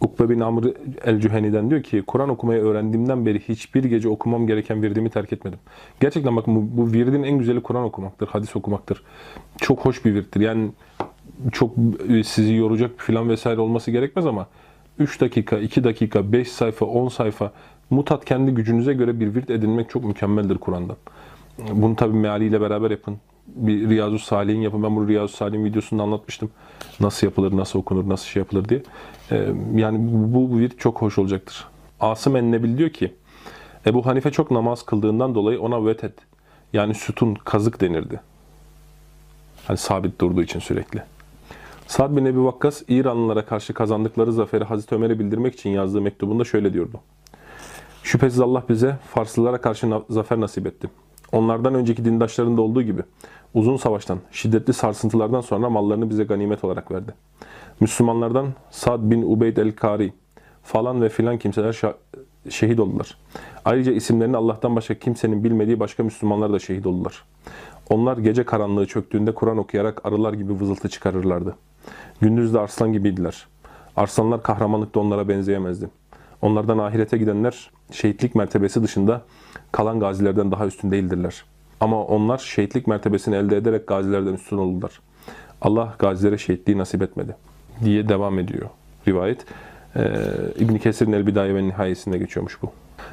Ukbe 0.00 0.28
bin 0.28 0.40
Amr 0.40 0.64
el-Cüheni'den 1.04 1.70
diyor 1.70 1.82
ki 1.82 2.02
Kur'an 2.06 2.28
okumayı 2.28 2.62
öğrendiğimden 2.62 3.26
beri 3.26 3.40
hiçbir 3.40 3.84
gece 3.84 4.08
okumam 4.08 4.46
gereken 4.46 4.82
virdimi 4.82 5.10
terk 5.10 5.32
etmedim. 5.32 5.58
Gerçekten 6.00 6.36
bakın 6.36 6.56
bu, 6.56 6.82
bu 6.82 6.92
virdin 6.92 7.22
en 7.22 7.38
güzeli 7.38 7.62
Kur'an 7.62 7.84
okumaktır, 7.84 8.26
hadis 8.26 8.56
okumaktır. 8.56 9.02
Çok 9.58 9.84
hoş 9.84 10.04
bir 10.04 10.14
virttir. 10.14 10.40
Yani 10.40 10.70
çok 11.52 11.74
e, 12.08 12.24
sizi 12.24 12.54
yoracak 12.54 12.90
filan 13.00 13.28
vesaire 13.28 13.60
olması 13.60 13.90
gerekmez 13.90 14.26
ama 14.26 14.46
3 14.98 15.20
dakika, 15.20 15.58
2 15.58 15.84
dakika, 15.84 16.32
5 16.32 16.48
sayfa, 16.48 16.86
10 16.86 17.08
sayfa 17.08 17.52
mutat 17.90 18.24
kendi 18.24 18.50
gücünüze 18.50 18.94
göre 18.94 19.20
bir 19.20 19.34
virt 19.34 19.50
edinmek 19.50 19.90
çok 19.90 20.04
mükemmeldir 20.04 20.58
Kur'an'dan. 20.58 20.96
Bunu 21.72 21.96
tabi 21.96 22.12
mealiyle 22.12 22.60
beraber 22.60 22.90
yapın 22.90 23.18
bir 23.46 23.88
Riyazu 23.88 24.18
Salih'in 24.18 24.60
yapın. 24.60 24.82
Ben 24.82 24.96
bunu 24.96 25.08
Riyazu 25.08 25.36
Salih'in 25.36 25.64
videosunda 25.64 26.02
anlatmıştım. 26.02 26.50
Nasıl 27.00 27.26
yapılır, 27.26 27.56
nasıl 27.56 27.78
okunur, 27.78 28.08
nasıl 28.08 28.26
şey 28.26 28.40
yapılır 28.40 28.68
diye. 28.68 28.82
Ee, 29.30 29.48
yani 29.74 29.98
bu, 30.12 30.34
bu 30.34 30.58
virt 30.58 30.78
çok 30.78 31.02
hoş 31.02 31.18
olacaktır. 31.18 31.64
Asım 32.00 32.36
Ennebil 32.36 32.78
diyor 32.78 32.90
ki 32.90 33.14
Ebu 33.86 34.06
Hanife 34.06 34.30
çok 34.30 34.50
namaz 34.50 34.82
kıldığından 34.82 35.34
dolayı 35.34 35.60
ona 35.60 35.86
vetet 35.86 36.14
yani 36.72 36.94
sütun, 36.94 37.34
kazık 37.34 37.80
denirdi. 37.80 38.20
Hani 39.66 39.76
sabit 39.76 40.20
durduğu 40.20 40.42
için 40.42 40.60
sürekli. 40.60 41.02
Sa'd 41.86 42.16
bin 42.16 42.24
Ebi 42.24 42.44
Vakkas 42.44 42.82
İranlılara 42.88 43.44
karşı 43.44 43.74
kazandıkları 43.74 44.32
zaferi 44.32 44.64
Hazreti 44.64 44.94
Ömer'e 44.94 45.18
bildirmek 45.18 45.54
için 45.54 45.70
yazdığı 45.70 46.00
mektubunda 46.00 46.44
şöyle 46.44 46.72
diyordu. 46.72 47.00
Şüphesiz 48.02 48.40
Allah 48.40 48.62
bize 48.68 48.96
Farslılara 49.14 49.60
karşı 49.60 50.02
zafer 50.10 50.40
nasip 50.40 50.66
etti. 50.66 50.90
Onlardan 51.32 51.74
önceki 51.74 52.04
dindaşlarında 52.04 52.62
olduğu 52.62 52.82
gibi 52.82 53.02
uzun 53.54 53.76
savaştan, 53.76 54.18
şiddetli 54.32 54.72
sarsıntılardan 54.72 55.40
sonra 55.40 55.70
mallarını 55.70 56.10
bize 56.10 56.24
ganimet 56.24 56.64
olarak 56.64 56.90
verdi. 56.90 57.14
Müslümanlardan 57.80 58.46
Sad 58.70 59.00
bin 59.10 59.22
Ubeyd 59.22 59.56
el-Kari 59.56 60.12
falan 60.62 61.02
ve 61.02 61.08
filan 61.08 61.38
kimseler 61.38 61.80
şehit 62.50 62.80
oldular. 62.80 63.18
Ayrıca 63.64 63.92
isimlerini 63.92 64.36
Allah'tan 64.36 64.76
başka 64.76 64.94
kimsenin 64.94 65.44
bilmediği 65.44 65.80
başka 65.80 66.02
Müslümanlar 66.02 66.52
da 66.52 66.58
şehit 66.58 66.86
oldular. 66.86 67.24
Onlar 67.90 68.18
gece 68.18 68.44
karanlığı 68.44 68.86
çöktüğünde 68.86 69.34
Kur'an 69.34 69.58
okuyarak 69.58 70.06
arılar 70.06 70.32
gibi 70.32 70.60
vızıltı 70.60 70.88
çıkarırlardı. 70.88 71.54
Gündüz 72.20 72.54
de 72.54 72.60
arslan 72.60 72.92
gibiydiler. 72.92 73.46
Arslanlar 73.96 74.42
kahramanlıkta 74.42 75.00
onlara 75.00 75.28
benzeyemezdi. 75.28 75.88
Onlardan 76.42 76.78
ahirete 76.78 77.18
gidenler 77.18 77.70
şehitlik 77.92 78.34
mertebesi 78.34 78.82
dışında 78.82 79.22
kalan 79.72 80.00
gazilerden 80.00 80.52
daha 80.52 80.66
üstün 80.66 80.90
değildirler. 80.90 81.44
Ama 81.80 82.04
onlar 82.04 82.38
şehitlik 82.38 82.86
mertebesini 82.86 83.36
elde 83.36 83.56
ederek 83.56 83.86
gazilerden 83.86 84.32
üstün 84.32 84.58
oldular. 84.58 85.00
Allah 85.60 85.94
gazilere 85.98 86.38
şehitliği 86.38 86.78
nasip 86.78 87.02
etmedi 87.02 87.36
diye 87.84 88.08
devam 88.08 88.38
ediyor 88.38 88.68
rivayet. 89.08 89.44
Ee, 89.96 90.10
İbn 90.58 90.76
Kesir'in 90.76 91.12
El 91.12 91.26
Bidaye 91.26 91.54
ve 91.54 91.62
Nihayesinde 91.62 92.18
geçiyormuş 92.18 92.62
bu. 92.62 92.72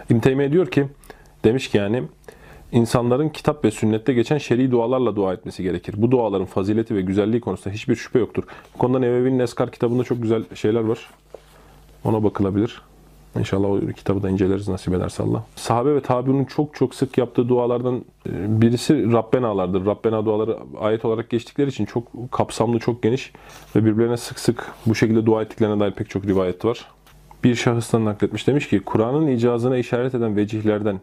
İbn 0.09 0.19
Teymiye 0.19 0.51
diyor 0.51 0.67
ki, 0.67 0.85
demiş 1.43 1.69
ki 1.69 1.77
yani 1.77 2.03
insanların 2.71 3.29
kitap 3.29 3.65
ve 3.65 3.71
sünnette 3.71 4.13
geçen 4.13 4.37
şer'i 4.37 4.71
dualarla 4.71 5.15
dua 5.15 5.33
etmesi 5.33 5.63
gerekir. 5.63 5.95
Bu 5.97 6.11
duaların 6.11 6.45
fazileti 6.45 6.95
ve 6.95 7.01
güzelliği 7.01 7.41
konusunda 7.41 7.73
hiçbir 7.73 7.95
şüphe 7.95 8.19
yoktur. 8.19 8.43
Bu 8.75 8.77
konuda 8.77 8.99
Nevevi'nin 8.99 9.39
Eskar 9.39 9.71
kitabında 9.71 10.03
çok 10.03 10.21
güzel 10.21 10.43
şeyler 10.55 10.81
var. 10.81 11.09
Ona 12.03 12.23
bakılabilir. 12.23 12.81
İnşallah 13.39 13.69
o 13.69 13.79
kitabı 13.79 14.23
da 14.23 14.29
inceleriz 14.29 14.67
nasip 14.67 14.93
ederse 14.93 15.23
Allah. 15.23 15.43
Sahabe 15.55 15.95
ve 15.95 16.01
tabiunun 16.01 16.45
çok 16.45 16.75
çok 16.75 16.95
sık 16.95 17.17
yaptığı 17.17 17.49
dualardan 17.49 18.05
e, 18.29 18.61
birisi 18.61 19.11
Rabbena'lardır. 19.11 19.85
Rabbena 19.85 20.25
duaları 20.25 20.57
ayet 20.79 21.05
olarak 21.05 21.29
geçtikleri 21.29 21.69
için 21.69 21.85
çok 21.85 22.31
kapsamlı, 22.31 22.79
çok 22.79 23.03
geniş 23.03 23.33
ve 23.75 23.85
birbirlerine 23.85 24.17
sık 24.17 24.39
sık 24.39 24.71
bu 24.85 24.95
şekilde 24.95 25.25
dua 25.25 25.41
ettiklerine 25.41 25.79
dair 25.79 25.91
pek 25.91 26.09
çok 26.09 26.25
rivayet 26.25 26.65
var. 26.65 26.85
Bir 27.43 27.55
şahıstan 27.55 28.05
nakletmiş 28.05 28.47
demiş 28.47 28.69
ki 28.69 28.79
Kur'an'ın 28.79 29.27
icazına 29.27 29.77
işaret 29.77 30.15
eden 30.15 30.35
vecihlerden 30.35 30.99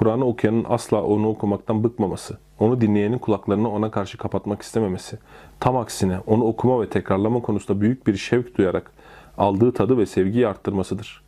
Kur'an'ı 0.00 0.24
okuyanın 0.24 0.64
asla 0.68 1.02
onu 1.02 1.28
okumaktan 1.28 1.84
bıkmaması, 1.84 2.38
onu 2.58 2.80
dinleyenin 2.80 3.18
kulaklarını 3.18 3.70
ona 3.70 3.90
karşı 3.90 4.18
kapatmak 4.18 4.62
istememesi, 4.62 5.18
tam 5.60 5.76
aksine 5.76 6.18
onu 6.26 6.44
okuma 6.44 6.82
ve 6.82 6.88
tekrarlama 6.88 7.42
konusunda 7.42 7.80
büyük 7.80 8.06
bir 8.06 8.16
şevk 8.16 8.58
duyarak 8.58 8.92
aldığı 9.38 9.72
tadı 9.72 9.98
ve 9.98 10.06
sevgiyi 10.06 10.48
arttırmasıdır. 10.48 11.22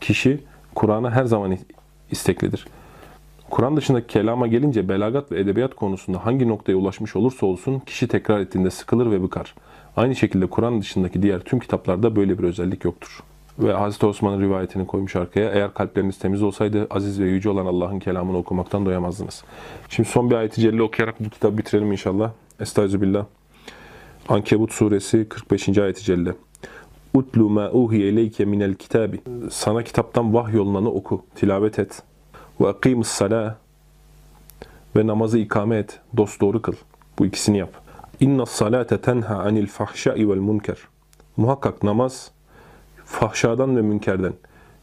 Kişi 0.00 0.44
Kur'an'a 0.74 1.10
her 1.10 1.24
zaman 1.24 1.58
isteklidir. 2.10 2.66
Kur'an 3.50 3.76
dışındaki 3.76 4.06
kelama 4.06 4.46
gelince 4.46 4.88
belagat 4.88 5.32
ve 5.32 5.40
edebiyat 5.40 5.74
konusunda 5.74 6.26
hangi 6.26 6.48
noktaya 6.48 6.74
ulaşmış 6.74 7.16
olursa 7.16 7.46
olsun 7.46 7.78
kişi 7.78 8.08
tekrar 8.08 8.40
ettiğinde 8.40 8.70
sıkılır 8.70 9.10
ve 9.10 9.22
bıkar. 9.22 9.54
Aynı 9.96 10.16
şekilde 10.16 10.46
Kur'an 10.46 10.80
dışındaki 10.80 11.22
diğer 11.22 11.40
tüm 11.40 11.58
kitaplarda 11.58 12.16
böyle 12.16 12.38
bir 12.38 12.44
özellik 12.44 12.84
yoktur. 12.84 13.22
Ve 13.58 13.72
Hazreti 13.72 14.06
Osman'ın 14.06 14.40
rivayetini 14.40 14.86
koymuş 14.86 15.16
arkaya. 15.16 15.50
Eğer 15.50 15.74
kalpleriniz 15.74 16.18
temiz 16.18 16.42
olsaydı 16.42 16.86
aziz 16.90 17.20
ve 17.20 17.24
yüce 17.24 17.50
olan 17.50 17.66
Allah'ın 17.66 17.98
kelamını 17.98 18.36
okumaktan 18.36 18.86
doyamazdınız. 18.86 19.44
Şimdi 19.88 20.08
son 20.08 20.30
bir 20.30 20.34
ayeti 20.34 20.60
celile 20.60 20.82
okuyarak 20.82 21.24
bu 21.24 21.30
kitabı 21.30 21.58
bitirelim 21.58 21.92
inşallah. 21.92 22.30
Estağfirullah. 22.60 23.24
Ankebut 24.28 24.72
suresi 24.72 25.28
45. 25.28 25.78
ayeti 25.78 26.04
celile. 26.04 26.34
Utlu 27.14 27.48
ma 27.48 27.70
uhiye 27.70 28.08
ileyke 28.08 28.44
minel 28.44 28.74
kitabi. 28.74 29.20
Sana 29.50 29.82
kitaptan 29.82 30.34
vahyolunanı 30.34 30.90
oku, 30.90 31.24
tilavet 31.34 31.78
et. 31.78 32.02
Ve 32.60 32.68
akimus 32.68 33.08
salah. 33.08 33.54
Ve 34.96 35.06
namazı 35.06 35.38
ikame 35.38 35.76
et, 35.76 36.00
dosdoğru 36.16 36.62
kıl. 36.62 36.74
Bu 37.18 37.26
ikisini 37.26 37.58
yap. 37.58 37.70
İnna 38.20 38.46
salate 38.46 39.00
tenha 39.00 39.36
anil 39.36 39.66
fahşai 39.66 40.28
vel 40.28 40.36
munker. 40.36 40.78
Muhakkak 41.36 41.82
namaz 41.82 42.30
fahşadan 43.05 43.77
ve 43.77 43.81
münkerden 43.81 44.33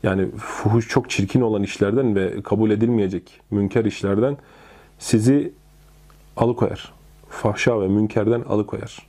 yani 0.02 0.30
fuhuş 0.36 0.88
çok 0.88 1.10
çirkin 1.10 1.40
olan 1.40 1.62
işlerden 1.62 2.16
ve 2.16 2.42
kabul 2.42 2.70
edilmeyecek 2.70 3.40
münker 3.50 3.84
işlerden 3.84 4.36
sizi 4.98 5.52
alıkoyar. 6.36 6.92
Fahşa 7.28 7.80
ve 7.80 7.88
münkerden 7.88 8.42
alıkoyar. 8.42 9.08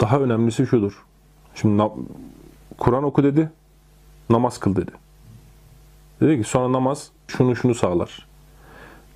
Daha 0.00 0.20
önemlisi 0.20 0.66
şudur. 0.66 1.04
Şimdi 1.54 1.82
Kur'an 2.78 3.04
oku 3.04 3.22
dedi, 3.22 3.50
namaz 4.30 4.58
kıl 4.58 4.76
dedi. 4.76 4.90
Dedi 6.20 6.42
ki 6.42 6.48
sonra 6.48 6.72
namaz 6.72 7.10
şunu 7.26 7.56
şunu 7.56 7.74
sağlar. 7.74 8.26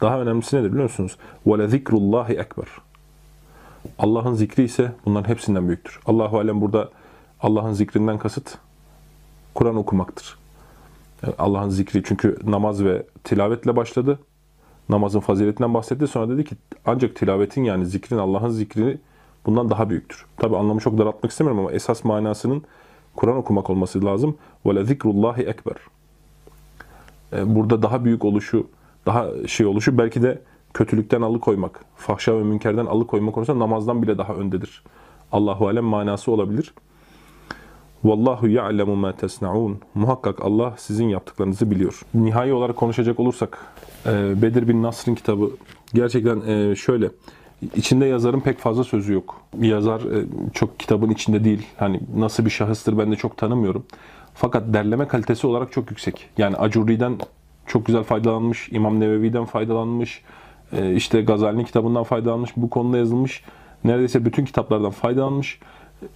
Daha 0.00 0.20
önemlisi 0.20 0.56
nedir 0.56 0.68
biliyor 0.68 0.82
musunuz? 0.82 1.16
وَلَذِكْرُ 1.46 1.90
اللّٰهِ 1.90 2.40
ekber. 2.40 2.66
Allah'ın 3.98 4.34
zikri 4.34 4.62
ise 4.62 4.92
bunların 5.06 5.28
hepsinden 5.28 5.68
büyüktür. 5.68 6.00
Allahu 6.06 6.38
alem 6.38 6.60
burada 6.60 6.90
Allah'ın 7.41 7.73
zikrinden 7.73 8.17
kasıt 8.17 8.57
Kur'an 9.53 9.75
okumaktır. 9.75 10.37
Yani 11.23 11.35
Allah'ın 11.37 11.69
zikri 11.69 12.03
çünkü 12.03 12.37
namaz 12.43 12.83
ve 12.83 13.05
tilavetle 13.23 13.75
başladı. 13.75 14.19
Namazın 14.89 15.19
faziletinden 15.19 15.73
bahsetti. 15.73 16.07
Sonra 16.07 16.29
dedi 16.29 16.45
ki 16.45 16.55
ancak 16.85 17.15
tilavetin 17.15 17.63
yani 17.63 17.85
zikrin 17.85 18.17
Allah'ın 18.17 18.49
zikri 18.49 18.97
bundan 19.45 19.69
daha 19.69 19.89
büyüktür. 19.89 20.25
Tabi 20.37 20.57
anlamı 20.57 20.79
çok 20.79 20.97
daraltmak 20.97 21.31
istemiyorum 21.31 21.59
ama 21.59 21.71
esas 21.71 22.03
manasının 22.03 22.63
Kur'an 23.15 23.37
okumak 23.37 23.69
olması 23.69 24.05
lazım. 24.05 24.37
Ve 24.65 24.75
le 24.75 24.85
zikrullahi 24.85 25.41
ekber. 25.41 25.75
E, 27.33 27.55
burada 27.55 27.81
daha 27.81 28.05
büyük 28.05 28.25
oluşu, 28.25 28.67
daha 29.05 29.47
şey 29.47 29.65
oluşu 29.65 29.97
belki 29.97 30.21
de 30.21 30.41
kötülükten 30.73 31.21
alıkoymak, 31.21 31.85
fahşa 31.95 32.37
ve 32.37 32.43
münkerden 32.43 32.85
alıkoyma 32.85 33.31
konusunda 33.31 33.59
namazdan 33.59 34.01
bile 34.01 34.17
daha 34.17 34.33
öndedir. 34.33 34.83
Allahu 35.31 35.67
alem 35.67 35.83
manası 35.83 36.31
olabilir. 36.31 36.73
Vallahu 38.05 38.47
ya'lemu 38.47 38.95
ma 38.95 39.11
tesnaun. 39.11 39.79
Muhakkak 39.95 40.41
Allah 40.41 40.73
sizin 40.77 41.09
yaptıklarınızı 41.09 41.71
biliyor. 41.71 42.01
Nihai 42.13 42.53
olarak 42.53 42.75
konuşacak 42.75 43.19
olursak 43.19 43.65
e, 44.05 44.41
Bedir 44.41 44.67
bin 44.67 44.83
Nasr'ın 44.83 45.15
kitabı 45.15 45.49
gerçekten 45.93 46.41
e, 46.41 46.75
şöyle 46.75 47.09
içinde 47.75 48.05
yazarın 48.05 48.39
pek 48.39 48.59
fazla 48.59 48.83
sözü 48.83 49.13
yok. 49.13 49.41
Yazar 49.59 49.99
e, 49.99 50.25
çok 50.53 50.79
kitabın 50.79 51.09
içinde 51.09 51.43
değil. 51.43 51.67
Hani 51.77 51.99
nasıl 52.17 52.45
bir 52.45 52.49
şahıstır 52.49 52.97
ben 52.97 53.11
de 53.11 53.15
çok 53.15 53.37
tanımıyorum. 53.37 53.85
Fakat 54.33 54.73
derleme 54.73 55.07
kalitesi 55.07 55.47
olarak 55.47 55.71
çok 55.71 55.89
yüksek. 55.91 56.29
Yani 56.37 56.55
Acurri'den 56.55 57.17
çok 57.67 57.85
güzel 57.85 58.03
faydalanmış, 58.03 58.69
İmam 58.71 58.99
Nevevi'den 58.99 59.45
faydalanmış, 59.45 60.21
işte 60.95 61.21
Gazali'nin 61.21 61.63
kitabından 61.63 62.03
faydalanmış, 62.03 62.51
bu 62.57 62.69
konuda 62.69 62.97
yazılmış. 62.97 63.43
Neredeyse 63.83 64.25
bütün 64.25 64.45
kitaplardan 64.45 64.91
faydalanmış. 64.91 65.59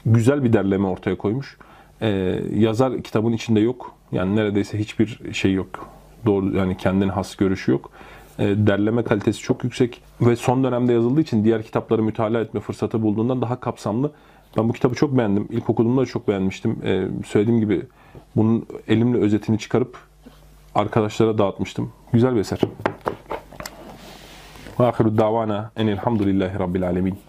Güzel 0.05 0.43
bir 0.43 0.53
derleme 0.53 0.87
ortaya 0.87 1.17
koymuş. 1.17 1.57
Ee, 2.01 2.39
yazar 2.55 3.01
kitabın 3.01 3.33
içinde 3.33 3.59
yok. 3.59 3.95
Yani 4.11 4.35
neredeyse 4.35 4.79
hiçbir 4.79 5.33
şey 5.33 5.53
yok. 5.53 5.87
Doğru 6.25 6.57
yani 6.57 6.77
kendine 6.77 7.11
has 7.11 7.35
görüşü 7.35 7.71
yok. 7.71 7.91
Ee, 8.39 8.43
derleme 8.57 9.03
kalitesi 9.03 9.39
çok 9.39 9.63
yüksek 9.63 10.01
ve 10.21 10.35
son 10.35 10.63
dönemde 10.63 10.93
yazıldığı 10.93 11.21
için 11.21 11.43
diğer 11.43 11.63
kitapları 11.63 12.03
mütalaa 12.03 12.41
etme 12.41 12.59
fırsatı 12.59 13.01
bulduğundan 13.01 13.41
daha 13.41 13.59
kapsamlı. 13.59 14.11
Ben 14.57 14.69
bu 14.69 14.73
kitabı 14.73 14.95
çok 14.95 15.17
beğendim. 15.17 15.47
İlk 15.49 15.69
okuduğumda 15.69 16.01
da 16.01 16.05
çok 16.05 16.27
beğenmiştim. 16.27 16.77
Ee, 16.83 17.07
söylediğim 17.27 17.59
gibi 17.59 17.81
bunun 18.35 18.65
elimle 18.87 19.17
özetini 19.17 19.59
çıkarıp 19.59 19.97
arkadaşlara 20.75 21.37
dağıtmıştım. 21.37 21.91
Güzel 22.13 22.35
bir 22.35 22.39
eser. 22.39 22.59
Ve 24.79 24.85
ahiru 24.85 25.17
davana 25.17 25.71
enelhamdülillahi 25.75 26.59
rabbil 26.59 26.87
alemin. 26.87 27.19